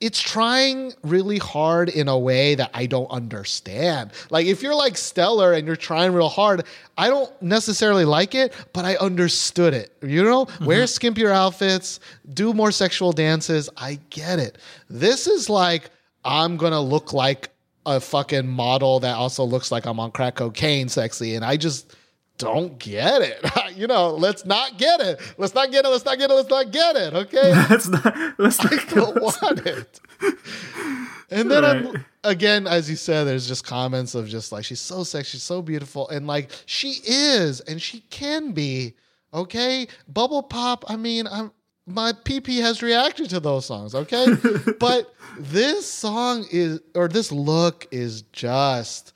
it's 0.00 0.20
trying 0.20 0.92
really 1.02 1.38
hard 1.38 1.88
in 1.88 2.08
a 2.08 2.18
way 2.18 2.54
that 2.54 2.70
I 2.72 2.86
don't 2.86 3.10
understand. 3.10 4.12
Like 4.30 4.46
if 4.46 4.62
you're 4.62 4.74
like 4.74 4.96
Stellar 4.96 5.54
and 5.54 5.66
you're 5.66 5.76
trying 5.76 6.12
real 6.12 6.28
hard, 6.28 6.64
I 6.96 7.08
don't 7.08 7.30
necessarily 7.42 8.04
like 8.04 8.34
it, 8.34 8.54
but 8.72 8.84
I 8.84 8.96
understood 8.96 9.74
it. 9.74 9.92
You 10.02 10.22
know, 10.22 10.46
mm-hmm. 10.46 10.64
wear 10.64 10.84
skimpier 10.84 11.32
outfits, 11.32 12.00
do 12.34 12.52
more 12.52 12.70
sexual 12.70 13.12
dances. 13.12 13.68
I 13.76 13.98
get 14.10 14.38
it. 14.38 14.58
This 14.88 15.26
is 15.26 15.50
like 15.50 15.90
I'm 16.24 16.56
gonna 16.56 16.80
look 16.80 17.12
like 17.12 17.50
a 17.86 18.00
fucking 18.00 18.46
model 18.46 19.00
that 19.00 19.16
also 19.16 19.44
looks 19.44 19.72
like 19.72 19.86
I'm 19.86 19.98
on 19.98 20.12
crack 20.12 20.36
cocaine, 20.36 20.88
sexy, 20.88 21.34
and 21.34 21.44
I 21.44 21.56
just 21.56 21.96
don't 22.38 22.78
get 22.78 23.20
it. 23.22 23.44
you 23.76 23.86
know, 23.86 24.10
let's 24.10 24.44
not 24.46 24.78
get 24.78 25.00
it. 25.00 25.20
Let's 25.36 25.54
not 25.54 25.70
get 25.70 25.84
it. 25.84 25.88
Let's 25.88 26.04
not 26.04 26.18
get 26.18 26.30
it. 26.30 26.34
Let's 26.34 26.48
not 26.48 26.70
get 26.70 26.96
it. 26.96 27.14
Okay 27.14 27.52
Let's 27.70 27.88
not. 27.88 28.38
Let's 28.38 28.62
not. 28.62 28.88
don't 28.88 29.22
want 29.22 29.66
it. 29.66 30.00
And 31.30 31.50
then 31.50 31.64
I'm, 31.64 31.92
Right. 31.92 32.04
again, 32.24 32.66
as 32.66 32.88
you 32.88 32.96
said, 32.96 33.24
there's 33.24 33.46
just 33.46 33.64
comments 33.66 34.14
of 34.14 34.26
just 34.28 34.50
like 34.50 34.64
she's 34.64 34.80
so 34.80 35.04
sexy, 35.04 35.32
she's 35.32 35.42
so 35.42 35.60
beautiful, 35.60 36.08
and 36.08 36.26
like 36.26 36.50
she 36.64 37.00
is, 37.06 37.60
and 37.60 37.80
she 37.82 38.00
can 38.10 38.52
be. 38.52 38.94
Okay, 39.34 39.88
bubble 40.08 40.42
pop. 40.42 40.86
I 40.88 40.96
mean, 40.96 41.26
I'm 41.26 41.52
my 41.86 42.12
PP 42.12 42.60
has 42.60 42.82
reacted 42.82 43.28
to 43.30 43.40
those 43.40 43.66
songs. 43.66 43.94
Okay, 43.94 44.26
but 44.80 45.12
this 45.38 45.86
song 45.90 46.46
is 46.50 46.80
or 46.94 47.08
this 47.08 47.30
look 47.30 47.86
is 47.90 48.22
just 48.32 49.12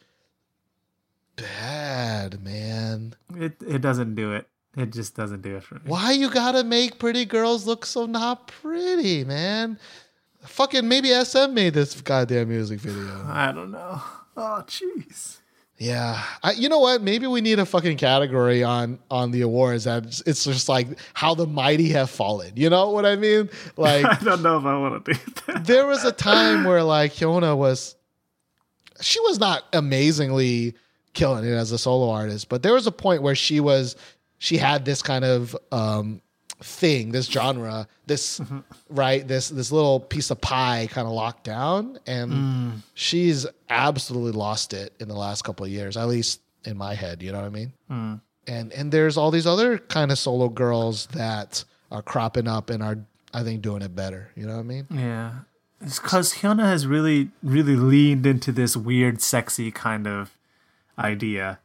bad, 1.37 2.43
man. 2.43 3.15
It 3.37 3.55
it 3.67 3.81
doesn't 3.81 4.15
do 4.15 4.33
it. 4.33 4.47
It 4.77 4.91
just 4.93 5.15
doesn't 5.15 5.43
do 5.43 5.57
it 5.57 5.63
for 5.63 5.75
me. 5.77 5.81
Why 5.87 6.13
you 6.13 6.31
gotta 6.31 6.65
make 6.65 6.99
pretty 6.99 7.25
girls 7.25 7.67
look 7.67 7.85
so 7.85 8.07
not 8.07 8.49
pretty, 8.49 9.25
man? 9.25 9.79
Fucking 10.45 10.89
maybe 10.89 11.11
SM 11.11 11.53
made 11.55 11.75
this 11.75 12.01
goddamn 12.01 12.49
music 12.49 12.81
video. 12.81 13.25
I 13.29 13.53
don't 13.53 13.71
know. 13.71 14.01
Oh, 14.37 14.65
jeez. 14.67 15.39
Yeah, 15.79 16.23
I, 16.43 16.53
you 16.53 16.69
know 16.69 16.79
what? 16.79 17.03
Maybe 17.03 17.27
we 17.27 17.41
need 17.41 17.59
a 17.59 17.67
fucking 17.67 17.97
category 17.97 18.63
on 18.63 18.99
on 19.11 19.31
the 19.31 19.41
awards 19.43 19.85
that 19.85 19.99
it's- 20.05 20.23
it's 20.27 20.45
just 20.45 20.69
like 20.69 20.87
how 21.15 21.35
the 21.35 21.47
mighty 21.47 21.89
have 21.91 22.09
fallen. 22.09 22.53
You 22.57 22.71
know 22.71 22.91
what 22.91 23.05
I 23.05 23.17
mean? 23.17 23.51
Like 23.77 24.05
I 24.23 24.25
don't 24.25 24.43
know 24.43 24.59
if 24.59 24.65
I 24.65 24.79
want 24.79 25.05
to 25.05 25.13
do 25.15 25.21
that. 25.47 25.65
there 25.67 25.87
was 25.87 26.05
a 26.05 26.13
time 26.13 26.65
where 26.65 26.83
like 26.85 27.13
Hyuna 27.15 27.57
was 27.57 27.97
she 29.01 29.19
was 29.21 29.39
not 29.41 29.65
amazingly 29.73 30.75
killing 31.15 31.45
it 31.45 31.53
as 31.53 31.73
a 31.73 31.79
solo 31.79 32.11
artist, 32.11 32.49
but 32.49 32.63
there 32.63 32.73
was 32.73 32.87
a 32.87 32.93
point 32.93 33.23
where 33.23 33.35
she 33.35 33.61
was 33.61 33.97
she 34.39 34.57
had 34.57 34.85
this 34.85 35.03
kind 35.03 35.25
of 35.25 35.57
um 35.71 36.21
thing, 36.63 37.13
this 37.13 37.27
genre, 37.27 37.89
this 38.07 38.39
mm-hmm. 38.39 38.61
right, 38.91 39.27
this 39.27 39.49
this 39.49 39.73
little 39.73 40.01
piece 40.01 40.31
of 40.31 40.41
pie 40.41 40.89
kind 40.91 41.07
of 41.07 41.13
locked 41.13 41.45
down 41.45 41.99
and 42.07 42.33
mm. 42.33 42.73
she's 42.95 43.47
absolutely 43.69 44.33
lost 44.33 44.73
it 44.73 44.95
in 45.01 45.09
the 45.09 45.15
last 45.15 45.43
couple 45.43 45.65
of 45.67 45.73
years, 45.73 45.97
at 45.97 46.09
least 46.09 46.41
in 46.65 46.77
my 46.77 46.95
head, 46.95 47.23
you 47.23 47.33
know 47.33 47.39
what 47.39 47.47
I 47.47 47.51
mean? 47.51 47.73
Mm. 47.91 48.21
And 48.47 48.73
and 48.73 48.93
there's 48.93 49.17
all 49.17 49.31
these 49.31 49.47
other 49.47 49.79
kind 49.79 50.11
of 50.11 50.19
solo 50.19 50.49
girls 50.49 51.07
that 51.09 51.65
are 51.91 52.03
cropping 52.03 52.49
up 52.49 52.71
and 52.71 52.83
are 52.83 52.99
I 53.35 53.43
think 53.43 53.63
doing 53.63 53.83
it 53.83 53.95
better, 53.95 54.31
you 54.37 54.47
know 54.47 54.55
what 54.55 54.61
I 54.61 54.65
mean? 54.65 54.87
Yeah. 54.91 55.33
It's 55.81 55.99
because 55.99 56.35
Hyuna 56.35 56.65
has 56.65 56.87
really, 56.87 57.31
really 57.43 57.75
leaned 57.75 58.25
into 58.25 58.53
this 58.53 58.77
weird, 58.77 59.21
sexy 59.21 59.73
kind 59.73 60.07
of 60.07 60.37
idea. 61.03 61.59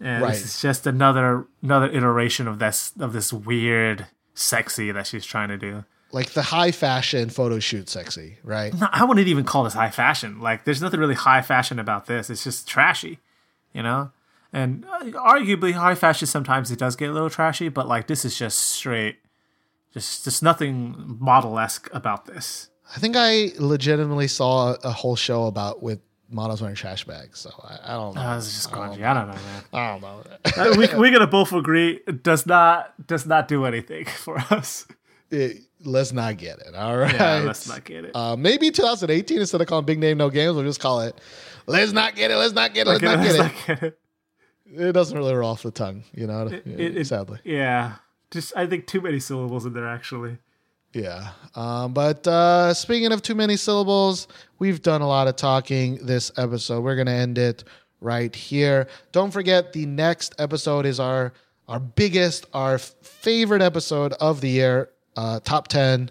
And 0.00 0.22
Right. 0.22 0.32
this 0.32 0.44
is 0.44 0.60
just 0.60 0.86
another 0.86 1.46
another 1.62 1.86
iteration 1.90 2.48
of 2.48 2.58
this 2.58 2.92
of 2.98 3.12
this 3.12 3.32
weird 3.32 4.06
sexy 4.34 4.90
that 4.92 5.06
she's 5.06 5.24
trying 5.24 5.48
to 5.48 5.58
do. 5.58 5.84
like 6.14 6.30
the 6.32 6.42
high 6.42 6.70
fashion 6.72 7.30
photo 7.30 7.58
shoot 7.58 7.88
sexy, 7.88 8.36
right? 8.44 8.74
No, 8.74 8.86
I 8.92 9.04
wouldn't 9.04 9.26
even 9.28 9.44
call 9.44 9.64
this 9.64 9.72
high 9.74 9.90
fashion. 9.90 10.40
Like, 10.40 10.64
there's 10.64 10.82
nothing 10.82 11.00
really 11.00 11.14
high 11.14 11.40
fashion 11.40 11.78
about 11.78 12.04
this. 12.04 12.28
It's 12.28 12.44
just 12.44 12.68
trashy, 12.68 13.18
you 13.72 13.82
know. 13.82 14.10
And 14.52 14.84
uh, 14.84 15.04
arguably, 15.04 15.72
high 15.72 15.94
fashion 15.94 16.26
sometimes 16.26 16.70
it 16.70 16.78
does 16.78 16.96
get 16.96 17.08
a 17.08 17.12
little 17.14 17.30
trashy, 17.30 17.70
but 17.70 17.88
like 17.88 18.08
this 18.08 18.26
is 18.26 18.36
just 18.36 18.58
straight, 18.60 19.16
just 19.94 20.24
just 20.24 20.42
nothing 20.42 21.16
model 21.18 21.58
esque 21.58 21.88
about 21.94 22.26
this. 22.26 22.68
I 22.94 22.98
think 22.98 23.14
I 23.16 23.52
legitimately 23.58 24.28
saw 24.28 24.74
a 24.84 24.90
whole 24.90 25.16
show 25.16 25.46
about 25.46 25.82
with 25.82 26.00
models 26.32 26.60
wearing 26.60 26.76
trash 26.76 27.04
bags. 27.04 27.38
So 27.40 27.50
I, 27.62 27.92
I 27.92 27.96
don't 27.96 28.14
know. 28.14 28.20
Uh, 28.22 28.36
it's 28.38 28.46
just 28.52 28.70
grungy. 28.70 29.02
I 29.04 29.14
don't 29.14 29.28
know, 29.28 29.34
man. 29.34 29.62
I 29.72 29.92
don't 29.92 30.00
know. 30.02 30.22
Uh, 30.56 30.74
we 30.76 30.86
we 31.00 31.10
gonna 31.10 31.26
both 31.26 31.52
agree 31.52 32.00
it 32.06 32.22
does 32.22 32.46
not 32.46 33.06
does 33.06 33.26
not 33.26 33.48
do 33.48 33.64
anything 33.64 34.04
for 34.24 34.38
us. 34.50 34.86
It- 35.30 35.62
let's 35.84 36.12
not 36.12 36.36
get 36.36 36.58
it. 36.60 36.74
All 36.76 36.96
right. 36.96 37.12
Yeah, 37.12 37.38
let's 37.44 37.66
not 37.68 37.82
get 37.84 38.04
it. 38.04 38.14
Uh, 38.14 38.36
maybe 38.36 38.70
2018 38.70 39.40
instead 39.40 39.60
of 39.60 39.66
calling 39.66 39.84
big 39.84 39.98
name 39.98 40.16
no 40.18 40.30
games, 40.30 40.54
we'll 40.54 40.64
just 40.64 40.78
call 40.80 41.00
it. 41.00 41.20
Let's 41.66 41.92
not 41.92 42.14
get 42.14 42.30
it. 42.30 42.36
Let's 42.36 42.54
not 42.54 42.72
get 42.74 42.86
it. 42.86 42.90
Let's 42.90 43.02
Okay, 43.02 43.14
not 43.16 43.24
get 43.24 43.38
let's 43.38 43.54
it. 43.54 43.68
not 43.68 43.80
get 43.80 43.82
it. 43.82 43.98
It 44.88 44.92
doesn't 44.92 45.16
really 45.18 45.34
roll 45.34 45.50
off 45.50 45.62
the 45.62 45.70
tongue, 45.70 46.04
you 46.14 46.26
know. 46.26 46.46
It- 46.46 46.66
it- 46.96 47.06
sadly. 47.06 47.40
Yeah, 47.44 47.94
just 48.30 48.56
I 48.56 48.66
think 48.66 48.86
too 48.86 49.00
many 49.00 49.18
syllables 49.20 49.66
in 49.66 49.72
there 49.72 49.88
actually. 49.88 50.38
Yeah. 50.92 51.30
Um, 51.54 51.92
but 51.92 52.26
uh, 52.26 52.74
speaking 52.74 53.12
of 53.12 53.22
too 53.22 53.34
many 53.34 53.56
syllables, 53.56 54.28
we've 54.58 54.82
done 54.82 55.00
a 55.00 55.08
lot 55.08 55.28
of 55.28 55.36
talking 55.36 55.96
this 56.04 56.30
episode. 56.36 56.82
We're 56.82 56.96
going 56.96 57.06
to 57.06 57.12
end 57.12 57.38
it 57.38 57.64
right 58.00 58.34
here. 58.34 58.88
Don't 59.12 59.30
forget, 59.30 59.72
the 59.72 59.86
next 59.86 60.34
episode 60.38 60.86
is 60.86 61.00
our 61.00 61.32
our 61.68 61.78
biggest, 61.78 62.46
our 62.52 62.76
favorite 62.76 63.62
episode 63.62 64.12
of 64.14 64.40
the 64.40 64.48
year, 64.48 64.90
uh, 65.16 65.40
top 65.40 65.68
10. 65.68 66.10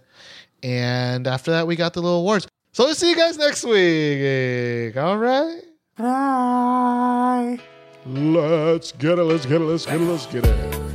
And 0.63 1.27
after 1.27 1.51
that, 1.51 1.67
we 1.67 1.75
got 1.75 1.93
the 1.93 2.01
little 2.01 2.19
awards. 2.19 2.47
So 2.71 2.85
let's 2.85 2.99
see 2.99 3.09
you 3.09 3.15
guys 3.15 3.37
next 3.37 3.63
week. 3.65 4.95
All 4.97 5.17
right. 5.17 5.61
Bye. 5.97 7.59
Let's 8.05 8.93
get 8.93 9.19
it. 9.19 9.23
Let's 9.23 9.45
get 9.45 9.61
it. 9.61 9.65
Let's 9.65 9.85
get 9.85 9.95
it. 9.95 10.05
Let's 10.05 10.25
get 10.25 10.45
it. 10.45 10.90